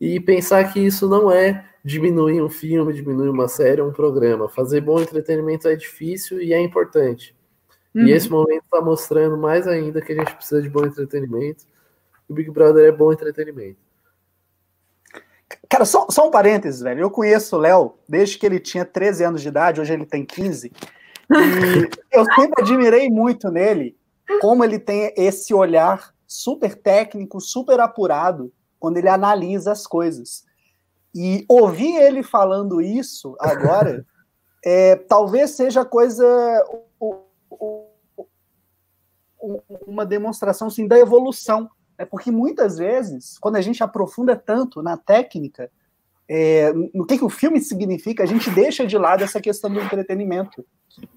e 0.00 0.18
pensar 0.20 0.72
que 0.72 0.80
isso 0.80 1.08
não 1.08 1.30
é 1.30 1.64
diminuir 1.84 2.40
um 2.40 2.48
filme, 2.48 2.94
diminuir 2.94 3.28
uma 3.28 3.46
série, 3.46 3.82
um 3.82 3.92
programa. 3.92 4.48
Fazer 4.48 4.80
bom 4.80 5.00
entretenimento 5.00 5.68
é 5.68 5.76
difícil 5.76 6.40
e 6.40 6.54
é 6.54 6.60
importante. 6.60 7.36
Uhum. 7.94 8.06
E 8.06 8.12
esse 8.12 8.30
momento 8.30 8.64
está 8.64 8.80
mostrando 8.80 9.36
mais 9.36 9.68
ainda 9.68 10.00
que 10.00 10.12
a 10.12 10.16
gente 10.16 10.34
precisa 10.34 10.62
de 10.62 10.70
bom 10.70 10.84
entretenimento. 10.84 11.64
O 12.28 12.32
Big 12.32 12.50
Brother 12.50 12.86
é 12.88 12.92
bom 12.92 13.12
entretenimento. 13.12 13.78
Cara, 15.68 15.84
só, 15.84 16.06
só 16.10 16.26
um 16.26 16.30
parênteses, 16.30 16.80
velho. 16.80 17.00
Eu 17.00 17.10
conheço 17.10 17.56
o 17.56 17.58
Léo 17.58 17.94
desde 18.08 18.38
que 18.38 18.46
ele 18.46 18.58
tinha 18.58 18.84
13 18.84 19.24
anos 19.24 19.42
de 19.42 19.48
idade, 19.48 19.80
hoje 19.80 19.92
ele 19.92 20.06
tem 20.06 20.24
15. 20.24 20.68
E 20.68 20.72
eu 22.10 22.24
sempre 22.34 22.62
admirei 22.62 23.10
muito 23.10 23.50
nele 23.50 23.96
como 24.40 24.64
ele 24.64 24.78
tem 24.78 25.12
esse 25.16 25.52
olhar 25.52 26.14
super 26.26 26.74
técnico, 26.74 27.40
super 27.40 27.78
apurado, 27.78 28.50
quando 28.80 28.96
ele 28.96 29.08
analisa 29.08 29.72
as 29.72 29.86
coisas. 29.86 30.44
E 31.14 31.44
ouvir 31.48 31.96
ele 31.96 32.22
falando 32.22 32.80
isso 32.80 33.36
agora, 33.38 34.04
é, 34.64 34.96
talvez 34.96 35.50
seja 35.50 35.84
coisa. 35.84 36.26
Uma 39.86 40.06
demonstração 40.06 40.68
assim, 40.68 40.88
da 40.88 40.98
evolução 40.98 41.70
é 41.98 42.04
porque 42.04 42.30
muitas 42.30 42.78
vezes, 42.78 43.38
quando 43.38 43.56
a 43.56 43.60
gente 43.60 43.82
aprofunda 43.82 44.34
tanto 44.34 44.82
na 44.82 44.96
técnica, 44.96 45.70
é, 46.28 46.72
no 46.72 47.06
que, 47.06 47.18
que 47.18 47.24
o 47.24 47.30
filme 47.30 47.60
significa, 47.60 48.22
a 48.22 48.26
gente 48.26 48.50
deixa 48.50 48.86
de 48.86 48.96
lado 48.96 49.22
essa 49.22 49.40
questão 49.40 49.72
do 49.72 49.80
entretenimento. 49.80 50.64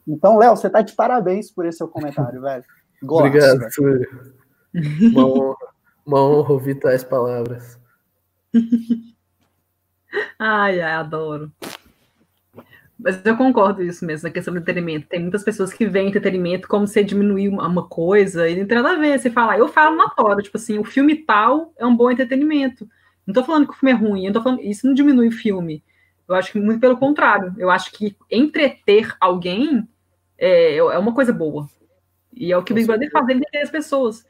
Então, 0.07 0.37
Léo, 0.37 0.55
você 0.55 0.69
tá 0.69 0.81
de 0.81 0.93
parabéns 0.93 1.49
por 1.51 1.65
esse 1.65 1.79
seu 1.79 1.87
comentário, 1.87 2.41
velho. 2.41 2.63
Gosto, 3.01 3.27
Obrigado, 3.27 3.67
Túlio. 3.73 4.33
Uma 5.01 5.25
honra, 5.25 5.57
uma 6.05 6.23
honra 6.23 6.53
ouvir 6.53 6.75
tais 6.75 7.03
palavras. 7.03 7.79
ai, 10.39 10.81
ai, 10.81 10.93
adoro. 10.93 11.51
Mas 12.99 13.23
eu 13.23 13.37
concordo 13.37 13.83
isso 13.83 14.05
mesmo, 14.05 14.27
na 14.27 14.33
questão 14.33 14.53
do 14.53 14.59
entretenimento. 14.59 15.07
Tem 15.07 15.21
muitas 15.21 15.43
pessoas 15.43 15.71
que 15.71 15.85
veem 15.85 16.07
entretenimento 16.07 16.67
como 16.67 16.87
se 16.87 17.03
diminuir 17.03 17.49
uma 17.49 17.87
coisa, 17.87 18.49
e 18.49 18.59
não 18.59 18.65
tem 18.67 18.77
nada 18.77 18.91
a 18.93 18.99
ver. 18.99 19.19
Você 19.19 19.29
fala, 19.29 19.57
eu 19.57 19.67
falo 19.67 19.95
na 19.95 20.09
tora, 20.09 20.41
tipo 20.41 20.57
assim, 20.57 20.79
o 20.79 20.83
filme 20.83 21.15
tal 21.15 21.73
é 21.77 21.85
um 21.85 21.95
bom 21.95 22.09
entretenimento. 22.09 22.89
Não 23.25 23.33
tô 23.33 23.43
falando 23.43 23.67
que 23.67 23.73
o 23.73 23.75
filme 23.75 23.91
é 23.91 23.95
ruim, 23.95 24.25
eu 24.25 24.33
tô 24.33 24.41
falando, 24.41 24.61
isso 24.61 24.87
não 24.87 24.93
diminui 24.93 25.27
o 25.27 25.31
filme. 25.31 25.83
Eu 26.27 26.35
acho 26.35 26.51
que 26.51 26.59
muito 26.59 26.79
pelo 26.79 26.97
contrário. 26.97 27.53
Eu 27.57 27.69
acho 27.69 27.91
que 27.91 28.15
entreter 28.31 29.15
alguém 29.19 29.87
é, 30.37 30.77
é 30.77 30.97
uma 30.97 31.13
coisa 31.13 31.31
boa. 31.31 31.69
E 32.33 32.51
é 32.51 32.57
o 32.57 32.63
que 32.63 32.71
o 32.71 32.75
Big 32.75 32.87
Brother 32.87 33.11
faz, 33.11 33.27
ele 33.29 33.39
entreter 33.39 33.63
as 33.63 33.69
pessoas. 33.69 34.25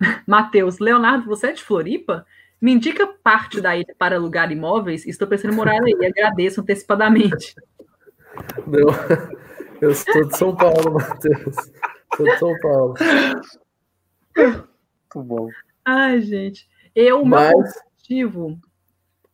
Matheus, 0.26 0.78
Leonardo, 0.78 1.26
você 1.26 1.48
é 1.48 1.52
de 1.52 1.62
Floripa? 1.62 2.26
Me 2.60 2.72
indica 2.72 3.06
parte 3.06 3.60
da 3.60 3.76
ilha 3.76 3.94
para 3.98 4.16
alugar 4.16 4.52
imóveis. 4.52 5.06
Estou 5.06 5.26
pensando 5.26 5.52
em 5.52 5.56
morar 5.56 5.82
aí. 5.82 5.94
Agradeço 6.06 6.60
antecipadamente. 6.60 7.54
Não, 8.66 8.88
eu 9.80 9.94
sou 9.94 10.26
de 10.26 10.36
São 10.36 10.54
Paulo, 10.54 10.92
Matheus. 10.92 11.56
Sou 12.16 12.26
de 12.26 12.38
São 12.38 12.58
Paulo. 12.60 12.94
Muito 14.36 15.28
bom. 15.28 15.48
Ai, 15.84 16.20
gente. 16.20 16.68
Eu, 16.94 17.24
mas, 17.24 17.52
objetivo. 17.54 18.58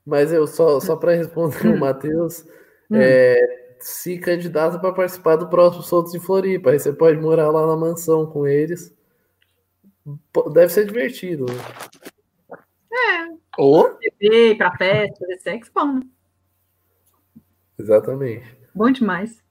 Mas 0.05 0.33
eu 0.33 0.47
só, 0.47 0.79
só 0.79 0.95
para 0.95 1.15
responder 1.15 1.67
hum. 1.67 1.75
o 1.75 1.81
Matheus, 1.81 2.45
hum. 2.91 2.97
é, 2.97 3.75
se 3.81 4.19
candidata 4.19 4.79
para 4.79 4.93
participar 4.93 5.37
do 5.37 5.49
próximo 5.49 5.83
Soltos 5.83 6.15
em 6.15 6.21
Floripa. 6.21 6.71
Aí 6.71 6.79
você 6.79 6.93
pode 6.93 7.19
morar 7.19 7.51
lá 7.51 7.67
na 7.67 7.77
mansão 7.77 8.27
com 8.27 8.47
eles. 8.47 8.95
Deve 10.53 10.73
ser 10.73 10.87
divertido. 10.87 11.47
É. 12.97 13.29
Ou? 13.59 13.99
Beber, 13.99 14.57
pra 14.57 14.77
festa, 14.77 15.19
fazer 15.19 15.39
sexo, 15.39 15.71
bom. 15.75 15.95
Né? 15.95 16.03
Exatamente. 17.79 18.57
Bom 18.75 18.91
demais. 18.91 19.45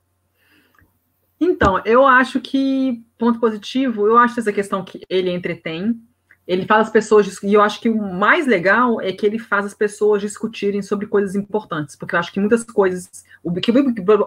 Então, 1.39 1.81
eu 1.85 2.05
acho 2.05 2.39
que, 2.39 3.03
ponto 3.17 3.39
positivo, 3.39 4.07
eu 4.07 4.17
acho 4.17 4.39
essa 4.39 4.53
questão 4.53 4.83
que 4.83 5.01
ele 5.09 5.29
entretém, 5.29 6.01
ele 6.47 6.65
faz 6.65 6.87
as 6.87 6.93
pessoas, 6.93 7.41
e 7.41 7.53
eu 7.53 7.61
acho 7.61 7.81
que 7.81 7.89
o 7.89 7.97
mais 7.97 8.45
legal 8.45 9.01
é 9.01 9.11
que 9.11 9.25
ele 9.25 9.39
faz 9.39 9.65
as 9.65 9.73
pessoas 9.73 10.21
discutirem 10.21 10.81
sobre 10.81 11.07
coisas 11.07 11.35
importantes, 11.35 11.95
porque 11.95 12.13
eu 12.13 12.19
acho 12.19 12.31
que 12.31 12.39
muitas 12.39 12.63
coisas, 12.63 13.25
o 13.43 13.51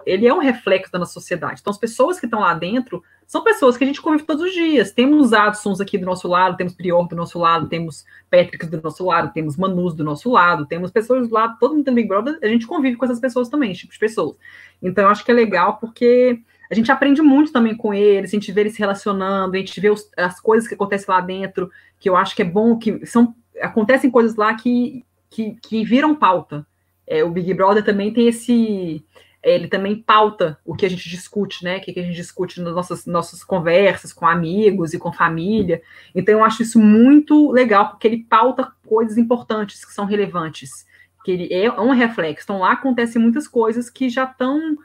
ele 0.05 0.27
é 0.27 0.33
um 0.33 0.39
reflexo 0.39 0.91
da 0.91 0.99
nossa 0.99 1.13
sociedade. 1.13 1.61
Então, 1.61 1.71
as 1.71 1.77
pessoas 1.77 2.19
que 2.19 2.25
estão 2.25 2.41
lá 2.41 2.53
dentro 2.53 3.01
são 3.25 3.43
pessoas 3.43 3.77
que 3.77 3.83
a 3.85 3.87
gente 3.87 4.01
convive 4.01 4.23
todos 4.23 4.43
os 4.43 4.51
dias. 4.51 4.91
Temos 4.91 5.31
Adsons 5.31 5.79
aqui 5.79 5.97
do 5.97 6.05
nosso 6.05 6.27
lado, 6.27 6.57
temos 6.57 6.73
Prior 6.73 7.07
do 7.07 7.15
nosso 7.15 7.39
lado, 7.39 7.69
temos 7.69 8.03
Patrick 8.29 8.65
do 8.65 8.81
nosso 8.81 9.05
lado, 9.05 9.31
temos 9.31 9.55
Manus 9.55 9.93
do 9.93 10.03
nosso 10.03 10.29
lado, 10.29 10.65
temos 10.65 10.91
pessoas 10.91 11.29
lá, 11.29 11.49
todo 11.59 11.75
mundo 11.75 11.85
tem 11.85 11.93
Big 11.93 12.07
Brother, 12.07 12.37
a 12.41 12.47
gente 12.47 12.67
convive 12.67 12.97
com 12.97 13.05
essas 13.05 13.19
pessoas 13.19 13.47
também, 13.47 13.71
tipos 13.71 13.93
de 13.93 13.99
pessoas. 13.99 14.35
Então, 14.81 15.05
eu 15.05 15.09
acho 15.09 15.23
que 15.23 15.31
é 15.31 15.33
legal 15.33 15.77
porque 15.77 16.41
a 16.69 16.75
gente 16.75 16.91
aprende 16.91 17.21
muito 17.21 17.51
também 17.51 17.75
com 17.75 17.93
eles, 17.93 18.31
a 18.31 18.35
gente 18.35 18.51
vê 18.51 18.61
eles 18.61 18.73
se 18.73 18.79
relacionando, 18.79 19.55
a 19.55 19.59
gente 19.59 19.79
vê 19.79 19.89
os, 19.89 20.09
as 20.15 20.39
coisas 20.39 20.67
que 20.67 20.75
acontecem 20.75 21.07
lá 21.07 21.19
dentro, 21.21 21.71
que 21.99 22.09
eu 22.09 22.15
acho 22.15 22.35
que 22.35 22.41
é 22.41 22.45
bom, 22.45 22.77
que 22.77 23.05
são 23.05 23.35
acontecem 23.61 24.09
coisas 24.09 24.35
lá 24.35 24.53
que, 24.53 25.03
que, 25.29 25.57
que 25.61 25.83
viram 25.83 26.15
pauta. 26.15 26.65
É, 27.05 27.23
o 27.23 27.29
Big 27.31 27.53
Brother 27.53 27.83
também 27.83 28.13
tem 28.13 28.27
esse 28.27 29.03
ele 29.41 29.67
também 29.67 29.95
pauta 29.95 30.59
o 30.65 30.75
que 30.75 30.85
a 30.85 30.89
gente 30.89 31.07
discute, 31.07 31.63
né? 31.63 31.77
O 31.77 31.81
que 31.81 31.97
a 31.97 32.03
gente 32.03 32.15
discute 32.15 32.61
nas 32.61 32.73
nossas, 32.73 33.05
nossas 33.05 33.43
conversas 33.43 34.11
com 34.11 34.27
amigos 34.27 34.93
e 34.93 34.99
com 34.99 35.13
família. 35.13 35.81
Então, 36.13 36.39
eu 36.39 36.43
acho 36.43 36.61
isso 36.61 36.77
muito 36.77 37.49
legal, 37.51 37.89
porque 37.89 38.05
ele 38.05 38.25
pauta 38.29 38.71
coisas 38.85 39.17
importantes 39.17 39.85
que 39.85 39.93
são 39.93 40.05
relevantes. 40.05 40.85
Que 41.23 41.31
ele 41.31 41.53
é 41.53 41.71
um 41.71 41.91
reflexo. 41.91 42.43
Então, 42.43 42.59
lá 42.59 42.73
acontecem 42.73 43.21
muitas 43.21 43.47
coisas 43.47 43.89
que 43.89 44.09
já 44.09 44.25
estão. 44.25 44.77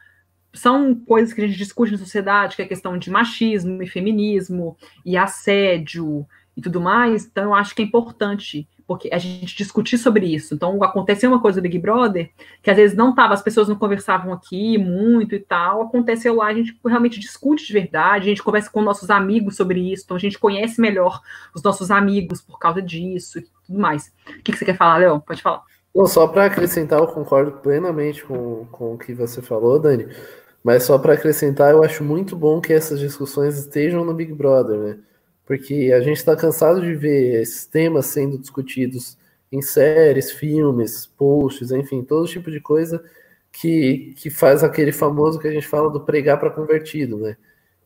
São 0.55 0.94
coisas 0.94 1.35
que 1.35 1.43
a 1.43 1.47
gente 1.47 1.59
discute 1.59 1.93
na 1.93 1.98
sociedade, 1.98 2.56
que 2.56 2.62
é 2.62 2.64
a 2.64 2.68
questão 2.68 2.97
de 2.97 3.10
machismo 3.10 3.82
e 3.82 3.86
feminismo 3.86 4.76
e 5.05 5.16
assédio 5.16 6.26
e 6.56 6.62
tudo 6.62 6.81
mais. 6.81 7.26
Então, 7.26 7.44
eu 7.44 7.55
acho 7.55 7.74
que 7.74 7.82
é 7.82 7.85
importante 7.85 8.68
porque 8.86 9.09
a 9.12 9.18
gente 9.18 9.56
discutir 9.56 9.97
sobre 9.97 10.26
isso. 10.26 10.55
Então, 10.55 10.82
aconteceu 10.82 11.31
uma 11.31 11.40
coisa 11.40 11.60
do 11.60 11.62
Big 11.62 11.78
Brother, 11.78 12.31
que 12.62 12.70
às 12.70 12.76
vezes 12.76 12.97
não 12.97 13.14
tava, 13.14 13.35
as 13.35 13.43
pessoas 13.43 13.68
não 13.68 13.76
conversavam 13.76 14.32
aqui 14.32 14.76
muito 14.76 15.35
e 15.35 15.40
tal. 15.40 15.82
Aconteceu 15.82 16.36
lá, 16.36 16.47
a 16.47 16.55
gente 16.55 16.78
realmente 16.85 17.18
discute 17.18 17.66
de 17.66 17.72
verdade, 17.72 18.26
a 18.26 18.28
gente 18.28 18.43
conversa 18.43 18.70
com 18.70 18.82
nossos 18.82 19.10
amigos 19.10 19.56
sobre 19.56 19.93
isso, 19.93 20.05
então 20.05 20.16
a 20.16 20.20
gente 20.20 20.39
conhece 20.39 20.81
melhor 20.81 21.20
os 21.55 21.62
nossos 21.62 21.90
amigos 21.90 22.43
por 22.43 22.59
causa 22.59 22.82
disso 22.82 23.39
e 23.39 23.43
tudo 23.66 23.78
mais. 23.78 24.12
O 24.28 24.43
que, 24.43 24.52
que 24.52 24.59
você 24.59 24.64
quer 24.64 24.76
falar, 24.76 24.98
Léo? 24.98 25.20
Pode 25.20 25.43
falar. 25.43 25.62
Não, 25.94 26.06
só 26.06 26.26
para 26.26 26.47
acrescentar, 26.47 26.98
eu 26.98 27.06
concordo 27.06 27.52
plenamente 27.52 28.24
com, 28.24 28.66
com 28.70 28.94
o 28.94 28.98
que 28.98 29.14
você 29.14 29.40
falou, 29.40 29.78
Dani. 29.78 30.09
Mas 30.65 30.85
só 30.85 30.99
para 30.99 31.12
acrescentar, 31.12 31.73
eu 31.73 31.85
acho 31.85 32.03
muito 32.03 32.35
bom 32.35 32.61
que 32.61 32.73
essas 32.73 32.99
discussões 32.99 33.57
estejam 33.59 34.05
no 34.05 34.15
Big 34.15 34.32
Brother, 34.32 34.78
né? 34.78 34.99
porque 35.47 35.93
a 35.95 36.01
gente 36.01 36.16
está 36.16 36.35
cansado 36.35 36.81
de 36.81 36.95
ver 36.95 37.43
esses 37.43 37.66
temas 37.66 38.07
sendo 38.07 38.39
discutidos 38.39 39.19
em 39.53 39.61
séries, 39.61 40.32
filmes, 40.32 41.07
posts, 41.07 41.70
enfim, 41.70 42.03
todo 42.03 42.27
tipo 42.27 42.51
de 42.51 42.61
coisa 42.61 43.03
que, 43.53 44.15
que 44.16 44.31
faz 44.31 44.65
aquele 44.65 44.91
famoso 44.91 45.39
que 45.39 45.47
a 45.47 45.53
gente 45.53 45.69
fala 45.69 45.91
do 45.91 46.01
pregar 46.01 46.41
para 46.41 46.51
convertido, 46.51 47.19
né? 47.19 47.36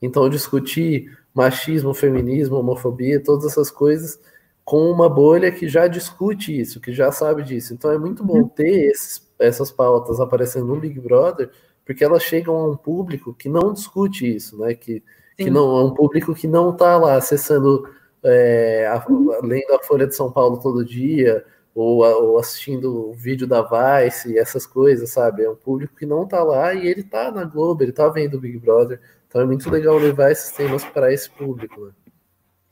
Então, 0.00 0.28
discutir 0.30 1.18
machismo, 1.34 1.92
feminismo, 1.92 2.56
homofobia, 2.56 3.22
todas 3.22 3.44
essas 3.52 3.70
coisas 3.70 4.18
com 4.64 4.90
uma 4.90 5.08
bolha 5.08 5.50
que 5.50 5.68
já 5.68 5.88
discute 5.88 6.58
isso, 6.58 6.80
que 6.80 6.92
já 6.92 7.10
sabe 7.10 7.42
disso. 7.42 7.74
Então, 7.74 7.90
é 7.90 7.98
muito 7.98 8.22
bom 8.24 8.42
uhum. 8.42 8.48
ter 8.48 8.90
esses, 8.90 9.26
essas 9.38 9.70
pautas 9.70 10.20
aparecendo 10.20 10.66
no 10.66 10.76
Big 10.76 11.00
Brother, 11.00 11.50
porque 11.88 12.04
elas 12.04 12.22
chegam 12.22 12.54
a 12.54 12.70
um 12.70 12.76
público 12.76 13.32
que 13.32 13.48
não 13.48 13.72
discute 13.72 14.36
isso, 14.36 14.58
né? 14.58 14.74
Que, 14.74 15.02
que 15.34 15.48
não 15.48 15.78
é 15.78 15.84
um 15.84 15.94
público 15.94 16.34
que 16.34 16.46
não 16.46 16.68
está 16.68 16.98
lá 16.98 17.14
acessando, 17.14 17.88
é, 18.22 18.86
a, 18.86 19.02
lendo 19.42 19.72
a 19.72 19.82
Folha 19.82 20.06
de 20.06 20.14
São 20.14 20.30
Paulo 20.30 20.60
todo 20.60 20.84
dia, 20.84 21.42
ou, 21.74 22.04
ou, 22.04 22.38
assistindo 22.38 23.08
o 23.08 23.14
vídeo 23.14 23.46
da 23.46 23.62
Vice, 23.62 24.38
essas 24.38 24.66
coisas, 24.66 25.08
sabe? 25.08 25.44
É 25.44 25.50
um 25.50 25.56
público 25.56 25.96
que 25.96 26.04
não 26.04 26.24
está 26.24 26.42
lá 26.44 26.74
e 26.74 26.86
ele 26.86 27.00
está 27.00 27.32
na 27.32 27.44
Globo, 27.44 27.82
ele 27.82 27.90
está 27.90 28.06
vendo 28.10 28.34
o 28.34 28.40
Big 28.40 28.58
Brother. 28.58 29.00
Então 29.26 29.40
é 29.40 29.46
muito 29.46 29.70
legal 29.70 29.96
levar 29.96 30.30
esses 30.30 30.52
temas 30.52 30.84
para 30.84 31.10
esse 31.10 31.30
público. 31.30 31.86
Né? 31.86 31.92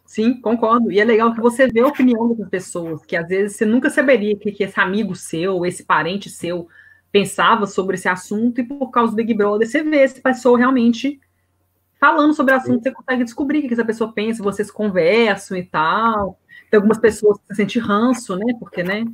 Sim, 0.04 0.42
concordo. 0.42 0.92
E 0.92 1.00
é 1.00 1.04
legal 1.06 1.32
que 1.32 1.40
você 1.40 1.66
vê 1.66 1.80
a 1.80 1.86
opinião 1.86 2.34
das 2.34 2.50
pessoas, 2.50 3.02
que 3.06 3.16
às 3.16 3.26
vezes 3.26 3.56
você 3.56 3.64
nunca 3.64 3.88
saberia 3.88 4.36
que, 4.36 4.52
que 4.52 4.64
esse 4.64 4.78
amigo 4.78 5.16
seu, 5.16 5.64
esse 5.64 5.84
parente 5.84 6.28
seu, 6.28 6.68
pensava 7.16 7.66
sobre 7.66 7.94
esse 7.94 8.08
assunto, 8.08 8.60
e 8.60 8.64
por 8.64 8.90
causa 8.90 9.12
do 9.12 9.16
Big 9.16 9.32
Brother, 9.32 9.66
você 9.66 9.82
vê 9.82 10.00
essa 10.00 10.20
pessoa 10.20 10.58
realmente 10.58 11.18
falando 11.98 12.34
sobre 12.34 12.52
o 12.52 12.56
assunto, 12.56 12.82
você 12.82 12.90
consegue 12.92 13.24
descobrir 13.24 13.60
o 13.60 13.68
que 13.68 13.72
essa 13.72 13.86
pessoa 13.86 14.12
pensa, 14.12 14.42
vocês 14.42 14.70
conversam 14.70 15.56
e 15.56 15.64
tal. 15.64 16.38
Tem 16.70 16.76
algumas 16.76 16.98
pessoas 16.98 17.38
que 17.38 17.44
se 17.48 17.56
sentem 17.56 17.80
ranço, 17.80 18.36
né? 18.36 18.52
Porque, 18.60 18.82
né? 18.82 19.06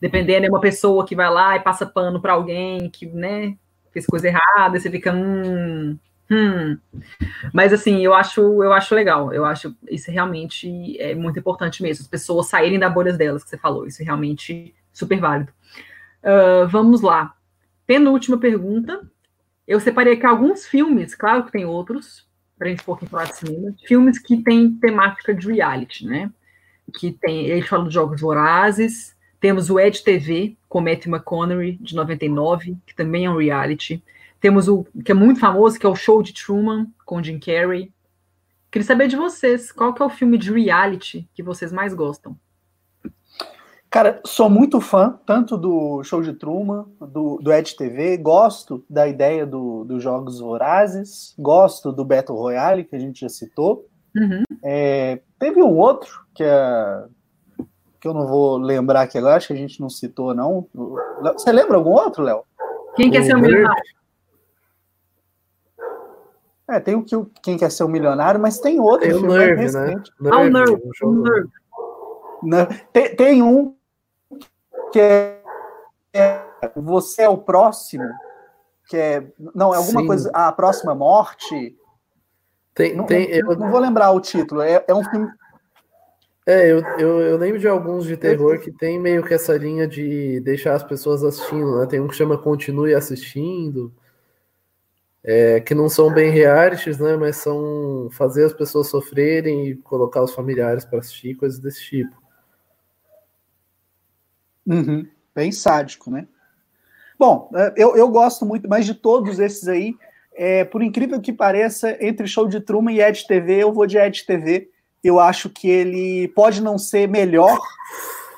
Dependendo, 0.00 0.44
é 0.44 0.48
uma 0.48 0.60
pessoa 0.60 1.06
que 1.06 1.14
vai 1.14 1.30
lá 1.30 1.54
e 1.54 1.60
passa 1.60 1.86
pano 1.86 2.20
para 2.20 2.32
alguém 2.32 2.90
que, 2.90 3.06
né, 3.06 3.56
fez 3.92 4.04
coisa 4.04 4.26
errada, 4.26 4.80
você 4.80 4.90
fica, 4.90 5.12
hum, 5.14 5.96
hum. 6.28 6.76
Mas 7.54 7.72
assim, 7.72 8.04
eu 8.04 8.12
acho, 8.12 8.40
eu 8.40 8.72
acho 8.72 8.92
legal. 8.92 9.32
Eu 9.32 9.44
acho 9.44 9.72
isso 9.88 10.10
realmente 10.10 11.00
é 11.00 11.14
muito 11.14 11.38
importante 11.38 11.80
mesmo. 11.80 12.02
As 12.02 12.08
pessoas 12.08 12.48
saírem 12.48 12.78
da 12.78 12.90
bolha 12.90 13.12
delas, 13.12 13.44
que 13.44 13.50
você 13.50 13.56
falou. 13.56 13.86
Isso 13.86 14.02
é 14.02 14.04
realmente 14.04 14.74
super 14.92 15.20
válido. 15.20 15.52
Uh, 16.24 16.66
vamos 16.66 17.02
lá. 17.02 17.35
Penúltima 17.86 18.38
pergunta. 18.38 19.08
Eu 19.66 19.80
separei 19.80 20.14
aqui 20.14 20.26
alguns 20.26 20.66
filmes, 20.66 21.14
claro 21.14 21.44
que 21.44 21.52
tem 21.52 21.64
outros, 21.64 22.26
para 22.58 22.68
a 22.68 22.70
gente 22.70 22.84
pouquinho 22.84 23.10
falar 23.10 23.24
de 23.24 23.36
cinema, 23.36 23.74
filmes 23.84 24.18
que 24.18 24.42
têm 24.42 24.72
temática 24.72 25.34
de 25.34 25.52
reality, 25.52 26.06
né? 26.06 26.30
Que 26.92 27.12
tem, 27.12 27.50
a 27.50 27.56
gente 27.56 27.68
fala 27.68 27.86
de 27.86 27.94
Jogos 27.94 28.20
Vorazes, 28.20 29.16
temos 29.40 29.68
o 29.70 29.78
Ed 29.78 30.02
TV, 30.02 30.56
com 30.68 30.80
Matthew 30.80 31.14
McConaughey, 31.14 31.78
de 31.80 31.94
99, 31.94 32.76
que 32.86 32.94
também 32.94 33.26
é 33.26 33.30
um 33.30 33.36
reality. 33.36 34.02
Temos 34.40 34.68
o 34.68 34.86
que 35.04 35.12
é 35.12 35.14
muito 35.14 35.40
famoso, 35.40 35.78
que 35.78 35.86
é 35.86 35.88
o 35.88 35.96
Show 35.96 36.22
de 36.22 36.32
Truman, 36.32 36.86
com 37.04 37.22
Jim 37.22 37.38
Carrey. 37.38 37.92
Queria 38.70 38.86
saber 38.86 39.08
de 39.08 39.16
vocês, 39.16 39.70
qual 39.72 39.92
que 39.92 40.02
é 40.02 40.04
o 40.04 40.10
filme 40.10 40.38
de 40.38 40.52
reality 40.52 41.28
que 41.34 41.42
vocês 41.42 41.72
mais 41.72 41.92
gostam? 41.94 42.38
Cara, 43.96 44.20
sou 44.26 44.50
muito 44.50 44.78
fã, 44.78 45.18
tanto 45.24 45.56
do 45.56 46.04
Show 46.04 46.20
de 46.20 46.34
Truman, 46.34 46.84
do, 47.00 47.38
do 47.38 47.50
Ed 47.50 47.74
TV, 47.74 48.18
gosto 48.18 48.84
da 48.90 49.08
ideia 49.08 49.46
do, 49.46 49.84
dos 49.84 50.02
Jogos 50.02 50.38
Vorazes, 50.38 51.34
gosto 51.38 51.90
do 51.90 52.04
Battle 52.04 52.36
Royale, 52.36 52.84
que 52.84 52.94
a 52.94 52.98
gente 52.98 53.22
já 53.22 53.30
citou. 53.30 53.88
Uhum. 54.14 54.42
É, 54.62 55.22
teve 55.38 55.62
um 55.62 55.78
outro, 55.78 56.26
que 56.34 56.44
é 56.44 57.04
que 57.98 58.06
eu 58.06 58.12
não 58.12 58.26
vou 58.26 58.58
lembrar 58.58 59.00
aqui 59.00 59.16
agora, 59.16 59.36
acho 59.36 59.46
que 59.46 59.54
a 59.54 59.56
gente 59.56 59.80
não 59.80 59.88
citou, 59.88 60.34
não. 60.34 60.66
Você 61.32 61.50
lembra 61.50 61.78
algum 61.78 61.92
outro, 61.92 62.22
Léo? 62.22 62.44
Quem 62.96 63.10
quer 63.10 63.22
ser 63.22 63.34
o 63.34 63.40
milionário? 63.40 63.82
É, 66.68 66.80
tem 66.80 66.96
o 66.96 67.02
que 67.02 67.16
Quem 67.42 67.56
quer 67.56 67.70
ser 67.70 67.84
o 67.84 67.88
milionário, 67.88 68.38
mas 68.38 68.60
tem 68.60 68.78
outro. 68.78 69.08
Tem 69.08 69.14
o 69.14 69.26
Nerve, 69.26 69.72
né? 69.72 69.86
Nerve, 69.86 70.04
ah, 70.30 70.40
o 70.40 70.50
Nerve. 70.50 70.82
O 71.02 71.12
Nerve. 71.12 71.48
Né? 72.42 72.66
Tem, 72.92 73.16
tem 73.16 73.42
um 73.42 73.74
que 74.92 75.00
é, 75.00 75.42
é, 76.12 76.42
você 76.76 77.22
é 77.22 77.28
o 77.28 77.38
próximo, 77.38 78.08
que 78.88 78.96
é 78.96 79.26
não 79.54 79.74
é 79.74 79.76
alguma 79.76 80.00
Sim. 80.00 80.06
coisa 80.06 80.30
a 80.32 80.52
próxima 80.52 80.94
morte. 80.94 81.76
Tem, 82.74 82.94
não, 82.94 83.06
tem, 83.06 83.26
eu... 83.30 83.56
não 83.56 83.70
vou 83.70 83.80
lembrar 83.80 84.10
o 84.10 84.20
título. 84.20 84.60
É, 84.62 84.84
é 84.86 84.94
um 84.94 85.04
filme. 85.04 85.28
É, 86.46 86.70
eu, 86.70 86.80
eu, 86.98 87.20
eu, 87.20 87.36
lembro 87.36 87.58
de 87.58 87.66
alguns 87.66 88.04
de 88.04 88.16
terror 88.16 88.60
que 88.60 88.70
tem 88.70 89.00
meio 89.00 89.24
que 89.24 89.34
essa 89.34 89.56
linha 89.56 89.86
de 89.88 90.38
deixar 90.40 90.74
as 90.74 90.84
pessoas 90.84 91.24
assistindo, 91.24 91.80
né? 91.80 91.86
Tem 91.86 91.98
um 91.98 92.06
que 92.06 92.14
chama 92.14 92.38
Continue 92.38 92.94
Assistindo, 92.94 93.92
é, 95.24 95.58
que 95.58 95.74
não 95.74 95.88
são 95.88 96.12
bem 96.12 96.30
realities, 96.30 96.98
né? 96.98 97.16
Mas 97.16 97.36
são 97.36 98.08
fazer 98.12 98.44
as 98.44 98.52
pessoas 98.52 98.86
sofrerem 98.86 99.66
e 99.66 99.76
colocar 99.76 100.22
os 100.22 100.32
familiares 100.32 100.84
para 100.84 101.00
assistir, 101.00 101.34
coisas 101.34 101.58
desse 101.58 101.82
tipo. 101.82 102.25
Uhum. 104.66 105.06
Bem 105.34 105.52
sádico, 105.52 106.10
né? 106.10 106.26
Bom, 107.18 107.50
é, 107.54 107.74
eu, 107.76 107.96
eu 107.96 108.08
gosto 108.08 108.44
muito, 108.44 108.68
mas 108.68 108.84
de 108.84 108.94
todos 108.94 109.38
esses 109.38 109.68
aí, 109.68 109.94
é, 110.34 110.64
por 110.64 110.82
incrível 110.82 111.20
que 111.20 111.32
pareça, 111.32 111.96
entre 112.04 112.26
Show 112.26 112.46
de 112.46 112.60
Truman 112.60 112.92
e 112.92 113.00
Ed 113.00 113.26
TV, 113.26 113.62
eu 113.62 113.72
vou 113.72 113.86
de 113.86 113.96
Ed 113.96 114.24
TV. 114.26 114.70
Eu 115.02 115.18
acho 115.18 115.48
que 115.48 115.68
ele 115.68 116.28
pode 116.28 116.60
não 116.60 116.78
ser 116.78 117.08
melhor, 117.08 117.58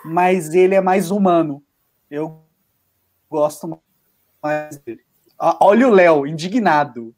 mas 0.05 0.55
ele 0.55 0.74
é 0.74 0.80
mais 0.80 1.10
humano. 1.10 1.62
Eu 2.10 2.42
gosto 3.28 3.80
mais 4.42 4.76
dele. 4.78 5.00
Olha 5.60 5.88
o 5.88 5.92
Léo, 5.92 6.26
indignado. 6.26 7.14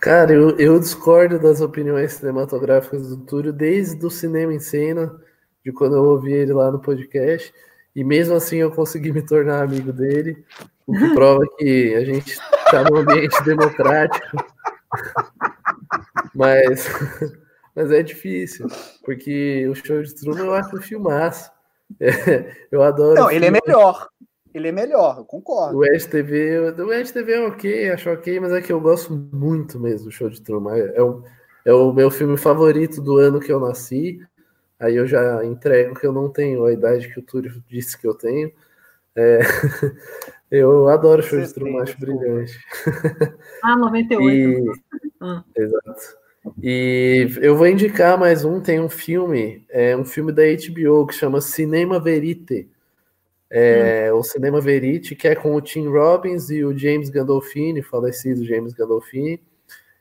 Cara, 0.00 0.32
eu, 0.32 0.56
eu 0.58 0.80
discordo 0.80 1.38
das 1.38 1.60
opiniões 1.60 2.14
cinematográficas 2.14 3.08
do 3.08 3.18
Túlio 3.18 3.52
desde 3.52 4.04
o 4.04 4.10
cinema 4.10 4.52
em 4.52 4.58
cena, 4.58 5.14
de 5.64 5.72
quando 5.72 5.96
eu 5.96 6.04
ouvi 6.04 6.32
ele 6.32 6.52
lá 6.52 6.70
no 6.70 6.80
podcast. 6.80 7.52
E 7.94 8.04
mesmo 8.04 8.34
assim 8.34 8.58
eu 8.58 8.70
consegui 8.70 9.12
me 9.12 9.22
tornar 9.22 9.62
amigo 9.62 9.92
dele, 9.92 10.44
o 10.86 10.92
que 10.92 11.14
prova 11.14 11.44
que 11.58 11.94
a 11.94 12.04
gente 12.04 12.30
está 12.30 12.84
num 12.84 12.98
ambiente 12.98 13.36
democrático. 13.44 14.36
Mas, 16.34 16.86
mas 17.74 17.90
é 17.90 18.02
difícil, 18.02 18.66
porque 19.04 19.66
o 19.68 19.74
show 19.74 20.02
de 20.02 20.14
Truman 20.14 20.44
eu 20.44 20.54
acho 20.54 20.76
um 20.76 20.82
filmaço. 20.82 21.50
É, 21.98 22.54
eu 22.70 22.82
adoro. 22.84 23.16
Não, 23.16 23.30
ele 23.32 23.46
é 23.46 23.50
melhor. 23.50 24.08
Ele 24.54 24.68
é 24.68 24.72
melhor, 24.72 25.18
eu 25.18 25.24
concordo. 25.24 25.78
O 25.78 25.84
STV, 25.84 26.72
o 26.78 27.04
STV 27.04 27.32
é 27.32 27.46
ok, 27.48 27.90
acho 27.90 28.10
ok, 28.10 28.38
mas 28.38 28.52
é 28.52 28.60
que 28.60 28.72
eu 28.72 28.80
gosto 28.80 29.12
muito 29.12 29.78
mesmo 29.78 30.06
do 30.06 30.12
show 30.12 30.30
de 30.30 30.40
Truman. 30.40 30.76
É, 30.76 30.98
é, 30.98 31.02
o, 31.02 31.24
é 31.64 31.72
o 31.72 31.92
meu 31.92 32.08
filme 32.08 32.36
favorito 32.36 33.00
do 33.00 33.16
ano 33.16 33.40
que 33.40 33.50
eu 33.50 33.58
nasci. 33.58 34.20
Aí 34.80 34.96
eu 34.96 35.06
já 35.06 35.44
entrego 35.44 35.94
que 35.94 36.06
eu 36.06 36.12
não 36.12 36.30
tenho 36.30 36.64
a 36.64 36.72
idade 36.72 37.12
que 37.12 37.20
o 37.20 37.22
Túlio 37.22 37.62
disse 37.68 37.98
que 37.98 38.06
eu 38.06 38.14
tenho. 38.14 38.50
É, 39.14 39.40
eu 40.50 40.88
adoro 40.88 41.22
show 41.22 41.38
de 41.38 41.78
acho 41.78 42.00
brilhante. 42.00 42.58
Ah, 43.62 43.76
98. 43.76 44.24
E, 44.30 44.72
ah. 45.20 45.44
Exato. 45.54 46.18
E 46.62 47.28
eu 47.42 47.54
vou 47.54 47.66
indicar 47.66 48.18
mais 48.18 48.42
um, 48.46 48.58
tem 48.58 48.80
um 48.80 48.88
filme, 48.88 49.66
é 49.68 49.94
um 49.94 50.06
filme 50.06 50.32
da 50.32 50.44
HBO 50.44 51.06
que 51.06 51.14
chama 51.14 51.42
Cinema 51.42 52.00
Verite. 52.00 52.66
é, 53.50 54.10
hum. 54.10 54.16
o 54.16 54.22
Cinema 54.22 54.62
Verite, 54.62 55.14
que 55.14 55.28
é 55.28 55.34
com 55.34 55.54
o 55.54 55.60
Tim 55.60 55.88
Robbins 55.88 56.48
e 56.48 56.64
o 56.64 56.76
James 56.76 57.10
Gandolfini, 57.10 57.82
falecido 57.82 58.46
James 58.46 58.72
Gandolfini. 58.72 59.42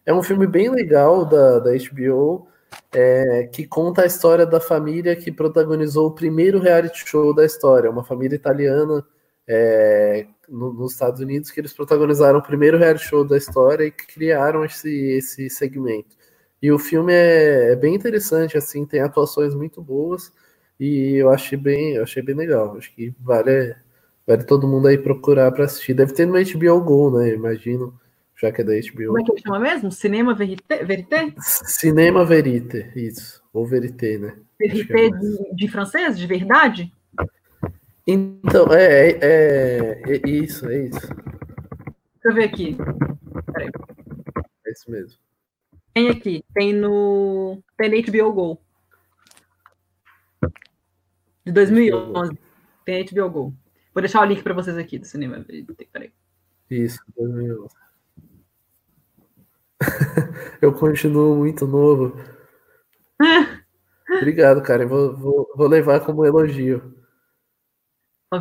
É 0.05 0.13
um 0.13 0.23
filme 0.23 0.47
bem 0.47 0.69
legal 0.69 1.25
da, 1.25 1.59
da 1.59 1.71
HBO, 1.71 2.47
é, 2.93 3.49
que 3.51 3.65
conta 3.65 4.03
a 4.03 4.05
história 4.05 4.45
da 4.45 4.59
família 4.59 5.15
que 5.15 5.31
protagonizou 5.31 6.07
o 6.07 6.15
primeiro 6.15 6.59
reality 6.59 7.07
show 7.07 7.33
da 7.33 7.45
história, 7.45 7.89
uma 7.89 8.03
família 8.03 8.35
italiana 8.35 9.05
é, 9.47 10.27
no, 10.47 10.73
nos 10.73 10.93
Estados 10.93 11.19
Unidos, 11.21 11.51
que 11.51 11.59
eles 11.59 11.73
protagonizaram 11.73 12.39
o 12.39 12.43
primeiro 12.43 12.77
reality 12.77 13.05
show 13.05 13.23
da 13.23 13.37
história 13.37 13.85
e 13.85 13.91
criaram 13.91 14.63
esse, 14.65 14.89
esse 14.89 15.49
segmento. 15.49 16.15
E 16.61 16.71
o 16.71 16.79
filme 16.79 17.13
é, 17.13 17.71
é 17.71 17.75
bem 17.75 17.95
interessante, 17.95 18.57
assim, 18.57 18.85
tem 18.85 19.01
atuações 19.01 19.55
muito 19.55 19.81
boas. 19.81 20.31
E 20.79 21.15
eu 21.15 21.29
achei 21.29 21.57
bem, 21.57 21.95
eu 21.95 22.03
achei 22.03 22.21
bem 22.23 22.35
legal. 22.35 22.77
Acho 22.77 22.93
que 22.93 23.13
vale, 23.19 23.75
vale 24.25 24.43
todo 24.43 24.67
mundo 24.67 24.87
aí 24.87 24.97
procurar 24.97 25.51
para 25.51 25.65
assistir. 25.65 25.93
Deve 25.93 26.13
ter 26.13 26.25
no 26.25 26.33
HBO 26.33 26.81
Go, 26.81 27.17
né? 27.19 27.33
Imagino, 27.33 27.99
já 28.41 28.51
que 28.51 28.61
é 28.61 28.63
da 28.63 28.73
HBO. 28.73 29.07
Como 29.07 29.19
é 29.19 29.23
que 29.23 29.41
chama 29.41 29.59
mesmo? 29.59 29.91
Cinema 29.91 30.33
Verité? 30.33 30.83
Verité? 30.85 31.33
Cinema 31.39 32.25
Verité, 32.25 32.91
isso. 32.95 33.43
Ou 33.53 33.65
Verité, 33.65 34.17
né? 34.17 34.37
Verité 34.59 35.05
é 35.05 35.09
de, 35.09 35.55
de, 35.55 35.67
francês, 35.67 36.17
de 36.17 36.25
verdade? 36.25 36.93
Então, 38.07 38.71
é, 38.71 39.09
é, 39.11 39.19
é, 39.21 40.15
é 40.15 40.29
isso, 40.29 40.67
é 40.69 40.85
isso. 40.85 41.07
Deixa 41.07 42.25
eu 42.25 42.33
ver 42.33 42.43
aqui. 42.45 42.77
Peraí. 43.53 43.69
É 44.65 44.71
isso 44.71 44.89
mesmo. 44.89 45.19
Tem 45.93 46.09
aqui, 46.09 46.43
tem 46.53 46.73
no. 46.73 47.61
Tem 47.77 47.89
no 47.89 48.11
HBO 48.11 48.33
Go 48.33 48.61
de 51.45 51.51
2011. 51.51 52.37
Tem 52.85 53.05
HBO 53.05 53.29
Go. 53.29 53.53
Vou 53.93 54.01
deixar 54.01 54.21
o 54.21 54.25
link 54.25 54.43
para 54.43 54.53
vocês 54.53 54.77
aqui 54.77 54.97
do 54.97 55.05
cinema. 55.05 55.45
Peraí. 55.91 56.13
Isso, 56.69 56.99
2011. 57.17 57.88
Eu 60.61 60.73
continuo 60.73 61.35
muito 61.35 61.65
novo. 61.65 62.17
Obrigado, 64.17 64.61
cara. 64.61 64.83
Eu 64.83 64.89
vou, 64.89 65.17
vou, 65.17 65.53
vou 65.55 65.67
levar 65.67 66.01
como 66.01 66.25
elogio. 66.25 66.95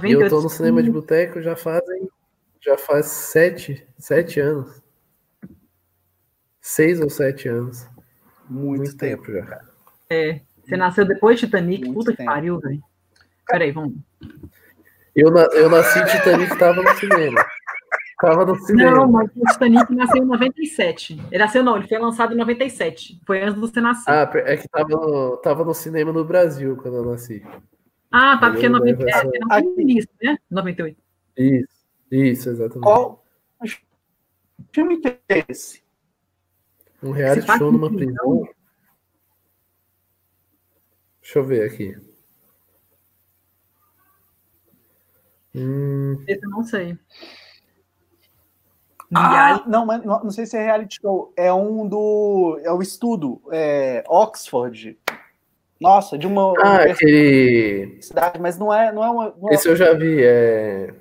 E 0.04 0.12
eu 0.12 0.28
tô 0.28 0.42
no 0.42 0.50
cinema 0.50 0.82
de 0.82 0.90
boteco 0.90 1.40
já 1.40 1.56
fazem 1.56 2.08
já 2.60 2.76
faz 2.76 3.06
sete, 3.06 3.86
sete 3.98 4.40
anos. 4.40 4.82
Seis 6.60 7.00
ou 7.00 7.08
sete 7.08 7.48
anos. 7.48 7.86
Muito, 8.48 8.82
Muito 8.82 8.96
tempo, 8.96 9.24
tempo, 9.24 9.46
já. 9.46 9.60
É. 10.10 10.40
Você 10.64 10.76
nasceu 10.76 11.06
depois 11.06 11.38
de 11.38 11.46
Titanic? 11.46 11.84
Muito 11.84 11.98
Puta 11.98 12.10
tempo. 12.10 12.18
que 12.18 12.24
pariu, 12.24 12.60
velho. 12.60 12.82
Peraí, 13.46 13.72
vamos. 13.72 13.94
Eu, 15.14 15.34
eu 15.34 15.70
nasci 15.70 16.04
Titanic 16.04 16.58
tava 16.58 16.82
no 16.82 16.94
cinema. 16.96 17.44
Tava 18.20 18.44
no 18.44 18.56
cinema. 18.56 18.90
Não, 18.90 19.12
mas 19.12 19.30
o 19.36 19.44
Titanic 19.52 19.94
nasceu 19.94 20.22
em 20.22 20.26
97. 20.26 21.20
Ele 21.30 21.38
nasceu, 21.38 21.62
não, 21.62 21.76
ele 21.76 21.86
foi 21.86 21.98
lançado 21.98 22.34
em 22.34 22.36
97. 22.36 23.20
Foi 23.24 23.40
antes 23.42 23.54
do 23.54 23.60
você 23.60 23.80
nascer. 23.80 24.10
Ah, 24.10 24.30
é 24.34 24.56
que 24.56 24.68
tava 24.68 24.88
no, 24.88 25.36
tava 25.36 25.64
no 25.64 25.72
cinema 25.72 26.12
no 26.12 26.24
Brasil 26.24 26.76
quando 26.76 26.96
eu 26.96 27.04
nasci. 27.04 27.44
Ah, 28.10 28.36
tá, 28.38 28.50
porque 28.50 28.66
é 28.66 28.68
97. 28.68 29.30
É, 29.52 29.60
no 29.60 29.80
início, 29.80 30.10
né? 30.20 30.36
98. 30.50 30.98
Isso, 31.36 31.68
isso, 32.10 32.48
exatamente. 32.50 32.82
Qual 32.82 33.22
filme 34.72 34.98
que 34.98 35.08
é 35.28 35.44
esse? 35.48 35.82
Um 37.00 37.12
reality 37.12 37.46
show 37.56 37.70
numa 37.70 37.88
prisão. 37.88 38.48
Deixa 41.22 41.38
eu 41.38 41.44
ver 41.44 41.70
aqui. 41.70 41.96
Hum... 45.54 46.24
Esse 46.26 46.44
eu 46.44 46.50
não 46.50 46.64
sei. 46.64 46.98
Ah, 49.14 49.62
não, 49.66 49.86
mas 49.86 50.04
não, 50.04 50.30
sei 50.30 50.44
se 50.44 50.56
é 50.56 50.64
reality 50.64 50.98
show. 51.00 51.32
É 51.36 51.52
um 51.52 51.88
do. 51.88 52.60
É 52.62 52.70
o 52.70 52.82
estudo. 52.82 53.40
É 53.50 54.04
Oxford. 54.06 54.98
Nossa, 55.80 56.18
de 56.18 56.26
uma. 56.26 56.52
Ah, 56.58 56.82
aquele. 56.82 57.98
Cidade, 58.02 58.38
mas 58.40 58.58
não 58.58 58.72
é, 58.72 58.92
não 58.92 59.04
é 59.04 59.10
uma. 59.10 59.34
Não 59.40 59.50
é... 59.50 59.54
Esse 59.54 59.68
eu 59.68 59.76
já 59.76 59.94
vi. 59.94 60.22
É. 60.22 60.94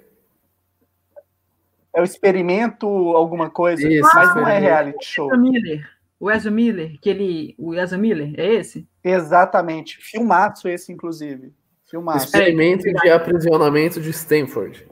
É 1.94 2.02
o 2.02 2.04
experimento, 2.04 2.88
alguma 2.88 3.50
coisa, 3.50 3.92
Isso, 3.92 4.08
mas 4.14 4.36
não 4.36 4.48
é 4.48 4.60
reality 4.60 5.04
show. 5.04 5.34
O 5.34 5.38
Miller, 5.38 5.84
o 6.20 6.30
Ezra 6.30 6.52
Miller, 6.52 6.96
que 7.02 7.10
ele, 7.10 7.56
o 7.58 7.74
Ezra 7.74 7.98
Miller, 7.98 8.36
é 8.38 8.54
esse? 8.54 8.88
Exatamente, 9.04 9.98
filmaço 9.98 10.68
esse, 10.70 10.94
inclusive. 10.94 11.52
Filmaço. 11.90 12.28
Experimento 12.28 12.84
de 12.84 13.10
aprisionamento 13.10 14.00
de 14.00 14.12
Stanford. 14.12 14.88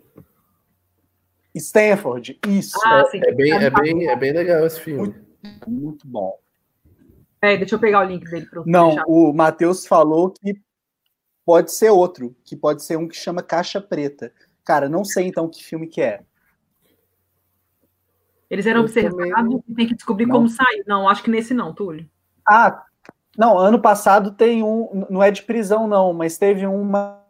Stanford, 1.56 2.38
isso. 2.48 2.78
Ah, 2.86 3.04
é, 3.14 3.18
é, 3.18 3.34
bem, 3.34 3.54
é, 3.54 3.70
bem, 3.70 4.08
é 4.08 4.16
bem 4.16 4.34
legal 4.34 4.66
esse 4.66 4.80
filme. 4.80 5.16
Muito, 5.42 5.70
muito 5.70 6.08
bom. 6.08 6.38
É, 7.42 7.56
deixa 7.56 7.76
eu 7.76 7.80
pegar 7.80 8.02
o 8.02 8.10
link 8.10 8.30
dele 8.30 8.46
para 8.48 8.64
Não, 8.66 8.90
deixar. 8.90 9.04
o 9.08 9.32
Matheus 9.34 9.86
falou 9.86 10.32
que 10.32 10.60
pode 11.46 11.72
ser 11.72 11.92
outro, 11.92 12.36
que 12.44 12.56
pode 12.56 12.84
ser 12.84 12.98
um 12.98 13.08
que 13.08 13.16
chama 13.16 13.44
Caixa 13.44 13.80
Preta. 13.80 14.34
Cara, 14.66 14.90
não 14.90 15.06
sei 15.06 15.28
então 15.28 15.48
que 15.48 15.64
filme 15.64 15.88
que 15.88 16.02
é. 16.02 16.22
Eles 18.50 18.66
eram 18.66 18.82
eu 18.82 18.86
observados 18.86 19.28
também... 19.28 19.64
e 19.70 19.76
tem 19.76 19.88
que 19.88 19.96
descobrir 19.96 20.26
não. 20.26 20.36
como 20.36 20.50
sair. 20.50 20.84
Não, 20.88 21.08
acho 21.08 21.24
que 21.24 21.30
nesse 21.30 21.54
não, 21.54 21.74
Túlio. 21.74 22.10
Ah, 22.48 22.86
não, 23.38 23.58
ano 23.58 23.82
passado 23.82 24.32
tem 24.32 24.64
um, 24.64 25.06
não 25.10 25.22
é 25.22 25.32
de 25.32 25.44
prisão 25.44 25.88
não, 25.88 26.14
mas 26.14 26.38
teve 26.38 26.66
uma 26.66 27.24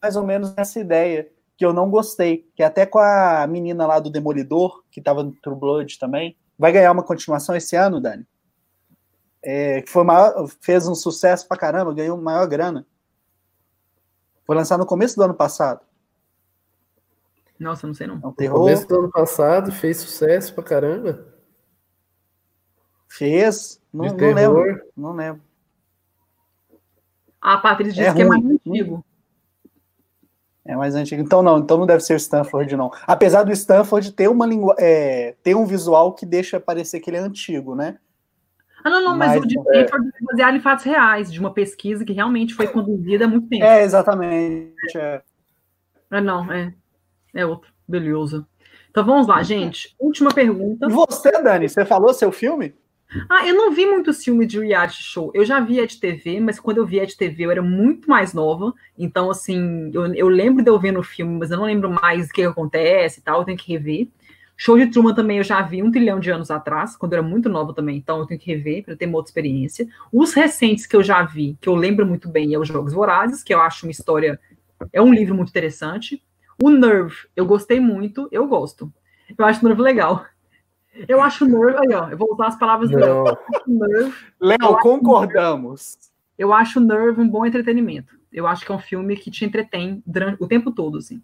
mais 0.00 0.16
ou 0.16 0.24
menos 0.24 0.54
nessa 0.54 0.80
ideia 0.80 1.30
que 1.60 1.66
eu 1.66 1.74
não 1.74 1.90
gostei, 1.90 2.50
que 2.56 2.62
é 2.62 2.66
até 2.66 2.86
com 2.86 2.98
a 2.98 3.46
menina 3.46 3.86
lá 3.86 4.00
do 4.00 4.08
Demolidor, 4.08 4.82
que 4.90 4.98
estava 4.98 5.22
no 5.22 5.30
True 5.30 5.54
Blood 5.54 5.98
também. 5.98 6.34
Vai 6.58 6.72
ganhar 6.72 6.90
uma 6.90 7.02
continuação 7.02 7.54
esse 7.54 7.76
ano, 7.76 8.00
Dani? 8.00 8.26
É, 9.42 9.82
que 9.82 9.90
foi 9.90 10.02
maior, 10.02 10.48
fez 10.62 10.88
um 10.88 10.94
sucesso 10.94 11.46
pra 11.46 11.58
caramba, 11.58 11.92
ganhou 11.92 12.16
maior 12.16 12.46
grana. 12.46 12.86
Foi 14.46 14.56
lançado 14.56 14.80
no 14.80 14.86
começo 14.86 15.16
do 15.16 15.22
ano 15.22 15.34
passado. 15.34 15.84
Nossa, 17.58 17.86
não 17.86 17.92
sei 17.92 18.06
não. 18.06 18.16
É 18.16 18.32
terror. 18.38 18.60
No 18.60 18.64
começo 18.64 18.88
do 18.88 18.98
ano 18.98 19.10
passado 19.10 19.70
fez 19.70 19.98
sucesso 19.98 20.54
pra 20.54 20.64
caramba. 20.64 21.26
Fez. 23.06 23.82
Não, 23.92 24.06
não 24.06 24.32
lembro. 24.32 24.82
Não 24.96 25.12
lembro. 25.12 25.42
A 27.38 27.58
Patrícia 27.58 27.92
disse 27.92 28.08
é 28.08 28.14
que 28.14 28.22
é 28.22 28.24
mais 28.24 28.42
antigo. 28.42 29.04
É 30.70 30.76
mais 30.76 30.94
antigo. 30.94 31.20
Então 31.20 31.42
não, 31.42 31.58
então 31.58 31.76
não 31.76 31.84
deve 31.84 32.00
ser 32.00 32.14
o 32.14 32.16
Stanford, 32.16 32.76
não. 32.76 32.92
Apesar 33.04 33.42
do 33.42 33.50
Stanford 33.50 34.12
ter 34.12 34.28
uma 34.28 34.46
língua, 34.46 34.76
é, 34.78 35.34
ter 35.42 35.56
um 35.56 35.66
visual 35.66 36.12
que 36.14 36.24
deixa 36.24 36.60
parecer 36.60 37.00
que 37.00 37.10
ele 37.10 37.16
é 37.16 37.20
antigo, 37.20 37.74
né? 37.74 37.98
Ah, 38.84 38.88
não, 38.88 39.02
não, 39.02 39.16
mas, 39.16 39.32
mas 39.32 39.42
o 39.42 39.46
de 39.48 39.58
é... 39.58 39.82
Stanford 39.82 40.08
é 40.08 40.24
baseado 40.24 40.56
em 40.56 40.60
fatos 40.60 40.84
reais, 40.84 41.32
de 41.32 41.40
uma 41.40 41.52
pesquisa 41.52 42.04
que 42.04 42.12
realmente 42.12 42.54
foi 42.54 42.68
conduzida 42.68 43.24
há 43.24 43.28
muito 43.28 43.48
tempo. 43.48 43.64
É, 43.64 43.82
exatamente. 43.82 44.96
É. 44.96 45.20
Ah, 46.08 46.20
não, 46.20 46.50
é. 46.52 46.72
É 47.34 47.44
outro. 47.44 47.68
Beleza. 47.88 48.46
Então 48.90 49.04
vamos 49.04 49.26
lá, 49.26 49.42
gente. 49.42 49.96
Última 49.98 50.32
pergunta. 50.32 50.88
Você, 50.88 51.32
Dani, 51.42 51.68
você 51.68 51.84
falou 51.84 52.14
seu 52.14 52.30
filme? 52.30 52.76
Ah, 53.28 53.46
eu 53.46 53.54
não 53.54 53.72
vi 53.72 53.86
muitos 53.86 54.22
filmes 54.22 54.46
de 54.46 54.60
reality 54.60 55.02
show. 55.02 55.30
Eu 55.34 55.44
já 55.44 55.58
vi 55.60 55.84
de 55.84 55.98
TV, 55.98 56.38
mas 56.40 56.60
quando 56.60 56.78
eu 56.78 56.86
vi 56.86 57.04
de 57.04 57.16
TV 57.16 57.44
eu 57.44 57.50
era 57.50 57.62
muito 57.62 58.08
mais 58.08 58.32
nova. 58.32 58.72
Então, 58.96 59.30
assim, 59.30 59.90
eu, 59.92 60.14
eu 60.14 60.28
lembro 60.28 60.62
de 60.62 60.70
eu 60.70 60.78
ver 60.78 60.92
no 60.92 61.02
filme, 61.02 61.38
mas 61.38 61.50
eu 61.50 61.56
não 61.56 61.64
lembro 61.64 61.90
mais 61.90 62.28
o 62.28 62.32
que 62.32 62.42
acontece 62.42 63.20
e 63.20 63.22
tal. 63.22 63.40
Eu 63.40 63.44
tenho 63.44 63.58
que 63.58 63.72
rever. 63.72 64.08
Show 64.56 64.76
de 64.76 64.88
Truman 64.88 65.14
também 65.14 65.38
eu 65.38 65.44
já 65.44 65.62
vi 65.62 65.82
um 65.82 65.90
trilhão 65.90 66.20
de 66.20 66.30
anos 66.30 66.50
atrás, 66.50 66.94
quando 66.94 67.14
eu 67.14 67.18
era 67.18 67.26
muito 67.26 67.48
nova 67.48 67.74
também. 67.74 67.96
Então, 67.96 68.18
eu 68.18 68.26
tenho 68.26 68.38
que 68.38 68.54
rever 68.54 68.84
para 68.84 68.94
ter 68.94 69.06
uma 69.06 69.16
outra 69.16 69.30
experiência. 69.30 69.88
Os 70.12 70.32
recentes 70.32 70.86
que 70.86 70.94
eu 70.94 71.02
já 71.02 71.22
vi, 71.24 71.56
que 71.60 71.68
eu 71.68 71.74
lembro 71.74 72.06
muito 72.06 72.28
bem, 72.28 72.54
é 72.54 72.58
os 72.58 72.68
Jogos 72.68 72.92
Vorazes, 72.92 73.42
que 73.42 73.52
eu 73.52 73.60
acho 73.60 73.86
uma 73.86 73.92
história. 73.92 74.38
É 74.92 75.00
um 75.02 75.12
livro 75.12 75.34
muito 75.34 75.48
interessante. 75.48 76.22
O 76.62 76.70
Nerve, 76.70 77.16
eu 77.34 77.46
gostei 77.46 77.80
muito, 77.80 78.28
eu 78.30 78.46
gosto. 78.46 78.92
Eu 79.36 79.44
acho 79.46 79.64
o 79.64 79.68
Nerve 79.68 79.82
legal. 79.82 80.26
Eu 81.08 81.22
acho 81.22 81.44
Nerve, 81.44 81.78
aí, 81.78 81.94
ó, 81.94 82.08
eu 82.08 82.16
vou 82.16 82.32
usar 82.32 82.48
as 82.48 82.58
palavras 82.58 82.90
do 82.90 82.98
Nerve. 83.66 84.14
Léo, 84.40 84.78
concordamos. 84.80 85.96
eu 86.36 86.52
acho 86.52 86.80
Nerve 86.80 87.20
um 87.20 87.28
bom 87.28 87.46
entretenimento. 87.46 88.18
Eu 88.32 88.46
acho 88.46 88.64
que 88.64 88.72
é 88.72 88.74
um 88.74 88.78
filme 88.80 89.16
que 89.16 89.30
te 89.30 89.44
entretém 89.44 90.02
durante, 90.06 90.42
o 90.42 90.46
tempo 90.46 90.70
todo, 90.70 90.98
assim. 90.98 91.22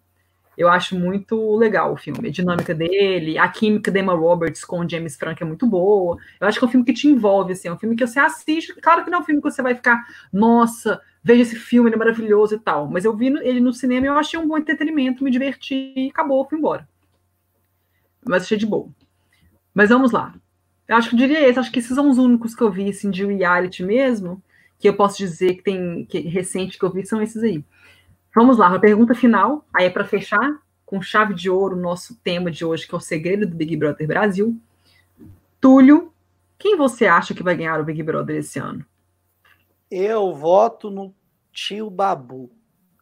Eu 0.56 0.70
acho 0.70 0.98
muito 0.98 1.54
legal 1.56 1.92
o 1.92 1.96
filme, 1.96 2.28
a 2.28 2.32
dinâmica 2.32 2.74
dele, 2.74 3.36
a 3.36 3.46
química 3.46 3.90
da 3.90 4.00
Emma 4.00 4.14
Roberts 4.14 4.64
com 4.64 4.80
o 4.80 4.88
James 4.88 5.14
Franco 5.14 5.42
é 5.42 5.46
muito 5.46 5.66
boa. 5.66 6.16
Eu 6.40 6.48
acho 6.48 6.58
que 6.58 6.64
é 6.64 6.68
um 6.68 6.70
filme 6.70 6.86
que 6.86 6.94
te 6.94 7.06
envolve, 7.06 7.52
assim, 7.52 7.68
é 7.68 7.72
um 7.72 7.78
filme 7.78 7.94
que 7.94 8.06
você 8.06 8.18
assiste. 8.18 8.74
Claro 8.80 9.04
que 9.04 9.10
não 9.10 9.18
é 9.18 9.20
um 9.20 9.24
filme 9.24 9.42
que 9.42 9.50
você 9.50 9.60
vai 9.60 9.74
ficar, 9.74 10.02
nossa, 10.32 10.98
veja 11.22 11.42
esse 11.42 11.56
filme, 11.56 11.90
ele 11.90 11.96
é 11.96 11.98
maravilhoso 11.98 12.54
e 12.54 12.58
tal. 12.58 12.88
Mas 12.88 13.04
eu 13.04 13.14
vi 13.14 13.26
ele 13.26 13.60
no 13.60 13.72
cinema 13.72 14.06
e 14.06 14.08
eu 14.08 14.16
achei 14.16 14.40
um 14.40 14.48
bom 14.48 14.56
entretenimento, 14.56 15.22
me 15.22 15.30
diverti 15.30 15.92
e 15.94 16.08
acabou, 16.08 16.48
fui 16.48 16.58
embora. 16.58 16.88
Mas 18.26 18.44
achei 18.44 18.56
de 18.56 18.64
boa. 18.64 18.88
Mas 19.76 19.90
vamos 19.90 20.10
lá. 20.10 20.34
Eu 20.88 20.96
acho 20.96 21.10
que 21.10 21.16
eu 21.16 21.18
diria 21.18 21.46
esse, 21.46 21.58
acho 21.58 21.70
que 21.70 21.80
esses 21.80 21.94
são 21.94 22.08
os 22.08 22.16
únicos 22.16 22.54
que 22.54 22.62
eu 22.62 22.70
vi 22.70 22.88
assim, 22.88 23.10
de 23.10 23.26
reality 23.26 23.84
mesmo, 23.84 24.42
que 24.78 24.88
eu 24.88 24.96
posso 24.96 25.18
dizer 25.18 25.56
que 25.56 25.62
tem 25.62 26.06
que 26.06 26.18
recente 26.20 26.78
que 26.78 26.84
eu 26.84 26.90
vi 26.90 27.04
são 27.04 27.20
esses 27.20 27.42
aí. 27.42 27.62
Vamos 28.34 28.56
lá, 28.56 28.74
a 28.74 28.78
pergunta 28.78 29.14
final, 29.14 29.66
aí 29.74 29.84
é 29.84 29.90
para 29.90 30.06
fechar 30.06 30.62
com 30.86 31.02
chave 31.02 31.34
de 31.34 31.50
ouro 31.50 31.76
o 31.76 31.80
nosso 31.80 32.16
tema 32.24 32.50
de 32.50 32.64
hoje, 32.64 32.88
que 32.88 32.94
é 32.94 32.96
o 32.96 33.00
segredo 33.00 33.46
do 33.46 33.54
Big 33.54 33.76
Brother 33.76 34.06
Brasil. 34.06 34.58
Túlio, 35.60 36.10
quem 36.58 36.74
você 36.74 37.06
acha 37.06 37.34
que 37.34 37.42
vai 37.42 37.54
ganhar 37.54 37.78
o 37.78 37.84
Big 37.84 38.02
Brother 38.02 38.36
esse 38.36 38.58
ano? 38.58 38.82
Eu 39.90 40.34
voto 40.34 40.90
no 40.90 41.14
tio 41.52 41.90
Babu, 41.90 42.50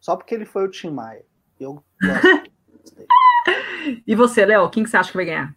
só 0.01 0.17
porque 0.17 0.35
ele 0.35 0.45
foi 0.45 0.65
o 0.65 0.69
Tim 0.71 0.89
Maia. 0.89 1.23
Eu 1.57 1.75
gosto. 1.75 2.51
e 4.05 4.13
você, 4.13 4.45
Léo, 4.45 4.69
quem 4.69 4.83
que 4.83 4.89
você 4.89 4.97
acha 4.97 5.11
que 5.11 5.17
vai 5.17 5.25
ganhar? 5.25 5.55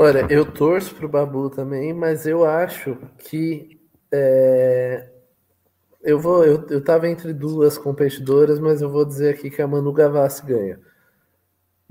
Olha, 0.00 0.28
eu 0.30 0.46
torço 0.46 0.94
pro 0.94 1.08
Babu 1.08 1.50
também, 1.50 1.92
mas 1.92 2.24
eu 2.24 2.44
acho 2.44 2.96
que 3.18 3.80
é, 4.12 5.10
eu 6.00 6.20
vou, 6.20 6.44
eu, 6.44 6.64
eu 6.70 6.84
tava 6.84 7.08
entre 7.08 7.32
duas 7.32 7.76
competidoras, 7.76 8.60
mas 8.60 8.80
eu 8.80 8.88
vou 8.88 9.04
dizer 9.04 9.34
aqui 9.34 9.50
que 9.50 9.60
a 9.60 9.66
Manu 9.66 9.92
Gavassi 9.92 10.46
ganha. 10.46 10.78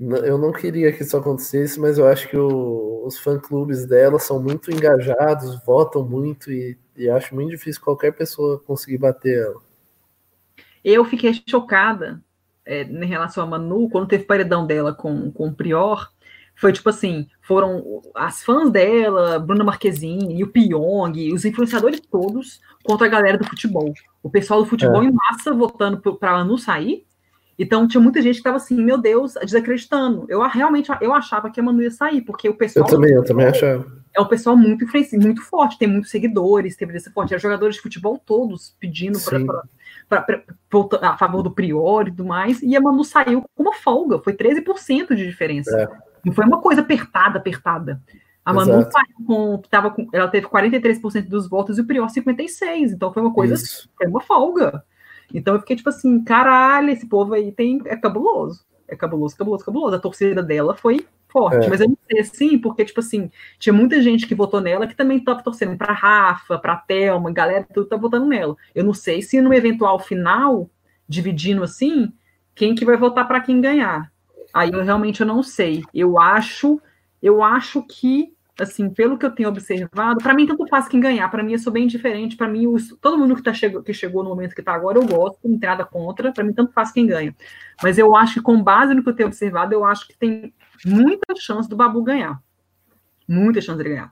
Eu 0.00 0.38
não 0.38 0.52
queria 0.52 0.90
que 0.90 1.02
isso 1.02 1.18
acontecesse, 1.18 1.78
mas 1.78 1.98
eu 1.98 2.08
acho 2.08 2.30
que 2.30 2.36
o, 2.38 3.04
os 3.04 3.18
fã-clubes 3.18 3.84
dela 3.84 4.18
são 4.18 4.42
muito 4.42 4.70
engajados, 4.70 5.62
votam 5.66 6.02
muito 6.02 6.50
e, 6.50 6.78
e 6.96 7.10
acho 7.10 7.34
muito 7.34 7.50
difícil 7.50 7.82
qualquer 7.82 8.12
pessoa 8.12 8.58
conseguir 8.58 8.96
bater 8.96 9.38
ela. 9.38 9.60
Eu 10.82 11.04
fiquei 11.04 11.34
chocada 11.46 12.22
é, 12.64 12.84
em 12.84 13.04
relação 13.04 13.44
a 13.44 13.46
Manu, 13.46 13.90
quando 13.90 14.08
teve 14.08 14.24
paredão 14.24 14.66
dela 14.66 14.94
com, 14.94 15.30
com 15.30 15.48
o 15.48 15.54
Prior, 15.54 16.10
foi 16.58 16.72
tipo 16.72 16.88
assim, 16.88 17.28
foram 17.40 18.02
as 18.12 18.42
fãs 18.42 18.68
dela, 18.68 19.38
Bruna 19.38 19.62
Marquezine, 19.62 20.36
e 20.36 20.42
o 20.42 20.48
Pyong, 20.48 21.32
os 21.32 21.44
influenciadores 21.44 22.00
todos 22.00 22.60
contra 22.82 23.06
a 23.06 23.10
galera 23.10 23.38
do 23.38 23.46
futebol. 23.46 23.94
O 24.20 24.28
pessoal 24.28 24.60
do 24.64 24.68
futebol 24.68 25.00
é. 25.00 25.06
em 25.06 25.12
massa 25.12 25.54
votando 25.54 26.00
para 26.00 26.30
ela 26.30 26.44
não 26.44 26.58
sair. 26.58 27.06
Então 27.56 27.86
tinha 27.86 28.00
muita 28.00 28.20
gente 28.20 28.34
que 28.34 28.40
estava 28.40 28.56
assim, 28.56 28.74
meu 28.82 28.98
Deus, 28.98 29.34
desacreditando. 29.34 30.26
Eu 30.28 30.42
realmente 30.48 30.90
eu 31.00 31.14
achava 31.14 31.48
que 31.48 31.60
a 31.60 31.62
Manu 31.62 31.80
ia 31.80 31.92
sair, 31.92 32.22
porque 32.22 32.48
o 32.48 32.54
pessoal. 32.54 32.86
Eu 32.86 32.90
também, 32.92 33.12
eu 33.12 33.24
também 33.24 33.46
achava. 33.46 33.86
É 34.16 34.20
um 34.20 34.26
pessoal 34.26 34.56
muito 34.56 34.84
muito 35.12 35.42
forte, 35.42 35.78
tem 35.78 35.86
muitos 35.86 36.10
seguidores, 36.10 36.76
tem 36.76 36.88
presença 36.88 37.12
forte. 37.12 37.34
Eram 37.34 37.40
jogadores 37.40 37.76
de 37.76 37.82
futebol 37.82 38.18
todos 38.18 38.74
pedindo 38.80 39.16
para 40.08 40.24
a 41.02 41.16
favor 41.16 41.42
do 41.42 41.52
Prior 41.52 42.08
e 42.08 42.10
tudo 42.10 42.24
mais. 42.24 42.60
E 42.62 42.76
a 42.76 42.80
Manu 42.80 43.04
saiu 43.04 43.44
com 43.54 43.62
uma 43.62 43.74
folga, 43.74 44.18
foi 44.18 44.32
13% 44.32 45.14
de 45.14 45.24
diferença. 45.24 45.82
É. 45.82 46.07
Foi 46.32 46.44
uma 46.44 46.60
coisa 46.60 46.80
apertada, 46.80 47.38
apertada. 47.38 48.00
A 48.44 48.52
Manu 48.52 48.88
com, 49.26 49.60
tava 49.68 49.90
com, 49.90 50.08
ela 50.12 50.28
teve 50.28 50.46
43% 50.46 51.28
dos 51.28 51.48
votos 51.48 51.76
e 51.76 51.82
o 51.82 51.86
Prior 51.86 52.06
56%. 52.06 52.92
Então 52.94 53.12
foi 53.12 53.22
uma 53.22 53.32
coisa, 53.32 53.54
Isso. 53.54 53.90
foi 53.96 54.06
uma 54.06 54.20
folga. 54.20 54.82
Então 55.32 55.54
eu 55.54 55.60
fiquei 55.60 55.76
tipo 55.76 55.90
assim, 55.90 56.24
caralho, 56.24 56.88
esse 56.88 57.06
povo 57.06 57.34
aí 57.34 57.52
tem, 57.52 57.82
é 57.84 57.94
cabuloso. 57.94 58.64
É 58.88 58.96
cabuloso, 58.96 59.36
cabuloso, 59.36 59.64
cabuloso. 59.64 59.96
A 59.96 60.00
torcida 60.00 60.42
dela 60.42 60.74
foi 60.74 61.06
forte, 61.28 61.66
é. 61.66 61.68
mas 61.68 61.80
eu 61.80 61.88
não 61.88 61.98
sei 62.10 62.20
assim, 62.20 62.58
porque, 62.58 62.86
tipo 62.86 63.00
assim, 63.00 63.30
tinha 63.58 63.72
muita 63.72 64.00
gente 64.00 64.26
que 64.26 64.34
votou 64.34 64.62
nela 64.62 64.86
que 64.86 64.96
também 64.96 65.18
estava 65.18 65.42
torcendo 65.42 65.76
para 65.76 65.92
Rafa, 65.92 66.58
para 66.58 66.76
Thelma, 66.76 67.30
galera, 67.30 67.66
tudo 67.72 67.86
tá 67.86 67.96
votando 67.96 68.26
nela. 68.26 68.56
Eu 68.74 68.82
não 68.82 68.94
sei 68.94 69.20
se 69.20 69.40
no 69.42 69.52
eventual 69.52 69.98
final, 69.98 70.70
dividindo 71.06 71.62
assim, 71.62 72.10
quem 72.54 72.74
que 72.74 72.84
vai 72.84 72.96
votar 72.96 73.28
para 73.28 73.40
quem 73.40 73.60
ganhar. 73.60 74.10
Aí 74.52 74.70
eu 74.70 74.82
realmente 74.82 75.20
eu 75.20 75.26
não 75.26 75.42
sei. 75.42 75.82
Eu 75.92 76.18
acho, 76.18 76.80
eu 77.22 77.42
acho 77.42 77.82
que 77.82 78.32
assim, 78.62 78.90
pelo 78.90 79.16
que 79.16 79.24
eu 79.24 79.30
tenho 79.30 79.48
observado, 79.48 80.18
para 80.18 80.34
mim 80.34 80.46
tanto 80.46 80.66
faz 80.66 80.88
quem 80.88 80.98
ganhar, 80.98 81.28
para 81.28 81.42
mim 81.42 81.52
eu 81.52 81.58
sou 81.58 81.72
bem 81.72 81.86
diferente, 81.86 82.36
para 82.36 82.48
mim 82.48 82.66
os, 82.66 82.88
todo 83.00 83.16
mundo 83.16 83.36
que, 83.36 83.42
tá 83.42 83.54
chegou, 83.54 83.82
que 83.82 83.94
chegou 83.94 84.24
no 84.24 84.30
momento 84.30 84.54
que 84.54 84.60
está 84.60 84.74
agora 84.74 84.98
eu 84.98 85.06
gosto, 85.06 85.38
não 85.44 85.58
tem 85.58 85.68
nada 85.68 85.84
contra, 85.84 86.32
para 86.32 86.42
mim 86.42 86.52
tanto 86.52 86.72
faz 86.72 86.90
quem 86.90 87.06
ganha. 87.06 87.34
Mas 87.82 87.98
eu 87.98 88.16
acho 88.16 88.34
que 88.34 88.40
com 88.40 88.60
base 88.60 88.94
no 88.94 89.02
que 89.02 89.08
eu 89.08 89.14
tenho 89.14 89.28
observado, 89.28 89.72
eu 89.72 89.84
acho 89.84 90.08
que 90.08 90.16
tem 90.16 90.52
muita 90.84 91.36
chance 91.36 91.68
do 91.68 91.76
Babu 91.76 92.02
ganhar. 92.02 92.42
Muita 93.28 93.60
chance 93.60 93.80
de 93.80 93.88
ganhar. 93.88 94.10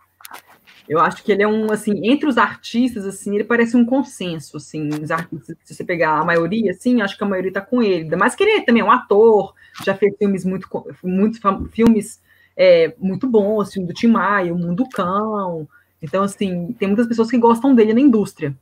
Eu 0.88 1.00
acho 1.00 1.24
que 1.24 1.32
ele 1.32 1.42
é 1.42 1.48
um, 1.48 1.72
assim, 1.72 2.08
entre 2.08 2.28
os 2.28 2.38
artistas, 2.38 3.04
assim, 3.04 3.34
ele 3.34 3.42
parece 3.42 3.76
um 3.76 3.84
consenso, 3.84 4.56
assim, 4.56 4.88
os 4.88 5.10
artistas, 5.10 5.56
se 5.64 5.74
você 5.74 5.82
pegar 5.82 6.20
a 6.20 6.24
maioria, 6.24 6.70
assim, 6.70 7.02
acho 7.02 7.18
que 7.18 7.24
a 7.24 7.26
maioria 7.26 7.52
tá 7.52 7.60
com 7.60 7.82
ele. 7.82 8.14
Mais 8.14 8.36
que 8.36 8.44
ele 8.44 8.64
também 8.64 8.82
é 8.82 8.84
um 8.84 8.90
ator, 8.92 9.52
já 9.84 9.94
fez 9.94 10.14
filmes 10.16 10.44
muito, 10.44 10.68
muitos 11.02 11.40
filmes 11.72 12.20
é, 12.56 12.94
muito 12.98 13.28
bons, 13.28 13.72
filme 13.72 13.88
do 13.88 13.94
Tim 13.94 14.08
Maia, 14.08 14.52
O 14.52 14.58
Mundo 14.58 14.88
Cão. 14.88 15.68
Então, 16.00 16.22
assim, 16.22 16.72
tem 16.78 16.88
muitas 16.88 17.06
pessoas 17.06 17.30
que 17.30 17.38
gostam 17.38 17.74
dele 17.74 17.92
na 17.92 18.00
indústria, 18.00 18.56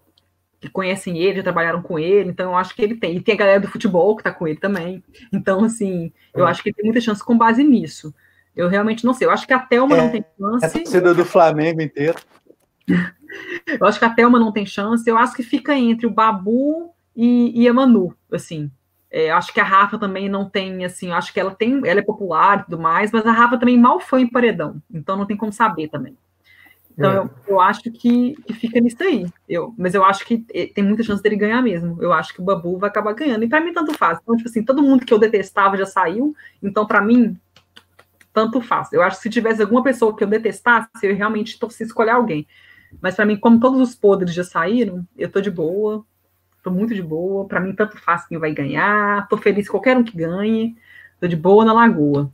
que 0.61 0.69
conhecem 0.69 1.19
ele, 1.19 1.37
já 1.37 1.43
trabalharam 1.43 1.83
com 1.83 1.99
ele, 1.99 2.31
então 2.31 2.53
eu 2.53 2.57
acho 2.57 2.75
que 2.75 2.83
ele 2.83 2.97
tem. 2.97 3.17
E 3.17 3.21
tem 3.21 3.35
a 3.35 3.39
galera 3.39 3.61
do 3.61 3.69
futebol 3.69 4.17
que 4.17 4.23
tá 4.23 4.33
com 4.33 4.49
ele 4.49 4.59
também. 4.59 5.03
Então, 5.33 5.65
assim, 5.65 6.13
eu 6.35 6.47
acho 6.47 6.63
que 6.63 6.71
ele 6.71 6.77
tem 6.77 6.85
muita 6.85 7.01
chance 7.01 7.23
com 7.23 7.37
base 7.37 7.63
nisso. 7.63 8.15
Eu 8.57 8.69
realmente 8.69 9.05
não 9.05 9.13
sei. 9.15 9.27
Eu 9.27 9.33
acho 9.33 9.47
que 9.47 9.53
a 9.53 9.59
Thelma 9.59 9.97
é, 9.97 10.01
não 10.01 10.11
tem 10.11 10.25
chance. 10.39 10.65
É 10.65 10.69
a 10.69 10.71
torcida 10.71 11.15
do 11.15 11.25
Flamengo 11.25 11.83
inteiro. 11.83 12.19
eu 12.87 13.87
acho 13.87 13.99
que 13.99 14.05
a 14.05 14.11
Thelma 14.11 14.39
não 14.39 14.53
tem 14.53 14.65
chance. 14.65 15.09
Eu 15.09 15.19
acho 15.19 15.35
que 15.35 15.43
fica 15.43 15.75
entre 15.75 16.07
o 16.07 16.11
Babu 16.11 16.95
e, 17.17 17.63
e 17.63 17.69
a 17.69 17.75
Manu, 17.75 18.15
assim. 18.33 18.71
É, 19.17 19.31
acho 19.31 19.55
que 19.55 19.61
a 19.61 19.65
Rafa 19.65 19.97
também 19.97 20.29
não 20.29 20.51
tem, 20.51 20.85
assim, 20.85 21.13
acho 21.13 21.33
que 21.33 21.39
ela 21.39 21.55
tem, 21.55 21.81
ela 21.87 22.01
é 22.01 22.03
popular 22.03 22.59
e 22.59 22.65
tudo 22.65 22.81
mais, 22.81 23.13
mas 23.13 23.25
a 23.25 23.31
Rafa 23.31 23.57
também 23.57 23.79
mal 23.79 24.01
foi 24.01 24.23
em 24.23 24.29
paredão, 24.29 24.83
então 24.93 25.17
não 25.17 25.25
tem 25.25 25.37
como 25.37 25.53
saber 25.53 25.87
também. 25.87 26.17
Então 26.91 27.13
é. 27.13 27.17
eu, 27.19 27.31
eu, 27.47 27.61
acho 27.61 27.83
que, 27.93 28.35
que 28.35 28.53
fica 28.53 28.81
nisso 28.81 29.01
aí. 29.05 29.25
Eu, 29.49 29.73
mas 29.79 29.95
eu 29.95 30.05
acho 30.05 30.25
que 30.27 30.39
tem 30.75 30.83
muita 30.83 31.05
chance 31.05 31.23
dele 31.23 31.37
ganhar 31.37 31.63
mesmo. 31.63 31.97
Eu 32.03 32.13
acho 32.13 32.35
que 32.35 32.41
o 32.41 32.45
Babu 32.45 32.77
vai 32.77 32.89
acabar 32.89 33.13
ganhando. 33.15 33.45
E 33.45 33.49
para 33.49 33.61
mim 33.61 33.73
tanto 33.73 33.93
faz. 33.95 34.19
Então, 34.21 34.37
tipo 34.37 34.49
assim, 34.49 34.65
todo 34.65 34.83
mundo 34.83 35.05
que 35.05 35.13
eu 35.13 35.19
detestava 35.19 35.77
já 35.77 35.87
saiu. 35.87 36.37
Então, 36.63 36.87
para 36.87 37.01
mim, 37.01 37.37
tanto 38.33 38.61
faz. 38.61 38.93
Eu 38.93 39.03
acho 39.03 39.17
que 39.17 39.25
se 39.25 39.31
tivesse 39.31 39.61
alguma 39.61 39.83
pessoa 39.83 40.15
que 40.17 40.23
eu 40.23 40.29
detestasse, 40.29 40.89
eu 41.03 41.17
realmente 41.17 41.59
torci 41.59 41.83
escolher 41.83 42.11
alguém. 42.11 42.47
Mas 43.01 43.17
para 43.17 43.27
mim, 43.27 43.37
como 43.37 43.59
todos 43.59 43.81
os 43.81 43.95
podres 43.97 44.33
já 44.33 44.45
saíram, 44.45 45.05
eu 45.17 45.29
tô 45.29 45.41
de 45.41 45.51
boa, 45.51 46.05
tô 46.65 46.71
muito 46.71 46.95
de 46.95 47.03
boa. 47.03 47.47
Para 47.47 47.61
mim, 47.61 47.75
tanto 47.75 47.99
faz 47.99 48.27
quem 48.27 48.39
vai 48.39 48.53
ganhar. 48.53 49.29
Tô 49.29 49.37
feliz 49.37 49.69
qualquer 49.69 49.97
um 49.97 50.03
que 50.03 50.17
ganhe. 50.17 50.75
Tô 51.21 51.29
de 51.29 51.37
boa 51.37 51.65
na 51.65 51.73
lagoa. 51.73 52.33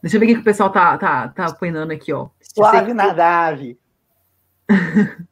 Deixa 0.00 0.16
eu 0.16 0.20
ver 0.20 0.26
o 0.26 0.28
que 0.36 0.40
o 0.40 0.44
pessoal 0.44 0.70
tá, 0.70 0.96
tá, 0.96 1.28
tá 1.28 1.46
apoiando 1.46 1.92
aqui, 1.92 2.12
ó. 2.12 2.28
Suave 2.40 2.94
na 2.94 3.12
Dave. 3.12 3.76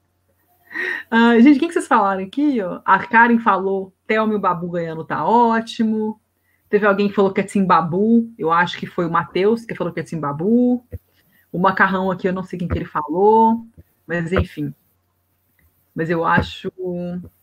ah, 1.11 1.39
gente, 1.39 1.61
quem 1.61 1.69
que 1.69 1.75
vocês 1.75 1.87
falaram 1.87 2.25
aqui? 2.25 2.61
Ó? 2.61 2.81
A 2.85 2.99
Karen 2.99 3.39
falou, 3.39 3.95
Thelma 4.07 4.33
e 4.33 4.37
o 4.37 4.41
Babu 4.41 4.69
ganhando 4.69 5.05
tá 5.05 5.25
ótimo. 5.25 6.21
Teve 6.69 6.87
alguém 6.87 7.09
que 7.09 7.15
falou 7.15 7.33
que 7.33 7.41
é 7.41 7.45
Timbabu, 7.45 8.33
eu 8.37 8.51
acho 8.51 8.77
que 8.77 8.87
foi 8.87 9.07
o 9.07 9.11
Matheus 9.11 9.65
que 9.65 9.77
falou 9.77 9.93
que 9.93 10.01
é 10.01 10.03
Timbabu. 10.03 10.85
O 11.53 11.59
macarrão 11.59 12.11
aqui, 12.11 12.27
eu 12.27 12.33
não 12.33 12.43
sei 12.43 12.59
quem 12.59 12.67
que 12.67 12.77
ele 12.77 12.85
falou, 12.85 13.65
mas 14.05 14.33
enfim. 14.33 14.75
Mas 15.95 16.11
eu 16.11 16.25
acho. 16.25 16.73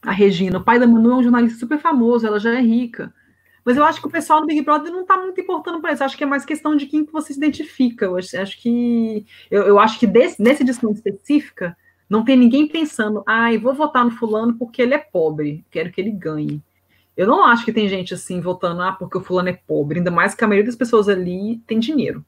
A 0.02 0.12
Regina, 0.12 0.58
o 0.58 0.64
pai 0.64 0.80
da 0.80 0.88
Manu 0.88 1.12
é 1.12 1.16
um 1.16 1.24
jornalista 1.24 1.60
super 1.60 1.80
famoso, 1.80 2.28
ela 2.28 2.40
já 2.40 2.54
é 2.54 2.62
rica. 2.62 3.14
Mas 3.64 3.78
eu 3.78 3.84
acho 3.84 4.02
que 4.02 4.08
o 4.08 4.12
pessoal 4.12 4.42
do 4.42 4.48
Big 4.48 4.62
Brother 4.62 4.92
não 4.92 5.02
está 5.02 5.18
muito 5.18 5.40
importando 5.40 5.80
para 5.80 5.94
isso. 5.94 6.02
Eu 6.02 6.06
acho 6.06 6.18
que 6.18 6.24
é 6.24 6.28
mais 6.28 6.44
questão 6.44 6.76
de 6.76 6.88
quem 6.88 7.06
que 7.06 7.14
você 7.14 7.32
se 7.32 7.40
identifica. 7.40 8.06
Eu 8.06 8.18
acho, 8.18 8.38
acho 8.38 8.60
que. 8.60 9.26
Eu, 9.50 9.64
eu 9.64 9.80
acho 9.80 10.00
que 10.00 10.08
desse, 10.08 10.42
nessa 10.42 10.64
edição 10.64 10.92
específica, 10.92 11.78
não 12.12 12.26
tem 12.26 12.36
ninguém 12.36 12.68
pensando, 12.68 13.24
ai, 13.26 13.56
ah, 13.56 13.60
vou 13.60 13.74
votar 13.74 14.04
no 14.04 14.12
fulano 14.12 14.56
porque 14.56 14.82
ele 14.82 14.94
é 14.94 14.98
pobre, 14.98 15.64
quero 15.72 15.90
que 15.90 16.02
ele 16.02 16.12
ganhe. 16.12 16.62
Eu 17.16 17.26
não 17.26 17.46
acho 17.46 17.64
que 17.64 17.72
tem 17.72 17.88
gente 17.88 18.14
assim 18.14 18.42
votando, 18.42 18.82
ah, 18.82 18.92
porque 18.92 19.18
o 19.18 19.22
fulano 19.22 19.48
é 19.48 19.54
pobre, 19.54 20.00
ainda 20.00 20.12
mais 20.12 20.36
que 20.36 20.44
a 20.44 20.48
maioria 20.48 20.66
das 20.66 20.76
pessoas 20.76 21.08
ali 21.08 21.60
tem 21.66 21.80
dinheiro. 21.80 22.26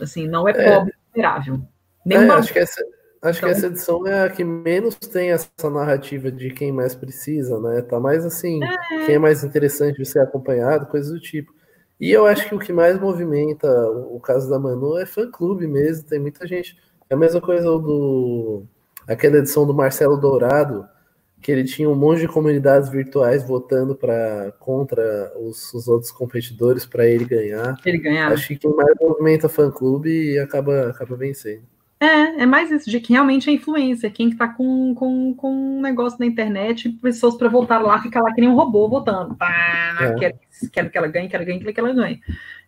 Assim, 0.00 0.26
não 0.26 0.48
é, 0.48 0.52
é. 0.52 0.76
pobre, 0.76 0.94
vulnerável. 1.12 1.60
É, 2.08 2.16
acho 2.16 2.52
que, 2.54 2.58
essa, 2.58 2.82
acho 3.22 3.38
então... 3.38 3.48
que 3.48 3.56
essa 3.56 3.66
edição 3.66 4.06
é 4.06 4.24
a 4.24 4.28
que 4.28 4.44
menos 4.44 4.96
tem 4.96 5.30
essa 5.30 5.70
narrativa 5.70 6.30
de 6.30 6.50
quem 6.50 6.72
mais 6.72 6.94
precisa, 6.94 7.58
né? 7.60 7.80
Tá 7.82 7.98
mais 8.00 8.26
assim, 8.26 8.62
é. 8.62 9.06
quem 9.06 9.14
é 9.14 9.18
mais 9.18 9.44
interessante 9.44 9.98
de 9.98 10.04
ser 10.04 10.18
acompanhado, 10.18 10.86
coisas 10.86 11.12
do 11.12 11.20
tipo. 11.20 11.54
E 12.02 12.10
eu 12.10 12.26
acho 12.26 12.48
que 12.48 12.54
o 12.54 12.58
que 12.58 12.72
mais 12.72 12.98
movimenta 12.98 13.68
o 13.88 14.18
caso 14.18 14.50
da 14.50 14.58
Manu 14.58 14.98
é 14.98 15.06
fã-clube 15.06 15.68
mesmo, 15.68 16.04
tem 16.04 16.18
muita 16.18 16.44
gente. 16.48 16.76
É 17.08 17.14
a 17.14 17.16
mesma 17.16 17.40
coisa 17.40 17.64
do. 17.64 18.64
Aquela 19.06 19.38
edição 19.38 19.64
do 19.64 19.72
Marcelo 19.72 20.16
Dourado, 20.16 20.84
que 21.40 21.52
ele 21.52 21.62
tinha 21.62 21.88
um 21.88 21.94
monte 21.94 22.20
de 22.20 22.28
comunidades 22.28 22.88
virtuais 22.88 23.42
votando 23.42 23.94
para 23.94 24.52
contra 24.58 25.32
os, 25.38 25.72
os, 25.74 25.86
outros 25.86 26.10
competidores 26.10 26.86
para 26.86 27.06
ele 27.06 27.24
ganhar. 27.24 27.76
Ele 27.84 27.98
ganhar. 27.98 28.32
Acho 28.32 28.48
que 28.48 28.56
quem 28.56 28.74
mais 28.74 28.94
movimenta 29.00 29.48
fã-clube 29.48 30.08
e 30.10 30.38
acaba, 30.38 30.88
acaba 30.88 31.16
vencendo. 31.16 31.62
É, 32.02 32.42
é 32.42 32.46
mais 32.46 32.68
isso, 32.72 32.90
de 32.90 32.98
que 32.98 33.12
realmente 33.12 33.48
é 33.48 33.52
influência, 33.52 34.10
quem 34.10 34.28
está 34.28 34.48
com, 34.48 34.92
com, 34.92 35.32
com 35.36 35.78
um 35.78 35.80
negócio 35.80 36.18
na 36.18 36.26
internet, 36.26 36.88
pessoas 36.88 37.36
para 37.36 37.48
voltar 37.48 37.78
lá, 37.78 38.02
ficar 38.02 38.20
lá 38.20 38.34
que 38.34 38.40
nem 38.40 38.50
um 38.50 38.56
robô 38.56 38.88
votando. 38.88 39.36
Pá, 39.36 39.96
é. 40.00 40.14
quero, 40.18 40.38
quero 40.72 40.90
que 40.90 40.98
ela 40.98 41.06
ganhe, 41.06 41.28
quero, 41.28 41.44
ganhe, 41.44 41.60
quero 41.60 41.72
que 41.72 41.78
ela 41.78 41.92
ganhe. 41.92 42.20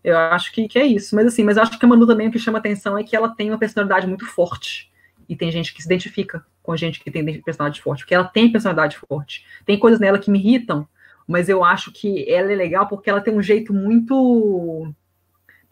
Eu 0.05 0.16
acho 0.16 0.52
que, 0.52 0.69
que 0.69 0.78
é 0.78 0.86
isso. 0.86 1.16
Mas 1.16 1.27
assim, 1.27 1.43
mas 1.43 1.59
acho 1.59 1.77
que 1.77 1.85
a 1.85 1.89
Manu 1.89 2.06
também 2.06 2.28
o 2.28 2.31
que 2.31 2.39
chama 2.39 2.59
atenção 2.59 2.97
é 2.97 3.02
que 3.02 3.16
ela 3.16 3.28
tem 3.28 3.51
uma 3.51 3.59
personalidade 3.59 4.06
muito 4.06 4.24
forte. 4.24 4.89
E 5.28 5.35
tem 5.35 5.51
gente 5.51 5.74
que 5.74 5.82
se 5.82 5.89
identifica 5.89 6.47
com 6.62 6.77
gente 6.77 7.02
que 7.02 7.11
tem 7.11 7.24
personalidade 7.43 7.82
forte, 7.82 8.05
porque 8.05 8.15
ela 8.15 8.24
tem 8.24 8.52
personalidade 8.52 8.97
forte. 8.98 9.44
Tem 9.66 9.77
coisas 9.77 9.98
nela 9.98 10.19
que 10.20 10.31
me 10.31 10.39
irritam, 10.39 10.86
mas 11.27 11.48
eu 11.48 11.65
acho 11.65 11.90
que 11.90 12.24
ela 12.31 12.52
é 12.52 12.55
legal 12.55 12.86
porque 12.86 13.11
ela 13.11 13.20
tem 13.20 13.35
um 13.35 13.43
jeito 13.43 13.74
muito. 13.74 14.94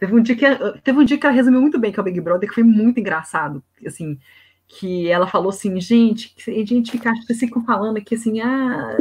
Teve 0.02 0.16
um 0.16 0.20
dia 0.20 0.34
que, 0.34 0.44
teve 0.82 0.98
um 0.98 1.04
dia 1.04 1.16
que 1.16 1.24
ela 1.24 1.32
resumiu 1.32 1.60
muito 1.60 1.78
bem 1.78 1.92
com 1.92 2.00
a 2.00 2.04
Big 2.04 2.20
Brother, 2.20 2.48
que 2.48 2.56
foi 2.56 2.64
muito 2.64 2.98
engraçado. 2.98 3.62
Assim, 3.86 4.18
que 4.66 5.08
ela 5.08 5.28
falou 5.28 5.50
assim, 5.50 5.80
gente, 5.80 6.34
a 6.48 6.66
gente 6.66 6.90
fica, 6.90 7.12
vocês 7.24 7.38
ficam 7.38 7.64
falando 7.64 7.98
aqui 7.98 8.16
assim, 8.16 8.40
ah, 8.40 8.96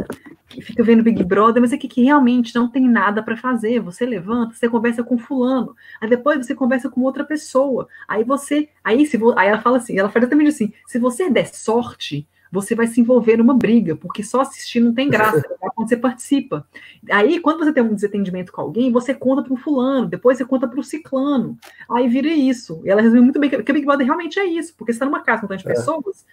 fica 0.46 0.80
vendo 0.84 1.02
Big 1.02 1.24
Brother, 1.24 1.60
mas 1.60 1.72
é 1.72 1.76
que, 1.76 1.88
que 1.88 2.04
realmente 2.04 2.54
não 2.54 2.68
tem 2.68 2.88
nada 2.88 3.20
para 3.20 3.36
fazer. 3.36 3.80
Você 3.80 4.06
levanta, 4.06 4.54
você 4.54 4.68
conversa 4.68 5.02
com 5.02 5.18
fulano, 5.18 5.74
aí 6.00 6.08
depois 6.08 6.46
você 6.46 6.54
conversa 6.54 6.88
com 6.88 7.00
outra 7.00 7.24
pessoa. 7.24 7.88
Aí 8.06 8.22
você, 8.22 8.68
aí 8.84 9.04
se 9.04 9.18
aí 9.36 9.48
ela 9.48 9.60
fala 9.60 9.78
assim, 9.78 9.98
ela 9.98 10.08
fala 10.08 10.28
também 10.28 10.46
assim, 10.46 10.72
se 10.86 11.00
você 11.00 11.28
der 11.28 11.48
sorte, 11.52 12.28
você 12.52 12.74
vai 12.74 12.86
se 12.86 13.00
envolver 13.00 13.38
numa 13.38 13.54
briga, 13.54 13.96
porque 13.96 14.22
só 14.22 14.42
assistir 14.42 14.78
não 14.78 14.92
tem 14.92 15.08
graça, 15.08 15.42
é 15.62 15.70
quando 15.74 15.88
você 15.88 15.96
participa. 15.96 16.66
Aí, 17.10 17.40
quando 17.40 17.64
você 17.64 17.72
tem 17.72 17.82
um 17.82 17.94
desentendimento 17.94 18.52
com 18.52 18.60
alguém, 18.60 18.92
você 18.92 19.14
conta 19.14 19.42
para 19.42 19.54
o 19.54 19.56
fulano, 19.56 20.06
depois 20.06 20.36
você 20.36 20.44
conta 20.44 20.68
para 20.68 20.78
o 20.78 20.84
ciclano. 20.84 21.58
Aí 21.90 22.06
vira 22.08 22.28
isso. 22.28 22.82
E 22.84 22.90
ela 22.90 23.00
resumiu 23.00 23.24
muito 23.24 23.40
bem 23.40 23.48
que, 23.48 23.62
que 23.62 23.72
Big 23.72 23.86
Brother 23.86 24.04
realmente 24.04 24.38
é 24.38 24.44
isso, 24.44 24.74
porque 24.76 24.92
você 24.92 24.96
está 24.96 25.06
numa 25.06 25.22
casa 25.22 25.40
com 25.40 25.48
tantas 25.48 25.64
é. 25.64 25.68
pessoas, 25.70 26.26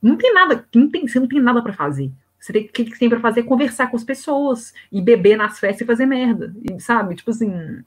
não 0.00 0.16
tem 0.16 0.32
nada, 0.32 0.64
não 0.72 0.88
tem, 0.88 1.08
você 1.08 1.18
não 1.18 1.26
tem 1.26 1.40
nada 1.40 1.60
para 1.60 1.72
fazer. 1.72 2.12
Você 2.38 2.52
tem, 2.52 2.66
o 2.66 2.68
que 2.68 2.84
você 2.84 2.98
tem 2.98 3.08
para 3.08 3.20
fazer 3.20 3.40
é 3.40 3.42
conversar 3.42 3.90
com 3.90 3.96
as 3.96 4.04
pessoas 4.04 4.72
e 4.92 5.02
beber 5.02 5.36
nas 5.36 5.58
festas 5.58 5.80
e 5.80 5.84
fazer 5.84 6.06
merda. 6.06 6.54
E, 6.62 6.78
sabe? 6.80 7.16
Tipo 7.16 7.30
assim, 7.30 7.82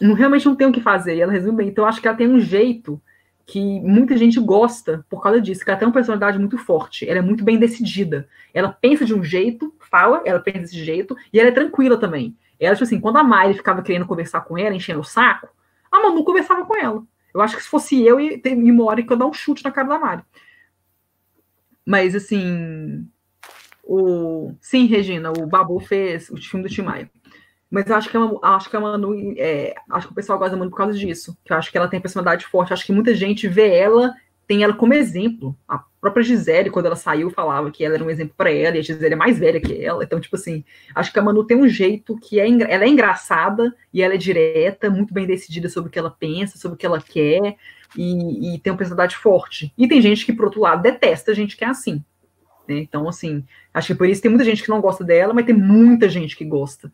não, 0.00 0.14
realmente 0.14 0.46
não 0.46 0.56
tem 0.56 0.66
o 0.66 0.72
que 0.72 0.80
fazer. 0.80 1.14
E 1.14 1.20
ela 1.20 1.30
resume 1.30 1.58
bem. 1.58 1.68
Então, 1.68 1.84
eu 1.84 1.88
acho 1.88 2.00
que 2.00 2.08
ela 2.08 2.16
tem 2.16 2.26
um 2.26 2.40
jeito 2.40 3.00
que 3.50 3.80
muita 3.80 4.16
gente 4.16 4.38
gosta 4.38 5.04
por 5.10 5.20
causa 5.20 5.40
disso, 5.40 5.64
que 5.64 5.70
ela 5.70 5.78
tem 5.78 5.88
uma 5.88 5.92
personalidade 5.92 6.38
muito 6.38 6.56
forte, 6.56 7.08
ela 7.08 7.18
é 7.18 7.22
muito 7.22 7.42
bem 7.42 7.58
decidida. 7.58 8.28
Ela 8.54 8.68
pensa 8.68 9.04
de 9.04 9.12
um 9.12 9.24
jeito, 9.24 9.74
fala, 9.90 10.22
ela 10.24 10.38
pensa 10.38 10.60
desse 10.60 10.84
jeito, 10.84 11.16
e 11.32 11.40
ela 11.40 11.48
é 11.48 11.52
tranquila 11.52 11.98
também. 11.98 12.36
Ela, 12.60 12.76
tipo 12.76 12.84
assim, 12.84 13.00
quando 13.00 13.16
a 13.16 13.24
Mari 13.24 13.54
ficava 13.54 13.82
querendo 13.82 14.06
conversar 14.06 14.42
com 14.42 14.56
ela, 14.56 14.72
enchendo 14.72 15.00
o 15.00 15.04
saco, 15.04 15.48
a 15.90 16.00
Manu 16.00 16.22
conversava 16.22 16.64
com 16.64 16.78
ela. 16.78 17.02
Eu 17.34 17.40
acho 17.40 17.56
que 17.56 17.62
se 17.64 17.68
fosse 17.68 18.00
eu, 18.00 18.20
ia 18.20 18.38
ter 18.38 18.54
uma 18.54 18.84
hora 18.84 19.02
que 19.02 19.12
eu 19.12 19.16
dar 19.16 19.26
um 19.26 19.32
chute 19.32 19.64
na 19.64 19.72
cara 19.72 19.88
da 19.88 19.98
Mari. 19.98 20.22
Mas, 21.84 22.14
assim. 22.14 23.04
O... 23.82 24.54
Sim, 24.60 24.86
Regina, 24.86 25.32
o 25.32 25.44
Babu 25.44 25.80
fez 25.80 26.30
o 26.30 26.36
filme 26.36 26.68
do 26.68 26.72
Tim 26.72 26.82
Maia. 26.82 27.10
Mas 27.70 27.88
eu 27.88 27.94
acho 27.94 28.10
que, 28.10 28.16
a, 28.16 28.30
acho 28.56 28.68
que 28.68 28.76
a 28.76 28.80
Manu, 28.80 29.34
é, 29.36 29.74
acho 29.90 30.08
que 30.08 30.12
o 30.12 30.16
pessoal 30.16 30.38
gosta 30.38 30.56
muito 30.56 30.70
por 30.70 30.78
causa 30.78 30.98
disso. 30.98 31.36
Que 31.44 31.52
eu 31.52 31.56
acho 31.56 31.70
que 31.70 31.78
ela 31.78 31.86
tem 31.86 32.00
personalidade 32.00 32.44
forte. 32.46 32.72
Acho 32.72 32.84
que 32.84 32.92
muita 32.92 33.14
gente 33.14 33.46
vê 33.46 33.76
ela, 33.76 34.12
tem 34.46 34.64
ela 34.64 34.74
como 34.74 34.92
exemplo. 34.92 35.56
A 35.68 35.78
própria 36.00 36.24
Gisele, 36.24 36.70
quando 36.70 36.86
ela 36.86 36.96
saiu, 36.96 37.30
falava 37.30 37.70
que 37.70 37.84
ela 37.84 37.94
era 37.94 38.02
um 38.02 38.10
exemplo 38.10 38.34
para 38.36 38.50
ela, 38.50 38.76
e 38.76 38.80
a 38.80 38.82
Gisele 38.82 39.14
é 39.14 39.16
mais 39.16 39.38
velha 39.38 39.60
que 39.60 39.84
ela. 39.84 40.02
Então, 40.02 40.18
tipo 40.18 40.34
assim, 40.34 40.64
acho 40.92 41.12
que 41.12 41.18
a 41.20 41.22
Manu 41.22 41.44
tem 41.44 41.56
um 41.56 41.68
jeito 41.68 42.18
que 42.18 42.40
é, 42.40 42.48
ela 42.48 42.84
é 42.84 42.88
engraçada 42.88 43.72
e 43.94 44.02
ela 44.02 44.14
é 44.14 44.18
direta, 44.18 44.90
muito 44.90 45.14
bem 45.14 45.26
decidida 45.26 45.68
sobre 45.68 45.88
o 45.88 45.92
que 45.92 45.98
ela 45.98 46.10
pensa, 46.10 46.58
sobre 46.58 46.74
o 46.74 46.78
que 46.78 46.86
ela 46.86 47.00
quer, 47.00 47.54
e, 47.96 48.54
e 48.54 48.58
tem 48.58 48.72
uma 48.72 48.78
personalidade 48.78 49.16
forte. 49.16 49.72
E 49.78 49.86
tem 49.86 50.02
gente 50.02 50.26
que, 50.26 50.32
por 50.32 50.46
outro 50.46 50.60
lado, 50.60 50.82
detesta 50.82 51.30
a 51.30 51.34
gente 51.34 51.56
que 51.56 51.64
é 51.64 51.68
assim. 51.68 52.02
Né? 52.66 52.78
Então, 52.78 53.08
assim, 53.08 53.44
acho 53.72 53.88
que 53.88 53.94
por 53.94 54.08
isso 54.08 54.22
tem 54.22 54.30
muita 54.30 54.44
gente 54.44 54.62
que 54.62 54.70
não 54.70 54.80
gosta 54.80 55.04
dela, 55.04 55.32
mas 55.32 55.46
tem 55.46 55.54
muita 55.54 56.08
gente 56.08 56.36
que 56.36 56.44
gosta. 56.44 56.90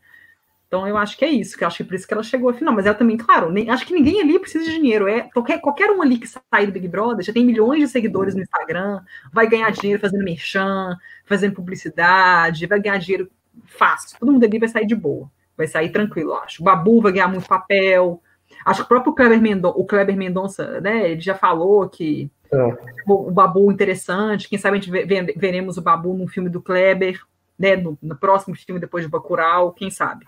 Então 0.66 0.86
eu 0.86 0.96
acho 0.96 1.16
que 1.16 1.24
é 1.24 1.28
isso, 1.28 1.56
que 1.56 1.62
eu 1.62 1.68
acho 1.68 1.76
que 1.76 1.82
é 1.84 1.86
por 1.86 1.94
isso 1.94 2.06
que 2.06 2.12
ela 2.12 2.22
chegou 2.22 2.50
ao 2.50 2.54
final. 2.54 2.74
Mas 2.74 2.86
ela 2.86 2.94
também, 2.94 3.16
claro, 3.16 3.50
nem, 3.50 3.70
acho 3.70 3.86
que 3.86 3.94
ninguém 3.94 4.20
ali 4.20 4.38
precisa 4.38 4.64
de 4.64 4.72
dinheiro. 4.72 5.08
É 5.08 5.22
qualquer, 5.32 5.60
qualquer 5.60 5.90
um 5.90 6.02
ali 6.02 6.18
que 6.18 6.26
sair 6.26 6.66
do 6.66 6.72
Big 6.72 6.88
Brother 6.88 7.24
já 7.24 7.32
tem 7.32 7.44
milhões 7.44 7.80
de 7.80 7.88
seguidores 7.88 8.34
no 8.34 8.42
Instagram, 8.42 9.00
vai 9.32 9.48
ganhar 9.48 9.70
dinheiro 9.70 10.00
fazendo 10.00 10.24
merchan, 10.24 10.96
fazendo 11.24 11.54
publicidade, 11.54 12.66
vai 12.66 12.80
ganhar 12.80 12.98
dinheiro 12.98 13.30
fácil. 13.64 14.18
Todo 14.18 14.32
mundo 14.32 14.44
ali 14.44 14.58
vai 14.58 14.68
sair 14.68 14.86
de 14.86 14.94
boa, 14.94 15.30
vai 15.56 15.66
sair 15.66 15.90
tranquilo, 15.90 16.34
acho. 16.34 16.62
O 16.62 16.64
Babu 16.64 17.00
vai 17.00 17.12
ganhar 17.12 17.28
muito 17.28 17.46
papel. 17.46 18.20
Acho 18.64 18.80
que 18.80 18.86
o 18.86 18.88
próprio 18.88 19.14
Kleber 19.14 19.40
Mendonça, 19.40 19.78
o 19.78 19.84
Kleber 19.84 20.16
Mendonça, 20.16 20.80
né, 20.80 21.10
ele 21.10 21.20
já 21.20 21.34
falou 21.34 21.88
que 21.88 22.30
é. 22.52 22.76
o, 23.06 23.30
Babu 23.30 23.70
interessante, 23.70 24.48
quem 24.48 24.58
sabe 24.58 24.78
a 24.78 24.80
gente 24.80 24.90
veremos 25.36 25.76
o 25.76 25.82
Babu 25.82 26.14
no 26.14 26.26
filme 26.26 26.48
do 26.48 26.60
Kleber, 26.60 27.20
né, 27.58 27.76
no, 27.76 27.96
no 28.02 28.16
próximo 28.16 28.56
filme 28.56 28.80
depois 28.80 29.04
de 29.04 29.10
Bacurau, 29.10 29.72
quem 29.72 29.90
sabe. 29.90 30.26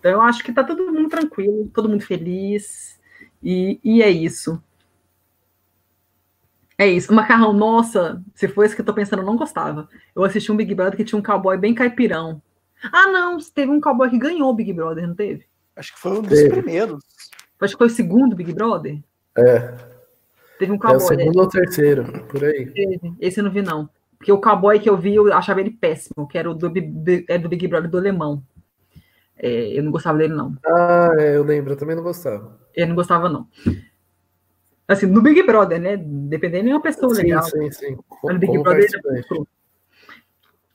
Então 0.00 0.10
eu 0.10 0.22
acho 0.22 0.42
que 0.42 0.50
está 0.50 0.64
todo 0.64 0.92
mundo 0.92 1.08
tranquilo, 1.08 1.70
todo 1.72 1.88
mundo 1.88 2.02
feliz, 2.02 2.98
e, 3.42 3.78
e 3.84 4.02
é 4.02 4.10
isso. 4.10 4.60
É 6.76 6.88
isso. 6.88 7.12
Macarrão, 7.12 7.52
nossa, 7.52 8.22
se 8.34 8.48
foi 8.48 8.64
isso 8.64 8.74
que 8.74 8.80
eu 8.80 8.86
tô 8.86 8.94
pensando, 8.94 9.20
eu 9.20 9.26
não 9.26 9.36
gostava. 9.36 9.86
Eu 10.16 10.24
assisti 10.24 10.50
um 10.50 10.56
Big 10.56 10.74
Brother 10.74 10.96
que 10.96 11.04
tinha 11.04 11.18
um 11.18 11.22
cowboy 11.22 11.58
bem 11.58 11.74
caipirão. 11.74 12.40
Ah, 12.90 13.06
não, 13.08 13.36
teve 13.36 13.70
um 13.70 13.80
cowboy 13.80 14.08
que 14.08 14.18
ganhou 14.18 14.48
o 14.48 14.54
Big 14.54 14.72
Brother, 14.72 15.06
não 15.06 15.14
teve? 15.14 15.44
Acho 15.76 15.92
que 15.92 16.00
foi 16.00 16.12
um 16.12 16.22
dos 16.22 16.42
primeiros. 16.44 17.04
Acho 17.60 17.74
que 17.74 17.78
foi 17.78 17.86
o 17.88 17.90
segundo 17.90 18.34
Big 18.34 18.54
Brother. 18.54 18.98
É. 19.36 19.76
Teve 20.58 20.72
um 20.72 20.78
cowboy. 20.78 20.94
É 20.94 21.04
o 21.04 21.06
segundo 21.06 21.36
né? 21.36 21.42
ou 21.42 21.48
terceiro, 21.48 22.24
por 22.28 22.42
aí. 22.42 22.72
Esse 23.20 23.40
eu 23.40 23.44
não 23.44 23.50
vi, 23.50 23.60
não. 23.60 23.90
Porque 24.16 24.32
o 24.32 24.40
cowboy 24.40 24.80
que 24.80 24.88
eu 24.88 24.96
vi, 24.96 25.14
eu 25.14 25.32
achava 25.34 25.60
ele 25.60 25.70
péssimo, 25.70 26.26
que 26.26 26.38
era 26.38 26.50
o 26.50 26.54
do, 26.54 26.72
é 27.28 27.38
do 27.38 27.48
Big 27.48 27.68
Brother 27.68 27.90
do 27.90 27.98
Alemão. 27.98 28.42
É, 29.42 29.78
eu 29.78 29.82
não 29.82 29.90
gostava 29.90 30.18
dele, 30.18 30.34
não. 30.34 30.54
Ah, 30.66 31.12
é, 31.18 31.36
eu 31.36 31.42
lembro, 31.42 31.72
eu 31.72 31.76
também 31.76 31.96
não 31.96 32.02
gostava. 32.02 32.60
Eu 32.76 32.86
não 32.86 32.94
gostava, 32.94 33.28
não. 33.28 33.48
Assim, 34.86 35.06
no 35.06 35.22
Big 35.22 35.42
Brother, 35.42 35.80
né? 35.80 35.96
Dependendo 35.96 36.66
de 36.66 36.72
uma 36.72 36.82
pessoa 36.82 37.14
sim, 37.14 37.22
legal. 37.22 37.42
Sim, 37.44 37.70
sim. 37.70 37.96
no 38.24 38.38
Big 38.38 38.58
Brother 38.58 38.86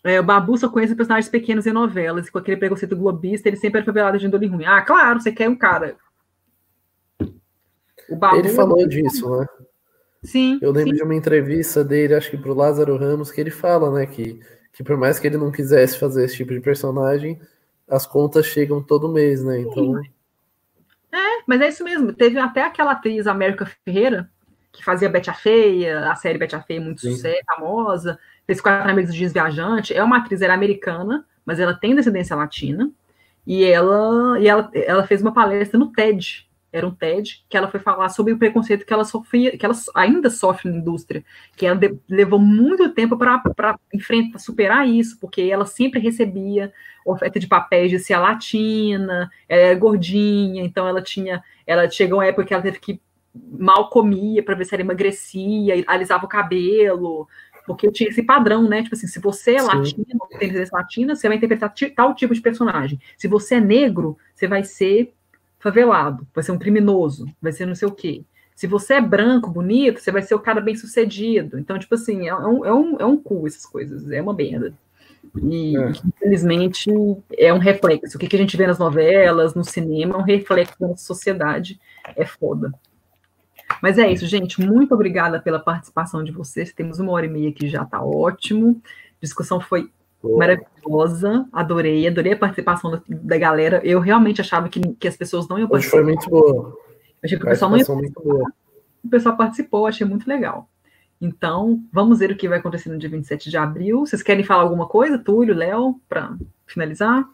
é, 0.04 0.20
o 0.20 0.24
Babu 0.24 0.56
só 0.56 0.70
conhece 0.70 0.96
personagens 0.96 1.30
pequenos 1.30 1.66
em 1.66 1.72
novelas, 1.72 2.28
e 2.28 2.32
com 2.32 2.38
aquele 2.38 2.58
preconceito 2.58 2.96
globista, 2.96 3.50
ele 3.50 3.58
sempre 3.58 3.80
era 3.80 3.86
favelado 3.86 4.20
de 4.20 4.26
índole 4.28 4.46
ruim. 4.46 4.64
Ah, 4.64 4.82
claro, 4.82 5.20
você 5.20 5.32
quer 5.32 5.50
um 5.50 5.56
cara. 5.56 5.96
Babu, 8.10 8.36
ele 8.38 8.50
falou 8.50 8.88
disso, 8.88 9.28
né? 9.36 9.48
Sim. 10.24 10.60
Eu 10.62 10.72
lembro 10.72 10.92
sim. 10.92 10.98
de 10.98 11.04
uma 11.04 11.16
entrevista 11.16 11.84
dele, 11.84 12.14
acho 12.14 12.30
que 12.30 12.38
pro 12.38 12.54
Lázaro 12.54 12.98
Ramos, 12.98 13.32
que 13.32 13.42
ele 13.42 13.50
fala, 13.50 13.92
né, 13.92 14.06
que, 14.06 14.40
que 14.74 14.84
por 14.84 14.96
mais 14.96 15.20
que 15.20 15.26
ele 15.26 15.38
não 15.38 15.52
quisesse 15.52 16.00
fazer 16.00 16.26
esse 16.26 16.36
tipo 16.36 16.54
de 16.54 16.62
personagem, 16.62 17.40
as 17.88 18.06
contas 18.06 18.46
chegam 18.48 18.82
todo 18.82 19.12
mês, 19.12 19.44
né? 19.44 19.60
Então. 19.60 20.00
É, 21.12 21.44
mas 21.48 21.62
é 21.62 21.70
isso 21.70 21.84
mesmo. 21.84 22.12
Teve 22.14 22.40
até 22.40 22.64
aquela 22.64 22.92
atriz 22.92 23.28
América 23.28 23.66
Ferreira, 23.84 24.30
que 24.72 24.84
fazia 24.84 25.10
Betty 25.10 25.30
a 25.30 25.34
Feia, 25.34 26.12
a 26.12 26.16
série 26.16 26.38
Betty 26.38 26.56
a 26.56 26.62
Feia 26.62 26.82
muito 26.82 27.02
sucesso, 27.02 27.40
famosa, 27.46 28.20
fez 28.46 28.60
quatro 28.60 28.90
amigos 28.90 29.12
do 29.12 29.18
Dias 29.18 29.32
Viajante. 29.32 29.94
É 29.94 30.04
uma 30.04 30.18
atriz, 30.18 30.42
era 30.42 30.54
é 30.54 30.56
americana, 30.56 31.26
mas 31.46 31.60
ela 31.60 31.74
tem 31.74 31.96
descendência 31.96 32.36
latina. 32.36 32.92
E 33.48 33.64
ela, 33.64 34.40
e 34.40 34.48
ela, 34.48 34.70
ela 34.74 35.06
fez 35.06 35.22
uma 35.22 35.34
palestra 35.34 35.80
no 35.80 35.92
TED, 35.92 36.50
era 36.76 36.86
um 36.86 36.92
TED, 36.92 37.46
que 37.48 37.56
ela 37.56 37.70
foi 37.70 37.80
falar 37.80 38.10
sobre 38.10 38.34
o 38.34 38.38
preconceito 38.38 38.86
que 38.86 38.92
ela 38.92 39.06
sofria, 39.06 39.58
que 39.58 39.66
ela 39.66 39.76
ainda 39.94 40.30
sofre 40.30 40.70
na 40.70 40.78
indústria, 40.78 41.24
que 41.56 41.66
ela 41.66 41.78
de, 41.78 41.98
levou 42.10 42.40
muito 42.40 42.90
tempo 42.90 43.16
para 43.18 43.80
enfrentar, 43.94 44.40
superar 44.40 44.86
isso, 44.86 45.18
porque 45.20 45.44
ela 45.44 45.66
sempre 45.66 46.02
recebia 46.02 46.74
oferta 47.06 47.40
de 47.40 47.48
papéis 47.48 47.92
de 47.92 48.00
ser 48.00 48.16
a 48.16 48.20
latina, 48.20 49.30
ela 49.48 49.62
era 49.62 49.76
gordinha, 49.76 50.64
então 50.64 50.88
ela 50.88 51.02
tinha, 51.02 51.44
ela 51.66 51.90
chegou 51.90 52.18
uma 52.18 52.26
época 52.26 52.46
que 52.46 52.54
ela 52.54 52.64
teve 52.64 52.80
que 52.80 53.00
mal 53.34 53.90
comia 53.90 54.42
para 54.42 54.56
ver 54.56 54.66
se 54.66 54.74
ela 54.74 54.82
emagrecia, 54.82 55.84
alisava 55.88 56.26
o 56.26 56.30
cabelo, 56.30 57.28
porque 57.66 57.92
tinha 57.92 58.10
esse 58.10 58.24
padrão, 58.24 58.68
né? 58.68 58.84
Tipo 58.84 58.96
assim, 58.96 59.08
se 59.08 59.20
você 59.20 59.56
é 59.56 59.60
Sim. 59.60 59.68
latino, 59.68 60.06
tem 60.30 60.40
descendência 60.40 60.78
latina, 60.78 61.16
você 61.16 61.28
vai 61.28 61.38
interpretar 61.38 61.74
tal 61.96 62.16
tipo 62.16 62.34
de 62.34 62.42
personagem. 62.42 63.00
Se 63.18 63.28
você 63.28 63.56
é 63.56 63.62
negro, 63.62 64.18
você 64.34 64.48
vai 64.48 64.64
ser 64.64 65.14
favelado, 65.60 66.28
vai 66.34 66.44
ser 66.44 66.52
um 66.52 66.60
criminoso, 66.60 67.26
vai 67.42 67.52
ser 67.52 67.66
não 67.66 67.76
sei 67.76 67.88
o 67.88 67.92
quê. 67.92 68.24
Se 68.56 68.68
você 68.68 68.96
é 68.96 69.02
branco, 69.02 69.50
bonito, 69.50 70.00
você 70.00 70.12
vai 70.12 70.22
ser 70.22 70.34
o 70.34 70.40
cara 70.40 70.62
bem 70.62 70.76
sucedido. 70.76 71.60
Então, 71.60 71.78
tipo 71.78 71.94
assim, 71.96 72.28
é 72.28 72.36
um, 72.36 72.66
é 72.66 72.74
um, 72.74 72.98
é 73.00 73.06
um 73.06 73.18
cu 73.18 73.46
essas 73.46 73.66
coisas, 73.66 74.10
é 74.10 74.22
uma 74.22 74.34
merda. 74.34 74.74
E, 75.44 75.78
é. 75.78 75.92
infelizmente, 76.06 76.90
é 77.38 77.54
um 77.54 77.58
reflexo. 77.58 78.18
O 78.18 78.20
que, 78.20 78.28
que 78.28 78.36
a 78.36 78.40
gente 78.40 78.56
vê 78.56 78.66
nas 78.68 78.80
novelas, 78.80 79.54
no 79.54 79.64
cinema, 79.64 80.16
é 80.16 80.18
um 80.18 80.24
reflexo 80.24 80.76
da 80.80 80.88
nossa 80.88 81.06
sociedade. 81.06 81.80
É 82.16 82.26
foda. 82.26 82.74
Mas 83.82 83.98
é 83.98 84.12
isso, 84.12 84.26
gente. 84.26 84.62
Muito 84.62 84.94
obrigada 84.94 85.40
pela 85.40 85.60
participação 85.60 86.24
de 86.24 86.32
vocês. 86.32 86.74
Temos 86.74 87.00
uma 87.00 87.12
hora 87.12 87.26
e 87.26 87.30
meia 87.30 87.52
que 87.52 87.68
já 87.68 87.84
está 87.84 88.02
ótimo. 88.02 88.82
A 88.86 89.26
discussão 89.26 89.60
foi 89.60 89.90
maravilhosa, 90.24 91.48
adorei, 91.52 92.08
adorei 92.08 92.34
a 92.34 92.38
participação 92.38 92.92
da, 92.92 93.02
da, 93.08 93.38
galera. 93.38 93.80
Eu 93.84 94.00
realmente 94.00 94.42
achava 94.42 94.70
que, 94.70 94.80
que 94.96 95.08
as 95.08 95.16
pessoas 95.16 95.48
não 95.48 95.60
iam 95.60 95.68
participar. 95.68 95.98
Hoje 95.98 96.06
foi 96.06 96.14
muito 96.14 96.30
boa. 96.30 96.78
achei 97.24 97.38
que 97.38 97.44
o 97.44 97.48
pessoal 97.48 97.72
não 97.72 97.78
ia 97.78 97.86
participar. 97.86 98.52
O 99.04 99.10
pessoal 99.10 99.38
participou, 99.38 99.86
achei 99.86 100.08
muito 100.08 100.28
legal. 100.28 100.68
Então, 101.20 101.82
vamos 101.92 102.20
ver 102.20 102.32
o 102.32 102.38
que 102.38 102.48
vai 102.48 102.60
acontecer 102.60 102.90
no 102.90 102.98
dia 102.98 103.10
27 103.10 103.50
de 103.50 103.58
abril. 103.58 104.06
Vocês 104.06 104.22
querem 104.22 104.44
falar 104.44 104.64
alguma 104.64 104.88
coisa, 104.88 105.18
Túlio, 105.18 105.56
Léo, 105.56 106.00
para 106.10 106.36
finalizar? 106.66 107.28